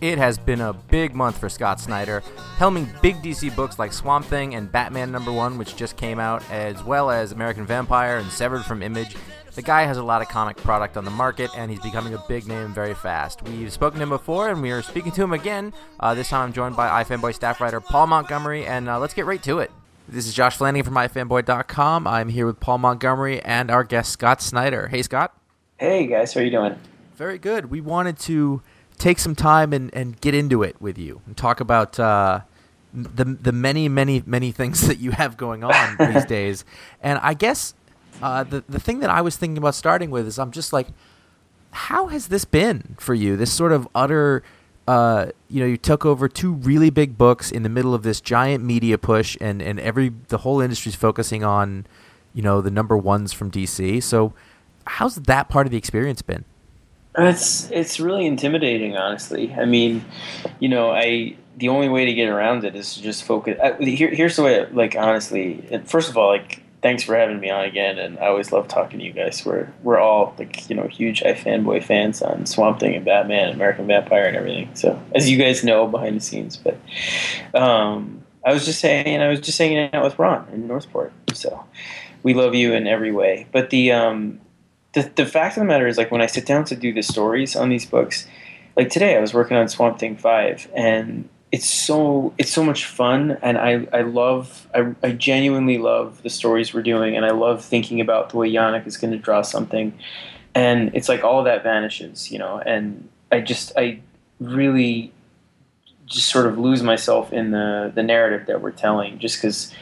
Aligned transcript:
It 0.00 0.16
has 0.16 0.38
been 0.38 0.62
a 0.62 0.72
big 0.72 1.14
month 1.14 1.36
for 1.36 1.50
Scott 1.50 1.78
Snyder, 1.78 2.22
helming 2.56 2.88
big 3.02 3.16
DC 3.16 3.54
books 3.54 3.78
like 3.78 3.92
Swamp 3.92 4.24
Thing 4.24 4.54
and 4.54 4.72
Batman 4.72 5.12
number 5.12 5.30
1 5.30 5.58
which 5.58 5.76
just 5.76 5.98
came 5.98 6.18
out, 6.18 6.42
as 6.50 6.82
well 6.82 7.10
as 7.10 7.32
American 7.32 7.66
Vampire 7.66 8.16
and 8.16 8.30
Severed 8.30 8.64
from 8.64 8.82
Image. 8.82 9.14
The 9.54 9.60
guy 9.60 9.82
has 9.82 9.98
a 9.98 10.02
lot 10.02 10.22
of 10.22 10.28
comic 10.28 10.56
product 10.56 10.96
on 10.96 11.04
the 11.04 11.10
market, 11.10 11.50
and 11.54 11.70
he's 11.70 11.80
becoming 11.80 12.14
a 12.14 12.24
big 12.28 12.46
name 12.46 12.72
very 12.72 12.94
fast. 12.94 13.42
We've 13.42 13.70
spoken 13.70 13.98
to 13.98 14.04
him 14.04 14.08
before, 14.08 14.48
and 14.48 14.62
we 14.62 14.70
are 14.70 14.80
speaking 14.80 15.12
to 15.12 15.22
him 15.22 15.34
again. 15.34 15.74
Uh, 15.98 16.14
this 16.14 16.30
time 16.30 16.46
I'm 16.46 16.52
joined 16.54 16.76
by 16.76 17.04
iFanboy 17.04 17.34
staff 17.34 17.60
writer 17.60 17.80
Paul 17.80 18.06
Montgomery, 18.06 18.64
and 18.64 18.88
uh, 18.88 18.98
let's 18.98 19.12
get 19.12 19.26
right 19.26 19.42
to 19.42 19.58
it. 19.58 19.70
This 20.08 20.26
is 20.26 20.32
Josh 20.32 20.56
Flanagan 20.56 20.86
from 20.86 20.94
iFanboy.com. 20.94 22.06
I'm 22.06 22.30
here 22.30 22.46
with 22.46 22.58
Paul 22.58 22.78
Montgomery 22.78 23.42
and 23.42 23.70
our 23.70 23.84
guest 23.84 24.12
Scott 24.12 24.40
Snyder. 24.40 24.88
Hey, 24.88 25.02
Scott. 25.02 25.36
Hey 25.76 26.06
guys, 26.06 26.32
how 26.32 26.40
are 26.40 26.44
you 26.44 26.50
doing? 26.50 26.76
Very 27.16 27.36
good. 27.36 27.70
We 27.70 27.82
wanted 27.82 28.18
to 28.20 28.62
take 29.00 29.18
some 29.18 29.34
time 29.34 29.72
and, 29.72 29.92
and 29.94 30.20
get 30.20 30.34
into 30.34 30.62
it 30.62 30.80
with 30.80 30.98
you 30.98 31.22
and 31.26 31.36
talk 31.36 31.58
about 31.58 31.98
uh, 31.98 32.40
the 32.92 33.24
the 33.24 33.52
many 33.52 33.88
many 33.88 34.22
many 34.26 34.52
things 34.52 34.82
that 34.86 34.98
you 34.98 35.10
have 35.12 35.36
going 35.36 35.64
on 35.64 35.96
these 36.12 36.24
days. 36.24 36.64
And 37.02 37.18
I 37.22 37.34
guess 37.34 37.74
uh, 38.22 38.44
the 38.44 38.62
the 38.68 38.78
thing 38.78 39.00
that 39.00 39.10
I 39.10 39.22
was 39.22 39.36
thinking 39.36 39.58
about 39.58 39.74
starting 39.74 40.10
with 40.10 40.26
is 40.26 40.38
I'm 40.38 40.52
just 40.52 40.72
like, 40.72 40.88
how 41.72 42.08
has 42.08 42.28
this 42.28 42.44
been 42.44 42.96
for 43.00 43.14
you? 43.14 43.36
This 43.36 43.52
sort 43.52 43.72
of 43.72 43.88
utter. 43.94 44.44
Uh, 44.88 45.30
you 45.48 45.60
know, 45.60 45.66
you 45.66 45.76
took 45.76 46.04
over 46.04 46.28
two 46.28 46.54
really 46.54 46.90
big 46.90 47.16
books 47.16 47.52
in 47.52 47.62
the 47.62 47.68
middle 47.68 47.94
of 47.94 48.02
this 48.02 48.20
giant 48.20 48.64
media 48.64 48.98
push, 48.98 49.36
and, 49.40 49.62
and 49.62 49.78
every 49.78 50.10
the 50.28 50.38
whole 50.38 50.60
industry's 50.60 50.96
focusing 50.96 51.44
on, 51.44 51.86
you 52.34 52.42
know, 52.42 52.60
the 52.60 52.72
number 52.72 52.96
ones 52.96 53.32
from 53.32 53.52
DC. 53.52 54.02
So, 54.02 54.32
how's 54.86 55.14
that 55.14 55.48
part 55.48 55.68
of 55.68 55.70
the 55.70 55.78
experience 55.78 56.22
been? 56.22 56.44
It's 57.18 57.70
it's 57.70 57.98
really 57.98 58.26
intimidating, 58.26 58.96
honestly. 58.96 59.52
I 59.52 59.64
mean, 59.64 60.04
you 60.60 60.68
know, 60.68 60.90
I 60.90 61.36
the 61.56 61.68
only 61.68 61.88
way 61.88 62.06
to 62.06 62.14
get 62.14 62.28
around 62.28 62.64
it 62.64 62.76
is 62.76 62.94
to 62.94 63.02
just 63.02 63.24
focus. 63.24 63.58
Uh, 63.62 63.76
here, 63.78 64.10
here's 64.10 64.36
the 64.36 64.42
way. 64.42 64.66
Like 64.66 64.96
honestly, 64.96 65.80
first 65.86 66.08
of 66.08 66.16
all, 66.16 66.28
like 66.28 66.62
thanks 66.82 67.02
for 67.02 67.16
having 67.16 67.40
me 67.40 67.50
on 67.50 67.64
again, 67.64 67.98
and 67.98 68.18
I 68.18 68.26
always 68.26 68.52
love 68.52 68.68
talking 68.68 68.98
to 69.00 69.04
you 69.04 69.12
guys. 69.12 69.44
We're 69.44 69.72
we're 69.82 69.98
all 69.98 70.34
like 70.38 70.68
you 70.70 70.76
know 70.76 70.86
huge 70.86 71.20
iFanboy 71.22 71.84
fans 71.84 72.22
on 72.22 72.46
Swamp 72.46 72.80
Thing 72.80 72.94
and 72.94 73.04
Batman, 73.04 73.52
American 73.52 73.86
Vampire, 73.86 74.26
and 74.26 74.36
everything. 74.36 74.74
So 74.74 75.00
as 75.14 75.28
you 75.28 75.36
guys 75.36 75.64
know 75.64 75.86
behind 75.86 76.16
the 76.16 76.20
scenes, 76.20 76.56
but 76.56 76.78
um, 77.54 78.24
I 78.44 78.52
was 78.52 78.64
just 78.64 78.80
saying, 78.80 79.20
I 79.20 79.28
was 79.28 79.40
just 79.40 79.58
hanging 79.58 79.92
out 79.92 80.02
with 80.02 80.18
Ron 80.18 80.48
in 80.52 80.66
Northport. 80.66 81.12
So 81.34 81.64
we 82.22 82.34
love 82.34 82.54
you 82.54 82.72
in 82.72 82.86
every 82.86 83.12
way. 83.12 83.46
But 83.52 83.70
the 83.70 83.92
um, 83.92 84.40
the 84.92 85.10
the 85.14 85.26
fact 85.26 85.56
of 85.56 85.60
the 85.60 85.66
matter 85.66 85.86
is, 85.86 85.96
like 85.96 86.10
when 86.10 86.22
I 86.22 86.26
sit 86.26 86.46
down 86.46 86.64
to 86.66 86.76
do 86.76 86.92
the 86.92 87.02
stories 87.02 87.54
on 87.56 87.68
these 87.68 87.86
books, 87.86 88.26
like 88.76 88.90
today 88.90 89.16
I 89.16 89.20
was 89.20 89.32
working 89.32 89.56
on 89.56 89.68
Swamp 89.68 89.98
Thing 89.98 90.16
five, 90.16 90.68
and 90.74 91.28
it's 91.52 91.68
so 91.68 92.34
it's 92.38 92.52
so 92.52 92.64
much 92.64 92.86
fun, 92.86 93.38
and 93.42 93.58
I 93.58 93.86
I 93.92 94.02
love 94.02 94.68
I, 94.74 94.94
I 95.02 95.12
genuinely 95.12 95.78
love 95.78 96.22
the 96.22 96.30
stories 96.30 96.74
we're 96.74 96.82
doing, 96.82 97.16
and 97.16 97.24
I 97.24 97.30
love 97.30 97.64
thinking 97.64 98.00
about 98.00 98.30
the 98.30 98.36
way 98.36 98.50
Yannick 98.50 98.86
is 98.86 98.96
going 98.96 99.12
to 99.12 99.18
draw 99.18 99.42
something, 99.42 99.96
and 100.54 100.90
it's 100.94 101.08
like 101.08 101.22
all 101.22 101.44
that 101.44 101.62
vanishes, 101.62 102.30
you 102.30 102.38
know, 102.38 102.58
and 102.58 103.08
I 103.30 103.40
just 103.40 103.72
I 103.76 104.00
really 104.40 105.12
just 106.06 106.28
sort 106.28 106.46
of 106.46 106.58
lose 106.58 106.82
myself 106.82 107.32
in 107.32 107.52
the 107.52 107.92
the 107.94 108.02
narrative 108.02 108.46
that 108.46 108.60
we're 108.60 108.72
telling, 108.72 109.18
just 109.18 109.36
because. 109.40 109.72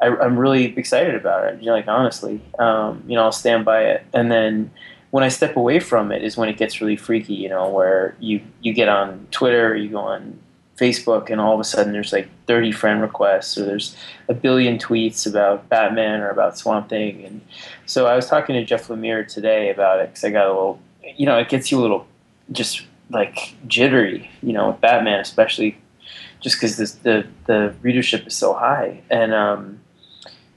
I'm 0.00 0.38
really 0.38 0.76
excited 0.76 1.14
about 1.14 1.46
it. 1.46 1.60
You 1.60 1.66
know, 1.66 1.72
like 1.72 1.88
honestly, 1.88 2.40
um, 2.58 3.02
you 3.06 3.14
know, 3.14 3.22
I'll 3.22 3.32
stand 3.32 3.64
by 3.64 3.84
it. 3.84 4.04
And 4.12 4.30
then 4.30 4.70
when 5.10 5.24
I 5.24 5.28
step 5.28 5.56
away 5.56 5.80
from 5.80 6.12
it 6.12 6.22
is 6.22 6.36
when 6.36 6.48
it 6.48 6.58
gets 6.58 6.80
really 6.80 6.96
freaky. 6.96 7.34
You 7.34 7.48
know, 7.48 7.68
where 7.70 8.16
you 8.20 8.42
you 8.60 8.72
get 8.72 8.88
on 8.88 9.26
Twitter, 9.30 9.68
or 9.68 9.74
you 9.74 9.88
go 9.88 9.98
on 9.98 10.38
Facebook, 10.76 11.30
and 11.30 11.40
all 11.40 11.54
of 11.54 11.60
a 11.60 11.64
sudden 11.64 11.92
there's 11.92 12.12
like 12.12 12.28
30 12.46 12.72
friend 12.72 13.00
requests, 13.00 13.56
or 13.56 13.64
there's 13.64 13.96
a 14.28 14.34
billion 14.34 14.78
tweets 14.78 15.26
about 15.26 15.68
Batman 15.68 16.20
or 16.20 16.28
about 16.28 16.58
Swamp 16.58 16.88
Thing. 16.88 17.24
And 17.24 17.40
so 17.86 18.06
I 18.06 18.14
was 18.14 18.26
talking 18.26 18.54
to 18.56 18.64
Jeff 18.64 18.88
Lemire 18.88 19.26
today 19.26 19.70
about 19.70 20.00
it 20.00 20.10
because 20.10 20.24
I 20.24 20.30
got 20.30 20.46
a 20.46 20.52
little, 20.52 20.80
you 21.16 21.24
know, 21.24 21.38
it 21.38 21.48
gets 21.48 21.72
you 21.72 21.78
a 21.78 21.82
little 21.82 22.06
just 22.52 22.82
like 23.10 23.54
jittery, 23.66 24.30
you 24.42 24.52
know, 24.52 24.68
with 24.68 24.80
Batman 24.80 25.20
especially, 25.20 25.78
just 26.40 26.56
because 26.56 26.76
the 26.76 27.26
the 27.46 27.74
readership 27.80 28.26
is 28.26 28.34
so 28.34 28.52
high. 28.52 29.00
And 29.10 29.32
um, 29.32 29.80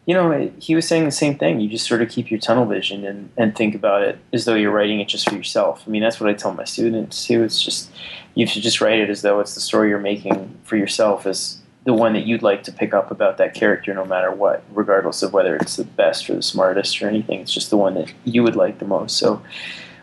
you 0.09 0.15
know, 0.15 0.51
he 0.57 0.73
was 0.73 0.88
saying 0.88 1.06
the 1.06 1.11
same 1.11 1.38
thing. 1.38 1.59
You 1.59 1.69
just 1.69 1.85
sort 1.85 2.01
of 2.01 2.09
keep 2.09 2.31
your 2.31 2.39
tunnel 2.39 2.65
vision 2.65 3.06
and, 3.06 3.29
and 3.38 3.56
think 3.56 3.75
about 3.75 4.01
it 4.01 4.17
as 4.33 4.45
though 4.45 4.56
you're 4.56 4.71
writing 4.71 5.00
it 5.00 5.07
just 5.07 5.29
for 5.29 5.35
yourself. 5.35 5.83
I 5.85 5.91
mean, 5.91 6.01
that's 6.01 6.19
what 6.19 6.27
I 6.27 6.33
tell 6.33 6.51
my 6.51 6.63
students 6.63 7.27
too. 7.27 7.44
It's 7.44 7.61
just 7.61 7.91
you 8.33 8.47
should 8.47 8.63
just 8.63 8.81
write 8.81 8.97
it 8.97 9.11
as 9.11 9.21
though 9.21 9.39
it's 9.39 9.53
the 9.53 9.61
story 9.61 9.89
you're 9.89 10.00
making 10.00 10.57
for 10.63 10.77
yourself 10.77 11.27
as 11.27 11.59
the 11.83 11.94
one 11.94 12.13
that 12.13 12.25
you'd 12.25 12.41
like 12.41 12.63
to 12.63 12.71
pick 12.71 12.91
up 12.91 13.11
about 13.11 13.38
that 13.38 13.53
character 13.53 13.94
no 13.94 14.03
matter 14.03 14.31
what, 14.31 14.63
regardless 14.71 15.21
of 15.21 15.31
whether 15.31 15.56
it's 15.56 15.75
the 15.75 15.83
best 15.83 16.27
or 16.27 16.33
the 16.33 16.41
smartest 16.41 17.00
or 17.03 17.07
anything. 17.07 17.41
It's 17.41 17.53
just 17.53 17.69
the 17.69 17.77
one 17.77 17.94
that 17.94 18.12
you 18.23 18.41
would 18.41 18.55
like 18.55 18.79
the 18.79 18.85
most. 18.85 19.15
So 19.15 19.44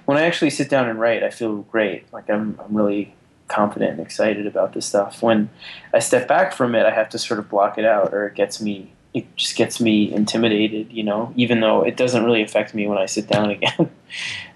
when 0.04 0.16
I 0.16 0.22
actually 0.22 0.50
sit 0.50 0.70
down 0.70 0.88
and 0.88 1.00
write, 1.00 1.24
I 1.24 1.30
feel 1.30 1.62
great. 1.62 2.04
Like 2.12 2.30
I'm, 2.30 2.56
I'm 2.64 2.76
really 2.76 3.12
confident 3.48 3.90
and 3.90 4.00
excited 4.00 4.46
about 4.46 4.72
this 4.72 4.86
stuff. 4.86 5.20
When 5.20 5.50
I 5.92 5.98
step 5.98 6.28
back 6.28 6.52
from 6.52 6.76
it, 6.76 6.86
I 6.86 6.90
have 6.90 7.08
to 7.08 7.18
sort 7.18 7.40
of 7.40 7.48
block 7.48 7.76
it 7.76 7.84
out 7.84 8.14
or 8.14 8.28
it 8.28 8.36
gets 8.36 8.62
me 8.62 8.92
it 9.16 9.34
just 9.34 9.56
gets 9.56 9.80
me 9.80 10.12
intimidated, 10.12 10.92
you 10.92 11.02
know, 11.02 11.32
even 11.36 11.60
though 11.60 11.82
it 11.82 11.96
doesn't 11.96 12.22
really 12.22 12.42
affect 12.42 12.74
me 12.74 12.86
when 12.86 12.98
I 12.98 13.06
sit 13.06 13.28
down 13.28 13.50
again. 13.56 13.90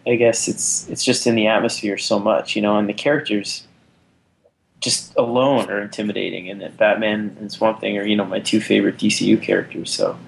I 0.07 0.17
guess 0.17 0.49
it's 0.49 0.89
it's 0.89 1.03
just 1.03 1.27
in 1.27 1.35
the 1.35 1.47
atmosphere 1.47 1.97
so 1.97 2.19
much, 2.19 2.55
you 2.55 2.63
know, 2.63 2.77
and 2.77 2.89
the 2.89 2.93
characters 2.93 3.67
just 4.81 5.15
alone 5.17 5.71
are 5.71 5.81
intimidating 5.81 6.49
and 6.49 6.61
that 6.61 6.77
Batman 6.77 7.37
and 7.39 7.53
Swamp 7.53 7.81
Thing 7.81 7.99
are, 7.99 8.05
you 8.05 8.17
know, 8.17 8.25
my 8.25 8.41
two 8.41 8.61
favorite 8.61 8.97
DCU 8.97 9.41
characters. 9.41 9.93
So 9.93 10.19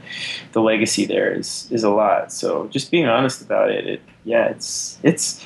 the 0.53 0.61
legacy 0.61 1.05
there 1.05 1.33
is 1.35 1.71
is 1.71 1.85
a 1.85 1.91
lot. 1.91 2.33
So 2.33 2.69
just 2.69 2.91
being 2.91 3.07
honest 3.07 3.43
about 3.43 3.71
it, 3.71 3.87
it 3.87 4.03
yeah, 4.25 4.47
it's 4.47 4.99
it's 5.03 5.45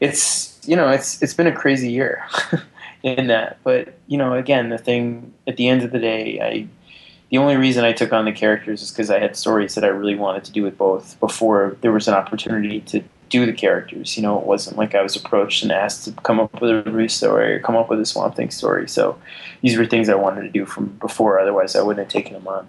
it's 0.00 0.60
you 0.64 0.76
know, 0.76 0.88
it's 0.90 1.20
it's 1.22 1.34
been 1.34 1.46
a 1.48 1.54
crazy 1.54 1.90
year 1.90 2.24
in 3.02 3.26
that. 3.28 3.58
But, 3.64 3.98
you 4.06 4.16
know, 4.16 4.34
again, 4.34 4.68
the 4.68 4.78
thing 4.78 5.34
at 5.48 5.56
the 5.56 5.68
end 5.68 5.82
of 5.82 5.90
the 5.90 5.98
day, 5.98 6.40
I 6.40 6.68
the 7.30 7.38
only 7.38 7.56
reason 7.56 7.84
I 7.84 7.92
took 7.92 8.12
on 8.12 8.24
the 8.24 8.32
characters 8.32 8.82
is 8.82 8.90
because 8.90 9.10
I 9.10 9.18
had 9.18 9.36
stories 9.36 9.74
that 9.74 9.84
I 9.84 9.88
really 9.88 10.14
wanted 10.14 10.44
to 10.44 10.52
do 10.52 10.62
with 10.62 10.78
both 10.78 11.18
before 11.20 11.76
there 11.82 11.92
was 11.92 12.08
an 12.08 12.14
opportunity 12.14 12.80
to 12.82 13.02
do 13.28 13.44
the 13.44 13.52
characters. 13.52 14.16
You 14.16 14.22
know, 14.22 14.38
it 14.38 14.46
wasn't 14.46 14.78
like 14.78 14.94
I 14.94 15.02
was 15.02 15.14
approached 15.14 15.62
and 15.62 15.70
asked 15.70 16.04
to 16.04 16.12
come 16.22 16.40
up 16.40 16.60
with 16.60 16.86
a 16.86 16.90
Bruce 16.90 17.14
story 17.14 17.54
or 17.54 17.60
come 17.60 17.76
up 17.76 17.90
with 17.90 18.00
a 18.00 18.06
Swamp 18.06 18.34
Thing 18.34 18.50
story. 18.50 18.88
So 18.88 19.18
these 19.60 19.76
were 19.76 19.84
things 19.84 20.08
I 20.08 20.14
wanted 20.14 20.42
to 20.42 20.48
do 20.48 20.64
from 20.64 20.86
before. 21.00 21.38
Otherwise, 21.38 21.76
I 21.76 21.82
wouldn't 21.82 22.06
have 22.06 22.12
taken 22.12 22.32
them 22.32 22.48
on. 22.48 22.68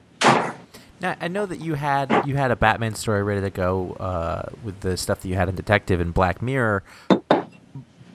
Now 1.02 1.16
I 1.22 1.30
know 1.30 1.46
that 1.46 1.62
you 1.62 1.76
had 1.76 2.24
you 2.26 2.36
had 2.36 2.52
a 2.52 2.58
Batman 2.58 2.96
story 2.96 3.24
ready 3.24 3.40
to 3.40 3.50
go 3.50 3.94
uh, 3.94 4.50
with 4.64 4.82
the 4.82 4.98
stuff 4.98 5.22
that 5.22 5.30
you 5.30 5.36
had 5.36 5.48
in 5.48 5.56
Detective 5.56 6.02
and 6.02 6.14
Black 6.14 6.42
Mirror 6.42 6.84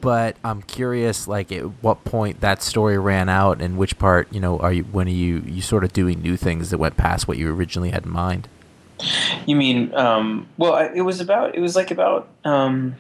but 0.05 0.37
I'm 0.45 0.63
curious, 0.63 1.27
like, 1.27 1.51
at 1.51 1.63
what 1.83 2.05
point 2.05 2.41
that 2.41 2.63
story 2.63 2.99
ran 2.99 3.29
out, 3.29 3.63
and 3.63 3.79
which 3.79 3.99
part, 3.99 4.33
you 4.33 4.39
know, 4.39 4.59
are 4.59 4.73
you 4.73 4.85
when 4.85 5.07
are 5.07 5.11
you 5.11 5.43
you 5.47 5.63
sort 5.63 5.83
of 5.83 5.93
doing 5.93 6.21
new 6.21 6.37
things 6.37 6.71
that 6.71 6.79
went 6.79 6.97
past 6.97 7.27
what 7.27 7.39
you 7.39 7.53
originally 7.53 7.91
had 7.91 8.05
in 8.05 8.11
mind? 8.11 8.47
You 9.47 9.57
mean, 9.57 9.95
um, 9.95 10.47
well, 10.59 10.77
it 10.95 11.01
was 11.01 11.21
about 11.21 11.55
it 11.55 11.61
was 11.61 11.75
like 11.75 11.91
about. 11.91 12.29
Um, 12.45 12.97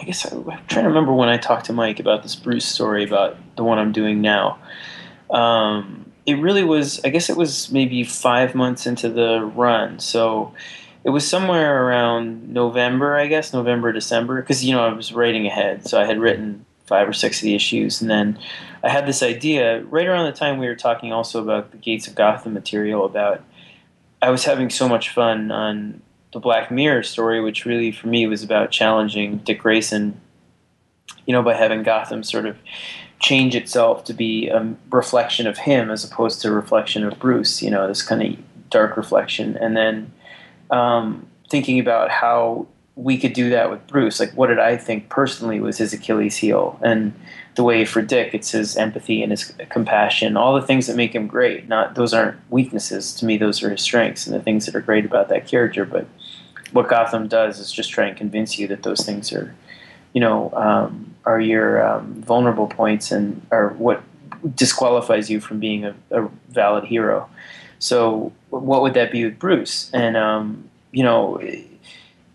I 0.00 0.04
guess 0.04 0.26
I, 0.26 0.34
am 0.34 0.44
trying 0.66 0.84
to 0.84 0.88
remember 0.88 1.12
when 1.12 1.28
I 1.28 1.36
talked 1.36 1.66
to 1.66 1.72
Mike 1.72 2.00
about 2.00 2.22
this 2.22 2.34
Bruce 2.34 2.64
story 2.64 3.04
about 3.04 3.36
the 3.56 3.62
one 3.62 3.78
I'm 3.78 3.92
doing 3.92 4.20
now. 4.20 4.58
Um, 5.30 6.10
it 6.26 6.34
really 6.34 6.64
was. 6.64 7.00
I 7.04 7.10
guess 7.10 7.28
it 7.28 7.36
was 7.36 7.70
maybe 7.70 8.04
five 8.04 8.54
months 8.54 8.86
into 8.86 9.08
the 9.08 9.44
run, 9.54 9.98
so 9.98 10.54
it 11.04 11.10
was 11.10 11.28
somewhere 11.28 11.86
around 11.86 12.48
November, 12.48 13.16
I 13.16 13.26
guess, 13.26 13.52
November, 13.52 13.92
December, 13.92 14.40
because, 14.40 14.64
you 14.64 14.72
know, 14.72 14.84
I 14.84 14.92
was 14.92 15.12
writing 15.12 15.46
ahead. 15.46 15.86
So 15.86 16.00
I 16.00 16.06
had 16.06 16.18
written 16.18 16.64
five 16.86 17.08
or 17.08 17.12
six 17.12 17.38
of 17.38 17.42
the 17.42 17.54
issues. 17.54 18.00
And 18.00 18.10
then 18.10 18.38
I 18.82 18.88
had 18.88 19.06
this 19.06 19.22
idea 19.22 19.82
right 19.84 20.06
around 20.06 20.26
the 20.26 20.32
time 20.32 20.58
we 20.58 20.66
were 20.66 20.74
talking 20.74 21.12
also 21.12 21.42
about 21.42 21.70
the 21.70 21.76
Gates 21.76 22.08
of 22.08 22.14
Gotham 22.14 22.54
material 22.54 23.04
about 23.04 23.42
I 24.22 24.30
was 24.30 24.44
having 24.44 24.70
so 24.70 24.88
much 24.88 25.10
fun 25.10 25.50
on 25.50 26.00
the 26.32 26.40
Black 26.40 26.70
Mirror 26.70 27.02
story, 27.02 27.42
which 27.42 27.66
really 27.66 27.92
for 27.92 28.08
me 28.08 28.26
was 28.26 28.42
about 28.42 28.70
challenging 28.70 29.38
Dick 29.38 29.60
Grayson, 29.60 30.18
you 31.26 31.32
know, 31.32 31.42
by 31.42 31.54
having 31.54 31.82
Gotham 31.82 32.22
sort 32.22 32.46
of 32.46 32.56
change 33.20 33.54
itself 33.54 34.04
to 34.04 34.14
be 34.14 34.48
a 34.48 34.74
reflection 34.90 35.46
of 35.46 35.58
him 35.58 35.90
as 35.90 36.04
opposed 36.04 36.40
to 36.40 36.48
a 36.48 36.52
reflection 36.52 37.04
of 37.04 37.18
Bruce, 37.18 37.62
you 37.62 37.70
know, 37.70 37.86
this 37.86 38.02
kind 38.02 38.22
of 38.22 38.70
dark 38.70 38.96
reflection. 38.96 39.56
And 39.58 39.76
then 39.76 40.10
um, 40.74 41.26
thinking 41.48 41.78
about 41.78 42.10
how 42.10 42.66
we 42.96 43.16
could 43.16 43.32
do 43.32 43.50
that 43.50 43.70
with 43.70 43.86
Bruce. 43.86 44.18
Like, 44.20 44.32
what 44.32 44.48
did 44.48 44.58
I 44.58 44.76
think 44.76 45.08
personally 45.08 45.60
was 45.60 45.78
his 45.78 45.92
Achilles 45.92 46.36
heel? 46.36 46.78
And 46.82 47.12
the 47.54 47.62
way 47.62 47.84
for 47.84 48.02
Dick, 48.02 48.34
it's 48.34 48.50
his 48.50 48.76
empathy 48.76 49.22
and 49.22 49.30
his 49.30 49.54
compassion, 49.70 50.36
all 50.36 50.54
the 50.54 50.66
things 50.66 50.86
that 50.86 50.96
make 50.96 51.14
him 51.14 51.26
great. 51.28 51.68
Not 51.68 51.94
those 51.94 52.12
aren't 52.12 52.38
weaknesses 52.50 53.14
to 53.14 53.24
me; 53.24 53.36
those 53.36 53.62
are 53.62 53.70
his 53.70 53.82
strengths 53.82 54.26
and 54.26 54.34
the 54.34 54.42
things 54.42 54.66
that 54.66 54.74
are 54.74 54.80
great 54.80 55.04
about 55.04 55.28
that 55.28 55.46
character. 55.46 55.84
But 55.84 56.06
what 56.72 56.88
Gotham 56.88 57.28
does 57.28 57.60
is 57.60 57.70
just 57.70 57.90
try 57.90 58.06
and 58.06 58.16
convince 58.16 58.58
you 58.58 58.66
that 58.68 58.82
those 58.82 59.04
things 59.04 59.32
are, 59.32 59.54
you 60.12 60.20
know, 60.20 60.52
um, 60.54 61.14
are 61.24 61.40
your 61.40 61.86
um, 61.86 62.14
vulnerable 62.22 62.66
points 62.66 63.12
and 63.12 63.46
are 63.52 63.68
what 63.70 64.02
disqualifies 64.56 65.30
you 65.30 65.40
from 65.40 65.60
being 65.60 65.84
a, 65.84 65.94
a 66.10 66.28
valid 66.48 66.84
hero. 66.84 67.28
So 67.84 68.32
what 68.48 68.80
would 68.80 68.94
that 68.94 69.12
be 69.12 69.26
with 69.26 69.38
Bruce? 69.38 69.90
And 69.92 70.16
um, 70.16 70.70
you 70.90 71.02
know, 71.02 71.36
it, 71.36 71.66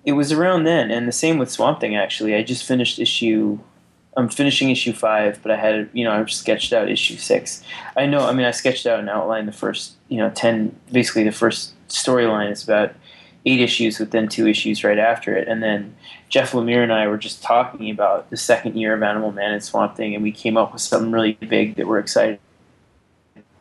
it, 0.05 0.11
was 0.11 0.31
around 0.31 0.65
then, 0.65 0.91
and 0.91 1.07
the 1.07 1.11
same 1.11 1.39
with 1.39 1.49
Swamp 1.49 1.79
Thing. 1.79 1.95
Actually, 1.95 2.35
I 2.35 2.43
just 2.43 2.63
finished 2.63 2.99
issue. 2.99 3.57
I'm 4.15 4.29
finishing 4.29 4.69
issue 4.69 4.93
five, 4.93 5.39
but 5.41 5.51
I 5.51 5.55
had 5.55 5.89
you 5.91 6.03
know 6.03 6.11
I've 6.11 6.31
sketched 6.31 6.71
out 6.71 6.87
issue 6.87 7.17
six. 7.17 7.63
I 7.97 8.05
know. 8.05 8.27
I 8.27 8.33
mean, 8.33 8.45
I 8.45 8.51
sketched 8.51 8.85
out 8.85 8.99
and 8.99 9.09
outlined 9.09 9.47
the 9.47 9.51
first 9.51 9.93
you 10.07 10.17
know 10.17 10.29
ten. 10.29 10.75
Basically, 10.91 11.23
the 11.23 11.31
first 11.31 11.73
storyline 11.87 12.51
is 12.51 12.63
about 12.63 12.93
eight 13.43 13.59
issues 13.59 13.97
with 13.97 14.11
then 14.11 14.27
two 14.27 14.47
issues 14.47 14.83
right 14.83 14.99
after 14.99 15.35
it, 15.35 15.47
and 15.47 15.63
then 15.63 15.95
Jeff 16.29 16.51
Lemire 16.51 16.83
and 16.83 16.93
I 16.93 17.07
were 17.07 17.17
just 17.17 17.41
talking 17.41 17.89
about 17.89 18.29
the 18.29 18.37
second 18.37 18.75
year 18.75 18.93
of 18.93 19.01
Animal 19.01 19.31
Man 19.31 19.53
and 19.53 19.63
Swamp 19.63 19.95
Thing, 19.95 20.13
and 20.13 20.21
we 20.21 20.31
came 20.31 20.57
up 20.57 20.73
with 20.73 20.83
something 20.83 21.11
really 21.11 21.33
big 21.33 21.75
that 21.77 21.87
we're 21.87 21.97
excited 21.97 22.39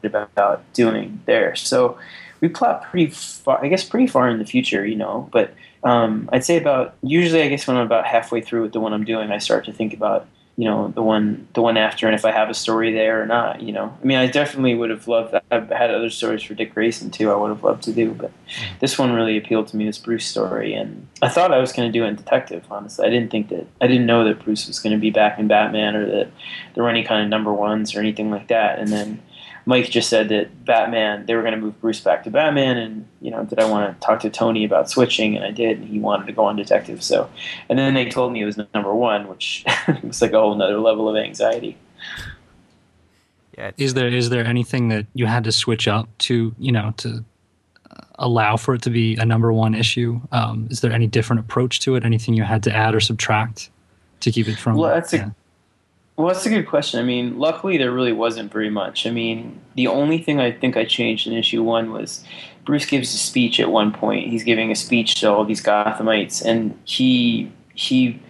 about 0.04 0.72
doing 0.72 1.20
there. 1.26 1.54
So 1.56 1.98
we 2.40 2.48
plot 2.48 2.84
pretty 2.84 3.10
far, 3.10 3.62
I 3.62 3.68
guess, 3.68 3.84
pretty 3.84 4.06
far 4.06 4.28
in 4.28 4.38
the 4.38 4.44
future, 4.44 4.86
you 4.86 4.96
know. 4.96 5.28
But 5.32 5.54
um, 5.84 6.28
I'd 6.32 6.44
say 6.44 6.56
about 6.56 6.94
usually, 7.02 7.42
I 7.42 7.48
guess, 7.48 7.66
when 7.66 7.76
I'm 7.76 7.86
about 7.86 8.06
halfway 8.06 8.40
through 8.40 8.62
with 8.62 8.72
the 8.72 8.80
one 8.80 8.92
I'm 8.92 9.04
doing, 9.04 9.30
I 9.30 9.38
start 9.38 9.64
to 9.66 9.72
think 9.72 9.92
about 9.92 10.26
you 10.58 10.64
know 10.64 10.88
the 10.88 11.02
one 11.02 11.46
the 11.54 11.62
one 11.62 11.76
after 11.76 12.06
and 12.08 12.16
if 12.16 12.24
I 12.24 12.32
have 12.32 12.50
a 12.50 12.54
story 12.54 12.92
there 12.92 13.22
or 13.22 13.26
not. 13.26 13.62
You 13.62 13.72
know, 13.72 13.96
I 14.02 14.04
mean, 14.04 14.18
I 14.18 14.26
definitely 14.26 14.74
would 14.74 14.90
have 14.90 15.06
loved. 15.06 15.32
I've 15.52 15.70
had 15.70 15.94
other 15.94 16.10
stories 16.10 16.42
for 16.42 16.54
Dick 16.54 16.74
Grayson 16.74 17.12
too. 17.12 17.30
I 17.30 17.36
would 17.36 17.50
have 17.50 17.62
loved 17.62 17.84
to 17.84 17.92
do, 17.92 18.10
but 18.10 18.32
this 18.80 18.98
one 18.98 19.12
really 19.12 19.38
appealed 19.38 19.68
to 19.68 19.76
me. 19.76 19.86
This 19.86 19.98
Bruce 19.98 20.26
story, 20.26 20.74
and 20.74 21.06
I 21.22 21.28
thought 21.28 21.54
I 21.54 21.58
was 21.58 21.72
going 21.72 21.90
to 21.90 21.96
do 21.96 22.04
it 22.04 22.08
in 22.08 22.16
Detective. 22.16 22.64
Honestly, 22.72 23.06
I 23.06 23.08
didn't 23.08 23.30
think 23.30 23.50
that 23.50 23.68
I 23.80 23.86
didn't 23.86 24.06
know 24.06 24.24
that 24.24 24.42
Bruce 24.42 24.66
was 24.66 24.80
going 24.80 24.92
to 24.92 24.98
be 24.98 25.10
back 25.10 25.38
in 25.38 25.46
Batman 25.46 25.94
or 25.94 26.06
that 26.06 26.28
there 26.74 26.82
were 26.82 26.90
any 26.90 27.04
kind 27.04 27.22
of 27.22 27.28
number 27.28 27.52
ones 27.52 27.94
or 27.94 28.00
anything 28.00 28.32
like 28.32 28.48
that. 28.48 28.80
And 28.80 28.88
then 28.88 29.22
Mike 29.68 29.90
just 29.90 30.08
said 30.08 30.30
that 30.30 30.64
Batman, 30.64 31.26
they 31.26 31.34
were 31.34 31.42
going 31.42 31.52
to 31.52 31.60
move 31.60 31.78
Bruce 31.82 32.00
back 32.00 32.24
to 32.24 32.30
Batman, 32.30 32.78
and 32.78 33.06
you 33.20 33.30
know, 33.30 33.44
did 33.44 33.58
I 33.58 33.68
want 33.70 33.92
to 33.92 34.00
talk 34.06 34.20
to 34.20 34.30
Tony 34.30 34.64
about 34.64 34.88
switching? 34.88 35.36
And 35.36 35.44
I 35.44 35.50
did. 35.50 35.80
And 35.80 35.86
he 35.86 36.00
wanted 36.00 36.26
to 36.26 36.32
go 36.32 36.46
on 36.46 36.56
Detective. 36.56 37.02
So, 37.02 37.28
and 37.68 37.78
then 37.78 37.92
they 37.92 38.08
told 38.08 38.32
me 38.32 38.40
it 38.40 38.46
was 38.46 38.58
number 38.72 38.94
one, 38.94 39.28
which 39.28 39.66
was 40.02 40.22
like 40.22 40.32
a 40.32 40.40
whole 40.40 40.54
another 40.54 40.80
level 40.80 41.06
of 41.06 41.16
anxiety. 41.22 41.76
Yeah, 43.58 43.72
Is 43.76 43.92
there 43.92 44.08
is 44.08 44.30
there 44.30 44.46
anything 44.46 44.88
that 44.88 45.04
you 45.12 45.26
had 45.26 45.44
to 45.44 45.52
switch 45.52 45.86
up 45.86 46.08
to 46.20 46.54
you 46.58 46.72
know 46.72 46.94
to 46.96 47.22
uh, 47.90 48.04
allow 48.20 48.56
for 48.56 48.74
it 48.74 48.80
to 48.82 48.90
be 48.90 49.16
a 49.16 49.26
number 49.26 49.52
one 49.52 49.74
issue? 49.74 50.18
Um, 50.32 50.66
is 50.70 50.80
there 50.80 50.92
any 50.92 51.06
different 51.06 51.40
approach 51.40 51.80
to 51.80 51.94
it? 51.94 52.06
Anything 52.06 52.32
you 52.32 52.42
had 52.42 52.62
to 52.62 52.74
add 52.74 52.94
or 52.94 53.00
subtract 53.00 53.68
to 54.20 54.32
keep 54.32 54.48
it 54.48 54.56
from? 54.56 54.78
Well, 54.78 54.94
that's 54.94 55.12
a- 55.12 55.16
yeah. 55.18 55.30
Well, 56.18 56.26
that's 56.26 56.44
a 56.46 56.50
good 56.50 56.66
question. 56.66 56.98
I 56.98 57.04
mean, 57.04 57.38
luckily 57.38 57.78
there 57.78 57.92
really 57.92 58.12
wasn't 58.12 58.52
very 58.52 58.70
much. 58.70 59.06
I 59.06 59.10
mean, 59.10 59.60
the 59.76 59.86
only 59.86 60.18
thing 60.18 60.40
I 60.40 60.50
think 60.50 60.76
I 60.76 60.84
changed 60.84 61.28
in 61.28 61.32
issue 61.32 61.62
one 61.62 61.92
was 61.92 62.24
Bruce 62.64 62.86
gives 62.86 63.14
a 63.14 63.18
speech 63.18 63.60
at 63.60 63.70
one 63.70 63.92
point. 63.92 64.26
He's 64.26 64.42
giving 64.42 64.72
a 64.72 64.74
speech 64.74 65.14
to 65.20 65.30
all 65.30 65.44
these 65.44 65.62
Gothamites, 65.62 66.44
and 66.44 66.76
he 66.84 67.52
he 67.74 68.20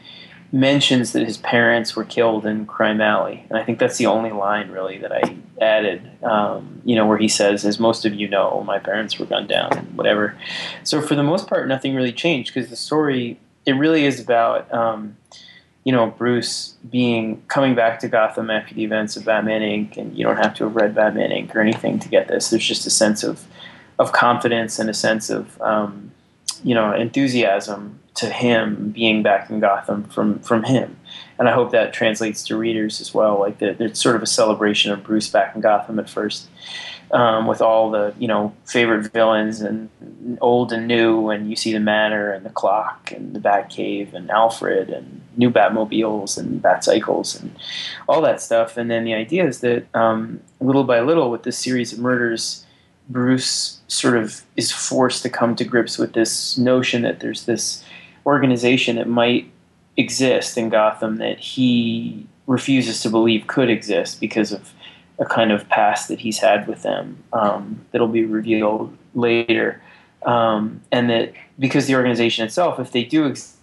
mentions 0.52 1.12
that 1.12 1.24
his 1.24 1.38
parents 1.38 1.96
were 1.96 2.04
killed 2.04 2.44
in 2.44 2.66
Crime 2.66 3.00
Alley, 3.00 3.46
and 3.48 3.58
I 3.58 3.64
think 3.64 3.78
that's 3.78 3.96
the 3.96 4.06
only 4.06 4.32
line 4.32 4.70
really 4.70 4.98
that 4.98 5.10
I 5.10 5.36
added. 5.62 6.02
Um, 6.22 6.82
you 6.84 6.94
know, 6.94 7.06
where 7.06 7.16
he 7.16 7.26
says, 7.26 7.64
"As 7.64 7.80
most 7.80 8.04
of 8.04 8.12
you 8.12 8.28
know, 8.28 8.62
my 8.66 8.78
parents 8.78 9.18
were 9.18 9.24
gunned 9.24 9.48
down," 9.48 9.72
and 9.72 9.96
whatever. 9.96 10.36
So 10.84 11.00
for 11.00 11.14
the 11.14 11.22
most 11.22 11.48
part, 11.48 11.66
nothing 11.66 11.94
really 11.94 12.12
changed 12.12 12.52
because 12.52 12.68
the 12.68 12.76
story 12.76 13.40
it 13.64 13.72
really 13.72 14.04
is 14.04 14.20
about. 14.20 14.72
Um, 14.74 15.16
you 15.84 15.92
know 15.92 16.06
Bruce 16.06 16.74
being 16.90 17.42
coming 17.48 17.74
back 17.74 17.98
to 18.00 18.08
Gotham 18.08 18.50
after 18.50 18.74
the 18.74 18.84
events 18.84 19.16
of 19.16 19.24
Batman 19.24 19.62
Inc. 19.62 19.96
and 19.96 20.16
you 20.16 20.24
don't 20.24 20.36
have 20.36 20.54
to 20.54 20.64
have 20.64 20.76
read 20.76 20.94
Batman 20.94 21.30
Inc. 21.30 21.54
or 21.54 21.60
anything 21.60 21.98
to 22.00 22.08
get 22.08 22.28
this. 22.28 22.50
There's 22.50 22.66
just 22.66 22.86
a 22.86 22.90
sense 22.90 23.22
of 23.22 23.46
of 23.98 24.12
confidence 24.12 24.78
and 24.78 24.88
a 24.88 24.94
sense 24.94 25.30
of 25.30 25.60
um, 25.60 26.12
you 26.62 26.74
know 26.74 26.92
enthusiasm 26.92 27.98
to 28.18 28.28
him 28.28 28.90
being 28.90 29.22
back 29.22 29.48
in 29.48 29.60
Gotham 29.60 30.02
from 30.04 30.40
from 30.40 30.64
him, 30.64 30.96
and 31.38 31.48
I 31.48 31.52
hope 31.52 31.70
that 31.70 31.92
translates 31.92 32.44
to 32.44 32.56
readers 32.56 33.00
as 33.00 33.14
well. 33.14 33.38
Like 33.38 33.62
it's 33.62 34.00
sort 34.00 34.16
of 34.16 34.22
a 34.22 34.26
celebration 34.26 34.90
of 34.90 35.04
Bruce 35.04 35.28
back 35.28 35.54
in 35.54 35.60
Gotham 35.60 35.98
at 35.98 36.10
first. 36.10 36.48
Um, 37.10 37.46
with 37.46 37.62
all 37.62 37.90
the 37.90 38.12
you 38.18 38.28
know 38.28 38.54
favorite 38.66 39.10
villains 39.12 39.62
and 39.62 39.88
old 40.40 40.72
and 40.72 40.86
new, 40.86 41.30
and 41.30 41.48
you 41.48 41.56
see 41.56 41.72
the 41.72 41.80
Manor 41.80 42.32
and 42.32 42.44
the 42.44 42.50
Clock 42.50 43.12
and 43.12 43.34
the 43.34 43.40
Batcave 43.40 44.12
and 44.12 44.30
Alfred 44.30 44.90
and 44.90 45.22
new 45.36 45.48
Batmobiles 45.48 46.36
and 46.36 46.60
Batcycles 46.60 47.40
and 47.40 47.56
all 48.08 48.20
that 48.22 48.42
stuff. 48.42 48.76
And 48.76 48.90
then 48.90 49.04
the 49.04 49.14
idea 49.14 49.46
is 49.46 49.60
that 49.60 49.86
um, 49.94 50.40
little 50.60 50.84
by 50.84 51.00
little, 51.00 51.30
with 51.30 51.44
this 51.44 51.56
series 51.56 51.94
of 51.94 51.98
murders, 51.98 52.66
Bruce 53.08 53.80
sort 53.88 54.16
of 54.18 54.42
is 54.56 54.70
forced 54.70 55.22
to 55.22 55.30
come 55.30 55.56
to 55.56 55.64
grips 55.64 55.96
with 55.96 56.12
this 56.12 56.58
notion 56.58 57.02
that 57.02 57.20
there's 57.20 57.46
this 57.46 57.82
organization 58.26 58.96
that 58.96 59.08
might 59.08 59.50
exist 59.96 60.56
in 60.56 60.68
Gotham 60.68 61.16
that 61.16 61.38
he 61.38 62.26
refuses 62.46 63.02
to 63.02 63.10
believe 63.10 63.46
could 63.46 63.68
exist 63.68 64.20
because 64.20 64.52
of 64.52 64.72
a 65.18 65.24
kind 65.24 65.50
of 65.50 65.68
past 65.68 66.08
that 66.08 66.20
he's 66.20 66.38
had 66.38 66.66
with 66.68 66.82
them 66.82 67.22
um, 67.32 67.84
that'll 67.90 68.08
be 68.08 68.24
revealed 68.24 68.96
later. 69.14 69.82
Um, 70.24 70.82
and 70.92 71.10
that 71.10 71.32
because 71.58 71.86
the 71.86 71.94
organization 71.94 72.44
itself, 72.44 72.78
if 72.78 72.92
they 72.92 73.04
do 73.04 73.26
exist, 73.26 73.56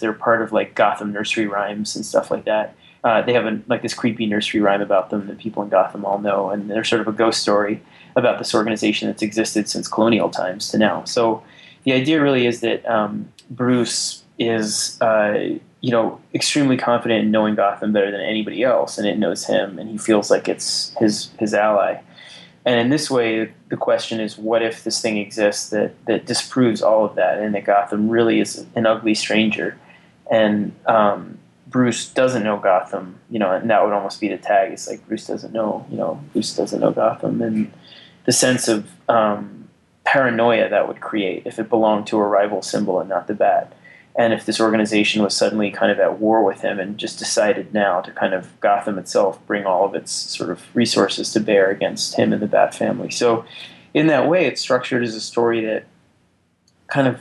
they're 0.00 0.12
part 0.12 0.42
of 0.42 0.52
like 0.52 0.74
Gotham 0.74 1.12
nursery 1.12 1.46
rhymes 1.46 1.96
and 1.96 2.04
stuff 2.04 2.30
like 2.30 2.44
that. 2.44 2.74
Uh, 3.04 3.22
they 3.22 3.32
have 3.32 3.46
a, 3.46 3.60
like 3.68 3.82
this 3.82 3.94
creepy 3.94 4.26
nursery 4.26 4.60
rhyme 4.60 4.82
about 4.82 5.10
them 5.10 5.26
that 5.28 5.38
people 5.38 5.62
in 5.62 5.68
Gotham 5.68 6.04
all 6.04 6.18
know, 6.18 6.50
and 6.50 6.70
they're 6.70 6.84
sort 6.84 7.00
of 7.00 7.08
a 7.08 7.12
ghost 7.12 7.40
story 7.40 7.80
about 8.16 8.38
this 8.38 8.54
organization 8.54 9.08
that's 9.08 9.22
existed 9.22 9.68
since 9.68 9.86
colonial 9.86 10.28
times 10.28 10.70
to 10.70 10.78
now. 10.78 11.04
So 11.04 11.42
the 11.84 11.92
idea 11.92 12.22
really 12.22 12.46
is 12.46 12.60
that 12.60 12.84
um, 12.86 13.32
Bruce 13.50 14.24
is, 14.38 15.00
uh, 15.00 15.58
you 15.80 15.90
know, 15.90 16.20
extremely 16.34 16.76
confident 16.76 17.24
in 17.24 17.30
knowing 17.30 17.54
Gotham 17.54 17.92
better 17.92 18.10
than 18.10 18.20
anybody 18.20 18.62
else, 18.62 18.98
and 18.98 19.06
it 19.06 19.18
knows 19.18 19.46
him, 19.46 19.78
and 19.78 19.88
he 19.88 19.98
feels 19.98 20.30
like 20.30 20.48
it's 20.48 20.94
his 20.98 21.30
his 21.38 21.54
ally. 21.54 22.00
And 22.64 22.78
in 22.80 22.90
this 22.90 23.10
way, 23.10 23.52
the 23.68 23.76
question 23.76 24.20
is, 24.20 24.36
what 24.36 24.62
if 24.62 24.84
this 24.84 25.00
thing 25.00 25.16
exists 25.16 25.70
that 25.70 25.94
that 26.06 26.26
disproves 26.26 26.82
all 26.82 27.04
of 27.04 27.14
that, 27.14 27.38
and 27.38 27.54
that 27.54 27.64
Gotham 27.64 28.08
really 28.08 28.40
is 28.40 28.66
an 28.74 28.86
ugly 28.86 29.14
stranger, 29.14 29.78
and 30.30 30.74
um, 30.86 31.38
Bruce 31.66 32.08
doesn't 32.10 32.44
know 32.44 32.58
Gotham, 32.58 33.18
you 33.30 33.38
know, 33.38 33.52
and 33.52 33.70
that 33.70 33.84
would 33.84 33.92
almost 33.92 34.20
be 34.20 34.28
the 34.28 34.38
tag. 34.38 34.72
It's 34.72 34.88
like 34.88 35.06
Bruce 35.06 35.26
doesn't 35.26 35.52
know, 35.52 35.86
you 35.90 35.96
know, 35.96 36.20
Bruce 36.32 36.54
doesn't 36.54 36.80
know 36.80 36.92
Gotham, 36.92 37.42
and 37.42 37.72
the 38.24 38.32
sense 38.32 38.68
of 38.68 38.90
um, 39.08 39.57
paranoia 40.08 40.70
that 40.70 40.88
would 40.88 41.02
create 41.02 41.42
if 41.44 41.58
it 41.58 41.68
belonged 41.68 42.06
to 42.06 42.16
a 42.16 42.26
rival 42.26 42.62
symbol 42.62 42.98
and 42.98 43.10
not 43.10 43.26
the 43.26 43.34
bat. 43.34 43.74
And 44.16 44.32
if 44.32 44.46
this 44.46 44.58
organization 44.58 45.22
was 45.22 45.36
suddenly 45.36 45.70
kind 45.70 45.92
of 45.92 46.00
at 46.00 46.18
war 46.18 46.42
with 46.42 46.62
him 46.62 46.80
and 46.80 46.96
just 46.96 47.18
decided 47.18 47.74
now 47.74 48.00
to 48.00 48.10
kind 48.12 48.32
of 48.32 48.58
Gotham 48.60 48.98
itself 48.98 49.38
bring 49.46 49.66
all 49.66 49.84
of 49.84 49.94
its 49.94 50.10
sort 50.10 50.48
of 50.48 50.74
resources 50.74 51.30
to 51.34 51.40
bear 51.40 51.70
against 51.70 52.14
him 52.14 52.32
and 52.32 52.40
the 52.40 52.46
Bat 52.46 52.74
family. 52.74 53.10
So, 53.10 53.44
in 53.92 54.06
that 54.06 54.26
way, 54.26 54.46
it's 54.46 54.62
structured 54.62 55.02
as 55.02 55.14
a 55.14 55.20
story 55.20 55.62
that 55.66 55.84
kind 56.86 57.06
of 57.06 57.20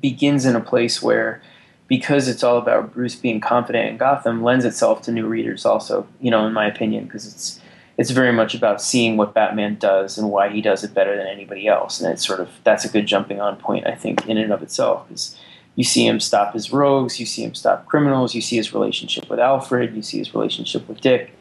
begins 0.00 0.44
in 0.44 0.54
a 0.54 0.60
place 0.60 1.02
where, 1.02 1.42
because 1.88 2.28
it's 2.28 2.44
all 2.44 2.58
about 2.58 2.94
Bruce 2.94 3.16
being 3.16 3.40
confident 3.40 3.88
in 3.88 3.96
Gotham, 3.96 4.40
lends 4.40 4.64
itself 4.64 5.02
to 5.02 5.12
new 5.12 5.26
readers 5.26 5.66
also, 5.66 6.06
you 6.20 6.30
know, 6.30 6.46
in 6.46 6.52
my 6.52 6.66
opinion, 6.66 7.04
because 7.06 7.26
it's 7.26 7.59
it's 8.00 8.12
very 8.12 8.32
much 8.32 8.54
about 8.54 8.80
seeing 8.80 9.18
what 9.18 9.34
Batman 9.34 9.74
does 9.74 10.16
and 10.16 10.30
why 10.30 10.48
he 10.48 10.62
does 10.62 10.82
it 10.82 10.94
better 10.94 11.14
than 11.18 11.26
anybody 11.26 11.68
else. 11.68 12.00
And 12.00 12.10
it's 12.10 12.26
sort 12.26 12.40
of 12.40 12.48
that's 12.64 12.82
a 12.82 12.88
good 12.88 13.04
jumping 13.04 13.42
on 13.42 13.56
point, 13.56 13.86
I 13.86 13.94
think, 13.94 14.26
in 14.26 14.38
and 14.38 14.54
of 14.54 14.62
itself. 14.62 15.06
Because 15.06 15.38
you 15.74 15.84
see 15.84 16.06
him 16.06 16.18
stop 16.18 16.54
his 16.54 16.72
rogues, 16.72 17.20
you 17.20 17.26
see 17.26 17.44
him 17.44 17.54
stop 17.54 17.84
criminals, 17.84 18.34
you 18.34 18.40
see 18.40 18.56
his 18.56 18.72
relationship 18.72 19.28
with 19.28 19.38
Alfred, 19.38 19.94
you 19.94 20.00
see 20.00 20.16
his 20.16 20.32
relationship 20.32 20.88
with 20.88 21.02
Dick, 21.02 21.36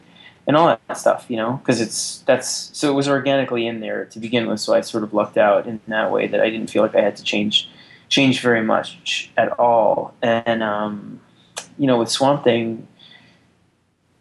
and 0.47 0.57
all 0.57 0.67
that 0.67 0.97
stuff. 0.97 1.27
You 1.29 1.37
know, 1.37 1.61
because 1.63 1.79
it's 1.79 2.23
that's 2.25 2.77
so 2.77 2.91
it 2.91 2.93
was 2.93 3.07
organically 3.07 3.65
in 3.65 3.79
there 3.79 4.03
to 4.07 4.19
begin 4.19 4.45
with. 4.45 4.59
So 4.59 4.73
I 4.73 4.81
sort 4.81 5.05
of 5.05 5.13
lucked 5.13 5.37
out 5.37 5.65
in 5.65 5.79
that 5.87 6.11
way 6.11 6.27
that 6.27 6.41
I 6.41 6.49
didn't 6.49 6.69
feel 6.69 6.83
like 6.83 6.93
I 6.93 6.99
had 6.99 7.15
to 7.15 7.23
change 7.23 7.69
change 8.09 8.41
very 8.41 8.63
much 8.63 9.31
at 9.37 9.57
all. 9.57 10.13
And 10.21 10.61
um, 10.61 11.21
you 11.77 11.87
know, 11.87 11.97
with 11.97 12.09
Swamp 12.09 12.43
Thing 12.43 12.85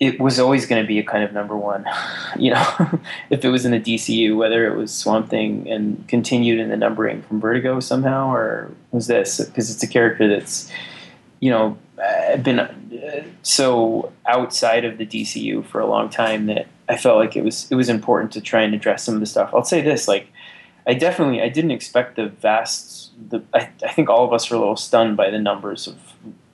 it 0.00 0.20
was 0.20 0.38
always 0.38 0.64
going 0.64 0.82
to 0.82 0.86
be 0.86 0.98
a 0.98 1.02
kind 1.02 1.24
of 1.24 1.32
number 1.32 1.56
one. 1.56 1.84
You 2.36 2.52
know, 2.52 3.00
if 3.30 3.44
it 3.44 3.48
was 3.48 3.64
in 3.64 3.72
the 3.72 3.80
DCU, 3.80 4.36
whether 4.36 4.66
it 4.66 4.76
was 4.76 4.94
Swamp 4.94 5.28
Thing 5.28 5.68
and 5.68 6.06
continued 6.06 6.60
in 6.60 6.68
the 6.68 6.76
numbering 6.76 7.22
from 7.22 7.40
Vertigo 7.40 7.80
somehow, 7.80 8.32
or 8.32 8.70
was 8.92 9.08
this 9.08 9.40
because 9.44 9.70
it's 9.70 9.82
a 9.82 9.88
character 9.88 10.28
that's, 10.28 10.70
you 11.40 11.50
know, 11.50 11.76
uh, 12.00 12.36
been 12.36 12.60
uh, 12.60 13.24
so 13.42 14.12
outside 14.26 14.84
of 14.84 14.98
the 14.98 15.06
DCU 15.06 15.64
for 15.64 15.80
a 15.80 15.86
long 15.86 16.10
time 16.10 16.46
that 16.46 16.68
I 16.88 16.96
felt 16.96 17.18
like 17.18 17.34
it 17.34 17.42
was 17.42 17.66
it 17.72 17.74
was 17.74 17.88
important 17.88 18.30
to 18.32 18.40
try 18.40 18.62
and 18.62 18.74
address 18.74 19.02
some 19.02 19.14
of 19.14 19.20
the 19.20 19.26
stuff. 19.26 19.50
I'll 19.52 19.64
say 19.64 19.80
this, 19.80 20.06
like, 20.06 20.28
I 20.86 20.94
definitely 20.94 21.42
I 21.42 21.48
didn't 21.48 21.72
expect 21.72 22.16
the 22.16 22.26
vast. 22.26 23.10
The 23.30 23.42
I, 23.52 23.70
I 23.82 23.92
think 23.92 24.10
all 24.10 24.24
of 24.24 24.32
us 24.32 24.48
were 24.48 24.56
a 24.56 24.60
little 24.60 24.76
stunned 24.76 25.16
by 25.16 25.30
the 25.30 25.40
numbers 25.40 25.88
of 25.88 25.96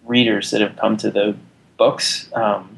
readers 0.05 0.51
that 0.53 0.61
have 0.63 0.77
come 0.77 0.97
to 0.99 1.11
the 1.11 1.37
books. 1.77 2.31
Um, 2.33 2.74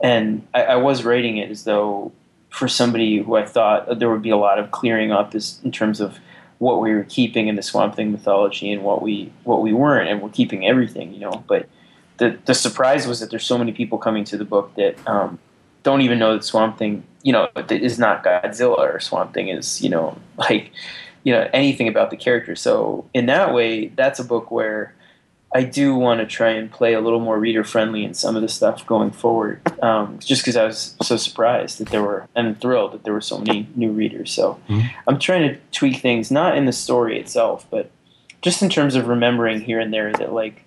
and 0.00 0.46
I, 0.54 0.62
I, 0.62 0.76
was 0.76 1.04
rating 1.04 1.38
it 1.38 1.50
as 1.50 1.64
though 1.64 2.12
for 2.50 2.68
somebody 2.68 3.18
who 3.18 3.36
I 3.36 3.46
thought 3.46 3.98
there 3.98 4.10
would 4.10 4.22
be 4.22 4.30
a 4.30 4.36
lot 4.36 4.58
of 4.58 4.70
clearing 4.70 5.12
up 5.12 5.34
is 5.34 5.60
in 5.64 5.72
terms 5.72 6.00
of 6.00 6.18
what 6.58 6.80
we 6.80 6.92
were 6.92 7.04
keeping 7.04 7.48
in 7.48 7.56
the 7.56 7.62
Swamp 7.62 7.94
Thing 7.94 8.12
mythology 8.12 8.72
and 8.72 8.82
what 8.82 9.02
we 9.02 9.32
what 9.44 9.62
we 9.62 9.72
weren't, 9.72 10.08
and 10.08 10.22
we're 10.22 10.30
keeping 10.30 10.66
everything, 10.66 11.12
you 11.12 11.20
know. 11.20 11.44
But 11.46 11.68
the 12.18 12.38
the 12.46 12.54
surprise 12.54 13.06
was 13.06 13.20
that 13.20 13.30
there's 13.30 13.44
so 13.44 13.58
many 13.58 13.72
people 13.72 13.98
coming 13.98 14.24
to 14.24 14.36
the 14.36 14.44
book 14.44 14.74
that 14.76 14.96
um, 15.06 15.38
don't 15.82 16.00
even 16.00 16.18
know 16.18 16.34
that 16.34 16.44
Swamp 16.44 16.78
Thing, 16.78 17.04
you 17.22 17.32
know, 17.32 17.48
is 17.70 17.98
not 17.98 18.24
Godzilla 18.24 18.78
or 18.78 19.00
Swamp 19.00 19.34
Thing 19.34 19.48
is, 19.48 19.82
you 19.82 19.90
know, 19.90 20.16
like 20.38 20.72
you 21.24 21.32
know 21.32 21.48
anything 21.52 21.88
about 21.88 22.10
the 22.10 22.16
character. 22.16 22.56
So 22.56 23.04
in 23.14 23.26
that 23.26 23.54
way, 23.54 23.88
that's 23.88 24.18
a 24.18 24.24
book 24.24 24.50
where 24.50 24.94
I 25.56 25.62
do 25.62 25.94
want 25.94 26.20
to 26.20 26.26
try 26.26 26.50
and 26.50 26.70
play 26.70 26.92
a 26.92 27.00
little 27.00 27.18
more 27.18 27.38
reader 27.38 27.64
friendly 27.64 28.04
in 28.04 28.12
some 28.12 28.36
of 28.36 28.42
the 28.42 28.48
stuff 28.48 28.84
going 28.84 29.10
forward. 29.10 29.62
Um, 29.82 30.18
just 30.18 30.42
because 30.42 30.54
I 30.54 30.64
was 30.66 30.94
so 31.00 31.16
surprised 31.16 31.78
that 31.78 31.88
there 31.88 32.02
were 32.02 32.28
and 32.36 32.60
thrilled 32.60 32.92
that 32.92 33.04
there 33.04 33.14
were 33.14 33.22
so 33.22 33.38
many 33.38 33.66
new 33.74 33.90
readers. 33.90 34.30
So 34.30 34.58
Mhm. 34.68 34.90
I'm 35.08 35.18
trying 35.18 35.48
to 35.48 35.56
tweak 35.72 35.96
things, 36.02 36.30
not 36.30 36.58
in 36.58 36.66
the 36.66 36.72
story 36.72 37.18
itself, 37.18 37.66
but 37.70 37.90
just 38.42 38.60
in 38.60 38.68
terms 38.68 38.96
of 38.96 39.08
remembering 39.08 39.62
here 39.62 39.80
and 39.80 39.94
there 39.94 40.12
that 40.12 40.34
like 40.34 40.64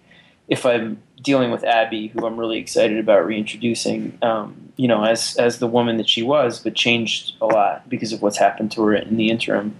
if 0.47 0.65
I'm 0.65 0.97
dealing 1.21 1.51
with 1.51 1.63
Abby, 1.63 2.07
who 2.07 2.25
I'm 2.25 2.37
really 2.37 2.57
excited 2.57 2.97
about 2.97 3.27
reintroducing, 3.27 4.17
um, 4.23 4.55
you 4.75 4.87
know, 4.87 5.03
as 5.03 5.35
as 5.35 5.59
the 5.59 5.67
woman 5.67 5.97
that 5.97 6.09
she 6.09 6.23
was, 6.23 6.59
but 6.59 6.73
changed 6.73 7.33
a 7.39 7.45
lot 7.45 7.87
because 7.87 8.11
of 8.11 8.23
what's 8.23 8.37
happened 8.39 8.71
to 8.71 8.81
her 8.85 8.95
in 8.95 9.17
the 9.17 9.29
interim. 9.29 9.75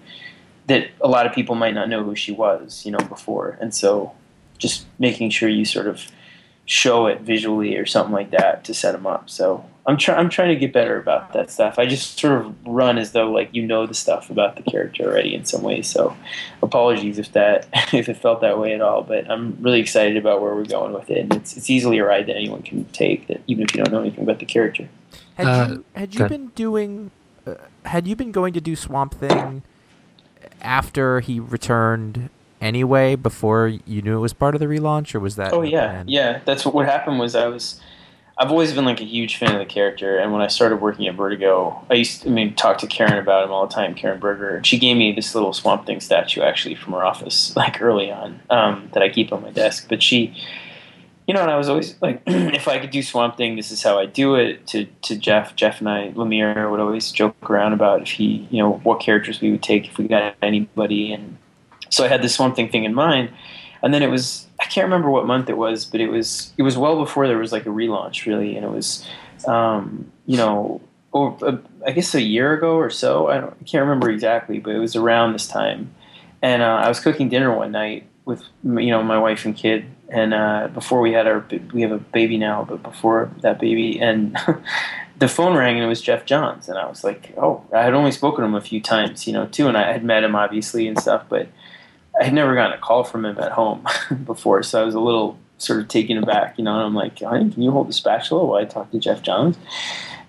That 0.68 0.90
a 1.02 1.08
lot 1.08 1.26
of 1.26 1.34
people 1.34 1.56
might 1.56 1.74
not 1.74 1.90
know 1.90 2.04
who 2.04 2.14
she 2.16 2.32
was, 2.32 2.86
you 2.86 2.92
know, 2.92 3.00
before, 3.16 3.58
and 3.60 3.74
so 3.74 4.12
just 4.60 4.86
making 5.00 5.32
sure 5.32 5.50
you 5.50 5.66
sort 5.66 5.88
of 5.88 6.06
show 6.66 7.08
it 7.08 7.22
visually 7.22 7.76
or 7.78 7.86
something 7.88 8.14
like 8.14 8.30
that 8.30 8.64
to 8.66 8.74
set 8.76 8.92
them 8.92 9.08
up. 9.08 9.28
So 9.28 9.66
I'm 9.88 9.98
trying 9.98 10.20
I'm 10.20 10.30
trying 10.30 10.50
to 10.50 10.56
get 10.56 10.72
better 10.72 11.00
about 11.00 11.34
that 11.34 11.50
stuff. 11.50 11.80
I 11.80 11.88
just 11.88 12.20
sort 12.20 12.40
of 12.40 12.56
run 12.68 13.00
as 13.00 13.14
though 13.14 13.32
like 13.32 13.50
you 13.54 13.66
know 13.66 13.88
the 13.88 13.96
stuff 13.96 14.30
about 14.30 14.56
the 14.56 14.62
character 14.62 15.06
already 15.06 15.34
in 15.34 15.46
some 15.46 15.64
ways. 15.64 15.90
So 15.90 16.16
apologies 16.62 17.18
if 17.18 17.32
that 17.32 17.68
if 17.94 18.08
it 18.08 18.18
felt 18.18 18.42
that 18.42 18.60
way 18.60 18.74
at 18.74 18.82
all. 18.82 19.02
But 19.02 19.30
I'm 19.32 19.58
really 19.62 19.80
excited 19.80 20.16
about 20.16 20.42
where 20.42 20.54
we're 20.54 20.66
going 20.66 20.94
with 20.94 21.10
it, 21.10 21.18
and 21.18 21.36
it's 21.36 21.58
it's 21.58 21.72
easily 21.72 21.98
a 21.98 22.06
ride 22.06 22.28
that 22.28 22.36
anyone 22.36 22.62
can 22.62 22.86
take. 22.86 23.28
That 23.28 23.42
even 23.48 23.64
if 23.64 23.74
you 23.74 23.84
don't 23.84 23.92
know 23.92 24.02
anything 24.02 24.24
about 24.24 24.38
the 24.38 24.46
character. 24.46 24.88
Had 25.36 25.48
Uh, 25.48 25.68
you 25.70 25.86
had 25.96 26.16
you 26.16 26.28
been 26.28 26.48
doing? 26.50 27.10
Uh, 27.48 27.56
had 27.86 28.08
you 28.08 28.16
been 28.16 28.32
going 28.32 28.54
to 28.54 28.62
do 28.62 28.76
Swamp 28.76 29.16
Thing 29.16 29.64
after 30.62 31.20
he 31.22 31.40
returned 31.40 32.30
anyway? 32.62 33.16
Before 33.16 33.68
you 33.68 34.02
knew 34.02 34.18
it 34.18 34.22
was 34.22 34.34
part 34.34 34.56
of 34.56 34.60
the 34.60 34.68
relaunch, 34.68 35.14
or 35.16 35.20
was 35.20 35.36
that? 35.36 35.54
Oh 35.54 35.62
yeah, 35.62 35.88
plan? 35.88 36.06
yeah. 36.08 36.42
That's 36.46 36.66
what 36.66 36.74
what 36.74 36.86
happened 36.86 37.20
was 37.20 37.36
I 37.36 37.48
was. 37.48 37.80
I've 38.38 38.52
always 38.52 38.72
been 38.72 38.86
like 38.86 39.02
a 39.02 39.06
huge 39.06 39.36
fan 39.36 39.52
of 39.52 39.60
the 39.60 39.66
character, 39.66 40.18
and 40.18 40.32
when 40.32 40.42
I 40.42 40.48
started 40.48 40.78
working 40.78 41.08
at 41.08 41.16
Vertigo, 41.16 41.86
I 41.90 41.96
used 41.96 42.22
to, 42.22 42.30
I 42.30 42.32
mean 42.32 42.56
talk 42.56 42.78
to 42.78 42.88
Karen 42.88 43.18
about 43.18 43.44
him 43.44 43.52
all 43.52 43.68
the 43.68 43.74
time. 43.74 43.94
Karen 43.96 44.20
Berger, 44.20 44.56
and 44.56 44.66
she 44.66 44.80
gave 44.80 44.96
me 44.96 45.12
this 45.12 45.36
little 45.36 45.52
Swamp 45.52 45.86
Thing 45.86 46.00
statue 46.00 46.42
actually 46.42 46.76
from 46.76 46.94
her 46.94 47.04
office, 47.04 47.54
like 47.58 47.82
early 47.82 48.12
on, 48.12 48.40
um, 48.50 48.90
that 48.94 49.04
I 49.04 49.10
keep 49.10 49.34
on 49.34 49.42
my 49.42 49.52
desk. 49.52 49.88
But 49.90 50.02
she, 50.02 50.34
you 51.28 51.34
know, 51.34 51.42
and 51.42 51.52
I 51.52 51.58
was 51.58 51.68
always 51.68 52.02
like, 52.02 52.22
if 52.28 52.70
I 52.70 52.80
could 52.80 52.92
do 52.92 53.04
Swamp 53.04 53.36
Thing, 53.36 53.58
this 53.58 53.72
is 53.72 53.84
how 53.84 54.00
I 54.00 54.06
do 54.06 54.36
it. 54.36 54.66
To 54.68 54.86
to 54.86 55.18
Jeff, 55.18 55.58
Jeff 55.58 55.80
and 55.80 55.90
I, 55.90 56.12
Lemire 56.12 56.72
would 56.72 56.80
always 56.80 57.12
joke 57.12 57.36
around 57.50 57.74
about 57.74 58.04
if 58.04 58.12
he, 58.12 58.48
you 58.52 58.60
know, 58.60 58.76
what 58.84 59.02
characters 59.02 59.42
we 59.42 59.52
would 59.52 59.64
take 59.64 59.86
if 59.88 59.98
we 59.98 60.08
got 60.08 60.36
anybody, 60.42 61.12
and 61.12 61.38
so 61.90 62.04
I 62.04 62.08
had 62.08 62.22
this 62.22 62.36
Swamp 62.36 62.56
Thing 62.56 62.70
thing 62.70 62.84
in 62.84 62.94
mind, 62.94 63.32
and 63.82 63.94
then 63.94 64.04
it 64.04 64.10
was 64.10 64.48
I 64.60 64.66
can't 64.66 64.86
remember 64.86 65.10
what 65.10 65.26
month 65.26 65.50
it 65.50 65.58
was, 65.58 65.86
but 65.86 66.02
it 66.02 66.10
was 66.10 66.54
it 66.58 66.64
was 66.64 66.78
well 66.78 66.98
before 66.98 67.28
there 67.28 67.38
was 67.38 67.52
like 67.52 67.66
a 67.66 67.70
relaunch 67.70 68.26
really, 68.26 68.56
and 68.56 68.66
it 68.66 68.72
was, 68.72 69.08
um, 69.48 70.12
you 70.26 70.38
know, 70.38 70.82
or 71.12 71.38
uh, 71.42 71.58
I 71.86 71.92
guess 71.92 72.14
a 72.14 72.22
year 72.22 72.54
ago 72.54 72.76
or 72.76 72.90
so. 72.90 73.28
I 73.28 73.38
I 73.48 73.64
can't 73.66 73.82
remember 73.82 74.10
exactly, 74.10 74.60
but 74.60 74.76
it 74.76 74.80
was 74.80 74.96
around 74.96 75.34
this 75.34 75.48
time, 75.48 75.94
and 76.42 76.62
uh, 76.62 76.82
I 76.84 76.88
was 76.88 77.00
cooking 77.00 77.30
dinner 77.30 77.56
one 77.56 77.72
night 77.72 78.08
with 78.26 78.44
you 78.64 78.92
know 78.92 79.02
my 79.02 79.18
wife 79.18 79.46
and 79.46 79.56
kid, 79.56 79.86
and 80.10 80.34
uh, 80.34 80.68
before 80.74 81.02
we 81.02 81.14
had 81.14 81.28
our 81.28 81.46
we 81.74 81.82
have 81.82 81.92
a 81.92 81.98
baby 81.98 82.38
now, 82.38 82.66
but 82.68 82.84
before 82.84 83.32
that 83.42 83.60
baby, 83.60 84.00
and 84.00 84.38
the 85.20 85.28
phone 85.28 85.56
rang 85.56 85.76
and 85.76 85.84
it 85.84 85.88
was 85.88 86.02
Geoff 86.02 86.26
Johns, 86.26 86.70
and 86.70 86.78
I 86.78 86.88
was 86.88 87.04
like, 87.04 87.34
oh, 87.38 87.66
I 87.74 87.84
had 87.84 87.94
only 87.94 88.12
spoken 88.12 88.42
to 88.42 88.46
him 88.46 88.56
a 88.56 88.62
few 88.62 88.82
times, 88.82 89.28
you 89.28 89.34
know, 89.34 89.48
too, 89.48 89.68
and 89.68 89.78
I 89.78 89.92
had 89.92 90.04
met 90.04 90.24
him 90.24 90.36
obviously 90.36 90.88
and 90.88 91.00
stuff, 91.00 91.24
but 91.30 91.48
I 92.20 92.26
had 92.26 92.34
never 92.34 92.54
gotten 92.54 92.78
a 92.78 92.82
call 92.82 93.04
from 93.04 93.26
him 93.26 93.38
at 93.40 93.52
home 93.52 93.86
before, 94.26 94.62
so 94.64 94.82
I 94.82 94.86
was 94.86 94.96
a 94.96 95.00
little 95.00 95.38
sort 95.58 95.80
of 95.80 95.88
taken 95.88 96.18
aback, 96.18 96.58
you 96.58 96.64
know. 96.64 96.76
And 96.76 96.84
I'm 96.84 96.96
like, 96.96 97.20
honey, 97.20 97.50
can 97.50 97.62
you 97.62 97.72
hold 97.72 97.88
the 97.88 97.94
spatula 97.94 98.46
while 98.46 98.62
I 98.62 98.66
talk 98.66 98.92
to 98.92 99.00
Geoff 99.00 99.22
Johns? 99.22 99.58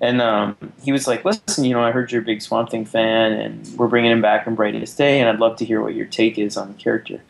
And 0.00 0.22
um, 0.22 0.56
he 0.82 0.92
was 0.92 1.06
like, 1.06 1.24
listen, 1.24 1.64
you 1.64 1.74
know, 1.74 1.82
I 1.82 1.90
heard 1.90 2.10
you're 2.10 2.22
a 2.22 2.24
big 2.24 2.40
Swamp 2.40 2.70
Thing 2.70 2.84
fan, 2.84 3.32
and 3.32 3.68
we're 3.76 3.88
bringing 3.88 4.12
him 4.12 4.22
back 4.22 4.46
in 4.46 4.54
Brightest 4.54 4.96
Day, 4.96 5.20
and 5.20 5.28
I'd 5.28 5.40
love 5.40 5.56
to 5.58 5.64
hear 5.64 5.82
what 5.82 5.94
your 5.94 6.06
take 6.06 6.38
is 6.38 6.56
on 6.56 6.68
the 6.68 6.74
character. 6.74 7.20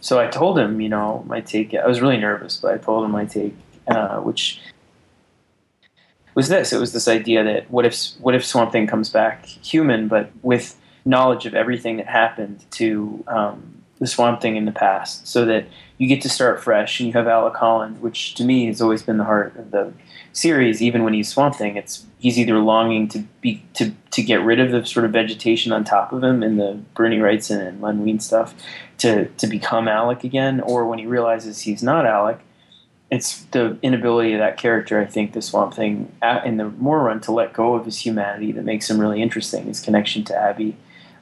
So 0.00 0.20
I 0.20 0.28
told 0.28 0.58
him, 0.58 0.80
you 0.80 0.88
know, 0.88 1.24
my 1.26 1.40
take. 1.40 1.74
I 1.74 1.86
was 1.86 2.00
really 2.00 2.18
nervous, 2.18 2.58
but 2.58 2.74
I 2.74 2.78
told 2.78 3.04
him 3.04 3.10
my 3.10 3.24
take, 3.24 3.54
uh, 3.88 4.18
which 4.18 4.60
was 6.34 6.48
this. 6.48 6.72
It 6.72 6.78
was 6.78 6.92
this 6.92 7.08
idea 7.08 7.42
that 7.44 7.70
what 7.70 7.84
if 7.86 8.10
what 8.20 8.34
if 8.34 8.44
Swamp 8.44 8.72
Thing 8.72 8.86
comes 8.86 9.08
back 9.08 9.46
human, 9.46 10.06
but 10.08 10.30
with 10.42 10.76
knowledge 11.04 11.46
of 11.46 11.54
everything 11.54 11.96
that 11.96 12.06
happened 12.06 12.64
to 12.70 13.24
um, 13.26 13.81
the 14.02 14.08
Swamp 14.08 14.40
Thing 14.40 14.56
in 14.56 14.64
the 14.64 14.72
past, 14.72 15.28
so 15.28 15.44
that 15.44 15.64
you 15.96 16.08
get 16.08 16.20
to 16.22 16.28
start 16.28 16.60
fresh 16.60 16.98
and 16.98 17.06
you 17.06 17.12
have 17.12 17.28
Alec 17.28 17.54
Holland, 17.54 18.02
which 18.02 18.34
to 18.34 18.44
me 18.44 18.66
has 18.66 18.82
always 18.82 19.00
been 19.00 19.16
the 19.16 19.22
heart 19.22 19.56
of 19.56 19.70
the 19.70 19.92
series. 20.32 20.82
Even 20.82 21.04
when 21.04 21.14
he's 21.14 21.28
Swamp 21.28 21.54
Thing, 21.54 21.76
it's 21.76 22.04
he's 22.18 22.36
either 22.36 22.58
longing 22.58 23.06
to 23.06 23.20
be 23.40 23.62
to 23.74 23.92
to 24.10 24.22
get 24.24 24.42
rid 24.42 24.58
of 24.58 24.72
the 24.72 24.84
sort 24.84 25.04
of 25.04 25.12
vegetation 25.12 25.70
on 25.70 25.84
top 25.84 26.12
of 26.12 26.24
him 26.24 26.42
in 26.42 26.56
the 26.56 26.80
Bernie 26.94 27.18
Wrightson 27.18 27.64
and 27.64 27.80
Len 27.80 28.02
Wein 28.02 28.18
stuff 28.18 28.56
to 28.98 29.26
to 29.28 29.46
become 29.46 29.86
Alec 29.86 30.24
again, 30.24 30.60
or 30.60 30.84
when 30.84 30.98
he 30.98 31.06
realizes 31.06 31.60
he's 31.60 31.82
not 31.82 32.04
Alec. 32.04 32.40
It's 33.08 33.42
the 33.52 33.78
inability 33.82 34.32
of 34.32 34.40
that 34.40 34.56
character, 34.56 35.00
I 35.00 35.04
think, 35.04 35.32
the 35.32 35.42
Swamp 35.42 35.74
Thing 35.74 36.10
in 36.44 36.56
the 36.56 36.70
Moore 36.70 37.04
run 37.04 37.20
to 37.20 37.30
let 37.30 37.52
go 37.52 37.74
of 37.74 37.84
his 37.84 37.98
humanity 37.98 38.50
that 38.50 38.64
makes 38.64 38.90
him 38.90 38.98
really 38.98 39.22
interesting. 39.22 39.66
His 39.66 39.80
connection 39.80 40.24
to 40.24 40.34
Abby, 40.36 40.76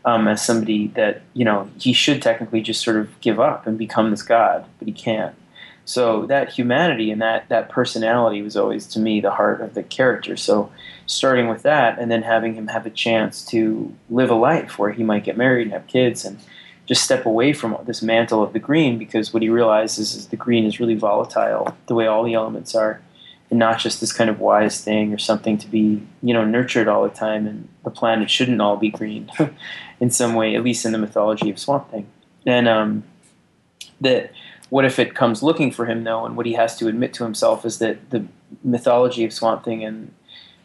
um, 0.04 0.28
as 0.28 0.45
somebody 0.45 0.88
that 0.88 1.23
you 1.35 1.45
know 1.45 1.69
he 1.78 1.92
should 1.92 2.23
technically 2.23 2.61
just 2.61 2.83
sort 2.83 2.97
of 2.97 3.21
give 3.21 3.38
up 3.38 3.66
and 3.66 3.78
become 3.78 4.10
this 4.10 4.23
god, 4.23 4.65
but 4.78 4.89
he 4.89 4.93
can't. 4.93 5.34
So 5.84 6.26
that 6.26 6.52
humanity 6.52 7.10
and 7.10 7.21
that 7.21 7.49
that 7.49 7.69
personality 7.69 8.43
was 8.43 8.56
always 8.56 8.86
to 8.89 9.00
me 9.00 9.21
the 9.21 9.32
heart 9.32 9.60
of 9.60 9.75
the 9.75 9.82
character. 9.82 10.36
So 10.36 10.71
starting 11.06 11.49
with 11.49 11.63
that, 11.63 11.99
and 11.99 12.10
then 12.10 12.23
having 12.23 12.54
him 12.54 12.69
have 12.69 12.86
a 12.86 12.91
chance 12.91 13.45
to 13.47 13.95
live 14.08 14.30
a 14.30 14.34
life 14.34 14.78
where 14.78 14.93
he 14.93 15.02
might 15.02 15.25
get 15.25 15.36
married 15.36 15.65
and 15.65 15.73
have 15.73 15.86
kids 15.86 16.25
and 16.25 16.39
just 16.86 17.04
step 17.04 17.25
away 17.25 17.52
from 17.52 17.76
this 17.86 18.02
mantle 18.02 18.43
of 18.43 18.52
the 18.52 18.58
green 18.58 18.99
because 18.99 19.32
what 19.32 19.43
he 19.43 19.49
realizes 19.49 20.15
is 20.15 20.26
the 20.28 20.36
green 20.36 20.65
is 20.65 20.80
really 20.80 20.97
volatile 20.97 21.76
the 21.86 21.95
way 21.95 22.06
all 22.06 22.25
the 22.25 22.34
elements 22.34 22.75
are 22.75 23.00
and 23.49 23.58
not 23.58 23.78
just 23.78 24.00
this 24.00 24.13
kind 24.13 24.28
of 24.30 24.41
wise 24.41 24.82
thing 24.82 25.13
or 25.13 25.19
something 25.19 25.56
to 25.58 25.69
be 25.69 26.02
you 26.21 26.34
know 26.34 26.45
nurtured 26.45 26.89
all 26.89 27.04
the 27.04 27.15
time 27.15 27.47
and 27.47 27.69
the 27.84 27.91
planet 27.91 28.28
shouldn't 28.28 28.60
all 28.60 28.76
be 28.76 28.91
green 28.91 29.30
in 30.00 30.10
some 30.10 30.34
way 30.34 30.54
at 30.56 30.65
least 30.65 30.84
in 30.84 30.93
the 30.93 30.99
mythology 30.99 31.50
of 31.50 31.58
swamp 31.58 31.91
thing. 31.91 32.06
And 32.47 32.67
um, 32.69 33.04
that 34.00 34.32
what 34.71 34.84
if 34.84 34.99
it 34.99 35.15
comes 35.15 35.43
looking 35.43 35.71
for 35.71 35.86
him 35.86 36.04
though 36.04 36.25
and 36.25 36.36
what 36.36 36.47
he 36.47 36.54
has 36.54 36.76
to 36.78 36.89
admit 36.89 37.13
to 37.15 37.25
himself 37.25 37.65
is 37.65 37.78
that 37.78 38.10
the 38.10 38.25
mythology 38.65 39.25
of 39.25 39.32
swamp 39.32 39.65
thing 39.65 39.84
and 39.84 40.13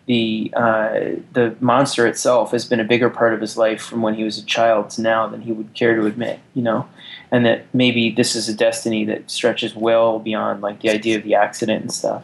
the 0.05 0.53
uh, 0.55 1.15
the 1.33 1.55
monster 1.59 2.05
itself 2.05 2.51
has 2.51 2.65
been 2.65 2.79
a 2.79 2.83
bigger 2.83 3.09
part 3.09 3.33
of 3.33 3.41
his 3.41 3.57
life 3.57 3.81
from 3.81 4.01
when 4.01 4.13
he 4.13 4.23
was 4.23 4.37
a 4.37 4.45
child 4.45 4.91
to 4.91 5.01
now 5.01 5.27
than 5.27 5.41
he 5.41 5.51
would 5.51 5.73
care 5.73 5.95
to 5.95 6.05
admit, 6.05 6.39
you 6.53 6.61
know, 6.61 6.87
and 7.31 7.45
that 7.45 7.65
maybe 7.73 8.11
this 8.11 8.35
is 8.35 8.47
a 8.47 8.53
destiny 8.53 9.03
that 9.05 9.31
stretches 9.31 9.75
well 9.75 10.19
beyond 10.19 10.61
like 10.61 10.81
the 10.81 10.89
idea 10.89 11.17
of 11.17 11.23
the 11.23 11.33
accident 11.33 11.81
and 11.81 11.91
stuff, 11.91 12.23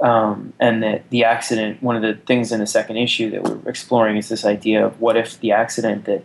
um, 0.00 0.52
and 0.60 0.82
that 0.82 1.08
the 1.10 1.24
accident. 1.24 1.82
One 1.82 1.96
of 1.96 2.02
the 2.02 2.14
things 2.26 2.52
in 2.52 2.60
the 2.60 2.66
second 2.66 2.96
issue 2.96 3.30
that 3.30 3.42
we're 3.42 3.68
exploring 3.68 4.16
is 4.16 4.28
this 4.28 4.44
idea 4.44 4.86
of 4.86 5.00
what 5.00 5.16
if 5.16 5.40
the 5.40 5.52
accident 5.52 6.04
that 6.04 6.24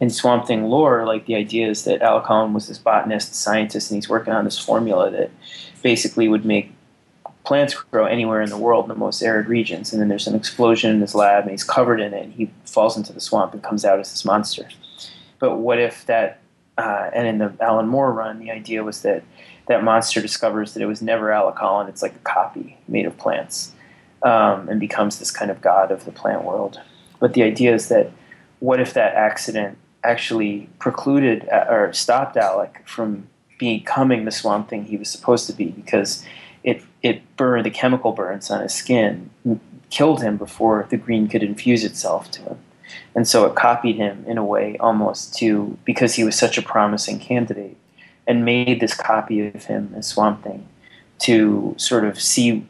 in 0.00 0.10
Swamp 0.10 0.46
Thing 0.46 0.64
lore, 0.64 1.06
like 1.06 1.26
the 1.26 1.36
idea 1.36 1.68
is 1.68 1.84
that 1.84 2.02
Alec 2.02 2.24
Holland 2.24 2.54
was 2.54 2.66
this 2.66 2.78
botanist 2.78 3.34
scientist 3.34 3.90
and 3.90 3.96
he's 3.96 4.08
working 4.08 4.32
on 4.32 4.44
this 4.44 4.58
formula 4.58 5.10
that 5.10 5.30
basically 5.82 6.28
would 6.28 6.44
make 6.44 6.72
plants 7.44 7.74
grow 7.74 8.06
anywhere 8.06 8.40
in 8.40 8.50
the 8.50 8.56
world 8.56 8.84
in 8.84 8.88
the 8.88 8.94
most 8.94 9.22
arid 9.22 9.46
regions. 9.46 9.92
And 9.92 10.00
then 10.00 10.08
there's 10.08 10.26
an 10.26 10.34
explosion 10.34 10.90
in 10.90 11.00
his 11.00 11.14
lab, 11.14 11.42
and 11.42 11.50
he's 11.50 11.64
covered 11.64 12.00
in 12.00 12.14
it, 12.14 12.24
and 12.24 12.32
he 12.32 12.50
falls 12.64 12.96
into 12.96 13.12
the 13.12 13.20
swamp 13.20 13.52
and 13.52 13.62
comes 13.62 13.84
out 13.84 14.00
as 14.00 14.10
this 14.10 14.24
monster. 14.24 14.68
But 15.38 15.58
what 15.58 15.78
if 15.78 16.06
that? 16.06 16.38
Uh, 16.78 17.10
and 17.12 17.26
in 17.26 17.38
the 17.38 17.52
Alan 17.60 17.86
Moore 17.86 18.12
run, 18.12 18.38
the 18.38 18.50
idea 18.50 18.82
was 18.82 19.02
that 19.02 19.22
that 19.66 19.84
monster 19.84 20.20
discovers 20.20 20.74
that 20.74 20.82
it 20.82 20.86
was 20.86 21.02
never 21.02 21.32
Alec 21.32 21.56
Holland; 21.56 21.88
it's 21.88 22.02
like 22.02 22.14
a 22.14 22.20
copy 22.20 22.78
made 22.88 23.06
of 23.06 23.16
plants, 23.18 23.72
um, 24.22 24.68
and 24.68 24.80
becomes 24.80 25.18
this 25.18 25.30
kind 25.30 25.50
of 25.50 25.60
god 25.60 25.90
of 25.90 26.04
the 26.04 26.12
plant 26.12 26.44
world. 26.44 26.80
But 27.20 27.34
the 27.34 27.42
idea 27.42 27.74
is 27.74 27.88
that 27.88 28.10
what 28.60 28.80
if 28.80 28.94
that 28.94 29.14
accident 29.14 29.78
actually 30.04 30.68
precluded 30.78 31.48
uh, 31.48 31.66
or 31.68 31.92
stopped 31.92 32.36
Alec 32.36 32.82
from 32.86 33.28
becoming 33.58 34.24
the 34.24 34.30
swamp 34.32 34.68
thing 34.68 34.84
he 34.84 34.96
was 34.96 35.08
supposed 35.08 35.46
to 35.46 35.52
be? 35.52 35.66
Because 35.66 36.24
it 36.64 36.82
it 37.02 37.22
burned 37.36 37.66
the 37.66 37.70
chemical 37.70 38.12
burns 38.12 38.50
on 38.50 38.62
his 38.62 38.74
skin 38.74 39.30
killed 39.92 40.22
him 40.22 40.38
before 40.38 40.86
the 40.88 40.96
green 40.96 41.28
could 41.28 41.42
infuse 41.42 41.84
itself 41.84 42.30
to 42.30 42.40
him. 42.42 42.58
And 43.14 43.28
so 43.28 43.44
it 43.44 43.54
copied 43.54 43.96
him 43.96 44.24
in 44.26 44.38
a 44.38 44.44
way 44.44 44.76
almost 44.80 45.34
to 45.34 45.76
because 45.84 46.14
he 46.14 46.24
was 46.24 46.34
such 46.34 46.56
a 46.56 46.62
promising 46.62 47.18
candidate 47.18 47.76
and 48.32 48.44
made 48.44 48.80
this 48.80 48.94
copy 48.94 49.46
of 49.46 49.64
him 49.64 49.92
as 49.96 50.06
swamp 50.06 50.42
thing 50.42 50.66
to 51.18 51.74
sort 51.78 52.04
of 52.04 52.20
see 52.20 52.66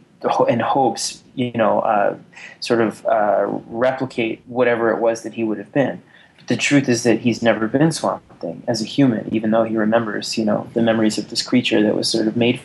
in 0.48 0.60
hopes 0.60 1.22
you 1.34 1.52
know 1.52 1.80
uh, 1.80 2.16
sort 2.60 2.80
of 2.80 3.04
uh, 3.06 3.44
replicate 3.66 4.42
whatever 4.46 4.90
it 4.90 4.98
was 4.98 5.22
that 5.22 5.34
he 5.34 5.42
would 5.44 5.58
have 5.58 5.72
been 5.72 6.02
but 6.36 6.46
the 6.48 6.56
truth 6.56 6.88
is 6.88 7.02
that 7.02 7.20
he's 7.20 7.42
never 7.42 7.66
been 7.66 7.90
swamp 7.90 8.22
thing 8.40 8.62
as 8.68 8.82
a 8.82 8.84
human 8.84 9.28
even 9.34 9.50
though 9.50 9.64
he 9.64 9.76
remembers 9.76 10.36
you 10.36 10.44
know 10.44 10.68
the 10.74 10.82
memories 10.82 11.18
of 11.18 11.30
this 11.30 11.42
creature 11.42 11.82
that 11.82 11.96
was 11.96 12.08
sort 12.08 12.28
of 12.28 12.36
made 12.36 12.60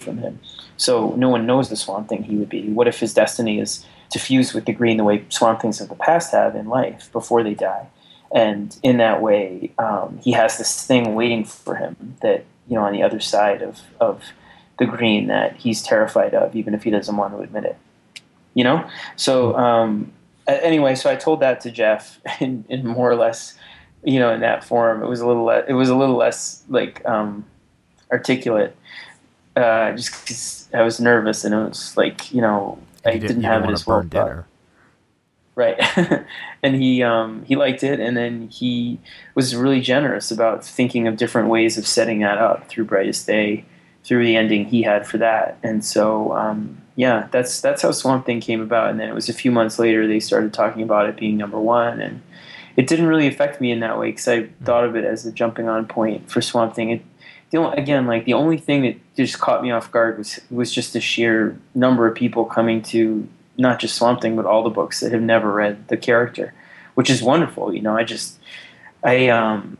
from 0.00 0.18
him. 0.18 0.40
So 0.76 1.14
no 1.16 1.28
one 1.28 1.46
knows 1.46 1.68
the 1.68 1.76
Swamp 1.76 2.08
Thing 2.08 2.24
he 2.24 2.36
would 2.36 2.48
be. 2.48 2.68
What 2.68 2.88
if 2.88 3.00
his 3.00 3.14
destiny 3.14 3.60
is 3.60 3.84
to 4.10 4.18
fuse 4.18 4.54
with 4.54 4.64
the 4.64 4.72
green 4.72 4.96
the 4.96 5.04
way 5.04 5.24
Swamp 5.28 5.60
Things 5.60 5.80
of 5.80 5.88
the 5.88 5.94
past 5.94 6.32
have 6.32 6.56
in 6.56 6.68
life 6.68 7.10
before 7.12 7.42
they 7.42 7.54
die? 7.54 7.86
And 8.34 8.76
in 8.82 8.98
that 8.98 9.20
way, 9.20 9.72
um, 9.78 10.20
he 10.22 10.32
has 10.32 10.58
this 10.58 10.86
thing 10.86 11.14
waiting 11.14 11.44
for 11.44 11.74
him 11.76 12.16
that, 12.22 12.44
you 12.68 12.76
know, 12.76 12.82
on 12.82 12.92
the 12.92 13.02
other 13.02 13.20
side 13.20 13.62
of, 13.62 13.80
of 14.00 14.22
the 14.78 14.86
green 14.86 15.26
that 15.26 15.56
he's 15.56 15.82
terrified 15.82 16.34
of, 16.34 16.54
even 16.54 16.74
if 16.74 16.84
he 16.84 16.90
doesn't 16.90 17.16
want 17.16 17.34
to 17.34 17.40
admit 17.40 17.64
it. 17.64 17.76
You 18.54 18.64
know? 18.64 18.88
So, 19.16 19.56
um, 19.56 20.12
anyway, 20.46 20.94
so 20.94 21.10
I 21.10 21.16
told 21.16 21.40
that 21.40 21.60
to 21.62 21.70
Geoff 21.70 22.20
in, 22.40 22.64
in 22.68 22.86
more 22.86 23.10
or 23.10 23.16
less, 23.16 23.58
you 24.04 24.18
know, 24.18 24.32
in 24.32 24.40
that 24.40 24.64
form. 24.64 25.02
It 25.02 25.08
was 25.08 25.20
a 25.20 25.26
little, 25.26 25.44
le- 25.44 25.64
it 25.66 25.74
was 25.74 25.88
a 25.88 25.96
little 25.96 26.16
less 26.16 26.62
like 26.68 27.04
um, 27.04 27.44
articulate 28.12 28.76
uh, 29.56 29.92
just 29.92 30.10
because 30.20 30.68
I 30.72 30.82
was 30.82 31.00
nervous 31.00 31.44
and 31.44 31.54
it 31.54 31.68
was 31.68 31.96
like 31.96 32.32
you 32.32 32.40
know 32.40 32.78
I 33.04 33.12
You 33.12 33.20
didn't, 33.20 33.42
you 33.42 33.48
have 33.48 33.64
it 33.64 33.70
as 33.70 33.86
well. 33.86 34.02
dinner. 34.02 34.46
Right, 35.56 35.78
and 36.62 36.76
he 36.76 37.02
um, 37.02 37.44
he 37.44 37.56
liked 37.56 37.82
it, 37.82 38.00
and 38.00 38.16
then 38.16 38.48
he 38.48 38.98
was 39.34 39.54
really 39.54 39.80
generous 39.80 40.30
about 40.30 40.64
thinking 40.64 41.06
of 41.08 41.16
different 41.16 41.48
ways 41.48 41.76
of 41.76 41.86
setting 41.86 42.20
that 42.20 42.38
up 42.38 42.68
through 42.68 42.84
Brightest 42.84 43.26
Day, 43.26 43.64
through 44.04 44.24
the 44.24 44.36
ending 44.36 44.64
he 44.64 44.82
had 44.82 45.06
for 45.06 45.18
that, 45.18 45.58
and 45.62 45.84
so 45.84 46.32
um, 46.34 46.80
yeah, 47.00 47.28
that's 47.30 47.60
that's 47.60 47.82
how 47.82 47.92
Swamp 47.92 48.26
Thing 48.26 48.40
came 48.40 48.60
about, 48.60 48.90
and 48.90 49.00
then 49.00 49.08
it 49.08 49.14
was 49.14 49.28
a 49.28 49.32
few 49.32 49.50
months 49.50 49.78
later 49.78 50.06
they 50.06 50.20
started 50.20 50.52
talking 50.52 50.82
about 50.82 51.08
it 51.08 51.16
being 51.16 51.36
number 51.36 51.58
one, 51.58 52.00
and 52.00 52.22
it 52.76 52.86
didn't 52.86 53.06
really 53.06 53.26
affect 53.26 53.60
me 53.60 53.72
in 53.72 53.80
that 53.80 53.98
way 53.98 54.10
because 54.10 54.28
I 54.28 54.48
thought 54.64 54.84
of 54.84 54.96
it 54.96 55.04
as 55.04 55.24
a 55.24 55.32
jumping 55.32 55.68
on 55.68 55.86
point 55.86 56.30
for 56.30 56.40
Swamp 56.42 56.74
Thing. 56.74 56.90
It, 56.90 57.02
the 57.50 57.58
only, 57.58 57.76
again, 57.78 58.06
like 58.06 58.26
the 58.26 58.34
only 58.34 58.58
thing 58.58 58.82
that 58.82 58.96
just 59.16 59.40
caught 59.40 59.62
me 59.62 59.70
off 59.70 59.90
guard 59.90 60.18
was 60.18 60.40
was 60.50 60.72
just 60.72 60.92
the 60.92 61.00
sheer 61.00 61.58
number 61.74 62.06
of 62.06 62.14
people 62.14 62.44
coming 62.44 62.82
to 62.82 63.26
not 63.60 63.78
just 63.78 63.96
Swamp 63.96 64.20
Thing 64.20 64.36
but 64.36 64.46
all 64.46 64.62
the 64.62 64.70
books 64.70 65.00
that 65.00 65.12
have 65.12 65.22
never 65.22 65.52
read 65.52 65.88
the 65.88 65.96
character, 65.96 66.54
which 66.94 67.10
is 67.10 67.22
wonderful. 67.22 67.72
You 67.72 67.82
know, 67.82 67.96
I 67.96 68.04
just 68.04 68.38
I 69.02 69.28
um 69.28 69.78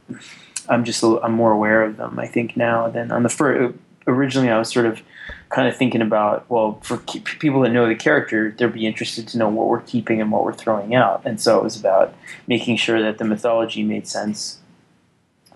I'm 0.69 0.85
just 0.85 1.03
a, 1.03 1.21
I'm 1.23 1.33
more 1.33 1.53
aware 1.53 1.83
of 1.83 1.97
them 1.97 2.19
I 2.19 2.27
think 2.27 2.57
now 2.57 2.89
than 2.89 3.11
on 3.11 3.23
the 3.23 3.29
first. 3.29 3.77
Originally, 4.07 4.49
I 4.49 4.59
was 4.59 4.73
sort 4.73 4.87
of 4.87 5.03
kind 5.51 5.69
of 5.69 5.77
thinking 5.77 6.01
about 6.01 6.49
well, 6.49 6.81
for 6.83 6.97
people 6.97 7.61
that 7.63 7.71
know 7.71 7.87
the 7.87 7.95
character, 7.95 8.55
they'd 8.57 8.73
be 8.73 8.87
interested 8.87 9.29
to 9.29 9.39
know 9.39 9.49
what 9.49 9.69
we're 9.69 9.81
keeping 9.81 10.21
and 10.21 10.33
what 10.33 10.45
we're 10.45 10.55
throwing 10.55 10.95
out, 10.95 11.23
and 11.25 11.41
so 11.41 11.59
it 11.59 11.65
was 11.65 11.79
about 11.79 12.15
making 12.47 12.77
sure 12.77 13.01
that 13.03 13.19
the 13.19 13.25
mythology 13.25 13.83
made 13.83 14.07
sense 14.07 14.61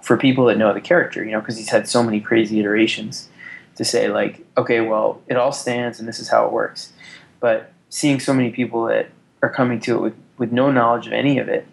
for 0.05 0.19
people 0.19 0.45
that 0.45 0.59
know 0.59 0.75
the 0.75 0.83
character, 0.83 1.25
you 1.25 1.33
know, 1.33 1.41
because 1.41 1.57
he's 1.57 1.71
had 1.71 1.89
so 1.89 2.03
many 2.03 2.21
crazy 2.21 2.61
iterations 2.61 3.31
to 3.77 3.85
say 3.85 4.09
like, 4.09 4.45
okay, 4.57 4.83
well, 4.83 5.23
it 5.29 5.37
all 5.37 5.51
stands 5.51 5.99
and 5.99 6.07
this 6.07 6.21
is 6.21 6.29
how 6.29 6.45
it 6.45 6.53
works. 6.53 6.93
But 7.41 7.73
seeing 7.95 8.19
so 8.19 8.35
many 8.35 8.51
people 8.51 8.87
that 8.87 9.09
are 9.41 9.49
coming 9.49 9.79
to 9.79 9.95
it 9.95 10.01
with, 10.01 10.15
with 10.37 10.51
no 10.51 10.69
knowledge 10.69 11.07
of 11.07 11.13
any 11.13 11.39
of 11.39 11.49
it, 11.49 11.65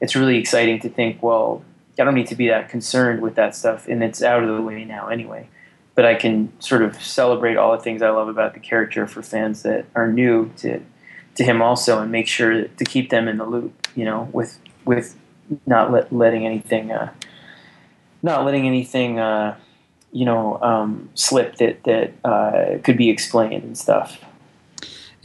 it's 0.00 0.16
really 0.16 0.38
exciting 0.38 0.80
to 0.80 0.88
think, 0.88 1.22
well, 1.22 1.62
I 1.98 2.04
don't 2.04 2.14
need 2.14 2.28
to 2.28 2.34
be 2.34 2.48
that 2.48 2.70
concerned 2.70 3.20
with 3.20 3.34
that 3.34 3.54
stuff 3.54 3.86
and 3.86 4.02
it's 4.02 4.22
out 4.22 4.42
of 4.42 4.56
the 4.56 4.62
way 4.62 4.86
now 4.86 5.08
anyway. 5.08 5.50
But 5.94 6.06
I 6.06 6.14
can 6.14 6.50
sort 6.62 6.80
of 6.80 7.02
celebrate 7.02 7.58
all 7.58 7.76
the 7.76 7.82
things 7.82 8.00
I 8.00 8.08
love 8.08 8.28
about 8.28 8.54
the 8.54 8.60
character 8.60 9.06
for 9.06 9.20
fans 9.20 9.64
that 9.64 9.84
are 9.94 10.10
new 10.10 10.50
to 10.58 10.80
to 11.34 11.44
him 11.44 11.60
also 11.60 12.00
and 12.00 12.10
make 12.10 12.26
sure 12.26 12.68
to 12.68 12.84
keep 12.86 13.10
them 13.10 13.28
in 13.28 13.36
the 13.36 13.44
loop, 13.44 13.86
you 13.94 14.06
know, 14.06 14.30
with 14.32 14.58
with 14.86 15.14
not 15.66 15.92
let, 15.92 16.10
letting 16.10 16.46
anything 16.46 16.90
uh, 16.90 17.12
not 18.22 18.46
letting 18.46 18.66
anything 18.66 19.18
uh, 19.18 19.56
you 20.12 20.24
know 20.24 20.58
um, 20.62 21.10
slip 21.14 21.56
that 21.56 21.84
that 21.84 22.12
uh, 22.24 22.78
could 22.82 22.96
be 22.96 23.10
explained 23.10 23.64
and 23.64 23.76
stuff. 23.76 24.18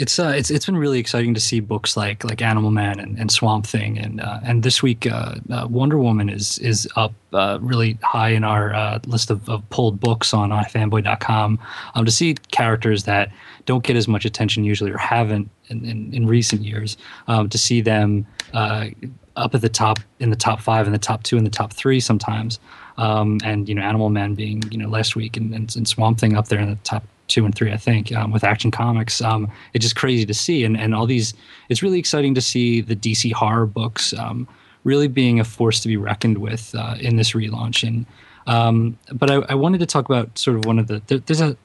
It's 0.01 0.17
uh, 0.17 0.33
it's 0.35 0.49
it's 0.49 0.65
been 0.65 0.77
really 0.77 0.97
exciting 0.97 1.35
to 1.35 1.39
see 1.39 1.59
books 1.59 1.95
like 1.95 2.23
like 2.23 2.41
Animal 2.41 2.71
Man 2.71 2.99
and, 2.99 3.19
and 3.19 3.31
Swamp 3.31 3.67
Thing, 3.67 3.99
and 3.99 4.19
uh, 4.19 4.39
and 4.43 4.63
this 4.63 4.81
week 4.81 5.05
uh, 5.05 5.35
uh 5.51 5.67
Wonder 5.69 5.99
Woman 5.99 6.27
is 6.27 6.57
is 6.57 6.89
up 6.95 7.13
uh, 7.33 7.59
really 7.61 7.99
high 8.01 8.29
in 8.29 8.43
our 8.43 8.73
uh, 8.73 8.97
list 9.05 9.29
of, 9.29 9.47
of 9.47 9.69
pulled 9.69 9.99
books 9.99 10.33
on 10.33 10.49
ifanboy.com. 10.49 11.59
Um, 11.93 12.05
to 12.05 12.11
see 12.11 12.33
characters 12.49 13.03
that 13.03 13.31
don't 13.67 13.83
get 13.83 13.95
as 13.95 14.07
much 14.07 14.25
attention 14.25 14.63
usually 14.63 14.89
or 14.89 14.97
haven't 14.97 15.51
in, 15.67 15.85
in, 15.85 16.11
in 16.11 16.25
recent 16.25 16.63
years, 16.63 16.97
um, 17.27 17.47
to 17.49 17.59
see 17.59 17.79
them 17.79 18.25
up 18.55 19.53
at 19.53 19.61
the 19.61 19.69
top 19.69 19.99
in 20.19 20.31
the 20.31 20.35
top 20.35 20.61
five, 20.61 20.87
in 20.87 20.93
the 20.93 20.99
top 20.99 21.21
two, 21.21 21.37
in 21.37 21.43
the 21.43 21.51
top 21.51 21.73
three 21.73 21.99
sometimes 21.99 22.59
um, 22.97 23.39
and 23.43 23.67
you 23.67 23.75
know 23.75 23.81
Animal 23.81 24.09
Man 24.09 24.35
being 24.35 24.63
you 24.71 24.77
know 24.77 24.89
last 24.89 25.15
week 25.15 25.37
and, 25.37 25.53
and, 25.53 25.75
and, 25.75 25.87
Swamp 25.87 26.19
Thing 26.19 26.35
up 26.35 26.47
there 26.47 26.59
in 26.59 26.69
the 26.69 26.75
top 26.83 27.03
two 27.31 27.45
and 27.45 27.55
three, 27.55 27.71
I 27.71 27.77
think, 27.77 28.11
um, 28.11 28.31
with 28.31 28.43
Action 28.43 28.71
Comics. 28.71 29.21
Um, 29.21 29.49
it's 29.73 29.83
just 29.83 29.95
crazy 29.95 30.25
to 30.25 30.33
see, 30.33 30.63
and 30.63 30.77
and 30.77 30.93
all 30.93 31.05
these. 31.05 31.33
It's 31.69 31.81
really 31.81 31.99
exciting 31.99 32.35
to 32.35 32.41
see 32.41 32.81
the 32.81 32.95
DC 32.95 33.31
horror 33.31 33.65
books 33.65 34.13
um, 34.13 34.47
really 34.83 35.07
being 35.07 35.39
a 35.39 35.43
force 35.43 35.79
to 35.81 35.87
be 35.87 35.97
reckoned 35.97 36.39
with 36.39 36.75
uh, 36.75 36.95
in 36.99 37.15
this 37.15 37.31
relaunch. 37.31 37.87
And 37.87 38.05
um, 38.47 38.97
but 39.13 39.31
I, 39.31 39.35
I, 39.49 39.55
wanted 39.55 39.79
to 39.79 39.85
talk 39.85 40.05
about 40.05 40.37
sort 40.37 40.57
of 40.57 40.65
one 40.65 40.79
of 40.79 40.87
the 40.87 41.01
there, 41.07 41.19
there's 41.19 41.41
a 41.41 41.55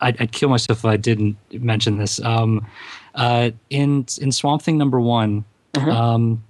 I'd, 0.00 0.20
I'd, 0.20 0.32
kill 0.32 0.48
myself 0.48 0.80
if 0.80 0.84
I 0.84 0.96
didn't 0.96 1.36
mention 1.52 1.98
this. 1.98 2.20
Um, 2.20 2.66
uh, 3.14 3.50
in 3.70 4.06
in 4.20 4.32
Swamp 4.32 4.62
Thing 4.62 4.76
number 4.76 5.00
one. 5.00 5.44
Mm-hmm 5.74 6.42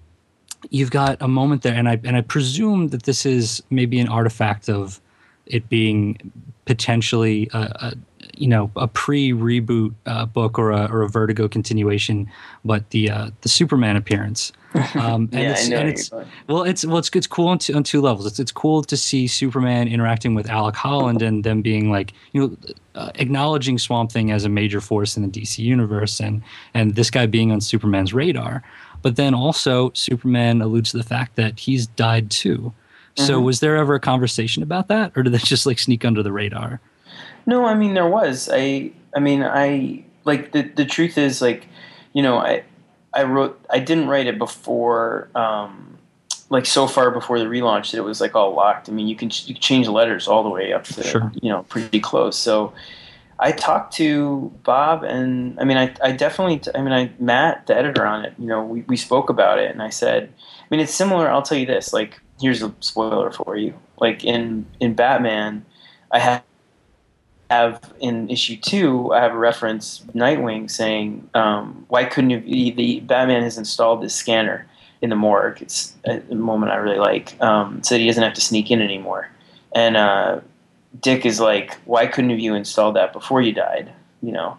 you've 0.70 0.92
got 0.92 1.20
a 1.20 1.26
moment 1.26 1.62
there, 1.62 1.74
and 1.74 1.88
I 1.88 2.00
and 2.04 2.16
I 2.16 2.20
presume 2.20 2.88
that 2.88 3.02
this 3.02 3.26
is 3.26 3.62
maybe 3.70 3.98
an 3.98 4.08
artifact 4.08 4.68
of 4.68 5.00
it 5.46 5.68
being 5.68 6.32
potentially 6.64 7.48
a, 7.52 7.58
a 7.58 7.94
you 8.34 8.48
know 8.48 8.70
a 8.76 8.88
pre 8.88 9.32
reboot 9.32 9.94
uh, 10.06 10.26
book 10.26 10.58
or 10.58 10.70
a, 10.70 10.86
or 10.90 11.02
a 11.02 11.08
Vertigo 11.08 11.48
continuation, 11.48 12.30
but 12.64 12.88
the 12.90 13.10
uh, 13.10 13.30
the 13.42 13.48
Superman 13.48 13.96
appearance. 13.96 14.52
Um, 14.94 15.28
and 15.32 15.42
yeah, 15.42 15.50
it's, 15.50 15.66
I 15.66 15.68
know 15.68 15.76
and 15.76 15.88
it's 15.90 16.10
well, 16.46 16.62
it's 16.62 16.86
well, 16.86 16.96
it's 16.96 17.10
it's 17.14 17.26
cool 17.26 17.48
on 17.48 17.58
two, 17.58 17.74
on 17.74 17.82
two 17.82 18.00
levels. 18.00 18.24
It's 18.24 18.40
it's 18.40 18.52
cool 18.52 18.82
to 18.84 18.96
see 18.96 19.26
Superman 19.26 19.86
interacting 19.86 20.34
with 20.34 20.48
Alec 20.48 20.76
Holland 20.76 21.20
and 21.20 21.44
them 21.44 21.60
being 21.60 21.90
like 21.90 22.14
you 22.32 22.40
know 22.40 22.56
uh, 22.94 23.10
acknowledging 23.16 23.78
Swamp 23.78 24.10
Thing 24.10 24.30
as 24.30 24.46
a 24.46 24.48
major 24.48 24.80
force 24.80 25.14
in 25.14 25.22
the 25.22 25.28
DC 25.28 25.58
universe, 25.58 26.20
and 26.20 26.42
and 26.72 26.94
this 26.94 27.10
guy 27.10 27.26
being 27.26 27.52
on 27.52 27.60
Superman's 27.60 28.14
radar. 28.14 28.62
But 29.02 29.16
then 29.16 29.34
also, 29.34 29.90
Superman 29.92 30.62
alludes 30.62 30.92
to 30.92 30.96
the 30.96 31.04
fact 31.04 31.36
that 31.36 31.58
he's 31.58 31.86
died 31.86 32.30
too. 32.30 32.72
Mm-hmm. 33.16 33.26
So, 33.26 33.40
was 33.40 33.60
there 33.60 33.76
ever 33.76 33.94
a 33.94 34.00
conversation 34.00 34.62
about 34.62 34.88
that, 34.88 35.12
or 35.16 35.22
did 35.22 35.34
that 35.34 35.42
just 35.44 35.66
like 35.66 35.78
sneak 35.78 36.04
under 36.04 36.22
the 36.22 36.32
radar? 36.32 36.80
No, 37.46 37.64
I 37.64 37.74
mean 37.74 37.94
there 37.94 38.08
was. 38.08 38.48
I, 38.52 38.92
I 39.14 39.20
mean, 39.20 39.42
I 39.42 40.04
like 40.24 40.52
the 40.52 40.62
the 40.62 40.84
truth 40.84 41.18
is 41.18 41.42
like, 41.42 41.66
you 42.12 42.22
know, 42.22 42.38
I, 42.38 42.64
I 43.14 43.24
wrote, 43.24 43.64
I 43.70 43.78
didn't 43.78 44.08
write 44.08 44.26
it 44.26 44.38
before, 44.38 45.28
um, 45.34 45.98
like 46.48 46.66
so 46.66 46.86
far 46.86 47.10
before 47.10 47.38
the 47.38 47.46
relaunch 47.46 47.90
that 47.90 47.98
it 47.98 48.04
was 48.04 48.20
like 48.20 48.34
all 48.34 48.54
locked. 48.54 48.88
I 48.88 48.92
mean, 48.92 49.08
you 49.08 49.16
can 49.16 49.30
you 49.46 49.54
can 49.54 49.62
change 49.62 49.88
letters 49.88 50.28
all 50.28 50.42
the 50.42 50.50
way 50.50 50.72
up 50.72 50.84
to 50.84 51.02
sure. 51.02 51.32
you 51.40 51.48
know 51.50 51.64
pretty 51.64 52.00
close. 52.00 52.38
So 52.38 52.72
I 53.38 53.50
talked 53.50 53.94
to 53.94 54.52
Bob, 54.62 55.02
and 55.02 55.58
I 55.58 55.64
mean, 55.64 55.76
I, 55.76 55.92
I 56.00 56.12
definitely, 56.12 56.60
I 56.76 56.80
mean, 56.80 56.92
I 56.92 57.10
Matt, 57.18 57.66
the 57.66 57.76
editor 57.76 58.06
on 58.06 58.24
it. 58.24 58.34
You 58.38 58.46
know, 58.46 58.62
we, 58.64 58.82
we 58.82 58.96
spoke 58.96 59.30
about 59.30 59.58
it, 59.58 59.70
and 59.70 59.82
I 59.82 59.90
said, 59.90 60.32
I 60.60 60.64
mean, 60.70 60.78
it's 60.78 60.94
similar. 60.94 61.28
I'll 61.28 61.42
tell 61.42 61.58
you 61.58 61.66
this. 61.66 61.92
Like, 61.92 62.20
here's 62.40 62.62
a 62.62 62.72
spoiler 62.80 63.32
for 63.32 63.56
you. 63.56 63.74
Like 63.98 64.24
in 64.24 64.66
in 64.78 64.94
Batman, 64.94 65.64
I 66.12 66.20
have 66.20 66.42
have 67.52 67.92
in 68.00 68.30
issue 68.30 68.56
two, 68.56 69.12
I 69.12 69.20
have 69.20 69.32
a 69.32 69.38
reference 69.38 70.00
Nightwing 70.14 70.70
saying, 70.70 71.28
um, 71.34 71.84
"Why 71.88 72.04
couldn't 72.04 72.30
you?" 72.30 72.72
The, 72.74 73.00
Batman 73.00 73.42
has 73.42 73.58
installed 73.58 74.02
this 74.02 74.14
scanner 74.14 74.66
in 75.02 75.10
the 75.10 75.16
morgue. 75.16 75.60
It's 75.60 75.94
a, 76.04 76.22
a 76.30 76.34
moment 76.34 76.72
I 76.72 76.76
really 76.76 76.98
like, 76.98 77.40
um, 77.40 77.82
so 77.82 77.98
he 77.98 78.06
doesn't 78.06 78.22
have 78.22 78.34
to 78.34 78.40
sneak 78.40 78.70
in 78.70 78.80
anymore. 78.80 79.28
And 79.74 79.96
uh, 79.96 80.40
Dick 81.00 81.26
is 81.26 81.40
like, 81.40 81.74
why 81.84 82.06
couldn't 82.06 82.30
have 82.30 82.38
you 82.38 82.54
installed 82.54 82.96
that 82.96 83.12
before 83.12 83.42
you 83.42 83.52
died? 83.52 83.92
You 84.22 84.32
know, 84.32 84.58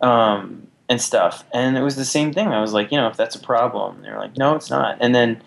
um, 0.00 0.66
and 0.88 1.00
stuff. 1.00 1.44
And 1.52 1.76
it 1.76 1.82
was 1.82 1.96
the 1.96 2.04
same 2.04 2.32
thing. 2.32 2.48
I 2.48 2.60
was 2.60 2.72
like, 2.72 2.90
you 2.90 2.98
know, 2.98 3.08
if 3.08 3.16
that's 3.16 3.36
a 3.36 3.40
problem, 3.40 4.02
they're 4.02 4.18
like, 4.18 4.36
no, 4.36 4.54
it's 4.56 4.70
not. 4.70 4.98
And 5.00 5.14
then 5.14 5.42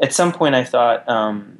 at 0.00 0.12
some 0.12 0.32
point, 0.32 0.54
I 0.54 0.64
thought 0.64 1.08
um, 1.08 1.58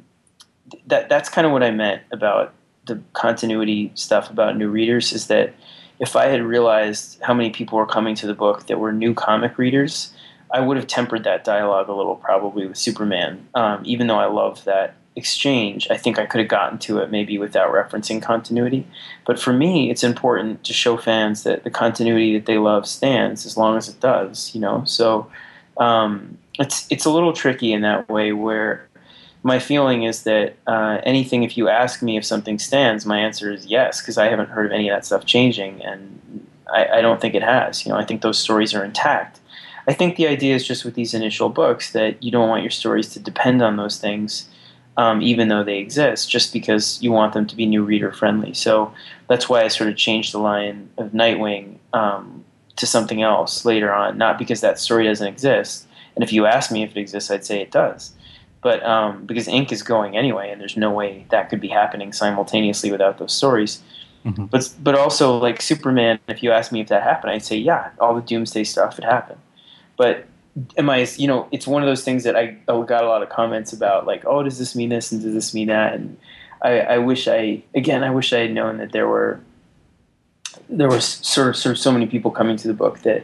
that 0.87 1.09
that's 1.09 1.29
kind 1.29 1.45
of 1.45 1.51
what 1.51 1.63
I 1.63 1.71
meant 1.71 2.01
about 2.11 2.53
the 2.89 2.99
continuity 3.13 3.91
stuff 3.95 4.29
about 4.29 4.57
new 4.57 4.69
readers 4.69 5.13
is 5.13 5.27
that 5.27 5.53
if 5.99 6.15
I 6.15 6.25
had 6.25 6.41
realized 6.41 7.21
how 7.21 7.33
many 7.33 7.49
people 7.49 7.77
were 7.77 7.85
coming 7.85 8.15
to 8.15 8.27
the 8.27 8.33
book 8.33 8.67
that 8.67 8.79
were 8.79 8.91
new 8.91 9.13
comic 9.13 9.57
readers, 9.57 10.13
I 10.51 10.59
would 10.61 10.77
have 10.77 10.87
tempered 10.87 11.23
that 11.23 11.43
dialogue 11.43 11.89
a 11.89 11.93
little 11.93 12.15
probably 12.15 12.67
with 12.67 12.77
Superman. 12.77 13.47
Um, 13.53 13.81
even 13.85 14.07
though 14.07 14.19
I 14.19 14.25
love 14.25 14.63
that 14.63 14.95
exchange, 15.15 15.87
I 15.91 15.97
think 15.97 16.17
I 16.17 16.25
could 16.25 16.39
have 16.39 16.47
gotten 16.47 16.79
to 16.79 16.99
it 16.99 17.11
maybe 17.11 17.37
without 17.37 17.71
referencing 17.71 18.21
continuity. 18.21 18.87
But 19.25 19.39
for 19.39 19.53
me, 19.53 19.91
it's 19.91 20.03
important 20.03 20.63
to 20.63 20.73
show 20.73 20.97
fans 20.97 21.43
that 21.43 21.63
the 21.63 21.69
continuity 21.69 22.37
that 22.37 22.45
they 22.45 22.57
love 22.57 22.87
stands 22.87 23.45
as 23.45 23.57
long 23.57 23.77
as 23.77 23.89
it 23.89 23.99
does. 23.99 24.53
You 24.55 24.61
know, 24.61 24.83
so 24.85 25.29
um, 25.77 26.37
it's 26.57 26.87
it's 26.89 27.05
a 27.05 27.09
little 27.09 27.33
tricky 27.33 27.71
in 27.71 27.81
that 27.81 28.09
way 28.09 28.31
where 28.33 28.88
my 29.43 29.59
feeling 29.59 30.03
is 30.03 30.23
that 30.23 30.55
uh, 30.67 30.99
anything 31.03 31.43
if 31.43 31.57
you 31.57 31.69
ask 31.69 32.01
me 32.01 32.17
if 32.17 32.25
something 32.25 32.59
stands, 32.59 33.05
my 33.05 33.19
answer 33.19 33.51
is 33.51 33.65
yes 33.65 34.01
because 34.01 34.17
I 34.17 34.27
haven't 34.27 34.49
heard 34.49 34.65
of 34.65 34.71
any 34.71 34.89
of 34.89 34.95
that 34.95 35.05
stuff 35.05 35.25
changing, 35.25 35.81
and 35.83 36.45
I, 36.71 36.87
I 36.97 37.01
don't 37.01 37.21
think 37.21 37.35
it 37.35 37.43
has. 37.43 37.85
You 37.85 37.91
know, 37.91 37.97
I 37.97 38.05
think 38.05 38.21
those 38.21 38.37
stories 38.37 38.73
are 38.73 38.83
intact. 38.83 39.39
I 39.87 39.93
think 39.93 40.17
the 40.17 40.27
idea 40.27 40.55
is 40.55 40.67
just 40.67 40.85
with 40.85 40.93
these 40.93 41.13
initial 41.13 41.49
books 41.49 41.93
that 41.93 42.21
you 42.21 42.31
don't 42.31 42.49
want 42.49 42.63
your 42.63 42.71
stories 42.71 43.09
to 43.09 43.19
depend 43.19 43.61
on 43.61 43.77
those 43.77 43.97
things 43.97 44.49
um, 44.99 45.21
even 45.21 45.47
though 45.47 45.63
they 45.63 45.77
exist, 45.77 46.29
just 46.29 46.51
because 46.51 47.01
you 47.01 47.09
want 47.13 47.31
them 47.33 47.47
to 47.47 47.55
be 47.55 47.65
new 47.65 47.85
reader 47.85 48.11
friendly. 48.11 48.53
So 48.53 48.93
that's 49.29 49.47
why 49.47 49.63
I 49.63 49.69
sort 49.69 49.89
of 49.89 49.95
changed 49.95 50.33
the 50.33 50.39
line 50.39 50.89
of 50.97 51.11
Nightwing 51.11 51.77
um, 51.93 52.43
to 52.75 52.85
something 52.85 53.21
else 53.21 53.63
later 53.63 53.93
on, 53.93 54.17
not 54.17 54.37
because 54.37 54.59
that 54.59 54.77
story 54.77 55.05
doesn't 55.05 55.25
exist. 55.25 55.87
And 56.15 56.23
if 56.23 56.33
you 56.33 56.45
ask 56.45 56.69
me 56.69 56.83
if 56.83 56.97
it 56.97 56.99
exists, 56.99 57.31
I'd 57.31 57.45
say 57.45 57.61
it 57.61 57.71
does. 57.71 58.11
But 58.61 58.85
um, 58.85 59.25
because 59.25 59.47
Inc. 59.47 59.71
is 59.71 59.83
going 59.83 60.17
anyway, 60.17 60.51
and 60.51 60.59
there's 60.59 60.75
no 60.75 60.91
way 60.91 61.25
that 61.29 61.49
could 61.49 61.61
be 61.61 61.69
happening 61.69 62.11
simultaneously 62.11 62.91
without 62.91 63.17
those 63.17 63.33
stories. 63.33 63.81
Mm-hmm. 64.25 64.45
But 64.45 64.73
but 64.83 64.95
also 64.95 65.37
like 65.37 65.61
Superman, 65.61 66.19
if 66.27 66.43
you 66.43 66.51
ask 66.51 66.71
me 66.71 66.81
if 66.81 66.87
that 66.89 67.03
happened, 67.03 67.31
I'd 67.31 67.43
say 67.43 67.55
yeah, 67.57 67.91
all 67.99 68.13
the 68.15 68.21
Doomsday 68.21 68.65
stuff 68.65 68.95
had 68.95 69.05
happened. 69.05 69.39
But 69.95 70.25
am 70.77 70.89
I, 70.89 71.07
you 71.17 71.27
know, 71.27 71.47
it's 71.51 71.67
one 71.67 71.81
of 71.83 71.87
those 71.87 72.03
things 72.03 72.23
that 72.23 72.35
I, 72.35 72.57
I 72.67 72.81
got 72.83 73.03
a 73.03 73.07
lot 73.07 73.21
of 73.23 73.29
comments 73.29 73.73
about, 73.73 74.05
like, 74.05 74.23
oh, 74.25 74.43
does 74.43 74.57
this 74.57 74.75
mean 74.75 74.89
this 74.89 75.11
and 75.11 75.21
does 75.21 75.33
this 75.33 75.53
mean 75.53 75.67
that? 75.67 75.93
And 75.93 76.17
I, 76.61 76.79
I 76.79 76.97
wish 76.97 77.27
I, 77.27 77.63
again, 77.75 78.03
I 78.03 78.09
wish 78.09 78.33
I 78.33 78.39
had 78.39 78.53
known 78.53 78.77
that 78.77 78.91
there 78.91 79.07
were 79.07 79.39
there 80.67 80.87
was 80.87 81.05
sort 81.05 81.49
of 81.49 81.55
sort 81.55 81.75
of 81.75 81.79
so 81.79 81.91
many 81.91 82.05
people 82.05 82.31
coming 82.31 82.57
to 82.57 82.67
the 82.67 82.73
book 82.73 82.99
that 82.99 83.23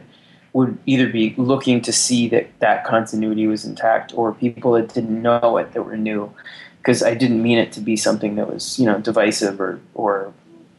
would 0.56 0.78
either 0.86 1.06
be 1.06 1.34
looking 1.36 1.82
to 1.82 1.92
see 1.92 2.30
that 2.30 2.48
that 2.60 2.82
continuity 2.86 3.46
was 3.46 3.66
intact 3.66 4.14
or 4.16 4.32
people 4.32 4.72
that 4.72 4.94
didn't 4.94 5.20
know 5.20 5.58
it 5.58 5.74
that 5.74 5.82
were 5.82 5.98
new 5.98 6.32
because 6.78 7.02
I 7.02 7.12
didn't 7.12 7.42
mean 7.42 7.58
it 7.58 7.72
to 7.72 7.80
be 7.80 7.94
something 7.94 8.36
that 8.36 8.48
was 8.50 8.78
you 8.78 8.86
know 8.86 8.98
divisive 8.98 9.60
or 9.60 9.78
or 9.92 10.32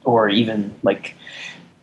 or 0.04 0.30
even 0.30 0.74
like 0.82 1.14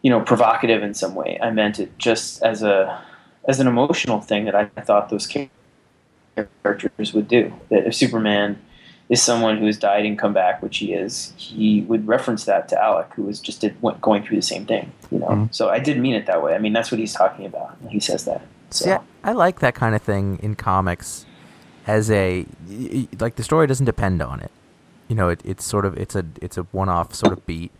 you 0.02 0.11
know 0.11 0.20
provocative 0.20 0.83
in 0.83 0.92
some 0.92 1.14
way. 1.14 1.38
I 1.40 1.50
meant 1.52 1.78
it 1.78 1.96
just 1.96 2.42
as 2.42 2.64
a 2.64 3.00
as 3.46 3.61
an 3.61 3.68
emotional 3.68 4.20
thing 4.20 4.44
that 4.46 4.57
I 4.57 4.64
thought 4.66 5.09
those 5.09 5.28
characters 5.28 7.14
would 7.14 7.28
do. 7.28 7.52
That 7.68 7.87
if 7.87 7.94
Superman 7.94 8.61
is 9.14 9.22
someone 9.22 9.57
who 9.59 9.66
has 9.66 9.79
died 9.79 10.05
and 10.05 10.18
come 10.18 10.33
back, 10.35 10.62
which 10.62 10.79
he 10.79 10.92
is, 10.92 11.33
he 11.37 11.81
would 11.83 12.07
reference 12.07 12.44
that 12.44 12.68
to 12.68 12.83
Alec, 12.83 13.09
who 13.14 13.22
was 13.24 13.40
just 13.40 13.61
did, 13.62 13.74
went, 13.83 14.00
going 14.00 14.22
through 14.22 14.37
the 14.37 14.42
same 14.55 14.66
thing. 14.66 14.92
You 15.11 15.18
know, 15.20 15.27
Mm-hmm. 15.29 15.53
so 15.53 15.68
I 15.68 15.79
did 15.79 15.98
mean 15.98 16.14
it 16.14 16.27
that 16.27 16.42
way. 16.42 16.55
I 16.55 16.59
mean, 16.59 16.72
that's 16.72 16.90
what 16.92 16.98
he's 16.98 17.14
talking 17.14 17.46
about. 17.46 17.81
when 17.81 17.90
He 17.92 18.00
says 18.00 18.24
that. 18.27 18.42
So 18.70 18.85
See, 18.85 18.96
I, 19.22 19.33
like 19.33 19.61
that 19.61 19.74
kind 19.74 19.94
of 19.94 20.03
thing 20.03 20.38
in 20.42 20.55
comics 20.55 21.24
as 21.87 22.11
a 22.11 22.46
like 23.20 23.37
the 23.37 23.42
story 23.42 23.66
doesn't 23.66 23.87
depend 23.87 24.20
on 24.22 24.40
it. 24.40 24.50
You 25.09 25.14
know, 25.14 25.29
it, 25.29 25.40
it's 25.44 25.64
sort 25.64 25.85
of 25.85 25.96
it's 25.96 26.16
a 26.16 26.24
it's 26.42 26.57
a 26.59 26.62
one-off 26.72 27.14
sort 27.14 27.33
of 27.33 27.46
beat, 27.46 27.70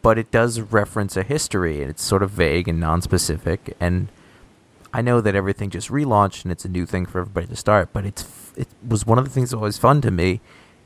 but 0.00 0.16
it 0.18 0.30
does 0.30 0.60
reference 0.60 1.16
a 1.16 1.22
history 1.22 1.82
and 1.82 1.90
it's 1.90 2.02
sort 2.02 2.22
of 2.22 2.30
vague 2.30 2.68
and 2.68 2.78
non-specific 2.80 3.76
and 3.80 4.08
I 4.94 5.00
know 5.02 5.20
that 5.22 5.34
everything 5.34 5.70
just 5.70 5.88
relaunched 5.90 6.44
and 6.44 6.52
it's 6.52 6.64
a 6.66 6.68
new 6.68 6.84
thing 6.86 7.06
for 7.06 7.20
everybody 7.20 7.46
to 7.46 7.56
start, 7.56 7.90
but 7.92 8.04
it's 8.06 8.24
it 8.56 8.68
was 8.86 9.06
one 9.06 9.18
of 9.18 9.24
the 9.24 9.30
things 9.30 9.50
that 9.50 9.56
was 9.56 9.62
always 9.62 9.78
fun 9.78 10.00
to 10.02 10.10
me 10.10 10.40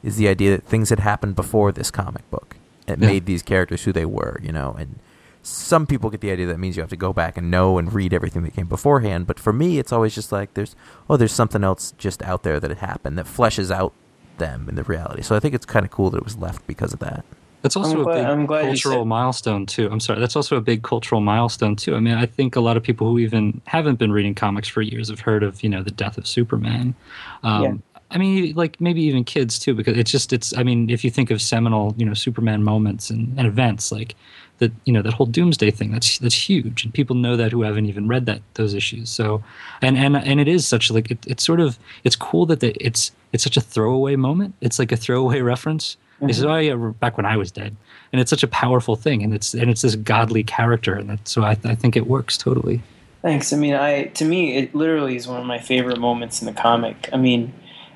is 0.06 0.16
the 0.16 0.28
idea 0.28 0.50
that 0.56 0.64
things 0.64 0.88
had 0.90 1.00
happened 1.00 1.34
before 1.36 1.72
this 1.72 1.90
comic 1.90 2.28
book. 2.30 2.56
It 2.86 2.98
Yeah. 3.00 3.06
made 3.08 3.26
these 3.26 3.42
characters 3.42 3.82
who 3.84 3.92
they 3.92 4.04
were, 4.06 4.38
you 4.42 4.52
know, 4.52 4.76
and 4.78 4.98
some 5.42 5.86
people 5.86 6.10
get 6.10 6.20
the 6.20 6.30
idea 6.30 6.46
that 6.46 6.58
means 6.58 6.76
you 6.76 6.82
have 6.82 6.90
to 6.90 6.96
go 6.96 7.12
back 7.12 7.36
and 7.36 7.50
know 7.50 7.78
and 7.78 7.92
read 7.92 8.12
everything 8.14 8.42
that 8.44 8.54
came 8.54 8.66
beforehand, 8.66 9.26
but 9.26 9.38
for 9.38 9.52
me 9.52 9.78
it's 9.78 9.92
always 9.92 10.14
just 10.14 10.32
like 10.32 10.54
there's 10.54 10.74
oh 11.10 11.16
there's 11.16 11.32
something 11.32 11.62
else 11.62 11.92
just 11.98 12.22
out 12.22 12.42
there 12.42 12.58
that 12.60 12.70
had 12.70 12.78
happened 12.78 13.16
that 13.18 13.26
fleshes 13.26 13.70
out 13.70 13.92
them 14.38 14.66
in 14.68 14.74
the 14.74 14.82
reality. 14.84 15.22
So 15.22 15.34
I 15.36 15.40
think 15.40 15.54
it's 15.54 15.66
kind 15.66 15.84
of 15.84 15.90
cool 15.90 16.10
that 16.10 16.18
it 16.18 16.24
was 16.24 16.36
left 16.36 16.66
because 16.66 16.92
of 16.92 16.98
that. 17.00 17.24
That's 17.62 17.74
also 17.76 17.94
I'm 17.94 18.00
a 18.00 18.04
glad- 18.04 18.36
big 18.38 18.46
glad 18.48 18.62
cultural 18.66 19.00
said- 19.02 19.06
milestone 19.08 19.66
too. 19.66 19.88
I'm 19.90 19.98
sorry. 20.00 20.20
That's 20.20 20.36
also 20.36 20.56
a 20.56 20.60
big 20.60 20.82
cultural 20.82 21.20
milestone 21.20 21.74
too. 21.74 21.96
I 21.96 22.00
mean, 22.00 22.14
I 22.14 22.26
think 22.26 22.54
a 22.54 22.60
lot 22.60 22.76
of 22.76 22.82
people 22.82 23.08
who 23.10 23.18
even 23.18 23.60
haven't 23.66 23.98
been 23.98 24.12
reading 24.12 24.34
comics 24.34 24.68
for 24.68 24.82
years 24.82 25.08
have 25.10 25.20
heard 25.20 25.42
of 25.42 25.62
you 25.64 25.68
know 25.70 25.82
the 25.82 25.90
death 25.90 26.16
of 26.18 26.26
Superman. 26.26 26.94
Um, 27.42 27.62
Yeah. 27.62 27.72
I 28.16 28.18
mean, 28.18 28.54
like 28.54 28.80
maybe 28.80 29.02
even 29.02 29.24
kids 29.24 29.58
too, 29.58 29.74
because 29.74 29.98
it's 29.98 30.10
just 30.10 30.32
it's. 30.32 30.56
I 30.56 30.62
mean, 30.62 30.88
if 30.88 31.04
you 31.04 31.10
think 31.10 31.30
of 31.30 31.42
seminal 31.42 31.94
you 31.98 32.06
know 32.06 32.14
Superman 32.14 32.64
moments 32.64 33.10
and, 33.10 33.38
and 33.38 33.46
events 33.46 33.92
like 33.92 34.14
that, 34.56 34.72
you 34.86 34.92
know 34.94 35.02
that 35.02 35.12
whole 35.12 35.26
Doomsday 35.26 35.70
thing. 35.70 35.92
That's 35.92 36.18
that's 36.18 36.48
huge, 36.48 36.82
and 36.82 36.94
people 36.94 37.14
know 37.14 37.36
that 37.36 37.52
who 37.52 37.60
haven't 37.60 37.84
even 37.84 38.08
read 38.08 38.24
that 38.24 38.40
those 38.54 38.72
issues. 38.72 39.10
So, 39.10 39.44
and 39.82 39.98
and 39.98 40.16
and 40.16 40.40
it 40.40 40.48
is 40.48 40.66
such 40.66 40.90
like 40.90 41.10
it, 41.10 41.26
it's 41.26 41.44
sort 41.44 41.60
of 41.60 41.78
it's 42.04 42.16
cool 42.16 42.46
that 42.46 42.60
the, 42.60 42.72
it's 42.82 43.12
it's 43.34 43.44
such 43.44 43.58
a 43.58 43.60
throwaway 43.60 44.16
moment. 44.16 44.54
It's 44.62 44.78
like 44.78 44.92
a 44.92 44.96
throwaway 44.96 45.42
reference. 45.42 45.98
He 46.24 46.32
says, 46.32 46.44
"Oh 46.46 46.56
yeah, 46.56 46.74
back 46.74 47.18
when 47.18 47.26
I 47.26 47.36
was 47.36 47.52
dead," 47.52 47.76
and 48.12 48.20
it's 48.22 48.30
such 48.30 48.42
a 48.42 48.48
powerful 48.48 48.96
thing, 48.96 49.22
and 49.22 49.34
it's 49.34 49.52
and 49.52 49.68
it's 49.68 49.82
this 49.82 49.94
godly 49.94 50.42
character, 50.42 50.94
and 50.94 51.10
that, 51.10 51.28
so 51.28 51.42
I, 51.42 51.50
I 51.64 51.74
think 51.74 51.96
it 51.96 52.06
works 52.06 52.38
totally. 52.38 52.80
Thanks. 53.20 53.52
I 53.52 53.56
mean, 53.58 53.74
I 53.74 54.04
to 54.04 54.24
me, 54.24 54.56
it 54.56 54.74
literally 54.74 55.16
is 55.16 55.28
one 55.28 55.38
of 55.38 55.44
my 55.44 55.58
favorite 55.58 56.00
moments 56.00 56.40
in 56.40 56.46
the 56.46 56.54
comic. 56.54 57.10
I 57.12 57.18
mean, 57.18 57.52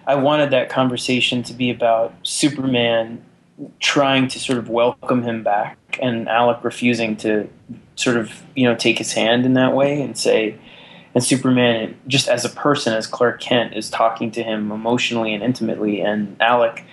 I 0.07 0.15
wanted 0.17 0.51
that 0.51 0.69
conversation 0.69 1.43
to 1.45 1.53
be 1.53 1.71
about 1.71 2.15
Superman 2.23 3.25
trying 3.79 4.29
to 4.29 4.39
sort 4.39 4.59
of 4.59 4.69
welcome 4.69 5.23
him 5.23 5.43
back, 5.43 5.77
and 6.01 6.29
Alec 6.29 6.65
refusing 6.65 7.17
to 7.19 7.49
sort 7.97 8.17
of 8.17 8.43
you 8.55 8.65
know 8.65 8.75
take 8.75 8.99
his 8.99 9.13
hand 9.13 9.45
in 9.45 9.55
that 9.55 9.75
way 9.75 10.01
and 10.01 10.17
say, 10.17 10.59
and 11.15 11.23
Superman 11.23 11.99
just 12.07 12.29
as 12.29 12.45
a 12.45 12.49
person, 12.49 12.95
as 12.95 13.07
Clark 13.07 13.41
Kent, 13.41 13.75
is 13.75 13.91
talking 13.91 14.31
to 14.33 14.43
him 14.43 14.73
emotionally 14.73 15.35
and 15.35 15.43
intimately, 15.43 16.01
and 16.01 16.37
Alec. 16.41 16.85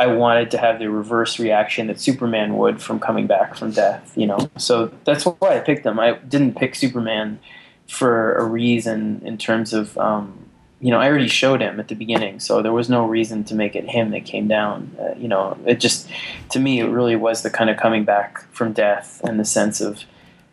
I 0.00 0.06
wanted 0.06 0.50
to 0.50 0.58
have 0.58 0.80
the 0.80 0.90
reverse 0.90 1.38
reaction 1.38 1.86
that 1.86 2.00
Superman 2.00 2.56
would 2.56 2.82
from 2.82 2.98
coming 2.98 3.28
back 3.28 3.54
from 3.54 3.70
death, 3.70 4.12
you 4.16 4.26
know. 4.26 4.50
So 4.56 4.90
that's 5.04 5.24
why 5.24 5.56
I 5.56 5.60
picked 5.60 5.86
him. 5.86 6.00
I 6.00 6.14
didn't 6.14 6.56
pick 6.56 6.74
Superman 6.74 7.38
for 7.86 8.34
a 8.34 8.44
reason 8.44 9.22
in 9.24 9.38
terms 9.38 9.72
of 9.72 9.96
um, 9.98 10.41
you 10.82 10.90
know 10.90 11.00
I 11.00 11.08
already 11.08 11.28
showed 11.28 11.62
him 11.62 11.80
at 11.80 11.88
the 11.88 11.94
beginning, 11.94 12.40
so 12.40 12.60
there 12.60 12.72
was 12.72 12.90
no 12.90 13.06
reason 13.06 13.44
to 13.44 13.54
make 13.54 13.74
it 13.74 13.88
him 13.88 14.10
that 14.10 14.26
came 14.26 14.48
down. 14.48 14.94
Uh, 15.00 15.14
you 15.16 15.28
know, 15.28 15.56
it 15.64 15.80
just 15.80 16.08
to 16.50 16.58
me 16.58 16.80
it 16.80 16.88
really 16.88 17.16
was 17.16 17.42
the 17.42 17.50
kind 17.50 17.70
of 17.70 17.78
coming 17.78 18.04
back 18.04 18.44
from 18.52 18.72
death 18.72 19.20
and 19.24 19.40
the 19.40 19.44
sense 19.44 19.80
of 19.80 20.04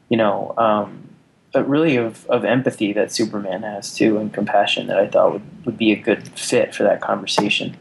you 0.10 0.18
know, 0.18 0.54
um, 0.58 1.10
but 1.52 1.68
really 1.68 1.96
of, 1.96 2.26
of 2.28 2.46
empathy 2.46 2.94
that 2.94 3.12
Superman 3.12 3.64
has 3.64 3.94
too 3.94 4.18
and 4.18 4.34
compassion 4.34 4.88
that 4.88 4.98
I 4.98 5.08
thought 5.08 5.34
would, 5.34 5.66
would 5.66 5.78
be 5.78 5.92
a 5.92 5.96
good 5.96 6.28
fit 6.38 6.76
for 6.76 6.84
that 6.84 7.02
conversation. 7.02 7.76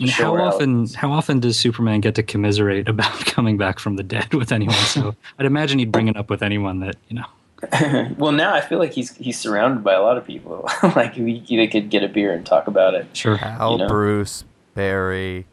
And 0.00 0.10
how 0.10 0.36
often 0.36 0.88
how 0.94 1.12
often 1.12 1.40
does 1.40 1.58
Superman 1.58 2.00
get 2.00 2.14
to 2.16 2.22
commiserate 2.22 2.88
about 2.94 3.26
coming 3.26 3.58
back 3.58 3.78
from 3.78 3.96
the 3.96 4.02
dead 4.02 4.32
with 4.34 4.50
anyone? 4.50 4.74
So 4.76 5.14
I'd 5.38 5.46
imagine 5.46 5.78
he'd 5.78 5.92
bring 5.92 6.08
it 6.08 6.16
up 6.16 6.30
with 6.30 6.42
anyone 6.42 6.80
that 6.80 6.96
you 7.08 7.16
know. 7.16 7.26
well, 8.18 8.32
now 8.32 8.54
I 8.54 8.60
feel 8.60 8.78
like 8.78 8.92
he's 8.92 9.16
he's 9.16 9.38
surrounded 9.38 9.84
by 9.84 9.94
a 9.94 10.02
lot 10.02 10.16
of 10.18 10.26
people. 10.26 10.68
like 10.96 11.16
we, 11.16 11.44
they 11.48 11.66
could 11.68 11.90
get 11.90 12.02
a 12.02 12.08
beer 12.08 12.32
and 12.32 12.44
talk 12.44 12.66
about 12.66 12.94
it. 12.94 13.06
Sure. 13.16 13.36
Hal, 13.36 13.72
You 13.72 13.78
know? 13.78 13.88
Bruce, 13.88 14.44
Barry. 14.74 15.46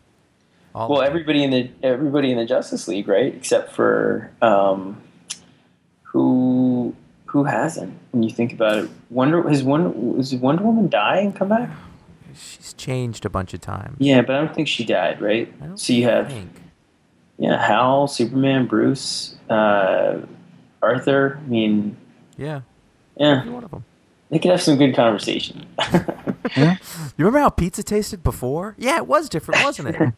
All 0.76 0.90
Well, 0.90 1.02
everybody 1.02 1.44
in 1.44 1.52
the 1.52 1.70
everybody 1.84 2.32
in 2.32 2.38
the 2.38 2.46
Justice 2.46 2.88
League, 2.88 3.08
right? 3.08 3.34
Except 3.34 3.72
for 3.74 4.32
um, 4.42 5.02
who 6.04 6.96
who 7.26 7.44
hasn't? 7.44 7.98
When 8.12 8.24
you 8.24 8.30
think 8.32 8.54
about 8.54 8.78
it, 8.78 8.90
Wonder 9.10 9.48
has 9.50 9.64
Wonder 9.64 9.90
was 9.90 10.34
Wonder 10.36 10.64
Woman 10.64 10.90
die 10.90 11.18
and 11.18 11.36
come 11.36 11.50
back? 11.50 11.70
she's 12.36 12.74
changed 12.74 13.26
a 13.26 13.30
bunch 13.30 13.54
of 13.54 13.62
times. 13.62 13.98
Yeah, 14.00 14.22
but 14.22 14.36
I 14.36 14.40
don't 14.40 14.54
think 14.56 14.68
she 14.68 14.86
died, 14.86 15.22
right? 15.22 15.52
I 15.62 15.66
don't 15.66 15.78
So 15.78 15.94
you 15.94 16.06
have 16.06 16.28
think. 16.30 16.52
yeah, 17.38 17.66
Hal, 17.66 18.08
Superman, 18.08 18.66
Bruce, 18.68 19.36
uh, 19.50 20.20
Arthur. 20.82 21.40
I 21.44 21.48
mean, 21.50 21.98
Yeah, 22.38 22.62
yeah, 23.18 23.40
every 23.40 23.52
one 23.52 23.64
of 23.64 23.72
them. 23.72 23.84
they 24.30 24.40
could 24.40 24.52
have 24.52 24.62
some 24.62 24.78
good 24.78 24.96
conversation. 24.96 25.66
You 26.56 27.26
remember 27.26 27.40
how 27.40 27.50
pizza 27.50 27.84
tasted 27.84 28.24
before? 28.24 28.74
Yeah, 28.78 28.98
it 28.98 29.08
was 29.08 29.30
different, 29.30 29.64
wasn't 29.64 29.90
it? 29.96 30.14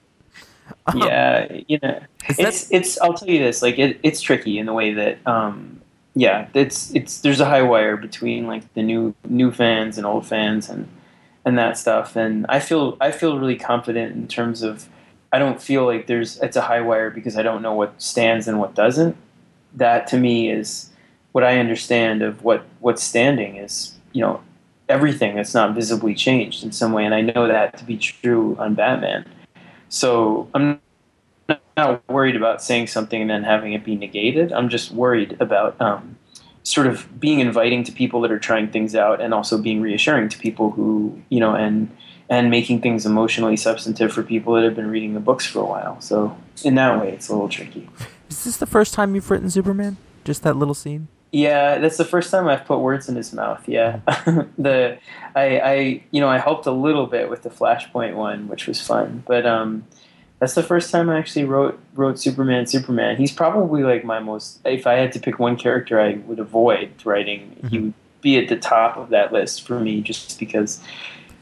yeah, 0.96 1.52
you 1.68 1.78
know, 1.82 2.00
it's 2.30 2.72
it's. 2.72 3.00
I'll 3.02 3.14
tell 3.16 3.28
you 3.28 3.40
this, 3.40 3.62
like 3.62 3.78
it, 3.78 4.00
it's 4.04 4.22
tricky 4.22 4.58
in 4.60 4.66
the 4.66 4.74
way 4.74 4.94
that, 4.94 5.18
um, 5.28 5.82
yeah, 6.16 6.48
it's 6.54 6.94
it's 6.96 7.20
there's 7.22 7.40
a 7.42 7.46
high 7.46 7.64
wire 7.64 7.98
between 7.98 8.48
like 8.48 8.72
the 8.76 8.84
new 8.84 9.14
new 9.28 9.52
fans 9.52 9.98
and 9.98 10.06
old 10.08 10.26
fans 10.26 10.70
and 10.70 10.88
and 11.44 11.58
that 11.58 11.78
stuff, 11.78 12.16
and 12.16 12.46
I 12.48 12.60
feel 12.60 12.96
I 13.02 13.12
feel 13.12 13.38
really 13.38 13.58
confident 13.58 14.16
in 14.16 14.28
terms 14.28 14.62
of 14.62 14.88
I 15.34 15.40
don't 15.40 15.62
feel 15.62 15.86
like 15.86 16.08
there's 16.08 16.38
it's 16.40 16.56
a 16.56 16.62
high 16.62 16.82
wire 16.82 17.10
because 17.10 17.36
I 17.36 17.42
don't 17.42 17.62
know 17.62 17.74
what 17.74 18.02
stands 18.02 18.48
and 18.48 18.58
what 18.60 18.74
doesn't. 18.76 19.18
That 19.76 20.08
to 20.08 20.18
me 20.18 20.50
is 20.50 20.90
what 21.32 21.44
I 21.44 21.60
understand 21.60 22.22
of 22.22 22.44
what 22.44 22.66
what's 22.80 23.04
standing 23.04 23.56
is 23.56 23.98
you 24.12 24.22
know 24.22 24.42
everything 24.90 25.36
that's 25.36 25.54
not 25.54 25.74
visibly 25.74 26.14
changed 26.14 26.64
in 26.64 26.72
some 26.72 26.92
way, 26.92 27.06
and 27.06 27.14
I 27.14 27.22
know 27.22 27.48
that 27.48 27.78
to 27.78 27.86
be 27.86 27.98
true 27.98 28.56
on 28.60 28.76
Batman. 28.76 29.26
So 29.90 30.50
I'm 30.54 30.82
not 31.78 32.08
worried 32.10 32.36
about 32.36 32.62
saying 32.62 32.88
something 32.88 33.22
and 33.22 33.30
then 33.30 33.44
having 33.44 33.74
it 33.74 33.84
be 33.84 33.96
negated. 33.96 34.52
I'm 34.54 34.70
just 34.70 34.92
worried 34.92 35.38
about 35.40 35.80
um, 35.82 36.18
sort 36.64 36.88
of 36.88 37.20
being 37.20 37.40
inviting 37.40 37.84
to 37.86 37.92
people 37.92 38.22
that 38.22 38.32
are 38.32 38.40
trying 38.40 38.70
things 38.70 38.96
out 38.96 39.22
and 39.22 39.34
also 39.34 39.58
being 39.58 39.82
reassuring 39.82 40.30
to 40.30 40.38
people 40.38 40.72
who 40.72 41.22
you 41.30 41.40
know 41.40 41.56
and 41.56 41.90
and 42.30 42.50
making 42.50 42.82
things 42.82 43.06
emotionally 43.06 43.58
substantive 43.58 44.14
for 44.14 44.24
people 44.24 44.54
that 44.54 44.64
have 44.64 44.76
been 44.76 44.90
reading 44.90 45.14
the 45.14 45.20
books 45.20 45.46
for 45.46 45.60
a 45.60 45.66
while. 45.66 46.00
So 46.00 46.38
in 46.64 46.76
that 46.76 47.00
way, 47.02 47.12
it's 47.12 47.28
a 47.28 47.34
little 47.34 47.50
tricky. 47.50 47.90
Is 48.32 48.46
this 48.46 48.56
the 48.56 48.66
first 48.66 48.94
time 48.94 49.14
you've 49.14 49.30
written 49.30 49.50
Superman? 49.50 49.98
Just 50.24 50.42
that 50.44 50.56
little 50.56 50.74
scene? 50.74 51.10
Yeah, 51.34 51.80
that's 51.80 51.98
the 51.98 52.06
first 52.06 52.32
time 52.32 52.48
I've 52.48 52.64
put 52.64 52.80
words 52.80 53.10
in 53.10 53.18
his 53.18 53.34
mouth. 53.34 53.68
Yeah, 53.68 54.00
the 54.58 54.98
I, 55.36 55.60
I 55.60 56.04
you 56.12 56.22
know 56.22 56.30
I 56.30 56.38
helped 56.38 56.66
a 56.66 56.72
little 56.72 57.08
bit 57.08 57.30
with 57.30 57.44
the 57.44 57.50
Flashpoint 57.50 58.16
one, 58.16 58.48
which 58.48 58.68
was 58.68 58.80
fun, 58.80 59.24
but 59.28 59.46
um, 59.46 59.86
that's 60.40 60.56
the 60.56 60.64
first 60.64 60.92
time 60.92 61.10
I 61.10 61.18
actually 61.18 61.44
wrote 61.44 61.78
wrote 61.94 62.20
Superman. 62.20 62.68
Superman. 62.68 63.18
He's 63.18 63.34
probably 63.34 63.84
like 63.84 64.06
my 64.06 64.20
most. 64.20 64.62
If 64.66 64.88
I 64.88 64.94
had 64.94 65.12
to 65.12 65.20
pick 65.20 65.38
one 65.38 65.58
character 65.58 66.00
I 66.00 66.14
would 66.26 66.40
avoid 66.40 66.94
writing, 67.06 67.58
he 67.70 67.80
would 67.80 67.94
be 68.22 68.38
at 68.38 68.48
the 68.48 68.58
top 68.58 68.96
of 68.96 69.10
that 69.10 69.34
list 69.34 69.68
for 69.68 69.80
me, 69.82 70.00
just 70.00 70.40
because 70.40 70.82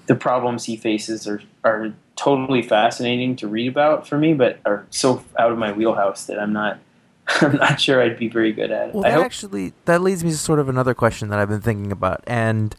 the 0.07 0.15
problems 0.15 0.65
he 0.65 0.75
faces 0.75 1.27
are 1.27 1.41
are 1.63 1.93
totally 2.19 2.61
fascinating 2.61 3.35
to 3.37 3.47
read 3.47 3.67
about 3.69 4.07
for 4.07 4.17
me, 4.17 4.33
but 4.33 4.59
are 4.65 4.85
so 4.89 5.23
out 5.37 5.51
of 5.51 5.57
my 5.57 5.71
wheelhouse 5.71 6.25
that 6.25 6.39
I'm 6.39 6.53
not. 6.53 6.79
I'm 7.41 7.57
not 7.57 7.79
sure 7.79 8.01
I'd 8.01 8.17
be 8.17 8.27
very 8.27 8.51
good 8.51 8.71
at 8.71 8.89
it. 8.89 8.95
Well, 8.95 9.03
that 9.03 9.13
hope 9.13 9.25
actually 9.25 9.73
that 9.85 10.01
leads 10.01 10.23
me 10.23 10.31
to 10.31 10.37
sort 10.37 10.57
of 10.57 10.67
another 10.67 10.95
question 10.95 11.29
that 11.29 11.37
I've 11.37 11.49
been 11.49 11.61
thinking 11.61 11.91
about, 11.91 12.23
and 12.25 12.75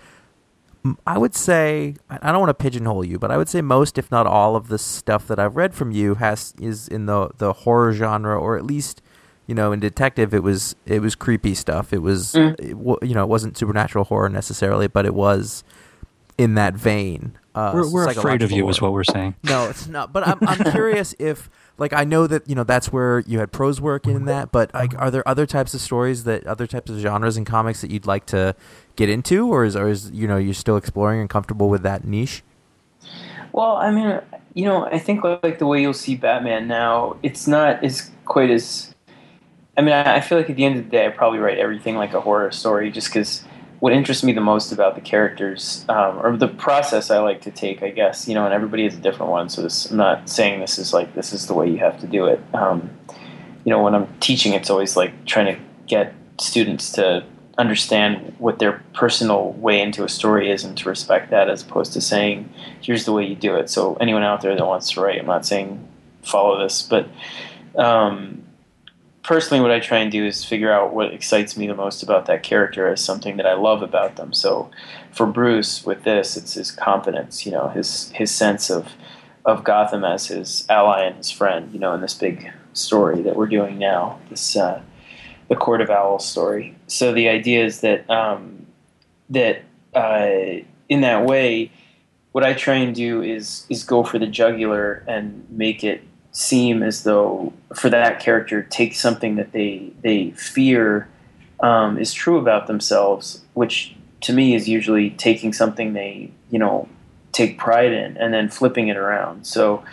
I 1.06 1.18
would 1.18 1.36
say 1.36 1.94
I 2.10 2.18
I 2.20 2.32
don't 2.32 2.40
want 2.40 2.50
to 2.50 2.54
pigeonhole 2.62 3.04
you, 3.04 3.16
but 3.18 3.30
I 3.30 3.36
would 3.36 3.48
say 3.48 3.60
most, 3.60 3.96
if 3.96 4.10
not 4.10 4.26
all, 4.26 4.56
of 4.56 4.66
the 4.68 4.78
stuff 4.78 5.28
that 5.28 5.38
I've 5.38 5.54
read 5.54 5.72
from 5.74 5.92
you 5.92 6.16
has 6.16 6.52
is 6.60 6.88
in 6.88 7.06
the 7.06 7.30
the 7.38 7.52
horror 7.52 7.92
genre, 7.92 8.36
or 8.38 8.56
at 8.56 8.64
least 8.64 9.02
you 9.46 9.54
know, 9.54 9.72
in 9.72 9.78
detective, 9.80 10.32
it 10.34 10.42
was 10.42 10.74
it 10.84 11.00
was 11.00 11.14
creepy 11.14 11.54
stuff. 11.54 11.92
It 11.92 12.02
was 12.02 12.32
Mm. 12.34 12.54
it 12.58 13.08
you 13.08 13.14
know, 13.14 13.22
it 13.22 13.28
wasn't 13.28 13.56
supernatural 13.56 14.04
horror 14.04 14.28
necessarily, 14.28 14.88
but 14.88 15.06
it 15.06 15.14
was 15.14 15.62
in 16.38 16.54
that 16.54 16.74
vein. 16.74 17.36
Uh, 17.54 17.72
We're, 17.74 17.92
we're 17.92 18.02
afraid 18.08 18.10
of 18.42 18.50
psychological 18.50 18.56
you, 18.58 18.68
is 18.68 18.80
what 18.80 18.92
we're 18.92 19.04
saying. 19.04 19.34
No, 19.42 19.68
it's 19.68 19.88
not. 19.88 20.12
But 20.12 20.26
I'm 20.26 20.38
I'm 20.42 20.70
curious 20.70 21.14
if 21.18 21.50
like 21.78 21.92
I 21.92 22.04
know 22.04 22.28
that 22.28 22.48
you 22.48 22.54
know 22.54 22.62
that's 22.62 22.92
where 22.92 23.20
you 23.20 23.40
had 23.40 23.50
prose 23.50 23.80
work 23.80 24.06
in 24.06 24.26
that, 24.26 24.52
but 24.52 24.72
like 24.72 24.94
are 24.98 25.10
there 25.10 25.26
other 25.26 25.46
types 25.46 25.74
of 25.74 25.80
stories 25.80 26.24
that 26.24 26.46
other 26.46 26.68
types 26.68 26.90
of 26.90 26.98
genres 26.98 27.36
in 27.36 27.44
comics 27.44 27.80
that 27.80 27.90
you'd 27.90 28.06
like 28.06 28.26
to 28.26 28.54
get 28.94 29.08
into, 29.08 29.48
or 29.48 29.64
is 29.64 29.74
or 29.74 29.88
is 29.88 30.10
you 30.12 30.28
know 30.28 30.36
you're 30.36 30.54
still 30.54 30.76
exploring 30.76 31.20
and 31.20 31.28
comfortable 31.28 31.68
with 31.68 31.82
that 31.82 32.04
niche? 32.04 32.44
Well, 33.52 33.76
I 33.76 33.90
mean, 33.90 34.20
you 34.54 34.64
know, 34.64 34.86
I 34.86 34.98
think 34.98 35.24
like 35.24 35.58
the 35.58 35.66
way 35.66 35.80
you'll 35.80 35.92
see 35.92 36.14
Batman 36.14 36.68
now, 36.68 37.16
it's 37.22 37.48
not 37.48 37.82
as 37.82 38.10
quite 38.26 38.50
as. 38.50 38.94
I 39.76 39.82
mean, 39.82 39.92
I 39.92 40.16
I 40.16 40.20
feel 40.20 40.38
like 40.38 40.50
at 40.50 40.56
the 40.56 40.64
end 40.64 40.78
of 40.78 40.84
the 40.84 40.90
day, 40.90 41.06
I 41.06 41.08
probably 41.08 41.40
write 41.40 41.58
everything 41.58 41.96
like 41.96 42.14
a 42.14 42.20
horror 42.20 42.52
story, 42.52 42.90
just 42.90 43.08
because 43.08 43.44
what 43.80 43.94
interests 43.94 44.22
me 44.22 44.32
the 44.32 44.42
most 44.42 44.72
about 44.72 44.94
the 44.94 45.00
characters 45.00 45.84
um, 45.88 46.18
or 46.22 46.36
the 46.36 46.48
process 46.48 47.10
I 47.10 47.18
like 47.18 47.40
to 47.42 47.50
take, 47.50 47.82
I 47.82 47.90
guess, 47.90 48.28
you 48.28 48.34
know, 48.34 48.44
and 48.44 48.52
everybody 48.52 48.84
has 48.84 48.94
a 48.94 49.00
different 49.00 49.32
one. 49.32 49.48
So 49.48 49.62
this, 49.62 49.90
I'm 49.90 49.96
not 49.96 50.28
saying 50.28 50.60
this 50.60 50.78
is 50.78 50.92
like 50.92 51.14
this 51.14 51.32
is 51.32 51.46
the 51.46 51.54
way 51.54 51.68
you 51.68 51.78
have 51.78 51.98
to 52.00 52.06
do 52.06 52.26
it. 52.26 52.40
Um, 52.54 52.90
you 53.64 53.70
know, 53.70 53.82
when 53.82 53.94
I'm 53.94 54.06
teaching, 54.20 54.52
it's 54.52 54.68
always 54.68 54.96
like 54.96 55.24
trying 55.24 55.54
to 55.54 55.60
get 55.86 56.14
students 56.38 56.92
to 56.92 57.24
understand 57.58 58.34
what 58.38 58.58
their 58.58 58.82
personal 58.94 59.52
way 59.52 59.80
into 59.80 60.04
a 60.04 60.08
story 60.08 60.50
is 60.50 60.64
and 60.64 60.76
to 60.78 60.88
respect 60.88 61.30
that 61.30 61.50
as 61.50 61.62
opposed 61.62 61.92
to 61.92 62.00
saying 62.00 62.48
here's 62.80 63.04
the 63.04 63.12
way 63.12 63.22
you 63.22 63.34
do 63.34 63.54
it 63.54 63.68
so 63.68 63.96
anyone 63.96 64.22
out 64.22 64.40
there 64.40 64.56
that 64.56 64.66
wants 64.66 64.90
to 64.90 65.00
write 65.00 65.20
i'm 65.20 65.26
not 65.26 65.44
saying 65.44 65.86
follow 66.22 66.62
this 66.62 66.80
but 66.80 67.06
um, 67.76 68.39
personally 69.22 69.62
what 69.62 69.70
i 69.70 69.80
try 69.80 69.98
and 69.98 70.10
do 70.10 70.24
is 70.24 70.44
figure 70.44 70.72
out 70.72 70.94
what 70.94 71.12
excites 71.12 71.56
me 71.56 71.66
the 71.66 71.74
most 71.74 72.02
about 72.02 72.26
that 72.26 72.42
character 72.42 72.88
as 72.88 73.02
something 73.02 73.36
that 73.36 73.46
i 73.46 73.54
love 73.54 73.82
about 73.82 74.16
them 74.16 74.32
so 74.32 74.70
for 75.12 75.26
bruce 75.26 75.84
with 75.84 76.04
this 76.04 76.36
it's 76.36 76.54
his 76.54 76.70
confidence 76.70 77.44
you 77.44 77.52
know 77.52 77.68
his 77.68 78.10
his 78.12 78.30
sense 78.30 78.70
of 78.70 78.92
of 79.44 79.64
gotham 79.64 80.04
as 80.04 80.26
his 80.26 80.66
ally 80.68 81.02
and 81.02 81.16
his 81.16 81.30
friend 81.30 81.72
you 81.72 81.78
know 81.78 81.94
in 81.94 82.00
this 82.00 82.14
big 82.14 82.50
story 82.72 83.22
that 83.22 83.36
we're 83.36 83.46
doing 83.46 83.78
now 83.78 84.18
this 84.30 84.56
uh, 84.56 84.80
the 85.50 85.56
Court 85.56 85.80
of 85.80 85.90
Owls 85.90 86.26
story. 86.26 86.76
So 86.86 87.12
the 87.12 87.28
idea 87.28 87.64
is 87.64 87.80
that 87.80 88.08
um, 88.08 88.66
that 89.28 89.62
uh, 89.94 90.62
in 90.88 91.00
that 91.02 91.26
way, 91.26 91.72
what 92.32 92.44
I 92.44 92.54
try 92.54 92.76
and 92.76 92.94
do 92.94 93.20
is 93.20 93.66
is 93.68 93.84
go 93.84 94.04
for 94.04 94.18
the 94.18 94.28
jugular 94.28 95.04
and 95.08 95.44
make 95.50 95.82
it 95.84 96.02
seem 96.40 96.82
as 96.82 97.02
though 97.02 97.52
for 97.74 97.90
that 97.90 98.18
character 98.18 98.62
take 98.62 98.94
something 98.94 99.36
that 99.36 99.52
they 99.52 99.92
they 100.00 100.30
fear 100.30 101.06
um, 101.60 101.98
is 101.98 102.14
true 102.14 102.38
about 102.38 102.66
themselves, 102.66 103.42
which 103.52 103.94
to 104.22 104.32
me 104.32 104.54
is 104.54 104.66
usually 104.66 105.10
taking 105.10 105.52
something 105.52 105.92
they 105.92 106.30
you 106.50 106.58
know 106.58 106.88
take 107.32 107.58
pride 107.58 107.92
in 107.92 108.16
and 108.16 108.32
then 108.32 108.48
flipping 108.48 108.88
it 108.88 108.96
around. 108.96 109.46
So 109.46 109.84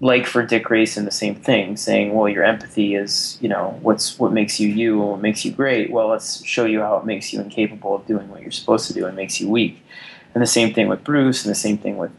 like 0.00 0.26
for 0.26 0.44
Dick 0.44 0.64
Grayson, 0.64 1.04
the 1.06 1.10
same 1.10 1.34
thing, 1.34 1.78
saying, 1.78 2.14
"Well, 2.14 2.28
your 2.28 2.44
empathy 2.44 2.94
is, 2.94 3.38
you 3.40 3.48
know, 3.48 3.78
what's 3.80 4.18
what 4.18 4.32
makes 4.32 4.60
you 4.60 4.68
you 4.68 5.00
and 5.00 5.10
what 5.12 5.20
makes 5.20 5.44
you 5.46 5.52
great. 5.52 5.90
Well, 5.90 6.08
let's 6.08 6.44
show 6.44 6.66
you 6.66 6.80
how 6.80 6.98
it 6.98 7.06
makes 7.06 7.32
you 7.32 7.40
incapable 7.40 7.94
of 7.94 8.06
doing 8.06 8.28
what 8.28 8.42
you're 8.42 8.50
supposed 8.50 8.86
to 8.88 8.94
do 8.94 9.06
and 9.06 9.16
makes 9.16 9.40
you 9.40 9.48
weak." 9.48 9.82
And 10.34 10.42
the 10.42 10.46
same 10.46 10.74
thing 10.74 10.88
with 10.88 11.04
Bruce, 11.04 11.44
and 11.44 11.50
the 11.50 11.58
same 11.58 11.78
thing 11.78 11.96
with 11.96 12.12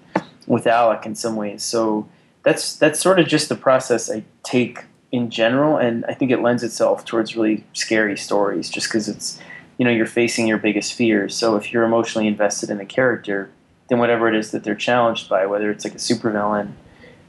with 0.47 0.65
Alec 0.65 1.05
in 1.05 1.15
some 1.15 1.35
ways. 1.35 1.63
So 1.63 2.07
that's 2.43 2.75
that's 2.75 2.99
sort 2.99 3.19
of 3.19 3.27
just 3.27 3.49
the 3.49 3.55
process 3.55 4.09
I 4.09 4.23
take 4.43 4.85
in 5.11 5.29
general, 5.29 5.77
and 5.77 6.05
I 6.05 6.13
think 6.13 6.31
it 6.31 6.41
lends 6.41 6.63
itself 6.63 7.05
towards 7.05 7.35
really 7.35 7.63
scary 7.73 8.17
stories, 8.17 8.69
just 8.69 8.87
because 8.87 9.09
it's, 9.09 9.39
you 9.77 9.85
know, 9.85 9.91
you're 9.91 10.05
facing 10.05 10.47
your 10.47 10.57
biggest 10.57 10.93
fears. 10.93 11.35
So 11.35 11.55
if 11.55 11.73
you're 11.73 11.83
emotionally 11.83 12.27
invested 12.27 12.69
in 12.69 12.77
the 12.77 12.85
character, 12.85 13.49
then 13.89 13.99
whatever 13.99 14.29
it 14.29 14.35
is 14.35 14.51
that 14.51 14.63
they're 14.63 14.73
challenged 14.73 15.27
by, 15.27 15.45
whether 15.45 15.69
it's 15.69 15.83
like 15.83 15.95
a 15.95 15.97
supervillain 15.97 16.73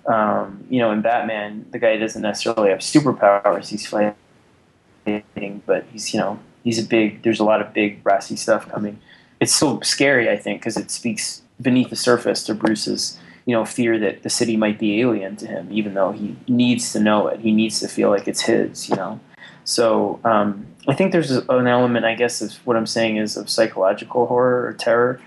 um, 0.06 0.64
you 0.68 0.80
know, 0.80 0.90
in 0.90 1.00
Batman, 1.00 1.66
the 1.70 1.78
guy 1.78 1.96
doesn't 1.96 2.22
necessarily 2.22 2.70
have 2.70 2.80
superpowers. 2.80 3.68
He's 3.68 3.86
fighting, 3.86 5.62
but 5.66 5.84
he's 5.92 6.12
you 6.12 6.20
know 6.20 6.38
he's 6.64 6.78
a 6.78 6.82
big. 6.82 7.22
There's 7.22 7.40
a 7.40 7.44
lot 7.44 7.60
of 7.60 7.72
big 7.72 8.02
brassy 8.02 8.36
stuff 8.36 8.68
coming. 8.68 8.98
It's 9.40 9.54
so 9.54 9.80
scary, 9.80 10.28
I 10.28 10.36
think, 10.36 10.60
because 10.60 10.76
it 10.76 10.90
speaks 10.90 11.42
beneath 11.60 11.90
the 11.90 11.96
surface 11.96 12.42
to 12.44 12.54
Bruce's 12.54 13.18
you 13.46 13.54
know 13.54 13.64
fear 13.64 13.98
that 13.98 14.22
the 14.22 14.30
city 14.30 14.56
might 14.56 14.78
be 14.78 15.00
alien 15.00 15.36
to 15.36 15.46
him, 15.46 15.68
even 15.70 15.94
though 15.94 16.12
he 16.12 16.36
needs 16.48 16.92
to 16.92 17.00
know 17.00 17.26
it. 17.28 17.40
He 17.40 17.52
needs 17.52 17.80
to 17.80 17.88
feel 17.88 18.10
like 18.10 18.28
it's 18.28 18.42
his. 18.42 18.88
You 18.88 18.96
know, 18.96 19.20
so 19.64 20.20
um, 20.24 20.66
I 20.88 20.94
think 20.94 21.12
there's 21.12 21.30
an 21.30 21.66
element, 21.66 22.04
I 22.04 22.14
guess, 22.14 22.42
of 22.42 22.54
what 22.66 22.76
I'm 22.76 22.86
saying 22.86 23.16
is 23.16 23.36
of 23.36 23.48
psychological 23.48 24.26
horror 24.26 24.66
or 24.66 24.72
terror 24.72 25.20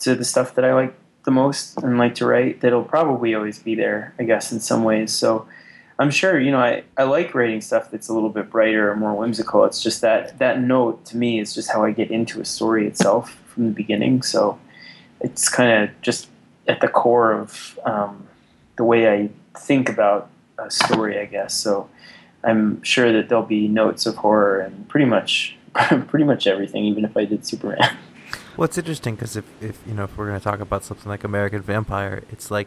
to 0.00 0.14
the 0.14 0.24
stuff 0.24 0.54
that 0.54 0.64
I 0.64 0.74
like 0.74 0.94
the 1.24 1.30
most 1.30 1.76
and 1.82 1.98
like 1.98 2.14
to 2.16 2.26
write 2.26 2.60
that'll 2.60 2.84
probably 2.84 3.34
always 3.34 3.58
be 3.58 3.74
there, 3.74 4.14
I 4.18 4.24
guess, 4.24 4.52
in 4.52 4.60
some 4.60 4.84
ways. 4.84 5.12
So 5.12 5.46
I'm 5.98 6.10
sure, 6.10 6.38
you 6.38 6.50
know, 6.50 6.60
I, 6.60 6.84
I 6.96 7.02
like 7.04 7.34
writing 7.34 7.60
stuff 7.60 7.90
that's 7.90 8.08
a 8.08 8.14
little 8.14 8.30
bit 8.30 8.50
brighter 8.50 8.90
or 8.90 8.96
more 8.96 9.14
whimsical. 9.14 9.64
It's 9.64 9.82
just 9.82 10.00
that 10.02 10.38
that 10.38 10.60
note 10.60 11.04
to 11.06 11.16
me 11.16 11.40
is 11.40 11.54
just 11.54 11.70
how 11.70 11.84
I 11.84 11.90
get 11.90 12.10
into 12.10 12.40
a 12.40 12.44
story 12.44 12.86
itself 12.86 13.42
from 13.46 13.66
the 13.66 13.72
beginning. 13.72 14.22
So 14.22 14.58
it's 15.20 15.48
kind 15.48 15.84
of 15.84 16.00
just 16.00 16.28
at 16.68 16.80
the 16.80 16.88
core 16.88 17.32
of 17.32 17.78
um, 17.84 18.28
the 18.76 18.84
way 18.84 19.10
I 19.10 19.30
think 19.58 19.88
about 19.88 20.30
a 20.58 20.70
story, 20.70 21.18
I 21.18 21.24
guess. 21.24 21.54
So 21.54 21.88
I'm 22.44 22.82
sure 22.82 23.12
that 23.12 23.28
there'll 23.28 23.44
be 23.44 23.66
notes 23.68 24.06
of 24.06 24.16
horror 24.16 24.60
and 24.60 24.88
pretty 24.88 25.06
much 25.06 25.56
pretty 26.06 26.24
much 26.24 26.46
everything, 26.46 26.84
even 26.84 27.04
if 27.04 27.16
I 27.16 27.24
did 27.24 27.46
Superman. 27.46 27.96
Well, 28.56 28.64
it's 28.64 28.76
interesting 28.76 29.14
because 29.14 29.36
if, 29.36 29.44
if 29.62 29.80
you 29.86 29.94
know 29.94 30.02
if 30.02 30.18
we're 30.18 30.26
gonna 30.26 30.40
talk 30.40 30.58
about 30.58 30.82
something 30.82 31.08
like 31.08 31.22
American 31.22 31.62
Vampire, 31.62 32.24
it's 32.28 32.50
like 32.50 32.66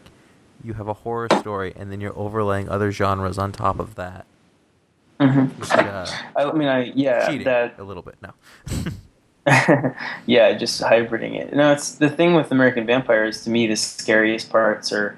you 0.63 0.75
have 0.75 0.87
a 0.87 0.93
horror 0.93 1.27
story 1.39 1.73
and 1.75 1.91
then 1.91 1.99
you're 1.99 2.17
overlaying 2.17 2.69
other 2.69 2.93
genres 2.93 3.37
on 3.37 3.51
top 3.51 3.77
of 3.77 3.95
that. 3.95 4.25
mm-hmm. 5.19 5.47
Which, 5.59 5.69
uh, 5.69 6.07
I 6.37 6.51
mean, 6.53 6.69
I 6.69 6.93
yeah, 6.95 7.27
cheating 7.27 7.43
that 7.43 7.77
a 7.77 7.83
little 7.83 8.03
bit. 8.03 8.15
No. 8.21 8.31
yeah, 10.27 10.53
just 10.53 10.81
hybriding 10.81 11.35
it. 11.35 11.53
No, 11.53 11.71
it's 11.71 11.93
the 11.95 12.09
thing 12.09 12.35
with 12.35 12.51
American 12.51 12.85
vampires. 12.85 13.43
To 13.43 13.49
me, 13.49 13.65
the 13.65 13.75
scariest 13.75 14.49
parts 14.51 14.91
are 14.91 15.17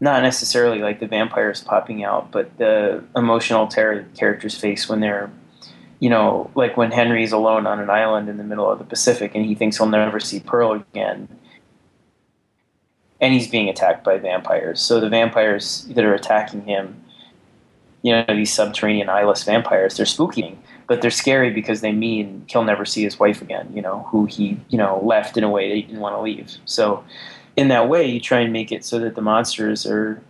not 0.00 0.22
necessarily 0.22 0.78
like 0.78 0.98
the 0.98 1.06
vampires 1.06 1.62
popping 1.62 2.02
out, 2.02 2.30
but 2.30 2.56
the 2.56 3.04
emotional 3.14 3.66
terror 3.66 3.96
that 3.96 4.14
characters 4.14 4.56
face 4.56 4.88
when 4.88 5.00
they're, 5.00 5.30
you 5.98 6.08
know, 6.08 6.50
like 6.54 6.78
when 6.78 6.90
Henry's 6.90 7.32
alone 7.32 7.66
on 7.66 7.80
an 7.80 7.90
island 7.90 8.30
in 8.30 8.38
the 8.38 8.44
middle 8.44 8.70
of 8.70 8.78
the 8.78 8.84
Pacific 8.84 9.32
and 9.34 9.44
he 9.44 9.54
thinks 9.54 9.76
he'll 9.76 9.86
never 9.86 10.20
see 10.20 10.40
Pearl 10.40 10.72
again, 10.72 11.28
and 13.20 13.34
he's 13.34 13.48
being 13.48 13.68
attacked 13.68 14.02
by 14.02 14.16
vampires. 14.16 14.80
So 14.80 15.00
the 15.00 15.10
vampires 15.10 15.84
that 15.90 16.02
are 16.02 16.14
attacking 16.14 16.62
him, 16.62 17.04
you 18.00 18.12
know, 18.12 18.24
these 18.28 18.54
subterranean 18.54 19.10
eyeless 19.10 19.42
vampires, 19.42 19.98
they're 19.98 20.06
spooky 20.06 20.58
but 20.90 21.00
they're 21.00 21.10
scary 21.12 21.50
because 21.50 21.82
they 21.82 21.92
mean 21.92 22.44
he'll 22.48 22.64
never 22.64 22.84
see 22.84 23.04
his 23.04 23.16
wife 23.16 23.40
again, 23.40 23.70
you 23.72 23.80
know, 23.80 24.04
who 24.08 24.26
he, 24.26 24.58
you 24.70 24.76
know, 24.76 25.00
left 25.04 25.36
in 25.36 25.44
a 25.44 25.48
way 25.48 25.68
that 25.68 25.76
he 25.76 25.82
didn't 25.82 26.00
want 26.00 26.16
to 26.16 26.20
leave. 26.20 26.56
So 26.64 27.04
in 27.56 27.68
that 27.68 27.88
way, 27.88 28.04
you 28.04 28.18
try 28.18 28.40
and 28.40 28.52
make 28.52 28.72
it 28.72 28.84
so 28.84 28.98
that 28.98 29.14
the 29.14 29.20
monsters 29.20 29.86
are 29.86 30.20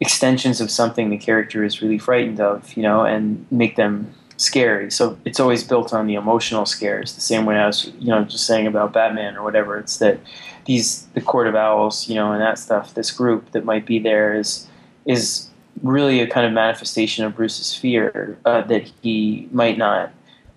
extensions 0.00 0.58
of 0.58 0.70
something 0.70 1.10
the 1.10 1.18
character 1.18 1.64
is 1.64 1.82
really 1.82 1.98
frightened 1.98 2.40
of, 2.40 2.74
you 2.78 2.82
know, 2.82 3.04
and 3.04 3.44
make 3.50 3.76
them 3.76 4.14
scary. 4.38 4.90
So 4.90 5.18
it's 5.26 5.38
always 5.38 5.62
built 5.64 5.92
on 5.92 6.06
the 6.06 6.14
emotional 6.14 6.64
scares, 6.64 7.14
the 7.14 7.20
same 7.20 7.44
way 7.44 7.56
I 7.56 7.66
was, 7.66 7.92
you 7.98 8.08
know, 8.08 8.24
just 8.24 8.46
saying 8.46 8.66
about 8.66 8.94
Batman 8.94 9.36
or 9.36 9.42
whatever. 9.42 9.76
It's 9.76 9.98
that 9.98 10.18
these, 10.64 11.08
the 11.08 11.20
Court 11.20 11.46
of 11.46 11.54
Owls, 11.54 12.08
you 12.08 12.14
know, 12.14 12.32
and 12.32 12.40
that 12.40 12.58
stuff, 12.58 12.94
this 12.94 13.10
group 13.10 13.50
that 13.50 13.66
might 13.66 13.84
be 13.84 13.98
there 13.98 14.32
is, 14.32 14.66
is 15.04 15.49
really 15.82 16.20
a 16.20 16.26
kind 16.26 16.46
of 16.46 16.52
manifestation 16.52 17.24
of 17.24 17.36
Bruce's 17.36 17.74
fear 17.74 18.38
uh, 18.44 18.62
that 18.62 18.90
he 19.02 19.48
might 19.52 19.78
not, 19.78 20.12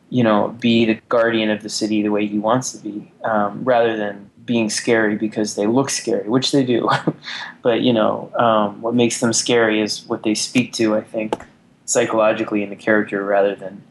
you 0.09 0.23
know, 0.23 0.49
be 0.59 0.86
the 0.86 0.95
guardian 1.09 1.49
of 1.49 1.63
the 1.63 1.69
city 1.69 2.01
the 2.01 2.09
way 2.09 2.26
he 2.28 2.39
wants 2.39 2.71
to 2.74 2.78
be, 2.78 3.11
um, 3.24 3.63
rather 3.63 3.95
than 3.95 4.30
being 4.45 4.69
scary 4.69 5.15
because 5.15 5.55
they 5.55 5.67
look 5.67 5.89
scary, 5.89 6.28
which 6.28 6.51
they 6.51 6.63
do. 6.65 6.89
but 7.61 7.82
you 7.82 7.93
know, 7.93 8.32
um, 8.38 8.82
what 8.82 8.93
makes 8.93 9.19
them 9.19 9.34
scary 9.34 9.82
is 9.82 10.05
what 10.05 10.24
they 10.24 10.36
speak 10.36 10.74
to. 10.74 10.95
I 10.95 11.01
think 11.01 11.36
psychologically 11.86 12.63
in 12.63 12.69
the 12.69 12.76
character, 12.76 13.24
rather 13.24 13.55
than 13.55 13.84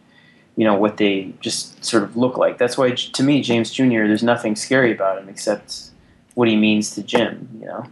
you 0.56 0.64
know 0.64 0.74
what 0.74 0.98
they 0.98 1.32
just 1.40 1.84
sort 1.84 2.02
of 2.02 2.16
look 2.16 2.36
like. 2.36 2.58
That's 2.58 2.76
why, 2.76 2.90
to 2.90 3.22
me, 3.22 3.42
James 3.42 3.70
Jr. 3.70 4.06
There's 4.06 4.22
nothing 4.22 4.56
scary 4.56 4.92
about 4.92 5.18
him 5.18 5.28
except 5.28 5.90
what 6.34 6.48
he 6.48 6.56
means 6.56 6.94
to 6.94 7.02
Jim. 7.02 7.48
You 7.60 7.66
know. 7.66 7.86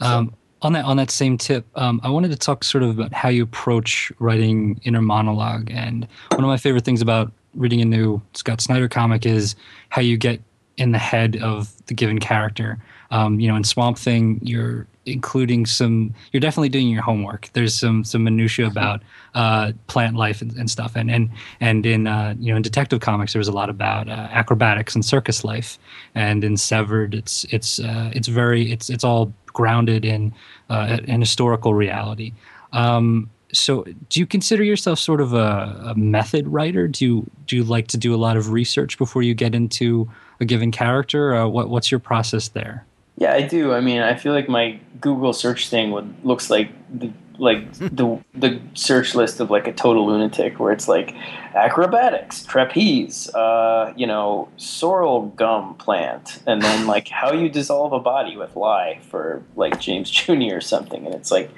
Um, 0.00 0.34
on 0.64 0.72
that 0.72 0.84
on 0.84 0.96
that 0.96 1.10
same 1.10 1.36
tip, 1.36 1.66
um, 1.76 2.00
I 2.02 2.08
wanted 2.08 2.30
to 2.30 2.36
talk 2.36 2.64
sort 2.64 2.82
of 2.82 2.90
about 2.90 3.12
how 3.12 3.28
you 3.28 3.42
approach 3.42 4.10
writing 4.18 4.80
inner 4.84 5.02
monologue. 5.02 5.70
And 5.70 6.08
one 6.30 6.42
of 6.42 6.48
my 6.48 6.56
favorite 6.56 6.84
things 6.84 7.02
about 7.02 7.30
reading 7.54 7.80
a 7.82 7.84
new 7.84 8.20
Scott 8.32 8.60
Snyder 8.60 8.88
comic 8.88 9.26
is 9.26 9.54
how 9.90 10.00
you 10.00 10.16
get 10.16 10.40
in 10.76 10.90
the 10.90 10.98
head 10.98 11.36
of 11.36 11.70
the 11.86 11.94
given 11.94 12.18
character. 12.18 12.78
Um, 13.10 13.38
you 13.38 13.46
know, 13.46 13.54
in 13.54 13.62
Swamp 13.62 13.98
Thing, 13.98 14.40
you're 14.42 14.86
including 15.04 15.66
some. 15.66 16.14
You're 16.32 16.40
definitely 16.40 16.70
doing 16.70 16.88
your 16.88 17.02
homework. 17.02 17.50
There's 17.52 17.74
some 17.74 18.02
some 18.02 18.24
minutia 18.24 18.66
about 18.66 19.02
uh, 19.34 19.72
plant 19.86 20.16
life 20.16 20.40
and, 20.40 20.56
and 20.56 20.70
stuff, 20.70 20.96
and 20.96 21.10
and 21.10 21.30
and 21.60 21.84
in 21.84 22.06
uh, 22.06 22.34
you 22.38 22.52
know 22.52 22.56
in 22.56 22.62
Detective 22.62 23.00
Comics 23.00 23.34
there 23.34 23.40
was 23.40 23.48
a 23.48 23.52
lot 23.52 23.68
about 23.68 24.08
uh, 24.08 24.28
acrobatics 24.30 24.94
and 24.94 25.04
circus 25.04 25.44
life, 25.44 25.78
and 26.14 26.42
in 26.42 26.56
Severed 26.56 27.14
it's 27.14 27.44
it's 27.50 27.78
uh, 27.78 28.10
it's 28.14 28.28
very 28.28 28.72
it's 28.72 28.88
it's 28.88 29.04
all 29.04 29.32
grounded 29.54 30.04
in 30.04 30.34
uh, 30.68 30.98
an 31.08 31.20
historical 31.20 31.72
reality. 31.72 32.32
Um, 32.72 33.30
so, 33.52 33.84
do 34.10 34.20
you 34.20 34.26
consider 34.26 34.62
yourself 34.62 34.98
sort 34.98 35.20
of 35.20 35.32
a, 35.32 35.82
a 35.86 35.94
method 35.94 36.46
writer? 36.48 36.88
Do 36.88 37.04
you 37.04 37.30
do 37.46 37.56
you 37.56 37.64
like 37.64 37.86
to 37.88 37.96
do 37.96 38.14
a 38.14 38.18
lot 38.18 38.36
of 38.36 38.50
research 38.50 38.98
before 38.98 39.22
you 39.22 39.34
get 39.34 39.54
into 39.54 40.10
a 40.40 40.44
given 40.44 40.70
character? 40.70 41.34
Uh, 41.34 41.46
what 41.46 41.70
what's 41.70 41.90
your 41.90 42.00
process 42.00 42.48
there? 42.48 42.84
Yeah, 43.16 43.32
I 43.32 43.42
do. 43.42 43.72
I 43.72 43.80
mean, 43.80 44.02
I 44.02 44.16
feel 44.16 44.32
like 44.32 44.48
my 44.48 44.78
Google 45.00 45.32
search 45.32 45.68
thing 45.68 45.92
would 45.92 46.12
looks 46.24 46.50
like 46.50 46.68
the 46.92 47.12
like 47.38 47.72
the 47.74 48.22
the 48.34 48.60
search 48.74 49.14
list 49.14 49.40
of 49.40 49.50
like 49.50 49.66
a 49.66 49.72
total 49.72 50.06
lunatic, 50.06 50.58
where 50.58 50.72
it's 50.72 50.88
like 50.88 51.14
acrobatics, 51.54 52.44
trapeze, 52.44 53.28
uh, 53.34 53.92
you 53.96 54.06
know, 54.06 54.48
sorrel 54.56 55.26
gum 55.36 55.74
plant, 55.74 56.42
and 56.46 56.62
then 56.62 56.86
like 56.94 57.08
how 57.08 57.32
you 57.32 57.48
dissolve 57.48 57.92
a 57.92 58.00
body 58.00 58.36
with 58.36 58.56
lye 58.56 59.00
for 59.10 59.42
like 59.56 59.80
James 59.80 60.10
Jr. 60.10 60.56
or 60.56 60.60
something, 60.60 61.04
and 61.06 61.14
it's 61.14 61.30
like 61.30 61.50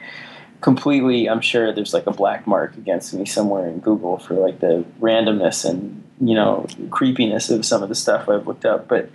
completely. 0.61 1.29
I'm 1.29 1.41
sure 1.41 1.73
there's 1.73 1.95
like 1.95 2.07
a 2.07 2.13
black 2.13 2.47
mark 2.47 2.77
against 2.77 3.13
me 3.15 3.25
somewhere 3.25 3.69
in 3.69 3.81
Google 3.81 4.19
for 4.19 4.35
like 4.35 4.61
the 4.61 4.85
randomness 5.01 5.69
and 5.69 6.03
you 6.21 6.35
know 6.35 6.67
creepiness 6.91 7.51
of 7.51 7.65
some 7.65 7.83
of 7.83 7.89
the 7.89 7.95
stuff 7.95 8.29
I've 8.29 8.47
looked 8.47 8.65
up, 8.65 8.89
but. 8.89 9.11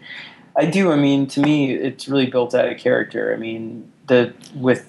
I 0.53 0.65
do. 0.65 0.91
I 0.91 0.97
mean, 0.97 1.27
to 1.27 1.39
me, 1.39 1.71
it's 1.71 2.09
really 2.09 2.25
built 2.25 2.53
out 2.53 2.67
of 2.67 2.77
character. 2.77 3.33
I 3.33 3.37
mean, 3.37 3.89
the 4.07 4.33
with 4.53 4.85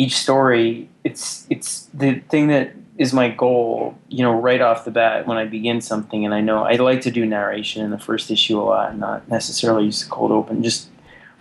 each 0.00 0.16
story, 0.16 0.88
it's 1.04 1.46
it's 1.50 1.88
the 1.92 2.20
thing 2.30 2.48
that 2.48 2.72
is 2.96 3.12
my 3.12 3.28
goal. 3.28 3.98
You 4.08 4.22
know, 4.24 4.34
right 4.40 4.62
off 4.62 4.86
the 4.86 4.90
bat 4.90 5.26
when 5.26 5.36
I 5.36 5.44
begin 5.44 5.82
something, 5.82 6.24
and 6.24 6.32
I 6.32 6.40
know 6.40 6.64
I 6.64 6.76
like 6.76 7.02
to 7.02 7.10
do 7.10 7.26
narration 7.26 7.84
in 7.84 7.90
the 7.90 7.98
first 7.98 8.30
issue 8.30 8.58
a 8.58 8.64
lot, 8.64 8.90
and 8.92 9.00
not 9.00 9.28
necessarily 9.28 9.86
just 9.86 10.08
cold 10.08 10.32
open, 10.32 10.62
just 10.62 10.88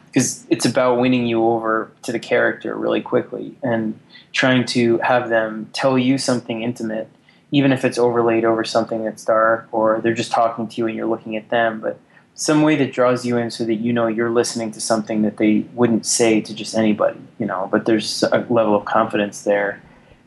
because 0.08 0.46
it's 0.50 0.66
about 0.66 1.00
winning 1.00 1.26
you 1.26 1.46
over 1.46 1.92
to 2.02 2.12
the 2.12 2.20
character 2.20 2.76
really 2.76 3.02
quickly 3.02 3.56
and 3.64 3.98
trying 4.34 4.66
to 4.66 4.98
have 4.98 5.30
them 5.30 5.70
tell 5.72 5.98
you 5.98 6.18
something 6.18 6.62
intimate, 6.64 7.08
even 7.52 7.72
if 7.72 7.86
it's 7.86 7.98
overlaid 7.98 8.44
over 8.44 8.64
something 8.64 9.06
that's 9.06 9.24
dark 9.24 9.68
or 9.72 10.02
they're 10.02 10.14
just 10.14 10.32
talking 10.32 10.68
to 10.68 10.76
you 10.78 10.88
and 10.88 10.96
you're 10.98 11.08
looking 11.08 11.36
at 11.36 11.50
them, 11.50 11.80
but 11.80 12.00
some 12.40 12.62
way 12.62 12.78
that 12.78 12.94
draws 12.94 13.26
you 13.26 13.38
in 13.38 13.52
so 13.52 13.66
that 13.66 13.76
you 13.76 13.92
know 13.92 14.08
you're 14.08 14.30
listening 14.30 14.72
to 14.72 14.80
something 14.80 15.24
that 15.24 15.36
they 15.36 15.66
wouldn't 15.74 16.06
say 16.06 16.40
to 16.40 16.56
just 16.56 16.74
anybody, 16.74 17.20
you 17.38 17.46
know, 17.46 17.68
but 17.70 17.86
there's 17.86 18.24
a 18.24 18.46
level 18.50 18.76
of 18.76 18.86
confidence 18.86 19.42
there 19.42 19.82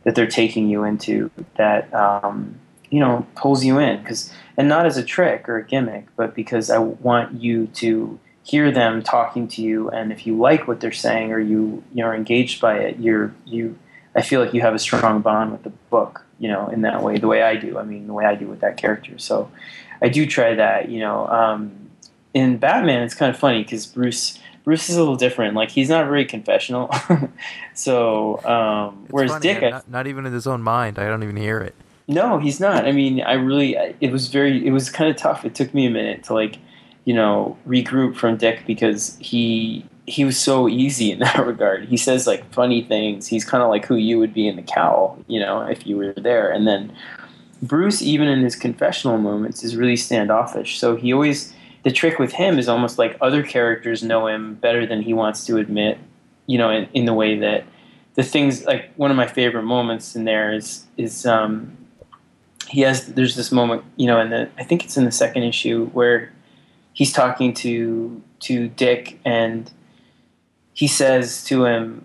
that 0.04 0.14
they're 0.14 0.26
taking 0.26 0.68
you 0.68 0.84
into 0.84 1.30
that, 1.56 1.92
um, 1.94 2.60
you 2.90 3.00
know, 3.00 3.26
pulls 3.34 3.64
you 3.64 3.78
in. 3.78 4.04
Cause, 4.04 4.30
and 4.58 4.68
not 4.68 4.84
as 4.84 4.98
a 4.98 5.02
trick 5.02 5.48
or 5.48 5.56
a 5.56 5.64
gimmick, 5.64 6.04
but 6.14 6.34
because 6.34 6.68
I 6.68 6.76
want 6.76 7.40
you 7.40 7.68
to 7.68 8.20
hear 8.44 8.70
them 8.70 9.02
talking 9.02 9.48
to 9.48 9.62
you. 9.62 9.88
And 9.88 10.12
if 10.12 10.26
you 10.26 10.36
like 10.36 10.68
what 10.68 10.80
they're 10.80 10.92
saying 10.92 11.32
or 11.32 11.40
you, 11.40 11.82
you're 11.94 12.14
engaged 12.14 12.60
by 12.60 12.76
it, 12.80 12.98
you're, 12.98 13.34
you, 13.46 13.78
I 14.14 14.20
feel 14.20 14.44
like 14.44 14.52
you 14.52 14.60
have 14.60 14.74
a 14.74 14.78
strong 14.78 15.22
bond 15.22 15.50
with 15.50 15.62
the 15.62 15.72
book, 15.88 16.26
you 16.38 16.50
know, 16.50 16.68
in 16.68 16.82
that 16.82 17.02
way, 17.02 17.16
the 17.16 17.28
way 17.28 17.42
I 17.42 17.56
do. 17.56 17.78
I 17.78 17.84
mean, 17.84 18.06
the 18.06 18.12
way 18.12 18.26
I 18.26 18.34
do 18.34 18.48
with 18.48 18.60
that 18.60 18.76
character. 18.76 19.18
So 19.18 19.50
I 20.02 20.10
do 20.10 20.26
try 20.26 20.56
that, 20.56 20.90
you 20.90 21.00
know, 21.00 21.26
um, 21.28 21.81
in 22.34 22.58
Batman, 22.58 23.02
it's 23.02 23.14
kind 23.14 23.30
of 23.30 23.38
funny 23.38 23.62
because 23.62 23.86
Bruce 23.86 24.38
Bruce 24.64 24.88
is 24.88 24.96
a 24.96 25.00
little 25.00 25.16
different. 25.16 25.54
Like 25.54 25.70
he's 25.70 25.88
not 25.88 26.06
very 26.06 26.24
confessional. 26.24 26.90
so 27.74 28.42
um, 28.44 29.06
whereas 29.10 29.32
funny, 29.32 29.42
Dick, 29.42 29.62
not, 29.62 29.90
not 29.90 30.06
even 30.06 30.26
in 30.26 30.32
his 30.32 30.46
own 30.46 30.62
mind. 30.62 30.98
I 30.98 31.06
don't 31.06 31.22
even 31.22 31.36
hear 31.36 31.58
it. 31.60 31.74
no, 32.08 32.38
he's 32.38 32.60
not. 32.60 32.86
I 32.86 32.92
mean, 32.92 33.22
I 33.22 33.34
really 33.34 33.76
it 34.00 34.12
was 34.12 34.28
very 34.28 34.64
it 34.66 34.70
was 34.70 34.90
kind 34.90 35.10
of 35.10 35.16
tough. 35.16 35.44
It 35.44 35.54
took 35.54 35.74
me 35.74 35.86
a 35.86 35.90
minute 35.90 36.24
to 36.24 36.34
like 36.34 36.58
you 37.04 37.14
know 37.14 37.56
regroup 37.66 38.16
from 38.16 38.36
Dick 38.36 38.64
because 38.66 39.16
he 39.20 39.84
he 40.06 40.24
was 40.24 40.38
so 40.38 40.68
easy 40.68 41.10
in 41.10 41.18
that 41.20 41.44
regard. 41.46 41.86
He 41.86 41.96
says 41.96 42.26
like 42.26 42.50
funny 42.52 42.82
things. 42.82 43.26
He's 43.26 43.44
kind 43.44 43.62
of 43.62 43.68
like 43.68 43.84
who 43.84 43.96
you 43.96 44.18
would 44.18 44.34
be 44.34 44.46
in 44.46 44.56
the 44.56 44.62
cowl, 44.62 45.18
you 45.26 45.40
know, 45.40 45.62
if 45.62 45.86
you 45.86 45.96
were 45.96 46.12
there. 46.12 46.50
And 46.50 46.66
then 46.66 46.92
Bruce, 47.62 48.02
even 48.02 48.26
in 48.28 48.42
his 48.42 48.56
confessional 48.56 49.18
moments, 49.18 49.62
is 49.62 49.76
really 49.76 49.96
standoffish. 49.96 50.78
So 50.78 50.96
he 50.96 51.12
always 51.12 51.52
the 51.82 51.90
trick 51.90 52.18
with 52.18 52.32
him 52.32 52.58
is 52.58 52.68
almost 52.68 52.98
like 52.98 53.16
other 53.20 53.42
characters 53.42 54.02
know 54.02 54.26
him 54.26 54.54
better 54.54 54.86
than 54.86 55.02
he 55.02 55.12
wants 55.12 55.44
to 55.46 55.56
admit, 55.56 55.98
you 56.46 56.58
know, 56.58 56.70
in, 56.70 56.88
in 56.94 57.04
the 57.04 57.14
way 57.14 57.38
that 57.38 57.64
the 58.14 58.22
things 58.22 58.64
like 58.64 58.92
one 58.96 59.10
of 59.10 59.16
my 59.16 59.26
favorite 59.26 59.64
moments 59.64 60.14
in 60.14 60.24
there 60.24 60.52
is 60.52 60.84
is 60.96 61.26
um, 61.26 61.76
he 62.68 62.82
has 62.82 63.06
there's 63.14 63.36
this 63.36 63.50
moment, 63.50 63.84
you 63.96 64.06
know, 64.06 64.20
in 64.20 64.30
the 64.30 64.48
I 64.58 64.64
think 64.64 64.84
it's 64.84 64.96
in 64.96 65.04
the 65.04 65.12
second 65.12 65.42
issue 65.42 65.86
where 65.86 66.32
he's 66.92 67.12
talking 67.12 67.54
to 67.54 68.22
to 68.40 68.68
Dick 68.68 69.18
and 69.24 69.70
he 70.74 70.86
says 70.86 71.44
to 71.44 71.64
him 71.64 72.04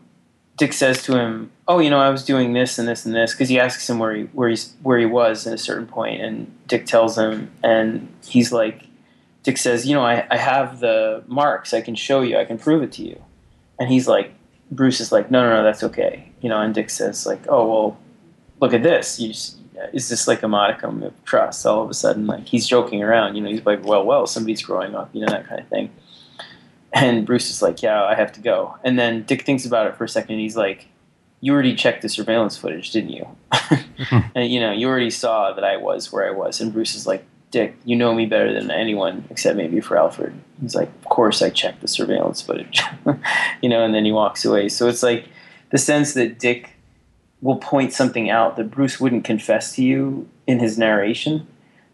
Dick 0.58 0.74
says 0.74 1.04
to 1.04 1.16
him, 1.18 1.52
"Oh, 1.68 1.78
you 1.78 1.92
know, 1.92 2.00
I 2.00 2.10
was 2.10 2.26
doing 2.26 2.54
this 2.54 2.80
and 2.80 2.88
this 2.88 3.06
and 3.06 3.14
this," 3.14 3.32
because 3.32 3.48
he 3.48 3.60
asks 3.60 3.88
him 3.88 4.00
where 4.00 4.16
he 4.16 4.24
where 4.34 4.50
he's 4.50 4.74
where 4.82 4.98
he 4.98 5.06
was 5.06 5.46
at 5.46 5.54
a 5.54 5.58
certain 5.58 5.86
point, 5.86 6.20
and 6.20 6.52
Dick 6.68 6.88
tells 6.88 7.16
him, 7.18 7.52
and 7.64 8.12
he's 8.26 8.52
like, 8.52 8.87
Dick 9.48 9.58
says, 9.58 9.88
"You 9.88 9.96
know, 9.96 10.04
I, 10.04 10.28
I 10.30 10.36
have 10.36 10.82
the 10.82 11.24
marks. 11.26 11.74
I 11.74 11.80
can 11.80 11.96
show 11.96 12.20
you. 12.20 12.38
I 12.38 12.44
can 12.44 12.58
prove 12.58 12.84
it 12.84 12.92
to 12.92 13.02
you," 13.02 13.24
and 13.80 13.88
he's 13.88 14.06
like, 14.06 14.34
Bruce 14.72 15.00
is 15.00 15.14
like, 15.14 15.32
"No, 15.32 15.42
no, 15.42 15.56
no, 15.56 15.64
that's 15.64 15.84
okay," 15.84 16.30
you 16.42 16.50
know, 16.50 16.60
and 16.60 16.76
Dick 16.76 16.90
says 16.90 17.26
like, 17.26 17.40
"Oh, 17.48 17.66
well, 17.66 17.98
look 18.60 18.74
at 18.74 18.84
this. 18.84 19.22
You 19.22 19.30
just, 19.30 19.56
is 19.94 20.10
this 20.10 20.28
like 20.28 20.44
a 20.44 20.50
modicum 20.50 21.02
of 21.02 21.14
trust?" 21.24 21.66
All 21.66 21.82
of 21.82 21.90
a 21.90 21.94
sudden, 21.94 22.28
like 22.28 22.46
he's 22.46 22.68
joking 22.68 23.02
around, 23.02 23.36
you 23.38 23.42
know, 23.42 23.50
he's 23.50 23.66
like, 23.66 23.86
"Well, 23.86 24.04
well, 24.04 24.28
somebody's 24.28 24.62
growing 24.62 24.96
up," 24.96 25.12
you 25.14 25.22
know, 25.22 25.32
that 25.32 25.48
kind 25.48 25.62
of 25.62 25.68
thing. 25.70 25.92
And 26.92 27.26
Bruce 27.26 27.50
is 27.50 27.62
like, 27.62 27.82
"Yeah, 27.82 28.04
I 28.04 28.16
have 28.16 28.34
to 28.34 28.42
go." 28.42 28.76
And 28.84 29.00
then 29.00 29.24
Dick 29.24 29.44
thinks 29.44 29.66
about 29.66 29.88
it 29.88 29.96
for 29.96 30.04
a 30.04 30.10
second. 30.10 30.34
And 30.34 30.42
he's 30.42 30.58
like, 30.58 30.90
"You 31.40 31.54
already 31.54 31.74
checked 31.74 32.02
the 32.02 32.10
surveillance 32.10 32.58
footage, 32.58 32.92
didn't 32.92 33.12
you? 33.12 33.26
and 34.36 34.52
you 34.52 34.60
know, 34.60 34.74
you 34.74 34.90
already 34.90 35.10
saw 35.10 35.54
that 35.54 35.64
I 35.64 35.78
was 35.78 36.12
where 36.12 36.28
I 36.28 36.32
was." 36.32 36.60
And 36.60 36.74
Bruce 36.74 36.96
is 36.96 37.08
like, 37.08 37.24
"Dick, 37.52 37.76
you 37.86 37.96
know 37.96 38.14
me 38.14 38.26
better 38.26 38.54
than 38.54 38.72
anyone, 38.72 39.26
except 39.30 39.58
maybe 39.58 39.80
for 39.80 39.98
Alfred." 39.98 40.34
He's 40.62 40.76
like, 40.76 40.90
"Of 41.02 41.10
course, 41.10 41.42
I 41.42 41.50
checked 41.50 41.82
the 41.82 41.88
surveillance 41.88 42.42
footage." 42.42 42.82
you 43.62 43.70
know, 43.70 43.84
and 43.84 43.94
then 43.94 44.06
he 44.06 44.12
walks 44.12 44.46
away. 44.46 44.70
So 44.70 44.88
it's 44.88 45.04
like 45.04 45.26
the 45.72 45.78
sense 45.78 46.14
that 46.14 46.40
Dick 46.40 46.72
will 47.42 47.58
point 47.58 47.94
something 47.94 48.30
out 48.30 48.56
that 48.58 48.72
Bruce 48.72 49.00
wouldn't 49.00 49.24
confess 49.24 49.76
to 49.76 49.84
you 49.84 50.28
in 50.48 50.60
his 50.60 50.78
narration. 50.78 51.48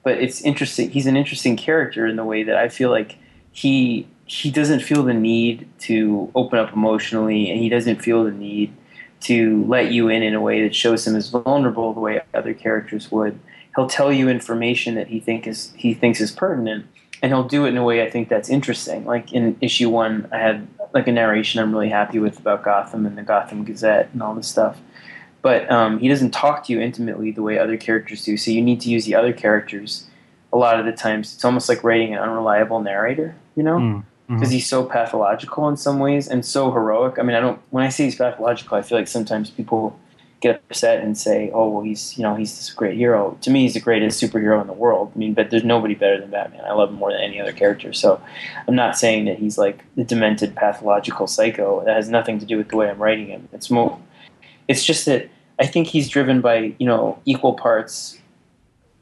But 0.04 0.18
it's 0.18 0.42
interesting. 0.42 0.90
He's 0.90 1.08
an 1.08 1.18
interesting 1.18 1.56
character 1.56 2.06
in 2.06 2.16
the 2.16 2.26
way 2.26 2.44
that 2.44 2.58
I 2.58 2.70
feel 2.70 2.90
like 2.90 3.18
he 3.52 4.08
he 4.26 4.52
doesn't 4.52 4.80
feel 4.80 5.04
the 5.04 5.14
need 5.14 5.68
to 5.80 6.32
open 6.36 6.60
up 6.60 6.74
emotionally, 6.74 7.50
and 7.50 7.60
he 7.60 7.70
doesn't 7.70 8.02
feel 8.02 8.24
the 8.24 8.32
need 8.32 8.74
to 9.22 9.64
let 9.66 9.92
you 9.92 10.10
in 10.10 10.22
in 10.24 10.34
a 10.34 10.42
way 10.42 10.64
that 10.64 10.76
shows 10.76 11.08
him 11.08 11.16
as 11.16 11.30
vulnerable 11.30 11.94
the 11.94 12.00
way 12.00 12.22
other 12.34 12.54
characters 12.54 13.12
would. 13.12 13.40
He'll 13.76 13.88
tell 13.88 14.12
you 14.12 14.30
information 14.30 14.96
that 14.96 15.08
he 15.08 15.20
think 15.20 15.48
is 15.48 15.74
he 15.76 15.94
thinks 15.94 16.22
is 16.22 16.32
pertinent, 16.32 16.86
and 17.22 17.32
he'll 17.32 17.48
do 17.48 17.66
it 17.66 17.70
in 17.70 17.78
a 17.78 17.84
way 17.84 18.06
I 18.06 18.10
think 18.10 18.30
that's 18.30 18.50
interesting. 18.50 19.06
Like 19.06 19.34
in 19.34 19.58
issue 19.62 19.90
one, 19.90 20.28
I 20.32 20.38
had 20.38 20.68
like 20.94 21.08
a 21.08 21.12
narration 21.12 21.60
I'm 21.60 21.72
really 21.72 21.90
happy 21.90 22.20
with 22.20 22.40
about 22.40 22.64
Gotham 22.64 23.06
and 23.06 23.18
the 23.18 23.24
Gotham 23.24 23.64
Gazette 23.64 24.10
and 24.14 24.22
all 24.22 24.36
this 24.36 24.48
stuff. 24.48 24.80
But 25.42 25.70
um, 25.70 26.00
he 26.00 26.08
doesn't 26.08 26.32
talk 26.32 26.66
to 26.66 26.74
you 26.74 26.80
intimately 26.80 27.32
the 27.32 27.42
way 27.42 27.60
other 27.60 27.76
characters 27.76 28.24
do. 28.24 28.38
So 28.38 28.52
you 28.52 28.62
need 28.62 28.80
to 28.82 28.90
use 28.90 29.06
the 29.06 29.16
other 29.16 29.34
characters 29.34 30.06
a 30.54 30.58
lot 30.58 30.80
of 30.80 30.86
the 30.86 30.94
times. 30.94 31.34
It's 31.34 31.44
almost 31.44 31.68
like 31.68 31.84
writing 31.84 32.14
an 32.14 32.20
unreliable 32.20 32.80
narrator, 32.80 33.36
you 33.56 33.64
know? 33.64 33.78
Mm, 33.78 34.04
because 34.28 34.52
he's 34.52 34.68
so 34.68 34.86
pathological 34.86 35.68
in 35.68 35.76
some 35.78 36.00
ways 36.00 36.28
and 36.28 36.46
so 36.46 36.72
heroic. 36.72 37.20
I 37.20 37.24
mean, 37.24 37.36
I 37.36 37.40
don't. 37.40 37.60
When 37.72 37.84
I 37.84 37.90
say 37.90 38.06
he's 38.06 38.16
pathological, 38.16 38.78
I 38.78 38.82
feel 38.82 38.98
like 38.98 39.08
sometimes 39.08 39.50
people 39.50 40.00
get 40.44 40.62
upset 40.70 41.02
and 41.02 41.18
say, 41.18 41.50
"Oh, 41.54 41.70
well, 41.70 41.84
he's 41.84 42.18
you 42.18 42.24
know 42.24 42.36
he's 42.36 42.56
this 42.56 42.72
great 42.72 42.98
hero." 42.98 43.38
To 43.42 43.50
me, 43.50 43.62
he's 43.62 43.74
the 43.74 43.80
greatest 43.80 44.22
superhero 44.22 44.60
in 44.62 44.68
the 44.68 44.74
world. 44.74 45.12
I 45.16 45.18
mean, 45.18 45.34
but 45.34 45.50
there's 45.50 45.64
nobody 45.64 45.96
better 45.96 46.20
than 46.20 46.30
Batman. 46.30 46.66
I 46.66 46.74
love 46.74 46.90
him 46.90 46.96
more 46.96 47.12
than 47.12 47.22
any 47.22 47.40
other 47.40 47.54
character. 47.54 47.94
So, 47.94 48.22
I'm 48.68 48.76
not 48.76 48.98
saying 48.98 49.26
that 49.26 49.40
he's 49.40 49.58
like 49.58 49.84
the 49.96 50.04
demented 50.04 50.54
pathological 50.54 51.28
psycho. 51.28 51.84
That 51.86 51.96
has 51.96 52.10
nothing 52.10 52.40
to 52.40 52.46
do 52.46 52.58
with 52.58 52.68
the 52.70 52.76
way 52.76 52.90
I'm 52.90 53.02
writing 53.02 53.28
him. 53.28 53.48
It's 53.54 53.72
more. 53.72 53.98
It's 54.68 54.84
just 54.84 55.06
that 55.06 55.30
I 55.60 55.66
think 55.66 55.88
he's 55.88 56.10
driven 56.10 56.42
by 56.42 56.76
you 56.78 56.86
know 56.86 57.20
equal 57.26 57.54
parts 57.54 58.20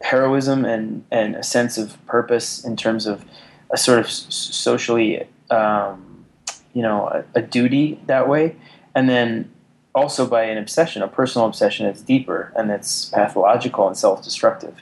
heroism 0.02 0.64
and 0.66 1.04
and 1.12 1.36
a 1.36 1.44
sense 1.44 1.78
of 1.78 2.04
purpose 2.06 2.64
in 2.64 2.76
terms 2.76 3.06
of 3.08 3.26
a 3.72 3.78
sort 3.78 4.00
of 4.00 4.10
socially, 4.10 5.26
um, 5.50 6.26
you 6.74 6.82
know, 6.82 7.08
a, 7.08 7.40
a 7.40 7.42
duty 7.42 8.00
that 8.06 8.28
way, 8.28 8.56
and 8.94 9.10
then 9.10 9.50
also 9.94 10.26
by 10.28 10.44
an 10.44 10.58
obsession, 10.58 11.02
a 11.02 11.08
personal 11.08 11.48
obsession 11.48 11.86
that's 11.86 12.02
deeper 12.02 12.54
and 12.56 12.70
that's 12.70 13.06
pathological 13.06 13.88
and 13.88 13.98
self-destructive. 13.98 14.82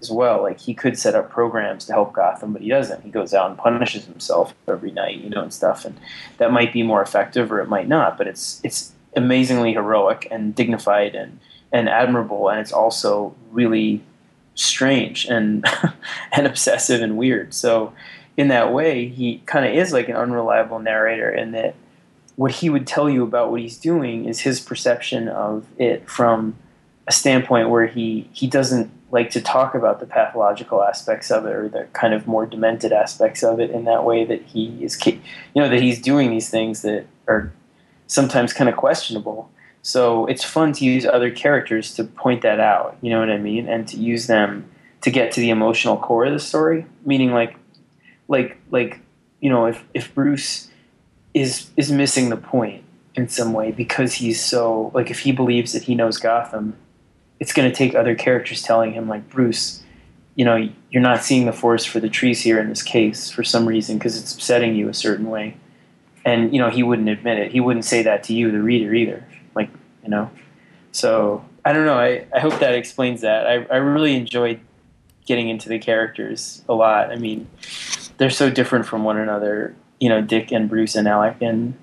as 0.00 0.10
well. 0.10 0.42
Like 0.42 0.60
he 0.60 0.74
could 0.74 0.98
set 0.98 1.14
up 1.14 1.30
programs 1.30 1.84
to 1.86 1.92
help 1.92 2.12
Gotham, 2.12 2.52
but 2.52 2.62
he 2.62 2.68
doesn't. 2.68 3.02
He 3.02 3.10
goes 3.10 3.34
out 3.34 3.50
and 3.50 3.58
punishes 3.58 4.06
himself 4.06 4.54
every 4.66 4.90
night, 4.90 5.18
you 5.18 5.30
know, 5.30 5.42
and 5.42 5.52
stuff. 5.52 5.84
And 5.84 5.98
that 6.38 6.52
might 6.52 6.72
be 6.72 6.82
more 6.82 7.02
effective, 7.02 7.52
or 7.52 7.60
it 7.60 7.68
might 7.68 7.88
not. 7.88 8.16
But 8.16 8.26
it's 8.26 8.60
it's 8.64 8.92
amazingly 9.16 9.72
heroic 9.74 10.26
and 10.30 10.54
dignified 10.54 11.14
and 11.14 11.38
and 11.72 11.88
admirable, 11.88 12.48
and 12.48 12.60
it's 12.60 12.72
also 12.72 13.34
really 13.52 14.02
strange 14.54 15.26
and 15.26 15.64
and 16.32 16.46
obsessive 16.46 17.02
and 17.02 17.16
weird. 17.16 17.54
So 17.54 17.92
in 18.36 18.48
that 18.48 18.72
way, 18.72 19.08
he 19.08 19.42
kind 19.46 19.66
of 19.66 19.74
is 19.74 19.92
like 19.92 20.08
an 20.08 20.16
unreliable 20.16 20.78
narrator 20.78 21.30
in 21.30 21.52
that 21.52 21.74
what 22.40 22.52
he 22.52 22.70
would 22.70 22.86
tell 22.86 23.10
you 23.10 23.22
about 23.22 23.50
what 23.50 23.60
he's 23.60 23.76
doing 23.76 24.24
is 24.24 24.40
his 24.40 24.60
perception 24.60 25.28
of 25.28 25.66
it 25.76 26.08
from 26.08 26.56
a 27.06 27.12
standpoint 27.12 27.68
where 27.68 27.86
he 27.86 28.30
he 28.32 28.46
doesn't 28.46 28.90
like 29.10 29.28
to 29.28 29.42
talk 29.42 29.74
about 29.74 30.00
the 30.00 30.06
pathological 30.06 30.82
aspects 30.82 31.30
of 31.30 31.44
it 31.44 31.54
or 31.54 31.68
the 31.68 31.86
kind 31.92 32.14
of 32.14 32.26
more 32.26 32.46
demented 32.46 32.92
aspects 32.92 33.42
of 33.42 33.60
it 33.60 33.68
in 33.68 33.84
that 33.84 34.06
way 34.06 34.24
that 34.24 34.40
he 34.40 34.82
is 34.82 34.98
you 35.04 35.20
know 35.54 35.68
that 35.68 35.82
he's 35.82 36.00
doing 36.00 36.30
these 36.30 36.48
things 36.48 36.80
that 36.80 37.04
are 37.28 37.52
sometimes 38.06 38.54
kind 38.54 38.70
of 38.70 38.76
questionable. 38.76 39.50
So 39.82 40.24
it's 40.24 40.42
fun 40.42 40.72
to 40.72 40.84
use 40.86 41.04
other 41.04 41.30
characters 41.30 41.92
to 41.96 42.04
point 42.04 42.40
that 42.40 42.58
out 42.58 42.96
you 43.02 43.10
know 43.10 43.20
what 43.20 43.28
i 43.28 43.36
mean? 43.36 43.68
And 43.68 43.86
to 43.88 43.98
use 43.98 44.28
them 44.28 44.64
to 45.02 45.10
get 45.10 45.30
to 45.32 45.40
the 45.40 45.50
emotional 45.50 45.98
core 45.98 46.24
of 46.24 46.32
the 46.32 46.38
story. 46.38 46.86
Meaning 47.04 47.32
like 47.32 47.56
like 48.28 48.56
like 48.70 49.00
you 49.40 49.50
know 49.50 49.66
if 49.66 49.84
if 49.92 50.14
bruce 50.14 50.69
is 51.34 51.70
is 51.76 51.90
missing 51.90 52.28
the 52.28 52.36
point 52.36 52.84
in 53.14 53.28
some 53.28 53.52
way 53.52 53.70
because 53.70 54.14
he's 54.14 54.42
so 54.44 54.90
like 54.94 55.10
if 55.10 55.20
he 55.20 55.32
believes 55.32 55.72
that 55.72 55.84
he 55.84 55.94
knows 55.94 56.18
gotham 56.18 56.76
it's 57.38 57.52
going 57.52 57.68
to 57.68 57.74
take 57.74 57.94
other 57.94 58.14
characters 58.14 58.62
telling 58.62 58.92
him 58.92 59.08
like 59.08 59.28
bruce 59.28 59.82
you 60.40 60.44
know 60.44 60.68
you're 60.90 61.02
not 61.02 61.22
seeing 61.22 61.46
the 61.46 61.52
forest 61.52 61.88
for 61.88 62.00
the 62.00 62.08
trees 62.08 62.40
here 62.40 62.58
in 62.58 62.68
this 62.68 62.82
case 62.82 63.30
for 63.30 63.42
some 63.42 63.66
reason 63.66 63.98
because 63.98 64.20
it's 64.20 64.34
upsetting 64.34 64.74
you 64.74 64.88
a 64.88 64.94
certain 64.94 65.28
way. 65.28 65.56
And 66.24 66.52
you 66.52 66.60
know 66.60 66.70
he 66.70 66.82
wouldn't 66.82 67.08
admit 67.08 67.38
it. 67.38 67.52
He 67.52 67.60
wouldn't 67.60 67.84
say 67.84 68.02
that 68.02 68.24
to 68.24 68.34
you 68.34 68.50
the 68.50 68.62
reader 68.62 68.94
either 68.94 69.24
like 69.54 69.70
you 70.02 70.10
know? 70.10 70.30
So 70.92 71.44
i 71.64 71.72
don't 71.72 71.84
know. 71.84 71.98
I, 71.98 72.26
I 72.34 72.40
hope 72.40 72.58
that 72.60 72.74
explains 72.74 73.20
that. 73.20 73.46
I, 73.46 73.66
I 73.70 73.76
really 73.76 74.16
enjoyed 74.16 74.60
getting 75.26 75.50
into 75.50 75.68
the 75.68 75.78
characters 75.78 76.64
a 76.68 76.74
lot. 76.74 77.10
I 77.10 77.16
mean 77.16 77.48
they're 78.18 78.30
so 78.30 78.50
different 78.50 78.86
from 78.86 79.04
one 79.04 79.16
another 79.16 79.74
you 80.00 80.08
know 80.08 80.20
dick 80.20 80.50
and 80.50 80.68
bruce 80.68 80.96
and 80.96 81.06
alec 81.06 81.36
and 81.40 81.74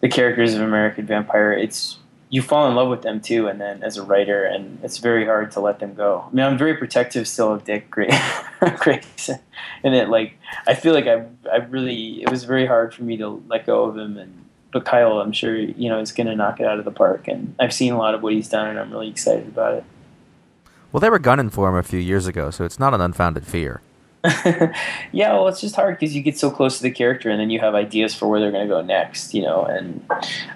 the 0.00 0.08
characters 0.08 0.54
of 0.54 0.60
american 0.60 1.06
vampire 1.06 1.52
it's 1.52 1.98
you 2.34 2.42
fall 2.42 2.68
in 2.68 2.74
love 2.74 2.88
with 2.88 3.02
them 3.02 3.20
too, 3.20 3.46
and 3.46 3.60
then 3.60 3.84
as 3.84 3.96
a 3.96 4.02
writer, 4.02 4.44
and 4.44 4.80
it's 4.82 4.98
very 4.98 5.24
hard 5.24 5.52
to 5.52 5.60
let 5.60 5.78
them 5.78 5.94
go. 5.94 6.24
I 6.26 6.34
mean, 6.34 6.44
I'm 6.44 6.58
very 6.58 6.74
protective 6.74 7.28
still 7.28 7.52
of 7.52 7.62
Dick 7.62 7.88
Grayson, 7.90 9.38
and 9.84 9.94
it 9.94 10.08
like 10.08 10.36
I 10.66 10.74
feel 10.74 10.94
like 10.94 11.06
I 11.06 11.26
I 11.48 11.58
really 11.58 12.22
it 12.22 12.30
was 12.30 12.42
very 12.42 12.66
hard 12.66 12.92
for 12.92 13.04
me 13.04 13.16
to 13.18 13.40
let 13.48 13.66
go 13.66 13.84
of 13.84 13.96
him, 13.96 14.18
and 14.18 14.44
but 14.72 14.84
Kyle, 14.84 15.20
I'm 15.20 15.30
sure 15.30 15.56
you 15.56 15.88
know 15.88 16.00
is 16.00 16.10
going 16.10 16.26
to 16.26 16.34
knock 16.34 16.58
it 16.58 16.66
out 16.66 16.80
of 16.80 16.84
the 16.84 16.90
park, 16.90 17.28
and 17.28 17.54
I've 17.60 17.72
seen 17.72 17.92
a 17.92 17.98
lot 17.98 18.16
of 18.16 18.22
what 18.24 18.32
he's 18.32 18.48
done, 18.48 18.66
and 18.66 18.80
I'm 18.80 18.90
really 18.90 19.10
excited 19.10 19.46
about 19.46 19.74
it. 19.74 19.84
Well, 20.90 21.00
they 21.00 21.10
were 21.10 21.20
gunning 21.20 21.50
for 21.50 21.68
him 21.68 21.76
a 21.76 21.84
few 21.84 22.00
years 22.00 22.26
ago, 22.26 22.50
so 22.50 22.64
it's 22.64 22.80
not 22.80 22.94
an 22.94 23.00
unfounded 23.00 23.46
fear. 23.46 23.80
yeah, 25.12 25.32
well, 25.34 25.48
it's 25.48 25.60
just 25.60 25.76
hard 25.76 25.98
because 25.98 26.16
you 26.16 26.22
get 26.22 26.38
so 26.38 26.50
close 26.50 26.78
to 26.78 26.82
the 26.82 26.90
character, 26.90 27.28
and 27.28 27.38
then 27.38 27.50
you 27.50 27.60
have 27.60 27.74
ideas 27.74 28.14
for 28.14 28.26
where 28.26 28.40
they're 28.40 28.50
going 28.50 28.66
to 28.66 28.74
go 28.74 28.80
next, 28.80 29.34
you 29.34 29.42
know. 29.42 29.64
And 29.64 30.04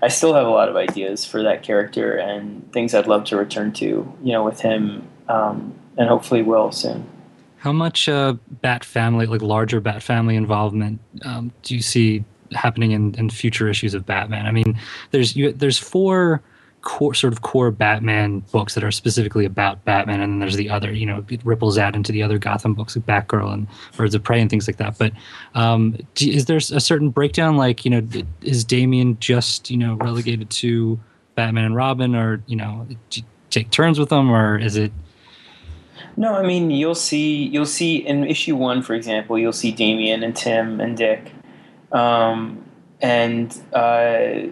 I 0.03 0.09
still 0.09 0.33
have 0.33 0.47
a 0.47 0.51
lot 0.51 0.71
of 0.71 0.77
ideas 0.77 1.27
for 1.27 1.43
that 1.43 1.63
character 1.63 2.17
and 2.17 2.71
things 2.73 2.95
I'd 2.95 3.07
love 3.07 3.25
to 3.25 3.37
return 3.37 3.73
to, 3.75 3.85
you 3.85 4.33
know, 4.33 4.43
with 4.43 4.61
him, 4.61 5.07
um, 5.29 5.75
and 5.99 6.09
hopefully 6.09 6.43
will 6.43 6.73
soon. 6.73 7.07
How 7.59 7.73
much 7.73 8.09
uh, 8.09 8.37
Bat 8.63 8.85
Family, 8.85 9.27
like 9.27 9.43
larger 9.43 9.81
Bat 9.81 10.03
Family 10.03 10.37
involvement, 10.37 11.01
um, 11.25 11.53
do 11.63 11.75
you 11.75 11.83
see 11.83 12.25
happening 12.53 12.93
in, 12.93 13.15
in 13.17 13.29
future 13.29 13.69
issues 13.69 13.93
of 13.93 14.07
Batman? 14.07 14.47
I 14.47 14.53
mean, 14.53 14.81
there's 15.11 15.37
you, 15.37 15.53
there's 15.53 15.77
four 15.77 16.43
core 16.83 17.15
sort 17.15 17.33
of 17.33 17.43
core 17.43 17.71
Batman 17.71 18.41
books 18.53 18.75
that 18.75 18.85
are 18.85 18.91
specifically 18.91 19.45
about 19.45 19.85
Batman, 19.85 20.21
and 20.21 20.35
then 20.35 20.39
there's 20.39 20.57
the 20.57 20.71
other, 20.71 20.93
you 20.93 21.07
know, 21.07 21.25
it 21.29 21.45
ripples 21.45 21.77
out 21.79 21.95
into 21.95 22.13
the 22.13 22.23
other 22.23 22.39
Gotham 22.39 22.75
books 22.75 22.97
like 22.97 23.07
Batgirl 23.07 23.53
and 23.53 23.67
Birds 23.97 24.15
of 24.15 24.23
Prey 24.23 24.41
and 24.41 24.49
things 24.49 24.69
like 24.69 24.77
that. 24.77 24.97
But 24.99 25.13
um, 25.55 25.97
is 26.21 26.47
there 26.47 26.57
a 26.57 26.81
certain 26.81 27.11
breakdown? 27.11 27.57
Like, 27.57 27.85
you 27.85 27.91
know, 27.91 28.07
is 28.43 28.65
Damian 28.65 29.19
just 29.19 29.71
you 29.71 29.77
know 29.77 29.95
relegated 29.95 30.51
to 30.51 30.99
Batman 31.35 31.65
and 31.65 31.77
Robin, 31.77 32.15
or 32.15 32.43
you 32.47 32.57
know, 32.57 32.87
do 33.11 33.21
you 33.21 33.27
take 33.51 33.71
turns 33.71 33.99
with 33.99 34.11
them, 34.11 34.31
or 34.31 34.59
is 34.59 34.77
it? 34.77 34.93
No, 36.17 36.35
I 36.35 36.43
mean 36.43 36.71
you'll 36.71 36.95
see 36.95 37.45
you'll 37.45 37.67
see 37.67 37.97
in 37.97 38.25
issue 38.25 38.57
one, 38.57 38.83
for 38.83 38.95
example, 38.95 39.39
you'll 39.39 39.53
see 39.53 39.73
Damian 39.73 40.23
and 40.23 40.35
Tim 40.35 40.81
and 40.81 40.97
Dick, 40.97 41.33
um, 41.93 42.65
and. 43.01 43.57
Uh, 43.73 44.49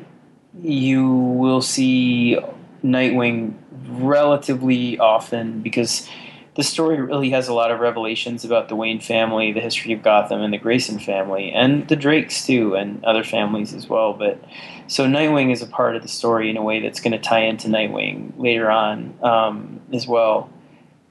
you 0.62 1.10
will 1.10 1.62
see 1.62 2.38
Nightwing 2.84 3.54
relatively 3.88 4.98
often 4.98 5.60
because 5.60 6.08
the 6.56 6.62
story 6.62 7.00
really 7.00 7.30
has 7.30 7.48
a 7.48 7.54
lot 7.54 7.70
of 7.70 7.80
revelations 7.80 8.44
about 8.44 8.68
the 8.68 8.76
Wayne 8.76 9.00
family, 9.00 9.52
the 9.52 9.60
history 9.60 9.92
of 9.92 10.02
Gotham, 10.02 10.40
and 10.40 10.52
the 10.52 10.58
Grayson 10.58 10.98
family, 10.98 11.52
and 11.52 11.86
the 11.88 11.96
Drakes 11.96 12.46
too, 12.46 12.74
and 12.74 13.04
other 13.04 13.22
families 13.22 13.74
as 13.74 13.88
well. 13.88 14.14
But 14.14 14.42
so 14.86 15.06
Nightwing 15.06 15.52
is 15.52 15.60
a 15.60 15.66
part 15.66 15.96
of 15.96 16.02
the 16.02 16.08
story 16.08 16.48
in 16.48 16.56
a 16.56 16.62
way 16.62 16.80
that's 16.80 17.00
going 17.00 17.12
to 17.12 17.18
tie 17.18 17.40
into 17.40 17.68
Nightwing 17.68 18.32
later 18.38 18.70
on 18.70 19.18
um, 19.22 19.80
as 19.92 20.06
well. 20.06 20.50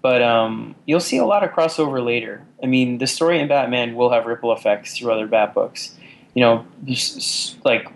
But 0.02 0.24
um, 0.24 0.76
you'll 0.86 1.00
see 1.00 1.18
a 1.18 1.26
lot 1.26 1.44
of 1.44 1.52
crossover 1.52 2.04
later. 2.04 2.44
I 2.62 2.66
mean, 2.66 2.98
the 2.98 3.08
story 3.08 3.40
in 3.40 3.48
Batman 3.48 3.96
will 3.96 4.12
have 4.12 4.26
ripple 4.26 4.52
effects 4.52 4.98
through 4.98 5.12
other 5.12 5.28
Bat 5.28 5.54
books. 5.54 5.96
You 6.34 6.42
know, 6.42 6.66
like 7.64 7.88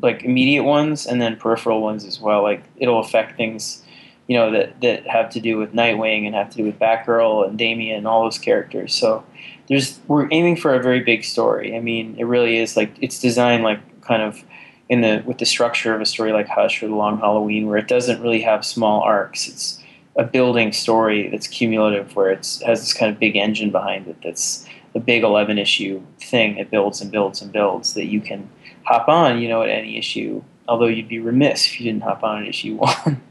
like 0.00 0.22
immediate 0.22 0.64
ones 0.64 1.06
and 1.06 1.20
then 1.20 1.36
peripheral 1.36 1.80
ones 1.82 2.04
as 2.04 2.20
well. 2.20 2.42
Like 2.42 2.64
it'll 2.76 3.00
affect 3.00 3.36
things, 3.36 3.82
you 4.26 4.36
know, 4.36 4.50
that 4.50 4.80
that 4.80 5.06
have 5.06 5.30
to 5.30 5.40
do 5.40 5.58
with 5.58 5.72
Nightwing 5.72 6.26
and 6.26 6.34
have 6.34 6.50
to 6.50 6.56
do 6.56 6.64
with 6.64 6.78
Batgirl 6.78 7.48
and 7.48 7.58
Damian 7.58 7.98
and 7.98 8.06
all 8.06 8.24
those 8.24 8.38
characters. 8.38 8.94
So 8.94 9.24
there's 9.68 10.00
we're 10.08 10.28
aiming 10.30 10.56
for 10.56 10.74
a 10.74 10.82
very 10.82 11.00
big 11.00 11.24
story. 11.24 11.76
I 11.76 11.80
mean, 11.80 12.16
it 12.18 12.24
really 12.24 12.58
is 12.58 12.76
like 12.76 12.94
it's 13.00 13.18
designed 13.18 13.64
like 13.64 13.80
kind 14.02 14.22
of 14.22 14.42
in 14.88 15.00
the 15.00 15.22
with 15.24 15.38
the 15.38 15.46
structure 15.46 15.94
of 15.94 16.00
a 16.00 16.06
story 16.06 16.32
like 16.32 16.48
Hush 16.48 16.82
or 16.82 16.88
The 16.88 16.94
Long 16.94 17.18
Halloween, 17.18 17.66
where 17.66 17.78
it 17.78 17.88
doesn't 17.88 18.20
really 18.20 18.42
have 18.42 18.64
small 18.64 19.00
arcs. 19.02 19.48
It's 19.48 19.78
a 20.16 20.24
building 20.24 20.72
story 20.72 21.30
that's 21.30 21.46
cumulative, 21.46 22.14
where 22.14 22.30
it 22.30 22.58
has 22.66 22.80
this 22.80 22.92
kind 22.92 23.10
of 23.10 23.18
big 23.18 23.36
engine 23.36 23.70
behind 23.70 24.06
it. 24.08 24.16
That's 24.22 24.66
a 24.94 25.00
big 25.00 25.22
eleven 25.22 25.56
issue 25.56 26.02
thing 26.20 26.56
that 26.56 26.70
builds 26.70 27.00
and 27.00 27.10
builds 27.10 27.40
and 27.40 27.50
builds 27.50 27.94
that 27.94 28.06
you 28.06 28.20
can 28.20 28.50
hop 28.84 29.08
on, 29.08 29.40
you 29.40 29.48
know, 29.48 29.62
at 29.62 29.68
any 29.68 29.98
issue. 29.98 30.42
Although 30.68 30.86
you'd 30.86 31.08
be 31.08 31.18
remiss 31.18 31.66
if 31.66 31.80
you 31.80 31.86
didn't 31.86 32.04
hop 32.04 32.22
on 32.22 32.42
at 32.42 32.48
issue 32.48 32.76
one 32.76 33.22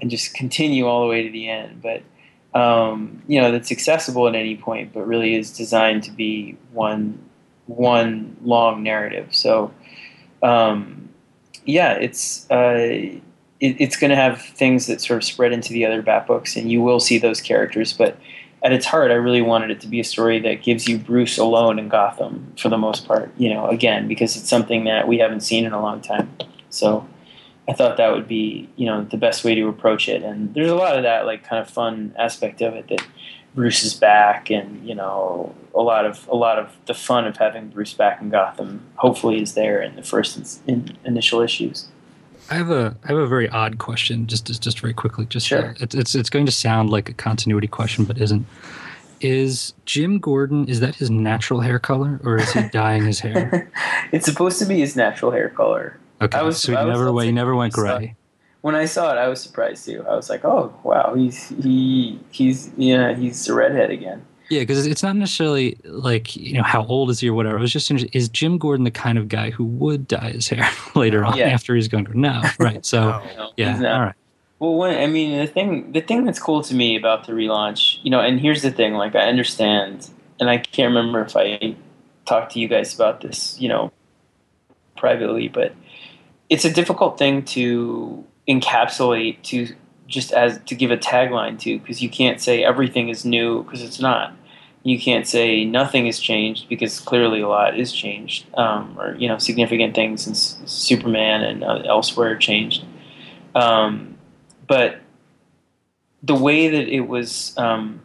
and 0.00 0.10
just 0.10 0.34
continue 0.34 0.86
all 0.86 1.02
the 1.02 1.08
way 1.08 1.22
to 1.22 1.30
the 1.30 1.48
end. 1.48 1.82
But 1.82 2.02
um, 2.58 3.22
you 3.26 3.40
know, 3.40 3.50
that's 3.50 3.72
accessible 3.72 4.28
at 4.28 4.34
any 4.34 4.56
point, 4.56 4.92
but 4.92 5.06
really 5.06 5.34
is 5.34 5.50
designed 5.56 6.04
to 6.04 6.10
be 6.10 6.56
one 6.72 7.18
one 7.66 8.36
long 8.42 8.82
narrative. 8.82 9.28
So 9.34 9.72
um, 10.42 11.08
yeah, 11.64 11.92
it's 11.94 12.48
uh, 12.50 12.74
it, 12.78 13.20
it's 13.60 13.96
going 13.96 14.10
to 14.10 14.16
have 14.16 14.40
things 14.40 14.86
that 14.86 15.00
sort 15.00 15.16
of 15.16 15.24
spread 15.24 15.52
into 15.52 15.72
the 15.72 15.84
other 15.86 16.02
bat 16.02 16.26
books, 16.26 16.56
and 16.56 16.70
you 16.70 16.82
will 16.82 17.00
see 17.00 17.18
those 17.18 17.40
characters, 17.40 17.92
but 17.92 18.18
at 18.64 18.72
its 18.72 18.86
heart, 18.86 19.10
I 19.10 19.14
really 19.14 19.42
wanted 19.42 19.70
it 19.70 19.80
to 19.82 19.86
be 19.86 20.00
a 20.00 20.04
story 20.04 20.40
that 20.40 20.62
gives 20.62 20.88
you 20.88 20.98
Bruce 20.98 21.36
alone 21.36 21.78
in 21.78 21.88
Gotham 21.88 22.54
for 22.58 22.70
the 22.70 22.78
most 22.78 23.06
part. 23.06 23.30
You 23.36 23.52
know, 23.52 23.68
again 23.68 24.08
because 24.08 24.36
it's 24.36 24.48
something 24.48 24.84
that 24.84 25.06
we 25.06 25.18
haven't 25.18 25.42
seen 25.42 25.66
in 25.66 25.72
a 25.72 25.80
long 25.80 26.00
time. 26.00 26.34
So 26.70 27.06
I 27.68 27.74
thought 27.74 27.98
that 27.98 28.12
would 28.12 28.26
be 28.26 28.68
you 28.76 28.86
know 28.86 29.04
the 29.04 29.18
best 29.18 29.44
way 29.44 29.54
to 29.54 29.68
approach 29.68 30.08
it. 30.08 30.22
And 30.22 30.54
there's 30.54 30.70
a 30.70 30.74
lot 30.74 30.96
of 30.96 31.02
that 31.02 31.26
like 31.26 31.44
kind 31.44 31.60
of 31.60 31.68
fun 31.68 32.14
aspect 32.18 32.62
of 32.62 32.74
it 32.74 32.88
that 32.88 33.06
Bruce 33.54 33.84
is 33.84 33.94
back, 33.94 34.50
and 34.50 34.88
you 34.88 34.94
know 34.94 35.54
a 35.74 35.82
lot 35.82 36.06
of 36.06 36.26
a 36.28 36.34
lot 36.34 36.58
of 36.58 36.74
the 36.86 36.94
fun 36.94 37.26
of 37.26 37.36
having 37.36 37.68
Bruce 37.68 37.92
back 37.92 38.22
in 38.22 38.30
Gotham 38.30 38.80
hopefully 38.96 39.42
is 39.42 39.52
there 39.52 39.82
in 39.82 39.94
the 39.94 40.02
first 40.02 40.62
in, 40.66 40.96
initial 41.04 41.40
issues. 41.40 41.88
I 42.50 42.54
have 42.54 42.70
a 42.70 42.96
I 43.04 43.08
have 43.08 43.16
a 43.16 43.26
very 43.26 43.48
odd 43.48 43.78
question, 43.78 44.26
just 44.26 44.46
just, 44.46 44.62
just 44.62 44.80
very 44.80 44.92
quickly. 44.92 45.26
Just 45.26 45.46
sure. 45.46 45.74
It's, 45.80 45.94
it's 45.94 46.14
it's 46.14 46.30
going 46.30 46.46
to 46.46 46.52
sound 46.52 46.90
like 46.90 47.08
a 47.08 47.14
continuity 47.14 47.66
question, 47.66 48.04
but 48.04 48.20
isn't. 48.20 48.46
Is 49.20 49.72
Jim 49.86 50.18
Gordon 50.18 50.68
is 50.68 50.80
that 50.80 50.96
his 50.96 51.10
natural 51.10 51.60
hair 51.60 51.78
color, 51.78 52.20
or 52.24 52.36
is 52.36 52.52
he 52.52 52.68
dyeing 52.72 53.04
his 53.04 53.20
hair? 53.20 53.70
it's 54.12 54.26
supposed 54.26 54.58
to 54.58 54.66
be 54.66 54.80
his 54.80 54.96
natural 54.96 55.30
hair 55.30 55.48
color. 55.48 55.98
Okay, 56.20 56.36
I 56.36 56.42
was, 56.42 56.60
so 56.60 56.76
he 56.76 56.84
never 56.84 57.10
went 57.12 57.26
he 57.26 57.32
never 57.32 57.54
went 57.54 57.72
gray. 57.72 58.16
When 58.60 58.74
I 58.74 58.84
saw 58.86 59.12
it, 59.12 59.18
I 59.18 59.28
was 59.28 59.42
surprised 59.42 59.84
too. 59.86 60.04
I 60.08 60.14
was 60.14 60.28
like, 60.28 60.44
"Oh, 60.44 60.74
wow, 60.82 61.14
he's 61.14 61.48
he 61.48 62.20
he's 62.30 62.70
yeah 62.76 63.14
he's 63.14 63.48
a 63.48 63.54
redhead 63.54 63.90
again." 63.90 64.24
Yeah, 64.50 64.60
because 64.60 64.86
it's 64.86 65.02
not 65.02 65.16
necessarily 65.16 65.78
like 65.84 66.36
you 66.36 66.54
know 66.54 66.62
how 66.62 66.84
old 66.86 67.10
is 67.10 67.20
he 67.20 67.28
or 67.28 67.34
whatever. 67.34 67.56
It 67.56 67.60
was 67.60 67.72
just 67.72 67.90
is 67.90 68.28
Jim 68.28 68.58
Gordon 68.58 68.84
the 68.84 68.90
kind 68.90 69.16
of 69.18 69.28
guy 69.28 69.50
who 69.50 69.64
would 69.64 70.06
dye 70.06 70.30
his 70.30 70.48
hair 70.48 70.68
later 70.94 71.24
on 71.24 71.36
yeah. 71.36 71.46
after 71.46 71.74
he's 71.74 71.88
gone? 71.88 72.06
No, 72.14 72.42
right? 72.58 72.84
So 72.84 73.22
no, 73.36 73.52
yeah, 73.56 73.76
all 73.76 74.02
right. 74.02 74.14
Well, 74.58 74.74
when, 74.76 74.98
I 74.98 75.06
mean, 75.06 75.38
the 75.38 75.46
thing 75.46 75.92
the 75.92 76.00
thing 76.00 76.24
that's 76.24 76.38
cool 76.38 76.62
to 76.62 76.74
me 76.74 76.96
about 76.96 77.26
the 77.26 77.32
relaunch, 77.32 77.98
you 78.02 78.10
know, 78.10 78.20
and 78.20 78.40
here's 78.40 78.62
the 78.62 78.70
thing: 78.70 78.94
like, 78.94 79.14
I 79.14 79.28
understand, 79.28 80.08
and 80.38 80.48
I 80.48 80.58
can't 80.58 80.94
remember 80.94 81.22
if 81.22 81.36
I 81.36 81.76
talked 82.24 82.52
to 82.52 82.60
you 82.60 82.68
guys 82.68 82.94
about 82.94 83.20
this, 83.20 83.60
you 83.60 83.68
know, 83.68 83.92
privately, 84.96 85.48
but 85.48 85.74
it's 86.48 86.64
a 86.64 86.72
difficult 86.72 87.18
thing 87.18 87.44
to 87.44 88.24
encapsulate 88.48 89.42
to 89.42 89.74
just 90.06 90.32
as 90.32 90.60
to 90.66 90.74
give 90.74 90.90
a 90.90 90.96
tagline 90.96 91.58
to 91.60 91.78
because 91.78 92.02
you 92.02 92.08
can't 92.08 92.40
say 92.40 92.62
everything 92.62 93.08
is 93.08 93.24
new 93.24 93.62
because 93.62 93.82
it's 93.82 94.00
not. 94.00 94.34
You 94.82 95.00
can't 95.00 95.26
say 95.26 95.64
nothing 95.64 96.04
has 96.06 96.20
changed 96.20 96.68
because 96.68 97.00
clearly 97.00 97.40
a 97.40 97.48
lot 97.48 97.78
is 97.78 97.90
changed, 97.90 98.46
um, 98.54 98.96
or 99.00 99.14
you 99.14 99.28
know, 99.28 99.38
significant 99.38 99.94
things 99.94 100.26
in 100.26 100.34
Superman 100.34 101.42
and 101.42 101.64
uh, 101.64 101.82
elsewhere 101.86 102.36
changed. 102.36 102.84
Um, 103.54 104.18
but 104.66 105.00
the 106.22 106.34
way 106.34 106.68
that 106.68 106.88
it 106.88 107.08
was, 107.08 107.56
um, 107.56 108.02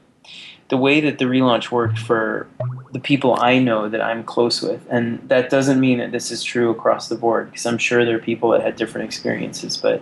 the 0.70 0.78
way 0.78 1.02
that 1.02 1.18
the 1.18 1.26
relaunch 1.26 1.70
worked 1.70 2.00
for 2.00 2.48
the 2.94 3.00
people 3.00 3.38
I 3.42 3.60
know 3.60 3.90
that 3.90 4.02
I'm 4.02 4.24
close 4.24 4.62
with, 4.62 4.86
and 4.90 5.28
that 5.28 5.50
doesn't 5.50 5.82
mean 5.82 5.98
that 5.98 6.14
this 6.14 6.32
is 6.32 6.44
true 6.44 6.70
across 6.70 7.10
the 7.10 7.16
board 7.16 7.50
because 7.50 7.66
I'm 7.66 7.78
sure 7.78 8.06
there 8.06 8.16
are 8.16 8.20
people 8.20 8.52
that 8.52 8.62
had 8.62 8.78
different 8.78 9.06
experiences, 9.06 9.76
but 9.76 10.02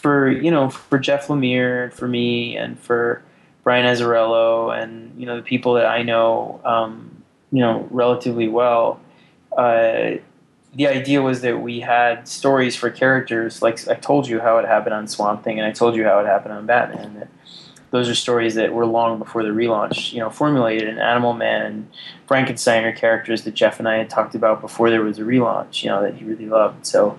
for 0.00 0.30
you 0.30 0.50
know 0.50 0.70
for 0.70 0.98
Jeff 0.98 1.28
Lemire, 1.28 1.92
for 1.92 2.08
me, 2.08 2.56
and 2.56 2.78
for 2.78 3.22
Brian 3.62 3.86
Azzarello, 3.86 4.76
and 4.76 5.18
you 5.18 5.26
know 5.26 5.36
the 5.36 5.42
people 5.42 5.74
that 5.74 5.86
I 5.86 6.02
know, 6.02 6.60
um, 6.64 7.22
you 7.52 7.60
know 7.60 7.86
relatively 7.90 8.48
well. 8.48 9.00
Uh, 9.56 10.12
the 10.72 10.86
idea 10.86 11.20
was 11.20 11.40
that 11.40 11.60
we 11.60 11.80
had 11.80 12.28
stories 12.28 12.76
for 12.76 12.90
characters, 12.90 13.60
like 13.60 13.88
I 13.88 13.94
told 13.94 14.28
you 14.28 14.40
how 14.40 14.58
it 14.58 14.66
happened 14.66 14.94
on 14.94 15.08
Swamp 15.08 15.42
Thing, 15.42 15.58
and 15.58 15.66
I 15.66 15.72
told 15.72 15.96
you 15.96 16.04
how 16.04 16.20
it 16.20 16.26
happened 16.26 16.54
on 16.54 16.66
Batman. 16.66 17.14
That 17.18 17.28
those 17.90 18.08
are 18.08 18.14
stories 18.14 18.54
that 18.54 18.72
were 18.72 18.86
long 18.86 19.18
before 19.18 19.42
the 19.42 19.48
relaunch, 19.48 20.12
you 20.12 20.20
know, 20.20 20.30
formulated. 20.30 20.88
And 20.88 21.00
Animal 21.00 21.32
Man 21.32 21.66
and 21.66 21.90
Frankenstein 22.26 22.84
are 22.84 22.92
characters 22.92 23.42
that 23.42 23.54
Jeff 23.54 23.80
and 23.80 23.88
I 23.88 23.96
had 23.96 24.08
talked 24.08 24.34
about 24.34 24.60
before 24.60 24.90
there 24.90 25.02
was 25.02 25.18
a 25.18 25.22
relaunch, 25.22 25.82
you 25.82 25.90
know, 25.90 26.02
that 26.02 26.14
he 26.14 26.24
really 26.24 26.46
loved. 26.46 26.86
So 26.86 27.18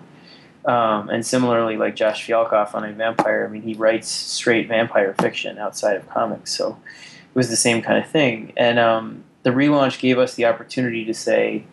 um, 0.66 1.10
and 1.10 1.26
similarly, 1.26 1.78
like 1.78 1.96
Josh 1.96 2.28
Fialkov 2.28 2.76
on 2.76 2.84
I, 2.84 2.92
Vampire, 2.92 3.46
I 3.48 3.52
mean, 3.52 3.64
he 3.64 3.74
writes 3.74 4.08
straight 4.08 4.68
vampire 4.68 5.16
fiction 5.20 5.58
outside 5.58 5.96
of 5.96 6.08
comics, 6.10 6.52
so 6.56 6.78
it 6.94 7.36
was 7.36 7.50
the 7.50 7.56
same 7.56 7.82
kind 7.82 8.04
of 8.04 8.10
thing. 8.10 8.54
And 8.56 8.78
um, 8.78 9.24
the 9.44 9.50
relaunch 9.50 10.00
gave 10.00 10.20
us 10.20 10.36
the 10.36 10.46
opportunity 10.46 11.04
to 11.06 11.14
say, 11.14 11.64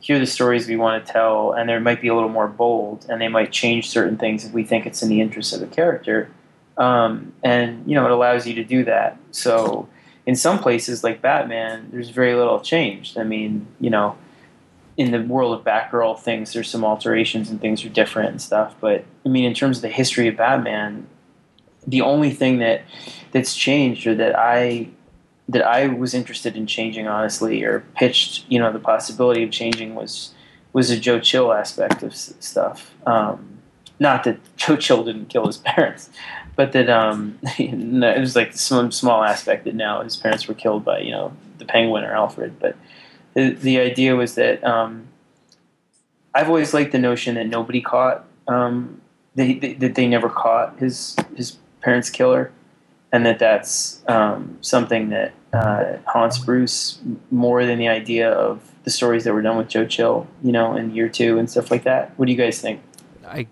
here 0.00 0.16
are 0.16 0.20
the 0.20 0.26
stories 0.26 0.68
we 0.68 0.76
want 0.76 1.04
to 1.04 1.12
tell, 1.12 1.52
and 1.52 1.68
they 1.68 1.78
might 1.78 2.00
be 2.00 2.08
a 2.08 2.14
little 2.14 2.28
more 2.28 2.48
bold, 2.48 3.06
and 3.08 3.20
they 3.20 3.28
might 3.28 3.52
change 3.52 3.88
certain 3.88 4.18
things 4.18 4.44
if 4.44 4.52
we 4.52 4.64
think 4.64 4.84
it's 4.84 5.02
in 5.02 5.08
the 5.08 5.20
interest 5.20 5.52
of 5.52 5.60
the 5.60 5.66
character. 5.66 6.28
Um, 6.76 7.32
and 7.42 7.88
you 7.88 7.94
know, 7.94 8.04
it 8.04 8.10
allows 8.10 8.46
you 8.46 8.54
to 8.56 8.64
do 8.64 8.84
that. 8.84 9.16
So, 9.30 9.88
in 10.26 10.34
some 10.34 10.58
places 10.58 11.04
like 11.04 11.22
Batman, 11.22 11.88
there's 11.92 12.10
very 12.10 12.34
little 12.34 12.58
changed. 12.58 13.16
I 13.16 13.22
mean, 13.22 13.66
you 13.78 13.90
know 13.90 14.16
in 14.96 15.10
the 15.10 15.22
world 15.22 15.58
of 15.58 15.64
Batgirl 15.64 16.20
things, 16.20 16.52
there's 16.52 16.70
some 16.70 16.84
alterations 16.84 17.50
and 17.50 17.60
things 17.60 17.84
are 17.84 17.88
different 17.88 18.30
and 18.30 18.40
stuff. 18.40 18.74
But 18.80 19.04
I 19.24 19.28
mean, 19.28 19.44
in 19.44 19.54
terms 19.54 19.78
of 19.78 19.82
the 19.82 19.88
history 19.88 20.28
of 20.28 20.36
Batman, 20.36 21.06
the 21.86 22.00
only 22.00 22.30
thing 22.30 22.58
that 22.58 22.82
that's 23.32 23.54
changed 23.56 24.06
or 24.06 24.14
that 24.14 24.38
I 24.38 24.88
that 25.48 25.62
I 25.62 25.88
was 25.88 26.14
interested 26.14 26.56
in 26.56 26.66
changing, 26.66 27.06
honestly, 27.06 27.62
or 27.62 27.80
pitched, 27.94 28.46
you 28.48 28.58
know, 28.58 28.72
the 28.72 28.78
possibility 28.78 29.42
of 29.42 29.50
changing 29.50 29.94
was 29.94 30.32
was 30.72 30.90
a 30.90 30.98
Joe 30.98 31.20
Chill 31.20 31.52
aspect 31.52 32.02
of 32.02 32.14
stuff. 32.14 32.94
Um, 33.06 33.58
not 33.98 34.24
that 34.24 34.38
Joe 34.56 34.76
Chill 34.76 35.04
didn't 35.04 35.26
kill 35.26 35.46
his 35.46 35.58
parents, 35.58 36.10
but 36.56 36.72
that 36.72 36.88
um, 36.88 37.38
it 37.58 38.20
was 38.20 38.36
like 38.36 38.52
some 38.52 38.90
small 38.90 39.22
aspect 39.24 39.64
that 39.64 39.74
now 39.74 40.02
his 40.02 40.16
parents 40.16 40.46
were 40.48 40.54
killed 40.54 40.84
by 40.84 41.00
you 41.00 41.10
know 41.10 41.32
the 41.58 41.64
Penguin 41.64 42.04
or 42.04 42.14
Alfred, 42.14 42.58
but 42.60 42.76
the, 43.34 43.50
the 43.50 43.78
idea 43.78 44.16
was 44.16 44.34
that 44.36 44.64
um, 44.64 45.08
I've 46.34 46.48
always 46.48 46.74
liked 46.74 46.92
the 46.92 46.98
notion 46.98 47.34
that 47.34 47.46
nobody 47.46 47.80
caught 47.80 48.24
um, 48.48 49.00
they, 49.34 49.54
they, 49.54 49.74
that 49.74 49.94
they 49.94 50.06
never 50.06 50.28
caught 50.28 50.78
his 50.78 51.16
his 51.36 51.58
parents' 51.80 52.10
killer, 52.10 52.52
and 53.12 53.26
that 53.26 53.38
that's 53.38 54.02
um, 54.08 54.58
something 54.60 55.10
that 55.10 55.32
uh, 55.52 55.96
haunts 56.06 56.38
Bruce 56.38 57.00
more 57.30 57.64
than 57.64 57.78
the 57.78 57.88
idea 57.88 58.30
of 58.30 58.60
the 58.84 58.90
stories 58.90 59.24
that 59.24 59.32
were 59.32 59.42
done 59.42 59.56
with 59.56 59.68
Joe 59.68 59.86
Chill, 59.86 60.26
you 60.42 60.52
know, 60.52 60.76
in 60.76 60.94
year 60.94 61.08
two 61.08 61.38
and 61.38 61.50
stuff 61.50 61.70
like 61.70 61.84
that. 61.84 62.16
What 62.18 62.26
do 62.26 62.32
you 62.32 62.38
guys 62.38 62.60
think? 62.60 62.80
I 63.26 63.46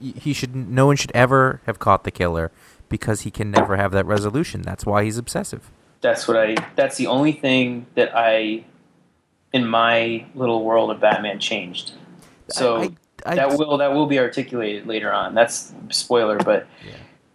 he 0.00 0.32
should 0.32 0.54
no 0.54 0.86
one 0.86 0.96
should 0.96 1.12
ever 1.14 1.60
have 1.66 1.78
caught 1.78 2.04
the 2.04 2.10
killer 2.10 2.50
because 2.88 3.22
he 3.22 3.30
can 3.30 3.50
never 3.50 3.76
have 3.76 3.92
that 3.92 4.06
resolution. 4.06 4.62
That's 4.62 4.86
why 4.86 5.04
he's 5.04 5.18
obsessive. 5.18 5.70
That's 6.00 6.28
what 6.28 6.36
I. 6.36 6.56
That's 6.76 6.96
the 6.96 7.06
only 7.06 7.32
thing 7.32 7.86
that 7.94 8.12
I 8.14 8.64
in 9.52 9.66
my 9.66 10.24
little 10.34 10.64
world 10.64 10.90
of 10.90 11.00
Batman 11.00 11.38
changed. 11.38 11.92
So 12.48 12.82
I- 12.82 12.90
I- 13.24 13.34
that 13.34 13.58
will 13.58 13.78
that 13.78 13.92
will 13.92 14.06
be 14.06 14.18
articulated 14.18 14.86
later 14.86 15.12
on. 15.12 15.34
That's 15.34 15.72
spoiler, 15.90 16.38
but 16.38 16.66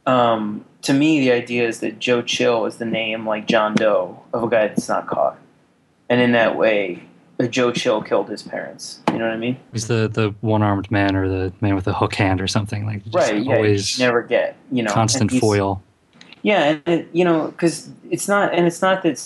um, 0.05 0.65
to 0.83 0.93
me, 0.93 1.19
the 1.19 1.31
idea 1.31 1.67
is 1.67 1.79
that 1.81 1.99
Joe 1.99 2.21
Chill 2.21 2.65
is 2.65 2.77
the 2.77 2.85
name 2.85 3.27
like 3.27 3.47
John 3.47 3.75
Doe 3.75 4.19
of 4.33 4.43
a 4.43 4.47
guy 4.49 4.67
that's 4.67 4.87
not 4.89 5.07
caught, 5.07 5.37
and 6.09 6.21
in 6.21 6.31
that 6.31 6.55
way, 6.57 7.03
uh, 7.39 7.47
Joe 7.47 7.71
Chill 7.71 8.01
killed 8.01 8.29
his 8.29 8.41
parents. 8.41 9.01
You 9.11 9.17
know 9.19 9.25
what 9.25 9.33
I 9.33 9.37
mean? 9.37 9.57
He's 9.73 9.87
the 9.87 10.07
the 10.07 10.33
one 10.41 10.61
armed 10.63 10.89
man 10.91 11.15
or 11.15 11.27
the 11.27 11.53
man 11.61 11.75
with 11.75 11.85
the 11.85 11.93
hook 11.93 12.15
hand 12.15 12.41
or 12.41 12.47
something 12.47 12.85
like 12.85 13.03
just 13.03 13.15
right? 13.15 13.43
Yeah. 13.43 13.55
always 13.55 13.97
you 13.99 14.05
never 14.05 14.21
get 14.21 14.55
you 14.71 14.83
know 14.83 14.91
constant 14.91 15.31
foil. 15.31 15.83
Yeah, 16.43 16.63
and 16.63 16.81
it, 16.87 17.09
you 17.13 17.23
know, 17.23 17.47
because 17.49 17.89
it's 18.09 18.27
not, 18.27 18.51
and 18.53 18.65
it's 18.65 18.81
not 18.81 19.03
that 19.03 19.23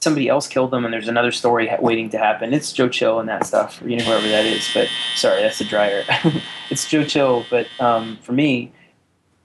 somebody 0.00 0.28
else 0.28 0.46
killed 0.46 0.70
them, 0.70 0.84
and 0.84 0.92
there's 0.92 1.08
another 1.08 1.32
story 1.32 1.68
ha- 1.68 1.78
waiting 1.80 2.10
to 2.10 2.18
happen. 2.18 2.52
It's 2.52 2.72
Joe 2.72 2.88
Chill 2.88 3.20
and 3.20 3.28
that 3.28 3.46
stuff, 3.46 3.82
you 3.84 3.96
know, 3.96 4.04
whoever 4.04 4.28
that 4.28 4.46
is. 4.46 4.68
But 4.72 4.88
sorry, 5.16 5.42
that's 5.42 5.58
the 5.58 5.64
dryer. 5.64 6.04
it's 6.70 6.88
Joe 6.88 7.04
Chill, 7.04 7.44
but 7.50 7.66
um, 7.80 8.18
for 8.22 8.32
me, 8.32 8.72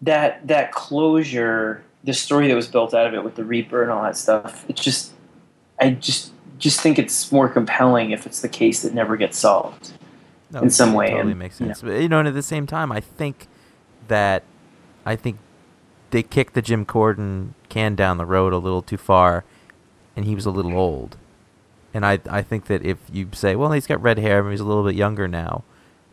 that 0.01 0.45
that 0.47 0.71
closure, 0.71 1.83
the 2.03 2.13
story 2.13 2.47
that 2.47 2.55
was 2.55 2.67
built 2.67 2.93
out 2.93 3.07
of 3.07 3.13
it 3.13 3.23
with 3.23 3.35
the 3.35 3.43
Reaper 3.43 3.81
and 3.81 3.91
all 3.91 4.03
that 4.03 4.17
stuff, 4.17 4.65
it's 4.67 4.83
just, 4.83 5.13
I 5.79 5.91
just 5.91 6.31
just 6.59 6.79
think 6.79 6.97
it's 6.99 7.31
more 7.31 7.49
compelling 7.49 8.11
if 8.11 8.25
it's 8.25 8.41
the 8.41 8.49
case 8.49 8.83
that 8.83 8.93
never 8.93 9.17
gets 9.17 9.37
solved. 9.37 9.93
No, 10.51 10.61
in 10.61 10.69
some 10.69 10.93
way, 10.93 11.09
totally 11.09 11.31
and, 11.31 11.39
makes 11.39 11.59
you 11.59 11.65
know. 11.65 11.73
sense. 11.73 11.81
But, 11.81 12.01
you 12.01 12.07
know, 12.07 12.19
and 12.19 12.27
at 12.27 12.35
the 12.35 12.43
same 12.43 12.67
time, 12.67 12.91
I 12.91 12.99
think 12.99 13.47
that 14.07 14.43
I 15.05 15.15
think 15.15 15.37
they 16.11 16.21
kicked 16.21 16.53
the 16.53 16.61
Jim 16.61 16.83
Gordon 16.83 17.55
can 17.69 17.95
down 17.95 18.17
the 18.17 18.25
road 18.25 18.53
a 18.53 18.57
little 18.57 18.83
too 18.83 18.97
far, 18.97 19.43
and 20.15 20.25
he 20.25 20.35
was 20.35 20.45
a 20.45 20.51
little 20.51 20.77
old. 20.77 21.17
And 21.93 22.05
I 22.05 22.19
I 22.29 22.41
think 22.41 22.65
that 22.65 22.83
if 22.85 22.97
you 23.11 23.29
say, 23.33 23.55
well, 23.55 23.71
he's 23.71 23.87
got 23.87 24.01
red 24.01 24.17
hair, 24.17 24.41
and 24.41 24.51
he's 24.51 24.59
a 24.59 24.65
little 24.65 24.83
bit 24.83 24.95
younger 24.95 25.27
now, 25.27 25.63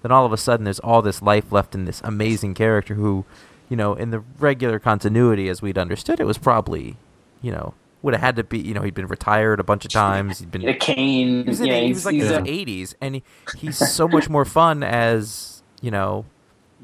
then 0.02 0.12
all 0.12 0.26
of 0.26 0.32
a 0.32 0.36
sudden 0.36 0.64
there's 0.64 0.80
all 0.80 1.02
this 1.02 1.22
life 1.22 1.52
left 1.52 1.74
in 1.74 1.84
this 1.84 2.00
amazing 2.04 2.54
character 2.54 2.94
who, 2.94 3.24
you 3.68 3.76
know, 3.76 3.94
in 3.94 4.10
the 4.10 4.20
regular 4.38 4.78
continuity 4.78 5.48
as 5.48 5.62
we'd 5.62 5.78
understood 5.78 6.20
it 6.20 6.24
was 6.24 6.38
probably, 6.38 6.96
you 7.42 7.50
know, 7.50 7.74
would 8.02 8.14
have 8.14 8.22
had 8.22 8.36
to 8.36 8.44
be, 8.44 8.58
you 8.58 8.74
know, 8.74 8.82
he'd 8.82 8.94
been 8.94 9.06
retired 9.06 9.60
a 9.60 9.64
bunch 9.64 9.84
of 9.84 9.90
times. 9.90 10.38
He'd 10.38 10.50
been 10.50 10.66
A 10.68 10.74
cane, 10.74 11.44
he 11.44 11.48
was, 11.50 11.60
in, 11.60 11.66
yeah, 11.66 11.80
he 11.80 11.86
he's, 11.88 11.96
was 11.96 12.06
like 12.06 12.14
in 12.14 12.20
his 12.20 12.32
eighties, 12.46 12.94
and 13.00 13.16
he, 13.16 13.22
he's 13.56 13.76
so 13.76 14.08
much 14.08 14.28
more 14.28 14.44
fun 14.44 14.82
as 14.82 15.62
you 15.80 15.90
know, 15.90 16.24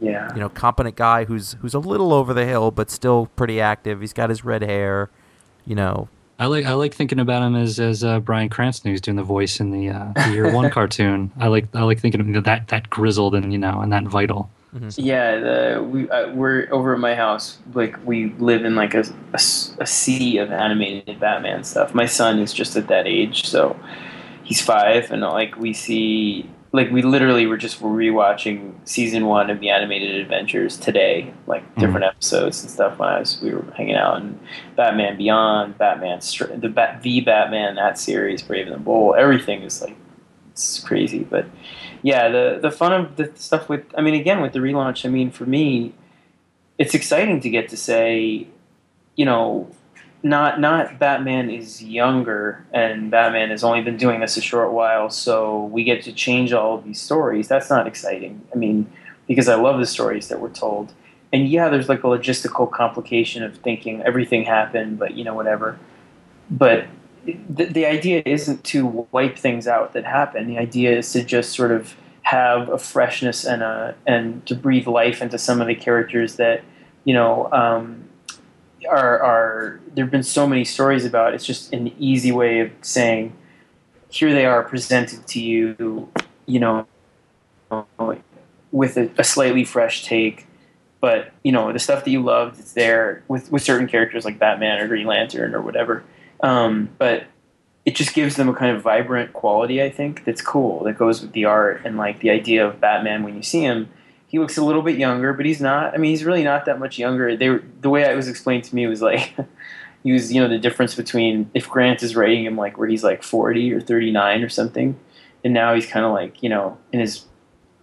yeah, 0.01 0.33
you 0.35 0.41
know, 0.41 0.49
competent 0.49 0.97
guy 0.97 1.25
who's 1.25 1.57
who's 1.61 1.75
a 1.75 1.79
little 1.79 2.13
over 2.13 2.35
the 2.35 2.45
hill 2.45 2.71
but 2.71 2.91
still 2.91 3.27
pretty 3.37 3.61
active. 3.61 4.01
He's 4.01 4.13
got 4.13 4.31
his 4.31 4.45
red 4.45 4.63
hair, 4.63 5.11
you 5.67 5.75
know. 5.75 6.09
I 6.39 6.47
like 6.47 6.67
I 6.67 6.75
like 6.75 6.95
thinking 6.95 7.19
about 7.19 7.43
him 7.43 7.57
as 7.57 7.81
as 7.81 8.05
uh, 8.05 8.21
Bryan 8.21 8.49
Cranston, 8.49 8.91
who's 8.91 9.01
doing 9.01 9.17
the 9.17 9.23
voice 9.23 9.59
in 9.59 9.71
the, 9.71 9.89
uh, 9.89 10.13
the 10.15 10.33
Year 10.33 10.53
One 10.53 10.71
cartoon. 10.79 11.33
I 11.39 11.49
like 11.49 11.67
I 11.75 11.83
like 11.83 12.01
thinking 12.01 12.21
of 12.21 12.27
him 12.27 12.43
that 12.43 12.69
that 12.69 12.91
grizzled 12.91 13.35
and 13.35 13.53
you 13.53 13.59
know 13.59 13.81
and 13.81 13.93
that 13.93 14.05
vital. 14.05 14.51
Yeah, 14.97 15.39
the, 15.39 15.83
we 15.83 16.09
uh, 16.11 16.33
we're 16.35 16.69
over 16.71 16.93
at 16.93 17.01
my 17.01 17.15
house. 17.15 17.59
Like 17.73 17.97
we 18.05 18.31
live 18.33 18.65
in 18.65 18.75
like 18.75 18.95
a 18.95 19.05
a 19.33 19.87
sea 19.87 20.37
of 20.39 20.53
animated 20.53 21.19
Batman 21.19 21.65
stuff. 21.65 21.95
My 21.95 22.07
son 22.07 22.39
is 22.41 22.53
just 22.53 22.77
at 22.77 22.89
that 22.89 23.07
age, 23.07 23.47
so 23.47 23.79
he's 24.43 24.61
five, 24.61 25.11
and 25.11 25.23
like 25.23 25.57
we 25.57 25.73
see, 25.73 26.51
like 26.77 26.91
we 26.91 27.01
literally 27.01 27.47
were 27.47 27.57
just 27.57 27.81
rewatching 27.81 28.75
season 28.85 29.25
one 29.25 29.49
of 29.49 29.61
the 29.61 29.71
animated 29.71 30.17
adventures 30.17 30.77
today, 30.77 31.33
like 31.47 31.65
hmm. 31.73 31.81
different 31.81 32.05
episodes 32.05 32.61
and 32.61 32.71
stuff. 32.71 32.99
When 32.99 33.09
I 33.09 33.19
was 33.19 33.41
we 33.41 33.53
were 33.55 33.65
hanging 33.75 33.97
out, 33.97 34.19
and 34.19 34.39
Batman 34.77 35.17
Beyond, 35.17 35.79
Batman 35.79 36.21
the 36.21 36.69
Bat 36.69 37.03
V 37.03 37.23
Batman 37.23 37.77
that 37.77 37.99
series, 37.99 38.43
Brave 38.43 38.67
and 38.67 38.77
the 38.77 38.81
Bold, 38.81 39.17
everything 39.17 39.63
is 39.63 39.81
like 39.81 39.97
it's 40.53 40.79
crazy, 40.81 41.25
but 41.25 41.47
yeah, 42.03 42.29
the 42.29 42.59
the 42.61 42.71
fun 42.71 42.93
of 42.93 43.17
the 43.17 43.33
stuff 43.37 43.71
with 43.71 43.85
I 43.97 44.03
mean 44.03 44.15
again 44.15 44.43
with 44.43 44.53
the 44.53 44.59
relaunch, 44.59 45.07
I 45.07 45.09
mean 45.09 45.31
for 45.31 45.47
me 45.47 45.95
it's 46.79 46.95
exciting 46.95 47.41
to 47.41 47.49
get 47.49 47.71
to 47.71 47.77
say, 47.77 48.47
you 49.15 49.25
know, 49.25 49.71
not 50.29 50.61
not 50.61 50.99
Batman 50.99 51.51
is 51.51 51.83
younger 51.83 52.65
and 52.73 53.11
Batman 53.11 53.51
has 53.51 53.63
only 53.63 53.83
been 53.83 53.97
doing 53.97 54.21
this 54.21 54.37
a 54.37 54.41
short 54.41 54.73
while, 54.73 55.09
so 55.11 55.65
we 55.67 55.85
get 55.85 56.03
to 56.03 56.13
change 56.13 56.53
all 56.53 56.75
of 56.77 56.85
these 56.85 57.01
stories. 57.01 57.49
That's 57.49 57.71
not 57.71 57.87
exciting. 57.87 58.43
I 58.55 58.59
mean, 58.59 58.91
because 59.27 59.49
I 59.49 59.55
love 59.55 59.79
the 59.79 59.87
stories 59.87 60.29
that 60.29 60.41
were 60.41 60.51
told. 60.51 60.93
and 61.33 61.49
yeah, 61.49 61.69
there's 61.69 61.89
like 61.89 62.05
a 62.05 62.07
logistical 62.07 62.71
complication 62.71 63.43
of 63.43 63.57
thinking 63.59 64.03
everything 64.03 64.45
happened, 64.45 64.99
but 64.99 65.15
you 65.15 65.25
know 65.25 65.35
whatever. 65.35 65.79
But 66.51 66.87
the, 67.49 67.65
the 67.65 67.87
idea 67.87 68.23
isn't 68.25 68.65
to 68.65 69.07
wipe 69.13 69.37
things 69.39 69.67
out 69.67 69.93
that 69.95 70.05
happen. 70.05 70.47
The 70.47 70.59
idea 70.59 70.97
is 70.97 71.13
to 71.13 71.25
just 71.25 71.53
sort 71.53 71.73
of 71.73 71.97
have 72.23 72.69
a 72.69 72.79
freshness 72.79 73.45
and 73.45 73.63
a 73.63 73.95
and 74.07 74.45
to 74.47 74.55
breathe 74.55 74.87
life 74.87 75.23
into 75.23 75.39
some 75.39 75.61
of 75.61 75.67
the 75.69 75.75
characters 75.75 76.37
that 76.37 76.63
you 77.05 77.15
know 77.15 77.51
um, 77.53 78.06
are 78.87 79.21
are 79.21 79.81
there 79.95 80.05
have 80.05 80.13
been 80.13 80.23
so 80.23 80.47
many 80.47 80.65
stories 80.65 81.05
about. 81.05 81.35
It's 81.35 81.47
just 81.47 81.73
an 81.73 81.93
easy 81.99 82.33
way 82.33 82.61
of 82.61 82.71
saying 82.83 83.35
here 84.09 84.33
they 84.33 84.47
are 84.47 84.63
presented 84.63 85.27
to 85.29 85.41
you, 85.41 86.09
you 86.47 86.61
know, 86.61 86.87
with 88.71 88.97
a, 88.97 89.11
a 89.19 89.25
slightly 89.25 89.65
fresh 89.65 90.05
take. 90.05 90.47
But 91.01 91.33
you 91.43 91.53
know 91.53 91.73
the 91.73 91.79
stuff 91.79 92.05
that 92.05 92.11
you 92.11 92.23
loved 92.23 92.59
is 92.59 92.73
there 92.73 93.23
with 93.29 93.53
with 93.53 93.63
certain 93.63 93.87
characters 93.87 94.25
like 94.25 94.39
Batman 94.39 94.81
or 94.81 94.89
Green 94.89 95.07
Lantern 95.07 95.55
or 95.55 95.61
whatever. 95.61 96.05
Um, 96.41 96.91
but 96.99 97.27
it 97.87 97.95
just 97.95 98.15
gives 98.15 98.35
them 98.35 98.49
a 98.49 98.55
kind 98.55 98.77
of 98.77 98.83
vibrant 98.83 99.33
quality, 99.33 99.81
I 99.81 99.91
think, 99.91 100.25
that's 100.25 100.43
cool, 100.43 100.83
that 100.85 100.99
goes 100.99 101.23
with 101.23 101.33
the 101.33 101.45
art 101.45 101.83
and 101.85 101.97
like 101.97 102.19
the 102.19 102.31
idea 102.31 102.67
of 102.67 102.81
Batman 102.81 103.23
when 103.23 103.37
you 103.37 103.43
see 103.43 103.61
him. 103.61 103.89
He 104.29 104.39
looks 104.39 104.57
a 104.57 104.65
little 104.65 104.83
bit 104.83 104.99
younger, 104.99 105.33
but 105.33 105.47
he's 105.47 105.61
not. 105.61 105.95
I 105.95 105.99
mean, 105.99 106.11
he's 106.11 106.25
really 106.25 106.43
not 106.43 106.65
that 106.65 106.79
much 106.79 106.99
younger. 106.99 107.37
They 107.37 107.49
were, 107.49 107.63
the 107.81 107.91
way 107.91 108.03
it 108.03 108.17
was 108.17 108.29
explained 108.29 108.65
to 108.65 108.75
me 108.75 108.87
was 108.87 109.01
like 109.01 109.35
he 110.03 110.13
was, 110.13 110.33
you 110.33 110.41
know, 110.41 110.49
the 110.49 110.59
difference 110.59 110.95
between 110.95 111.51
if 111.55 111.69
Grant 111.69 112.03
is 112.03 112.17
writing 112.17 112.45
him 112.45 112.57
like 112.57 112.79
where 112.79 112.89
he's 112.89 113.05
like 113.05 113.23
40 113.23 113.73
or 113.73 113.81
39 113.81 114.43
or 114.43 114.49
something, 114.49 114.99
and 115.45 115.55
now 115.55 115.75
he's 115.75 115.87
kind 115.87 116.05
of 116.05 116.13
like, 116.13 116.43
you 116.43 116.49
know, 116.49 116.77
in 116.93 117.01
his 117.01 117.25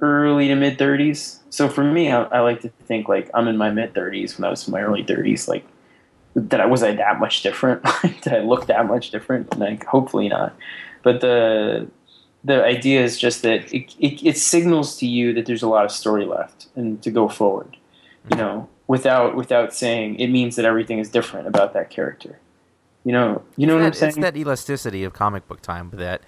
early 0.02 0.50
to 0.50 0.56
mid 0.56 0.78
30s. 0.78 1.39
So 1.50 1.70
for 1.70 1.84
me, 1.84 2.12
I, 2.12 2.24
I 2.24 2.39
like 2.41 2.62
to 2.62 2.70
think 2.70 3.08
like 3.08 3.30
I'm 3.34 3.48
in 3.48 3.58
my 3.58 3.72
mid 3.72 3.94
30s 3.94 4.38
when 4.38 4.46
I 4.46 4.50
was 4.50 4.68
in 4.68 4.72
my 4.72 4.82
early 4.82 5.04
30s. 5.04 5.48
Like 5.48 5.66
that 6.36 6.60
I 6.60 6.66
was 6.66 6.84
I 6.84 6.94
that 6.96 7.20
much 7.20 7.41
different? 7.41 7.84
Did 8.22 8.34
I 8.34 8.39
look 8.39 8.68
that 8.68 8.86
much 8.86 9.12
different? 9.12 9.58
Like 9.58 9.86
hopefully 9.86 10.30
not. 10.30 10.56
But 11.04 11.22
the 11.22 11.88
the 12.44 12.64
idea 12.64 13.04
is 13.04 13.18
just 13.18 13.41
that 13.44 13.74
it, 13.74 13.96
it, 14.00 14.24
it 14.26 14.38
signals 14.38 14.98
to 14.98 15.06
you 15.08 15.34
that 15.34 15.46
there's 15.46 15.64
a 15.64 15.68
lot 15.68 15.86
of 15.86 15.91
story 15.91 16.26
left 16.26 16.68
and 16.76 17.02
to 17.04 17.10
go 17.12 17.30
forward. 17.30 17.78
You 18.32 18.38
know, 18.38 18.70
without 18.88 19.36
without 19.36 19.74
saying 19.74 20.20
it 20.20 20.28
means 20.28 20.56
that 20.56 20.66
everything 20.66 21.00
is 21.00 21.10
different 21.10 21.48
about 21.48 21.74
that 21.74 21.89
character. 21.89 22.39
You 23.04 23.12
know, 23.12 23.41
you 23.58 23.68
know 23.68 23.76
It's 23.78 23.82
what 23.82 23.88
I'm 23.88 23.94
saying? 23.94 24.10
it's 24.10 24.18
that 24.20 24.38
elasticity 24.38 25.04
of 25.04 25.12
comic 25.14 25.46
book 25.48 25.62
time 25.62 25.89
that 25.94 26.22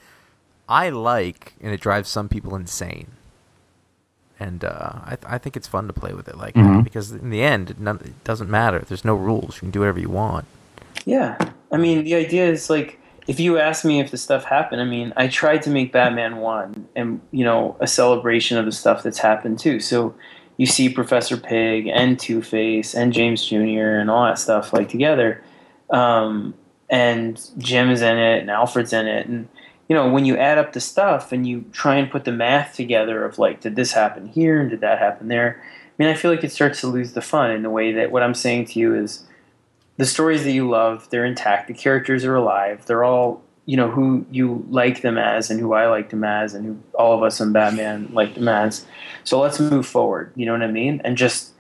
I 0.68 0.90
like, 0.90 1.54
and 1.62 1.72
it 1.74 1.80
drives 1.80 2.10
some 2.10 2.28
people 2.28 2.54
insane. 2.56 3.12
And 4.38 4.66
uh, 4.66 4.92
I, 5.06 5.16
th- 5.16 5.24
I 5.26 5.38
think 5.38 5.56
it's 5.56 5.68
fun 5.70 5.88
to 5.88 5.94
play 5.94 6.14
with 6.14 6.28
it 6.28 6.38
like 6.38 6.56
that 6.56 6.60
Mhm. 6.60 6.84
because 6.84 7.14
in 7.14 7.30
the 7.30 7.42
end, 7.42 7.70
it, 7.70 7.80
none, 7.80 7.98
it 8.04 8.22
doesn't 8.26 8.50
matter. 8.50 8.80
There's 8.80 9.06
no 9.06 9.16
rules. 9.16 9.56
You 9.56 9.60
can 9.62 9.72
do 9.72 9.80
whatever 9.80 10.00
you 10.00 10.10
want. 10.10 10.44
Yeah. 11.06 11.38
I 11.72 11.78
mean, 11.78 12.04
the 12.04 12.16
idea 12.16 12.46
is 12.50 12.70
like 12.70 13.00
if 13.28 13.40
you 13.40 13.58
ask 13.58 13.84
me 13.84 14.00
if 14.00 14.12
the 14.12 14.18
stuff 14.18 14.44
happened, 14.46 14.82
I 14.82 14.86
mean, 14.86 15.12
I 15.18 15.28
tried 15.28 15.64
to 15.64 15.70
make 15.70 15.92
Batman 15.92 16.38
1 16.38 16.90
and, 16.96 17.22
you 17.32 17.44
know, 17.44 17.76
a 17.80 17.88
celebration 17.88 18.58
of 18.58 18.66
the 18.66 18.72
stuff 18.72 19.02
that's 19.02 19.18
happened 19.18 19.60
too. 19.60 19.80
So 19.80 20.14
you 20.58 20.66
see 20.66 20.90
Professor 20.90 21.36
Pig 21.36 21.88
and 21.88 22.20
Two 22.20 22.42
Face 22.42 22.94
and 22.94 23.12
James 23.12 23.46
Jr. 23.46 23.98
and 23.98 24.12
all 24.12 24.26
that 24.26 24.38
stuff 24.38 24.74
like 24.74 24.90
together. 24.90 25.44
Um, 25.90 26.54
and 26.90 27.42
Jim 27.58 27.90
is 27.90 28.02
in 28.02 28.18
it 28.18 28.42
and 28.42 28.52
Alfred's 28.52 28.94
in 28.94 29.08
it. 29.08 29.28
And, 29.28 29.50
you 29.90 29.96
know, 29.96 30.08
when 30.10 30.26
you 30.26 30.38
add 30.38 30.60
up 30.60 30.74
the 30.74 30.80
stuff 30.80 31.32
and 31.32 31.48
you 31.48 31.66
try 31.72 31.96
and 31.96 32.12
put 32.12 32.26
the 32.26 32.32
math 32.32 32.76
together 32.76 33.26
of 33.26 33.40
like, 33.40 33.62
did 33.62 33.76
this 33.76 33.92
happen 33.94 34.28
here 34.28 34.62
and 34.62 34.70
did 34.70 34.82
that 34.82 35.00
happen 35.00 35.30
there? 35.30 35.62
I 35.64 36.04
mean, 36.04 36.10
I 36.10 36.14
feel 36.14 36.30
like 36.30 36.44
it 36.44 36.52
starts 36.52 36.82
to 36.82 36.88
lose 36.88 37.14
the 37.14 37.22
fun 37.22 37.52
in 37.52 37.64
the 37.64 37.70
way 37.72 37.92
that 37.94 38.12
what 38.12 38.22
I'm 38.22 38.34
saying 38.36 38.66
to 38.66 38.80
you 38.80 38.94
is 38.94 39.26
the 39.98 40.06
stories 40.06 40.44
that 40.44 40.52
you 40.52 40.70
love, 40.70 41.10
they're 41.10 41.26
intact. 41.26 41.68
The 41.68 41.74
characters 41.74 42.26
are 42.26 42.36
alive. 42.36 42.86
They're 42.86 43.04
all, 43.04 43.42
you 43.66 43.78
know, 43.78 43.90
who 43.90 44.26
you 44.30 44.66
like 44.70 45.02
them 45.02 45.18
as 45.18 45.50
and 45.50 45.60
who 45.60 45.74
I 45.74 45.88
like 45.88 46.10
them 46.10 46.24
as 46.24 46.54
and 46.54 46.66
who 46.66 46.80
all 46.94 47.16
of 47.16 47.24
us 47.24 47.40
in 47.40 47.54
Batman 47.54 48.10
like 48.12 48.36
them 48.36 48.48
as. 48.48 48.86
So 49.24 49.40
let's 49.40 49.60
move 49.60 49.88
forward. 49.88 50.34
You 50.36 50.46
know 50.46 50.52
what 50.52 50.64
I 50.64 50.68
mean? 50.68 51.02
And 51.04 51.18
just 51.18 51.54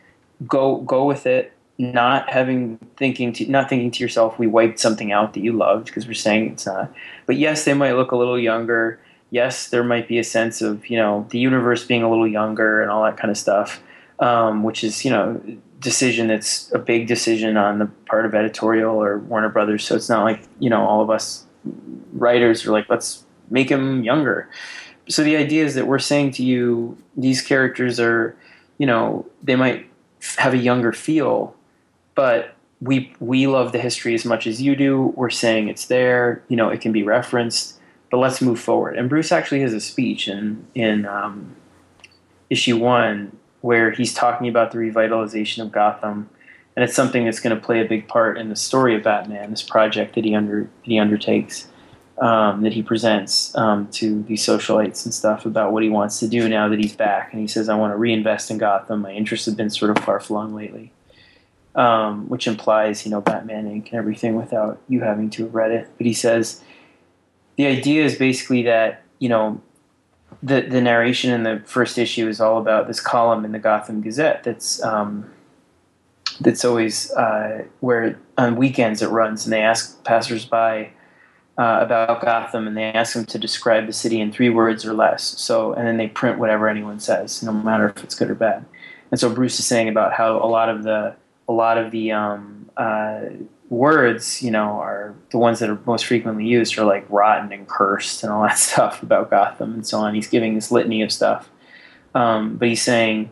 go 0.47 0.77
go 0.81 1.05
with 1.05 1.25
it. 1.25 1.53
Not 1.77 2.29
having 2.29 2.77
thinking 2.95 3.33
to 3.33 3.49
not 3.49 3.67
thinking 3.69 3.91
to 3.91 4.03
yourself, 4.03 4.39
we 4.39 4.47
wiped 4.47 4.79
something 4.79 5.11
out 5.11 5.33
that 5.33 5.41
you 5.41 5.51
loved 5.51 5.87
because 5.87 6.07
we're 6.07 6.13
saying 6.13 6.51
it's 6.51 6.65
not. 6.65 6.93
But 7.25 7.35
yes, 7.35 7.65
they 7.65 7.73
might 7.73 7.93
look 7.93 8.11
a 8.11 8.15
little 8.15 8.39
younger. 8.39 8.99
Yes, 9.29 9.69
there 9.69 9.83
might 9.83 10.07
be 10.07 10.17
a 10.17 10.23
sense 10.23 10.61
of 10.61 10.87
you 10.87 10.97
know 10.97 11.27
the 11.31 11.39
universe 11.39 11.83
being 11.83 12.01
a 12.01 12.09
little 12.09 12.27
younger 12.27 12.81
and 12.81 12.89
all 12.89 13.03
that 13.03 13.17
kind 13.17 13.29
of 13.29 13.37
stuff, 13.37 13.83
um, 14.19 14.63
which 14.63 14.85
is 14.85 15.03
you 15.03 15.11
know 15.11 15.41
decision 15.85 16.27
that's 16.27 16.71
a 16.73 16.79
big 16.79 17.07
decision 17.07 17.57
on 17.57 17.77
the 17.77 17.85
part 18.07 18.25
of 18.25 18.33
editorial 18.33 19.01
or 19.01 19.19
Warner 19.19 19.49
Brothers. 19.49 19.85
So 19.85 19.95
it's 19.95 20.09
not 20.09 20.23
like 20.25 20.41
you 20.59 20.69
know 20.69 20.85
all 20.85 21.01
of 21.01 21.09
us 21.09 21.45
writers 22.11 22.65
are 22.65 22.71
like 22.71 22.89
let's 22.89 23.23
make 23.49 23.69
him 23.69 24.03
younger. 24.03 24.49
So 25.07 25.23
the 25.23 25.37
idea 25.37 25.63
is 25.63 25.75
that 25.75 25.85
we're 25.85 25.99
saying 25.99 26.31
to 26.31 26.43
you 26.43 26.97
these 27.15 27.41
characters 27.41 27.99
are 27.99 28.35
you 28.79 28.87
know 28.87 29.25
they 29.43 29.55
might 29.55 29.87
have 30.37 30.53
a 30.55 30.57
younger 30.57 30.91
feel, 30.91 31.55
but 32.15 32.55
we 32.81 33.15
we 33.19 33.45
love 33.45 33.71
the 33.71 33.79
history 33.79 34.15
as 34.15 34.25
much 34.25 34.47
as 34.47 34.59
you 34.59 34.75
do. 34.75 35.13
We're 35.15 35.29
saying 35.29 35.69
it's 35.69 35.85
there. 35.85 36.43
You 36.47 36.57
know 36.57 36.69
it 36.69 36.81
can 36.81 36.91
be 36.91 37.03
referenced, 37.03 37.79
but 38.09 38.17
let's 38.17 38.41
move 38.41 38.59
forward. 38.59 38.97
And 38.97 39.07
Bruce 39.07 39.31
actually 39.31 39.61
has 39.61 39.73
a 39.73 39.79
speech 39.79 40.27
in 40.27 40.65
in 40.73 41.05
um, 41.05 41.55
issue 42.49 42.77
one 42.77 43.37
where 43.65 43.89
he's 43.89 44.13
talking 44.13 44.47
about 44.47 44.71
the 44.71 44.77
revitalization 44.77 45.63
of 45.63 45.71
Gotham, 45.71 46.29
and 46.75 46.83
it's 46.83 46.93
something 46.93 47.25
that's 47.25 47.39
going 47.39 47.55
to 47.55 47.59
play 47.59 47.81
a 47.81 47.85
big 47.85 48.07
part 48.07 48.37
in 48.37 48.49
the 48.49 48.55
story 48.55 48.95
of 48.95 49.01
Batman, 49.01 49.49
this 49.49 49.63
project 49.63 50.13
that 50.13 50.23
he 50.23 50.35
under 50.35 50.69
he 50.83 50.99
undertakes, 50.99 51.67
um, 52.19 52.61
that 52.61 52.73
he 52.73 52.83
presents 52.83 53.57
um, 53.57 53.87
to 53.87 54.21
these 54.23 54.45
socialites 54.45 55.03
and 55.03 55.11
stuff 55.11 55.47
about 55.47 55.71
what 55.71 55.81
he 55.81 55.89
wants 55.89 56.19
to 56.19 56.27
do 56.27 56.47
now 56.47 56.69
that 56.69 56.77
he's 56.77 56.95
back. 56.95 57.33
And 57.33 57.41
he 57.41 57.47
says, 57.47 57.67
"I 57.67 57.75
want 57.75 57.91
to 57.91 57.97
reinvest 57.97 58.51
in 58.51 58.59
Gotham. 58.59 59.01
My 59.01 59.13
interests 59.13 59.47
have 59.47 59.57
been 59.57 59.71
sort 59.71 59.89
of 59.89 59.97
far 60.03 60.19
flung 60.19 60.53
lately." 60.53 60.91
Um, 61.73 62.29
which 62.29 62.47
implies, 62.47 63.03
you 63.03 63.11
know, 63.11 63.19
Batman 63.19 63.65
Inc. 63.65 63.87
and 63.87 63.95
everything 63.95 64.35
without 64.35 64.79
you 64.87 65.01
having 65.01 65.29
to 65.31 65.43
have 65.43 65.55
read 65.55 65.71
it. 65.71 65.89
But 65.97 66.05
he 66.05 66.13
says 66.13 66.61
the 67.57 67.65
idea 67.65 68.05
is 68.05 68.15
basically 68.15 68.61
that 68.61 69.01
you 69.17 69.27
know 69.27 69.59
the 70.45 70.61
the 70.61 70.79
narration 70.79 71.31
in 71.31 71.43
the 71.43 71.61
first 71.65 71.97
issue 71.97 72.27
is 72.27 72.39
all 72.39 72.59
about 72.59 72.87
this 72.87 72.99
column 72.99 73.43
in 73.45 73.51
the 73.51 73.59
Gotham 73.59 74.01
Gazette 74.01 74.43
that's 74.43 74.81
um, 74.83 75.29
that's 76.39 76.63
always 76.63 77.11
uh, 77.13 77.63
where 77.79 78.19
on 78.37 78.55
weekends 78.55 79.01
it 79.01 79.07
runs, 79.07 79.45
and 79.45 79.53
they 79.53 79.61
ask 79.61 80.03
passersby 80.03 80.91
uh, 81.57 81.79
about 81.81 82.21
Gotham, 82.21 82.67
and 82.67 82.77
they 82.77 82.83
ask 82.83 83.15
them 83.15 83.25
to 83.25 83.39
describe 83.39 83.87
the 83.87 83.93
city 83.93 84.21
in 84.21 84.31
three 84.31 84.49
words 84.49 84.85
or 84.85 84.93
less. 84.93 85.23
So, 85.23 85.73
and 85.73 85.87
then 85.87 85.97
they 85.97 86.07
print 86.07 86.37
whatever 86.37 86.69
anyone 86.69 86.99
says, 86.99 87.41
no 87.41 87.51
matter 87.51 87.89
if 87.89 88.03
it's 88.03 88.15
good 88.15 88.29
or 88.29 88.35
bad. 88.35 88.65
And 89.09 89.19
so 89.19 89.33
Bruce 89.33 89.57
is 89.59 89.65
saying 89.65 89.89
about 89.89 90.13
how 90.13 90.37
a 90.37 90.45
lot 90.47 90.69
of 90.69 90.83
the 90.83 91.15
a 91.47 91.53
lot 91.53 91.77
of 91.79 91.89
the 91.91 92.11
um, 92.11 92.69
uh, 92.77 93.21
words, 93.75 94.41
you 94.41 94.51
know, 94.51 94.79
are 94.79 95.15
the 95.31 95.37
ones 95.37 95.59
that 95.59 95.69
are 95.69 95.79
most 95.85 96.05
frequently 96.05 96.45
used 96.45 96.77
are 96.77 96.85
like 96.85 97.05
rotten 97.09 97.51
and 97.51 97.67
cursed 97.67 98.23
and 98.23 98.31
all 98.31 98.43
that 98.43 98.57
stuff 98.57 99.03
about 99.03 99.29
Gotham 99.29 99.73
and 99.73 99.87
so 99.87 99.99
on. 99.99 100.15
He's 100.15 100.27
giving 100.27 100.55
this 100.55 100.71
litany 100.71 101.01
of 101.01 101.11
stuff. 101.11 101.49
Um, 102.13 102.57
but 102.57 102.67
he's 102.67 102.81
saying 102.81 103.31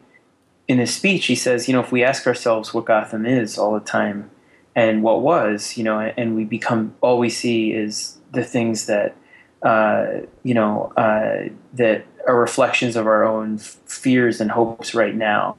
in 0.68 0.78
his 0.78 0.94
speech, 0.94 1.26
he 1.26 1.36
says, 1.36 1.68
you 1.68 1.74
know, 1.74 1.80
if 1.80 1.92
we 1.92 2.04
ask 2.04 2.28
ourselves 2.28 2.74
what 2.74 2.86
Gotham 2.86 3.26
is 3.26 3.58
all 3.58 3.74
the 3.74 3.80
time 3.80 4.30
and 4.76 5.04
what 5.04 5.22
was, 5.22 5.78
you 5.78 5.84
know, 5.84 6.00
and 6.00 6.36
we 6.36 6.44
become, 6.46 6.96
all 7.02 7.18
we 7.18 7.30
see 7.30 7.72
is 7.72 8.18
the 8.32 8.44
things 8.44 8.88
that, 8.88 9.16
uh, 9.62 10.22
you 10.44 10.54
know, 10.54 10.92
uh, 10.98 11.50
that 11.74 12.06
are 12.28 12.40
reflections 12.40 12.96
of 12.96 13.08
our 13.08 13.24
own 13.24 13.58
fears 13.58 14.42
and 14.42 14.52
hopes 14.52 14.94
right 14.94 15.16
now 15.16 15.58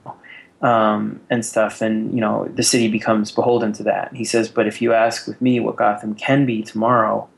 um, 0.64 1.20
and 1.30 1.44
stuff. 1.44 1.82
And, 1.82 2.12
you 2.14 2.20
know, 2.20 2.48
the 2.56 2.62
city 2.62 2.88
becomes 2.88 3.30
beholden 3.30 3.72
to 3.74 3.82
that. 3.84 4.16
He 4.16 4.24
says, 4.24 4.48
but 4.48 4.66
if 4.66 4.80
you 4.82 4.92
ask 4.92 5.28
with 5.28 5.40
me 5.40 5.60
what 5.60 5.76
Gotham 5.76 6.14
can 6.14 6.46
be 6.46 6.62
tomorrow 6.62 7.28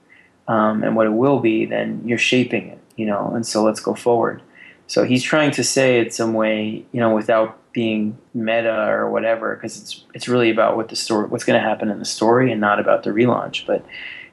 um, 0.48 0.82
and 0.84 0.94
what 0.96 1.06
it 1.06 1.12
will 1.12 1.40
be, 1.40 1.66
then 1.66 2.00
you're 2.06 2.16
shaping 2.18 2.68
it, 2.68 2.78
you 2.96 3.04
know, 3.04 3.32
and 3.34 3.44
so 3.44 3.64
let's 3.64 3.80
go 3.80 3.94
forward. 3.94 4.40
So 4.86 5.02
he's 5.02 5.24
trying 5.24 5.50
to 5.50 5.64
say 5.64 6.00
it 6.00 6.14
some 6.14 6.32
way, 6.34 6.86
you 6.92 7.00
know, 7.00 7.12
without 7.12 7.58
being 7.72 8.16
meta 8.32 8.86
or 8.88 9.10
whatever, 9.10 9.56
because 9.56 9.82
it's 9.82 10.04
it's 10.14 10.28
really 10.28 10.48
about 10.48 10.76
what 10.76 10.88
the 10.88 10.96
story, 10.96 11.26
what's 11.26 11.44
going 11.44 11.60
to 11.60 11.68
happen 11.68 11.90
in 11.90 11.98
the 11.98 12.04
story, 12.04 12.52
and 12.52 12.60
not 12.60 12.78
about 12.78 13.02
the 13.02 13.10
relaunch. 13.10 13.66
But 13.66 13.84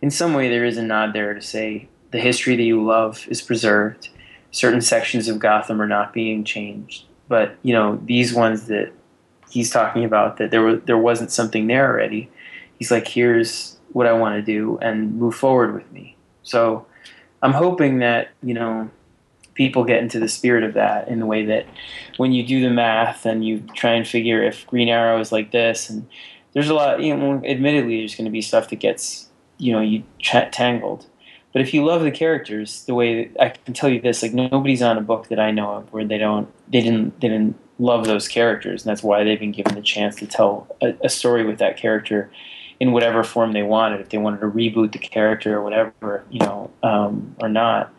in 0.01 0.11
some 0.11 0.33
way, 0.35 0.49
there 0.49 0.63
is 0.63 0.77
a 0.77 0.83
nod 0.83 1.13
there 1.13 1.33
to 1.33 1.41
say 1.41 1.89
the 2.11 2.19
history 2.19 2.55
that 2.55 2.63
you 2.63 2.85
love 2.85 3.27
is 3.27 3.41
preserved. 3.41 4.09
Certain 4.51 4.81
sections 4.81 5.27
of 5.27 5.39
Gotham 5.39 5.81
are 5.81 5.87
not 5.87 6.13
being 6.13 6.43
changed, 6.43 7.05
but 7.33 7.57
you 7.63 7.73
know 7.73 7.99
these 8.05 8.31
ones 8.31 8.67
that 8.67 8.91
he's 9.49 9.71
talking 9.71 10.05
about 10.05 10.37
that 10.37 10.51
there 10.51 10.61
was 10.61 10.81
there 10.85 10.99
wasn't 10.99 11.31
something 11.31 11.65
there 11.65 11.89
already. 11.89 12.29
He's 12.77 12.91
like, 12.91 13.07
here's 13.07 13.79
what 13.91 14.05
I 14.05 14.13
want 14.13 14.35
to 14.35 14.43
do, 14.43 14.77
and 14.83 15.15
move 15.15 15.33
forward 15.33 15.73
with 15.73 15.91
me. 15.91 16.15
So 16.43 16.85
I'm 17.41 17.53
hoping 17.53 17.97
that 18.05 18.29
you 18.43 18.53
know 18.53 18.91
people 19.55 19.83
get 19.83 20.03
into 20.03 20.19
the 20.19 20.27
spirit 20.27 20.63
of 20.63 20.75
that 20.75 21.07
in 21.07 21.19
the 21.19 21.25
way 21.25 21.43
that 21.45 21.65
when 22.17 22.33
you 22.33 22.45
do 22.45 22.61
the 22.61 22.69
math 22.69 23.25
and 23.25 23.43
you 23.43 23.63
try 23.73 23.93
and 23.93 24.07
figure 24.07 24.43
if 24.43 24.67
Green 24.67 24.89
Arrow 24.89 25.19
is 25.19 25.31
like 25.31 25.49
this, 25.49 25.89
and 25.89 26.07
there's 26.53 26.69
a 26.69 26.75
lot, 26.75 27.01
you 27.01 27.17
know, 27.17 27.41
admittedly, 27.43 27.97
there's 27.97 28.13
going 28.13 28.25
to 28.25 28.31
be 28.31 28.43
stuff 28.43 28.69
that 28.69 28.75
gets, 28.75 29.27
you 29.57 29.71
know, 29.71 29.81
you 29.81 30.03
tangled. 30.51 31.07
But 31.53 31.61
if 31.61 31.73
you 31.73 31.85
love 31.85 32.01
the 32.01 32.11
characters, 32.11 32.83
the 32.85 32.95
way 32.95 33.29
I 33.39 33.49
can 33.49 33.73
tell 33.73 33.89
you 33.89 34.01
this, 34.01 34.23
like 34.23 34.33
nobody's 34.33 34.81
on 34.81 34.97
a 34.97 35.01
book 35.01 35.27
that 35.29 35.39
I 35.39 35.51
know 35.51 35.75
of 35.75 35.93
where 35.93 36.03
they 36.03 36.17
don't, 36.17 36.49
they 36.67 36.81
didn't, 36.81 37.21
they 37.21 37.29
didn't 37.29 37.55
love 37.79 38.05
those 38.05 38.27
characters, 38.27 38.83
and 38.83 38.89
that's 38.89 39.03
why 39.03 39.23
they've 39.23 39.39
been 39.39 39.51
given 39.51 39.75
the 39.75 39.81
chance 39.81 40.15
to 40.17 40.27
tell 40.27 40.67
a, 40.81 40.95
a 41.03 41.09
story 41.09 41.45
with 41.45 41.59
that 41.59 41.77
character 41.77 42.31
in 42.79 42.91
whatever 42.91 43.23
form 43.23 43.53
they 43.53 43.63
wanted. 43.63 44.01
If 44.01 44.09
they 44.09 44.17
wanted 44.17 44.41
to 44.41 44.47
reboot 44.47 44.91
the 44.91 44.99
character 44.99 45.57
or 45.57 45.63
whatever, 45.63 46.23
you 46.29 46.39
know, 46.39 46.71
um, 46.81 47.35
or 47.39 47.49
not. 47.49 47.93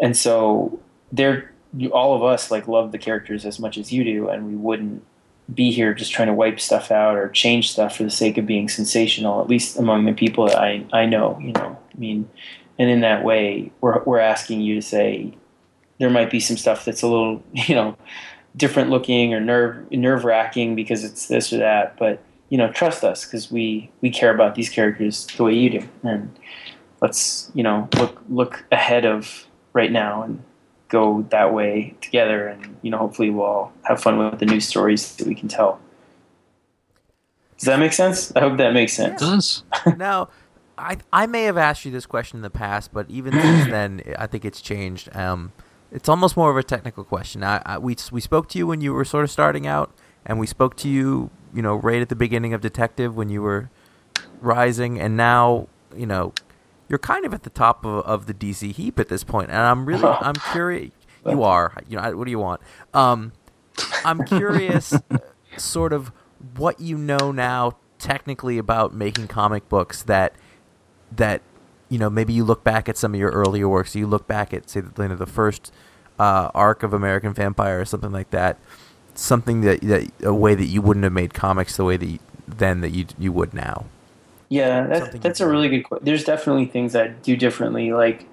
And 0.00 0.16
so 0.16 0.80
they're 1.12 1.52
all 1.92 2.14
of 2.14 2.22
us 2.22 2.50
like 2.50 2.68
love 2.68 2.92
the 2.92 2.98
characters 2.98 3.44
as 3.44 3.58
much 3.58 3.78
as 3.78 3.92
you 3.92 4.04
do, 4.04 4.28
and 4.28 4.46
we 4.46 4.56
wouldn't 4.56 5.04
be 5.52 5.70
here 5.70 5.92
just 5.92 6.12
trying 6.12 6.28
to 6.28 6.34
wipe 6.34 6.58
stuff 6.58 6.90
out 6.90 7.16
or 7.16 7.28
change 7.28 7.70
stuff 7.70 7.96
for 7.96 8.02
the 8.02 8.10
sake 8.10 8.38
of 8.38 8.46
being 8.46 8.68
sensational. 8.68 9.40
At 9.40 9.48
least 9.48 9.78
among 9.78 10.06
the 10.06 10.12
people 10.12 10.46
that 10.46 10.58
I 10.58 10.84
I 10.92 11.06
know, 11.06 11.38
you 11.40 11.52
know, 11.52 11.78
I 11.94 11.98
mean, 11.98 12.28
and 12.78 12.90
in 12.90 13.00
that 13.00 13.24
way, 13.24 13.70
we're 13.80 14.02
we're 14.04 14.18
asking 14.20 14.60
you 14.60 14.76
to 14.76 14.82
say 14.82 15.32
there 15.98 16.10
might 16.10 16.30
be 16.30 16.40
some 16.40 16.56
stuff 16.56 16.84
that's 16.84 17.02
a 17.02 17.06
little, 17.08 17.42
you 17.52 17.74
know, 17.74 17.96
different 18.56 18.90
looking 18.90 19.34
or 19.34 19.40
nerve 19.40 19.90
nerve 19.92 20.24
wracking 20.24 20.74
because 20.74 21.04
it's 21.04 21.28
this 21.28 21.52
or 21.52 21.58
that, 21.58 21.96
but 21.98 22.20
you 22.50 22.58
know, 22.58 22.70
trust 22.72 23.02
us 23.04 23.24
because 23.24 23.50
we 23.50 23.90
we 24.00 24.10
care 24.10 24.32
about 24.34 24.54
these 24.54 24.68
characters 24.68 25.26
the 25.36 25.42
way 25.44 25.54
you 25.54 25.70
do, 25.70 25.88
and 26.02 26.30
let's 27.00 27.50
you 27.54 27.62
know 27.62 27.88
look 27.96 28.20
look 28.28 28.64
ahead 28.70 29.04
of 29.04 29.46
right 29.72 29.90
now 29.90 30.22
and 30.22 30.42
go 30.88 31.22
that 31.30 31.52
way 31.52 31.94
together, 32.00 32.46
and 32.46 32.76
you 32.82 32.90
know, 32.90 32.98
hopefully 32.98 33.30
we'll 33.30 33.44
all 33.46 33.72
have 33.84 34.00
fun 34.00 34.18
with 34.18 34.38
the 34.38 34.46
new 34.46 34.60
stories 34.60 35.16
that 35.16 35.26
we 35.26 35.34
can 35.34 35.48
tell. 35.48 35.80
Does 37.58 37.66
that 37.66 37.78
make 37.78 37.92
sense? 37.92 38.34
I 38.36 38.40
hope 38.40 38.58
that 38.58 38.72
makes 38.74 38.92
It 38.94 39.18
sense. 39.18 39.20
does. 39.20 39.62
now, 39.96 40.28
I 40.76 40.98
I 41.12 41.26
may 41.26 41.44
have 41.44 41.56
asked 41.56 41.84
you 41.84 41.90
this 41.90 42.06
question 42.06 42.38
in 42.38 42.42
the 42.42 42.50
past, 42.50 42.92
but 42.92 43.10
even 43.10 43.32
since 43.32 43.66
then, 43.70 44.02
I 44.18 44.26
think 44.26 44.44
it's 44.44 44.60
changed. 44.60 45.14
Um, 45.14 45.52
it's 45.90 46.08
almost 46.08 46.36
more 46.36 46.50
of 46.50 46.56
a 46.56 46.62
technical 46.62 47.04
question. 47.04 47.44
I, 47.44 47.62
I, 47.64 47.78
we 47.78 47.96
we 48.10 48.20
spoke 48.20 48.48
to 48.50 48.58
you 48.58 48.66
when 48.66 48.80
you 48.80 48.92
were 48.92 49.04
sort 49.04 49.24
of 49.24 49.30
starting 49.30 49.66
out, 49.66 49.94
and 50.26 50.38
we 50.38 50.46
spoke 50.46 50.76
to 50.78 50.88
you, 50.88 51.30
you 51.54 51.62
know, 51.62 51.76
right 51.76 52.02
at 52.02 52.08
the 52.08 52.16
beginning 52.16 52.52
of 52.52 52.60
Detective 52.60 53.16
when 53.16 53.28
you 53.28 53.42
were 53.42 53.70
rising, 54.40 55.00
and 55.00 55.16
now, 55.16 55.68
you 55.96 56.06
know, 56.06 56.32
you're 56.88 56.98
kind 56.98 57.24
of 57.24 57.32
at 57.32 57.44
the 57.44 57.50
top 57.50 57.84
of, 57.84 58.04
of 58.04 58.26
the 58.26 58.34
DC 58.34 58.72
heap 58.72 58.98
at 58.98 59.08
this 59.08 59.22
point. 59.22 59.48
point, 59.48 59.50
and 59.50 59.60
I'm 59.60 59.86
really 59.86 60.04
I'm 60.20 60.34
curious. 60.52 60.90
You 61.26 61.42
are, 61.42 61.72
you 61.88 61.96
know, 61.96 62.16
what 62.16 62.26
do 62.26 62.30
you 62.30 62.38
want? 62.38 62.60
Um, 62.92 63.32
I'm 64.04 64.24
curious, 64.24 64.92
sort 65.56 65.94
of 65.94 66.12
what 66.56 66.80
you 66.80 66.98
know 66.98 67.32
now 67.32 67.78
technically 67.98 68.58
about 68.58 68.94
making 68.94 69.28
comic 69.28 69.66
books 69.70 70.02
that 70.02 70.34
that 71.16 71.42
you 71.88 71.98
know 71.98 72.10
maybe 72.10 72.32
you 72.32 72.44
look 72.44 72.64
back 72.64 72.88
at 72.88 72.96
some 72.96 73.14
of 73.14 73.20
your 73.20 73.30
earlier 73.30 73.68
works 73.68 73.94
you 73.94 74.06
look 74.06 74.26
back 74.26 74.52
at 74.54 74.68
say 74.70 74.80
the, 74.80 75.02
you 75.02 75.08
know, 75.08 75.16
the 75.16 75.26
first 75.26 75.72
uh, 76.18 76.50
arc 76.54 76.82
of 76.82 76.92
American 76.92 77.32
Vampire 77.32 77.80
or 77.80 77.84
something 77.84 78.12
like 78.12 78.30
that 78.30 78.58
something 79.14 79.60
that, 79.60 79.80
that 79.82 80.10
a 80.22 80.34
way 80.34 80.54
that 80.54 80.66
you 80.66 80.82
wouldn't 80.82 81.04
have 81.04 81.12
made 81.12 81.34
comics 81.34 81.76
the 81.76 81.84
way 81.84 81.96
that 81.96 82.06
you, 82.06 82.18
then 82.46 82.80
that 82.80 82.90
you 82.90 83.06
you 83.18 83.32
would 83.32 83.54
now 83.54 83.86
Yeah, 84.48 84.86
that, 84.86 85.20
that's 85.20 85.40
you 85.40 85.46
a 85.46 85.48
really 85.48 85.68
good 85.68 85.82
question. 85.82 86.04
There's 86.04 86.24
definitely 86.24 86.66
things 86.66 86.94
I 86.94 87.08
do 87.08 87.36
differently. 87.36 87.92
Like, 87.92 88.26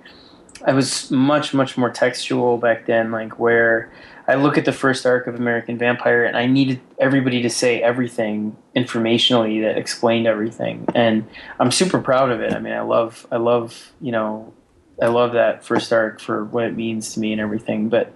I 0.65 0.73
was 0.73 1.09
much, 1.09 1.53
much 1.53 1.77
more 1.77 1.89
textual 1.89 2.57
back 2.57 2.85
then, 2.85 3.11
like, 3.11 3.39
where 3.39 3.89
I 4.27 4.35
look 4.35 4.57
at 4.57 4.65
the 4.65 4.71
first 4.71 5.05
arc 5.05 5.27
of 5.27 5.35
American 5.35 5.77
Vampire 5.77 6.23
and 6.23 6.37
I 6.37 6.45
needed 6.45 6.79
everybody 6.99 7.41
to 7.41 7.49
say 7.49 7.81
everything 7.81 8.55
informationally 8.75 9.61
that 9.63 9.77
explained 9.77 10.27
everything. 10.27 10.85
And 10.93 11.27
I'm 11.59 11.71
super 11.71 11.99
proud 11.99 12.31
of 12.31 12.41
it. 12.41 12.53
I 12.53 12.59
mean, 12.59 12.73
I 12.73 12.81
love, 12.81 13.25
I 13.31 13.37
love, 13.37 13.91
you 13.99 14.11
know, 14.11 14.53
I 15.01 15.07
love 15.07 15.33
that 15.33 15.65
first 15.65 15.91
arc 15.91 16.19
for 16.19 16.45
what 16.45 16.65
it 16.65 16.75
means 16.75 17.13
to 17.13 17.19
me 17.19 17.31
and 17.31 17.41
everything. 17.41 17.89
But 17.89 18.13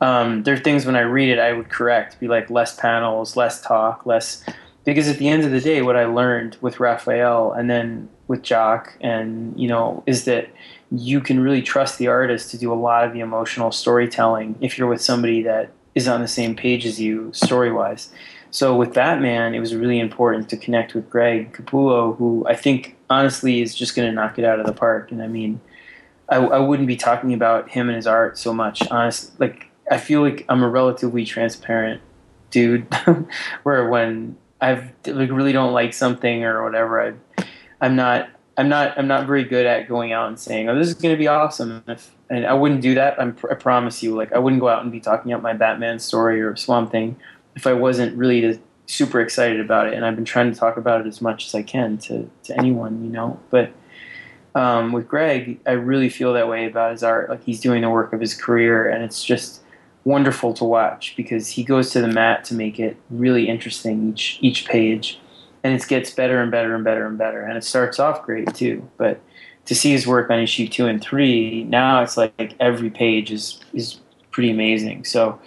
um, 0.00 0.44
there 0.44 0.54
are 0.54 0.58
things 0.58 0.86
when 0.86 0.96
I 0.96 1.00
read 1.00 1.28
it, 1.28 1.38
I 1.38 1.52
would 1.52 1.68
correct, 1.68 2.20
be 2.20 2.28
like 2.28 2.48
less 2.50 2.76
panels, 2.76 3.36
less 3.36 3.60
talk, 3.60 4.06
less 4.06 4.44
because 4.84 5.08
at 5.08 5.18
the 5.18 5.28
end 5.28 5.44
of 5.44 5.50
the 5.50 5.60
day, 5.60 5.82
what 5.82 5.96
I 5.96 6.06
learned 6.06 6.56
with 6.60 6.80
Raphael 6.80 7.52
and 7.52 7.68
then 7.68 8.08
with 8.28 8.42
Jock, 8.42 8.96
and 9.00 9.58
you 9.60 9.68
know, 9.68 10.02
is 10.06 10.24
that 10.24 10.48
you 10.90 11.20
can 11.20 11.40
really 11.40 11.62
trust 11.62 11.98
the 11.98 12.08
artist 12.08 12.50
to 12.50 12.58
do 12.58 12.72
a 12.72 12.74
lot 12.74 13.04
of 13.04 13.12
the 13.12 13.20
emotional 13.20 13.70
storytelling 13.70 14.56
if 14.60 14.76
you're 14.76 14.88
with 14.88 15.00
somebody 15.00 15.42
that 15.42 15.70
is 15.94 16.08
on 16.08 16.20
the 16.20 16.28
same 16.28 16.54
page 16.54 16.86
as 16.86 17.00
you 17.00 17.32
story 17.32 17.72
wise. 17.72 18.10
So 18.50 18.74
with 18.74 18.94
Batman, 18.94 19.54
it 19.54 19.60
was 19.60 19.74
really 19.74 20.00
important 20.00 20.48
to 20.50 20.56
connect 20.56 20.94
with 20.94 21.08
Greg 21.08 21.52
Capullo, 21.52 22.16
who 22.16 22.44
I 22.48 22.56
think 22.56 22.96
honestly 23.08 23.60
is 23.60 23.74
just 23.74 23.94
going 23.94 24.08
to 24.08 24.14
knock 24.14 24.38
it 24.38 24.44
out 24.44 24.58
of 24.58 24.66
the 24.66 24.72
park. 24.72 25.12
And 25.12 25.22
I 25.22 25.28
mean, 25.28 25.60
I, 26.28 26.36
I 26.36 26.58
wouldn't 26.58 26.88
be 26.88 26.96
talking 26.96 27.32
about 27.32 27.68
him 27.70 27.88
and 27.88 27.96
his 27.96 28.06
art 28.06 28.38
so 28.38 28.52
much. 28.52 28.86
Honestly, 28.90 29.32
like 29.38 29.70
I 29.90 29.98
feel 29.98 30.22
like 30.22 30.44
I'm 30.48 30.62
a 30.62 30.68
relatively 30.68 31.24
transparent 31.24 32.00
dude, 32.50 32.92
where 33.62 33.88
when 33.88 34.36
I've 34.60 34.92
like 35.06 35.30
really 35.30 35.52
don't 35.52 35.72
like 35.72 35.92
something 35.92 36.42
or 36.44 36.64
whatever, 36.64 37.16
I 37.38 37.44
I'm 37.80 37.96
not 37.96 38.28
I'm 38.60 38.68
not 38.68 38.98
I'm 38.98 39.08
not 39.08 39.26
very 39.26 39.42
good 39.42 39.64
at 39.64 39.88
going 39.88 40.12
out 40.12 40.28
and 40.28 40.38
saying, 40.38 40.68
"Oh, 40.68 40.78
this 40.78 40.88
is 40.88 40.94
going 40.94 41.14
to 41.14 41.18
be 41.18 41.26
awesome." 41.26 41.82
If, 41.88 42.14
and 42.28 42.46
I 42.46 42.52
wouldn't 42.52 42.82
do 42.82 42.94
that. 42.94 43.18
I'm, 43.18 43.34
I 43.50 43.54
promise 43.54 44.02
you. 44.02 44.14
Like 44.14 44.34
I 44.34 44.38
wouldn't 44.38 44.60
go 44.60 44.68
out 44.68 44.82
and 44.82 44.92
be 44.92 45.00
talking 45.00 45.32
about 45.32 45.42
my 45.42 45.54
Batman 45.54 45.98
story 45.98 46.42
or 46.42 46.54
Swamp 46.56 46.92
Thing 46.92 47.16
if 47.56 47.66
I 47.66 47.72
wasn't 47.72 48.14
really 48.18 48.60
super 48.84 49.22
excited 49.22 49.60
about 49.60 49.86
it. 49.86 49.94
And 49.94 50.04
I've 50.04 50.14
been 50.14 50.26
trying 50.26 50.52
to 50.52 50.58
talk 50.58 50.76
about 50.76 51.00
it 51.00 51.06
as 51.06 51.22
much 51.22 51.46
as 51.46 51.54
I 51.54 51.62
can 51.62 51.96
to 51.98 52.28
to 52.44 52.58
anyone, 52.58 53.02
you 53.02 53.08
know. 53.08 53.40
But 53.48 53.72
um, 54.54 54.92
with 54.92 55.08
Greg, 55.08 55.58
I 55.66 55.72
really 55.72 56.10
feel 56.10 56.34
that 56.34 56.46
way 56.46 56.66
about 56.66 56.92
his 56.92 57.02
art. 57.02 57.30
Like 57.30 57.42
he's 57.42 57.60
doing 57.60 57.80
the 57.80 57.88
work 57.88 58.12
of 58.12 58.20
his 58.20 58.34
career, 58.34 58.90
and 58.90 59.02
it's 59.02 59.24
just 59.24 59.62
wonderful 60.04 60.52
to 60.54 60.64
watch 60.64 61.14
because 61.16 61.48
he 61.48 61.64
goes 61.64 61.90
to 61.92 62.02
the 62.02 62.08
mat 62.08 62.44
to 62.44 62.54
make 62.54 62.78
it 62.78 62.98
really 63.08 63.48
interesting 63.48 64.10
each 64.10 64.38
each 64.42 64.66
page, 64.66 65.18
and 65.62 65.74
it 65.74 65.86
gets 65.86 66.10
better 66.10 66.40
and 66.40 66.50
better 66.50 66.74
and 66.74 66.84
better 66.84 67.06
and 67.06 67.18
better. 67.18 67.42
And 67.42 67.56
it 67.56 67.64
starts 67.64 67.98
off 67.98 68.22
great 68.22 68.54
too, 68.54 68.88
but 68.96 69.20
to 69.66 69.74
see 69.74 69.92
his 69.92 70.06
work 70.06 70.30
on 70.30 70.38
issue 70.38 70.66
two 70.66 70.86
and 70.86 71.00
three, 71.00 71.64
now 71.64 72.02
it's 72.02 72.16
like 72.16 72.54
every 72.60 72.90
page 72.90 73.30
is 73.30 73.60
is 73.72 73.98
pretty 74.30 74.50
amazing. 74.50 75.04
So, 75.04 75.38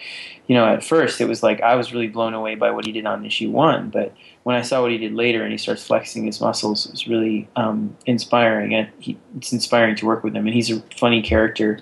you 0.48 0.56
know, 0.56 0.66
at 0.66 0.84
first 0.84 1.20
it 1.22 1.26
was 1.26 1.42
like 1.42 1.62
I 1.62 1.76
was 1.76 1.94
really 1.94 2.08
blown 2.08 2.34
away 2.34 2.56
by 2.56 2.72
what 2.72 2.86
he 2.86 2.92
did 2.92 3.06
on 3.06 3.26
issue 3.26 3.50
one, 3.50 3.90
but 3.90 4.14
when 4.44 4.56
I 4.56 4.62
saw 4.62 4.82
what 4.82 4.92
he 4.92 4.98
did 4.98 5.14
later 5.14 5.42
and 5.42 5.52
he 5.52 5.58
starts 5.58 5.86
flexing 5.86 6.26
his 6.26 6.42
muscles, 6.42 6.86
it 6.86 6.92
was 6.92 7.08
really 7.08 7.48
um, 7.56 7.96
inspiring. 8.06 8.76
And 8.76 8.90
he, 9.00 9.18
it's 9.38 9.54
inspiring 9.54 9.96
to 9.96 10.06
work 10.06 10.24
with 10.24 10.36
him, 10.36 10.46
and 10.46 10.54
he's 10.54 10.70
a 10.70 10.82
funny 10.98 11.22
character 11.22 11.80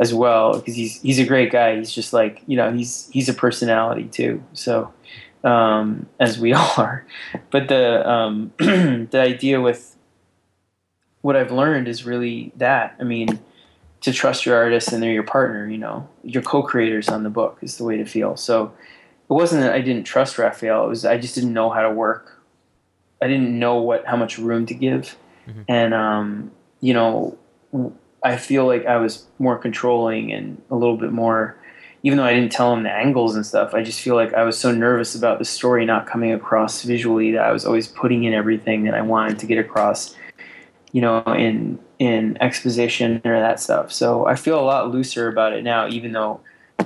as 0.00 0.14
well 0.14 0.58
because 0.58 0.74
he's 0.74 1.00
he's 1.02 1.18
a 1.18 1.24
great 1.24 1.52
guy. 1.52 1.76
He's 1.76 1.92
just 1.92 2.12
like 2.12 2.42
you 2.46 2.56
know 2.56 2.72
he's 2.72 3.08
he's 3.12 3.28
a 3.28 3.34
personality 3.34 4.04
too. 4.04 4.42
So 4.54 4.92
um, 5.44 6.06
as 6.18 6.38
we 6.38 6.52
are, 6.78 7.04
but 7.50 7.68
the 7.68 8.08
um, 8.08 8.52
the 8.58 9.20
idea 9.20 9.60
with 9.60 9.96
what 11.22 11.36
I've 11.36 11.52
learned 11.52 11.88
is 11.88 12.04
really 12.04 12.52
that. 12.56 12.96
I 12.98 13.04
mean, 13.04 13.38
to 14.02 14.12
trust 14.12 14.46
your 14.46 14.56
artist 14.56 14.92
and 14.92 15.02
they're 15.02 15.12
your 15.12 15.22
partner. 15.22 15.68
You 15.68 15.78
know, 15.78 16.08
your 16.24 16.42
co-creators 16.42 17.08
on 17.08 17.22
the 17.22 17.30
book 17.30 17.58
is 17.62 17.76
the 17.76 17.84
way 17.84 17.96
to 17.98 18.04
feel. 18.04 18.36
So 18.36 18.72
it 19.28 19.32
wasn't 19.32 19.62
that 19.62 19.72
I 19.72 19.80
didn't 19.80 20.04
trust 20.04 20.38
Rafael. 20.38 20.84
It 20.84 20.88
was 20.88 21.04
I 21.04 21.18
just 21.18 21.34
didn't 21.34 21.52
know 21.52 21.70
how 21.70 21.82
to 21.82 21.90
work. 21.90 22.42
I 23.22 23.28
didn't 23.28 23.58
know 23.58 23.76
what 23.76 24.06
how 24.06 24.16
much 24.16 24.38
room 24.38 24.66
to 24.66 24.74
give, 24.74 25.16
Mhm. 25.46 25.64
and 25.68 25.94
um, 25.94 26.50
you 26.80 26.94
know, 26.94 27.36
I 28.22 28.36
feel 28.36 28.66
like 28.66 28.86
I 28.86 28.96
was 28.96 29.26
more 29.38 29.58
controlling 29.58 30.32
and 30.32 30.60
a 30.70 30.74
little 30.76 30.96
bit 30.96 31.12
more. 31.12 31.56
Even 32.02 32.18
though 32.18 32.24
I 32.24 32.32
didn't 32.32 32.52
tell 32.52 32.72
him 32.72 32.82
the 32.82 32.90
angles 32.90 33.34
and 33.36 33.44
stuff, 33.44 33.74
I 33.74 33.82
just 33.82 34.00
feel 34.00 34.14
like 34.14 34.32
I 34.32 34.42
was 34.42 34.58
so 34.58 34.72
nervous 34.72 35.14
about 35.14 35.38
the 35.38 35.44
story 35.44 35.84
not 35.84 36.06
coming 36.06 36.32
across 36.32 36.82
visually 36.82 37.32
that 37.32 37.42
I 37.42 37.52
was 37.52 37.66
always 37.66 37.88
putting 37.88 38.24
in 38.24 38.32
everything 38.32 38.84
that 38.84 38.94
I 38.94 39.02
wanted 39.02 39.38
to 39.40 39.46
get 39.46 39.58
across, 39.58 40.14
you 40.92 41.02
know, 41.02 41.22
in 41.26 41.78
in 41.98 42.38
exposition 42.40 43.20
or 43.24 43.38
that 43.38 43.60
stuff. 43.60 43.92
So 43.92 44.26
I 44.26 44.34
feel 44.34 44.58
a 44.58 44.64
lot 44.64 44.90
looser 44.90 45.28
about 45.28 45.52
it 45.52 45.62
now, 45.62 45.88
even 45.88 46.12
though 46.12 46.40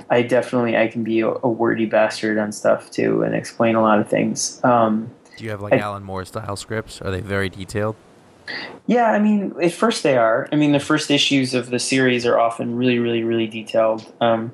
I 0.09 0.21
definitely 0.21 0.75
I 0.75 0.87
can 0.87 1.03
be 1.03 1.21
a, 1.21 1.29
a 1.29 1.49
wordy 1.49 1.85
bastard 1.85 2.37
on 2.37 2.51
stuff 2.51 2.91
too 2.91 3.23
and 3.23 3.33
explain 3.33 3.75
a 3.75 3.81
lot 3.81 3.99
of 3.99 4.09
things. 4.09 4.59
Um, 4.65 5.09
do 5.37 5.45
you 5.45 5.49
have 5.51 5.61
like 5.61 5.73
I- 5.73 5.77
Alan 5.77 6.03
Moore 6.03 6.25
style 6.25 6.57
scripts 6.57 7.01
are 7.01 7.11
they 7.11 7.21
very 7.21 7.49
detailed 7.49 7.95
yeah, 8.87 9.11
I 9.11 9.19
mean, 9.19 9.55
at 9.61 9.71
first 9.71 10.03
they 10.03 10.17
are. 10.17 10.47
I 10.51 10.55
mean, 10.55 10.71
the 10.71 10.79
first 10.79 11.09
issues 11.09 11.53
of 11.53 11.69
the 11.69 11.79
series 11.79 12.25
are 12.25 12.37
often 12.37 12.75
really, 12.75 12.99
really, 12.99 13.23
really 13.23 13.47
detailed. 13.47 14.11
Um, 14.21 14.53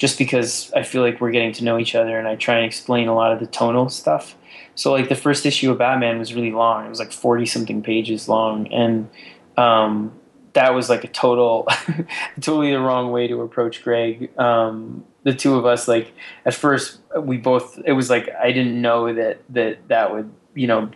just 0.00 0.16
because 0.16 0.72
I 0.72 0.82
feel 0.82 1.02
like 1.02 1.20
we're 1.20 1.30
getting 1.30 1.52
to 1.52 1.64
know 1.64 1.78
each 1.78 1.94
other, 1.94 2.18
and 2.18 2.26
I 2.26 2.34
try 2.34 2.56
and 2.56 2.64
explain 2.64 3.06
a 3.06 3.14
lot 3.14 3.32
of 3.32 3.38
the 3.38 3.46
tonal 3.46 3.90
stuff. 3.90 4.34
So, 4.74 4.92
like 4.92 5.10
the 5.10 5.14
first 5.14 5.44
issue 5.44 5.70
of 5.70 5.78
Batman 5.78 6.18
was 6.18 6.34
really 6.34 6.52
long; 6.52 6.86
it 6.86 6.88
was 6.88 6.98
like 6.98 7.12
forty 7.12 7.44
something 7.44 7.82
pages 7.82 8.26
long, 8.26 8.66
and 8.72 9.10
um, 9.58 10.12
that 10.54 10.74
was 10.74 10.88
like 10.88 11.04
a 11.04 11.08
total, 11.08 11.68
totally 12.40 12.72
the 12.72 12.80
wrong 12.80 13.12
way 13.12 13.28
to 13.28 13.42
approach 13.42 13.84
Greg. 13.84 14.36
Um, 14.38 15.04
the 15.22 15.34
two 15.34 15.56
of 15.56 15.66
us, 15.66 15.86
like 15.86 16.12
at 16.46 16.54
first, 16.54 16.98
we 17.14 17.36
both. 17.36 17.78
It 17.84 17.92
was 17.92 18.08
like 18.08 18.30
I 18.42 18.52
didn't 18.52 18.80
know 18.80 19.12
that 19.12 19.42
that 19.50 19.86
that 19.88 20.14
would 20.14 20.32
you 20.54 20.66
know 20.66 20.90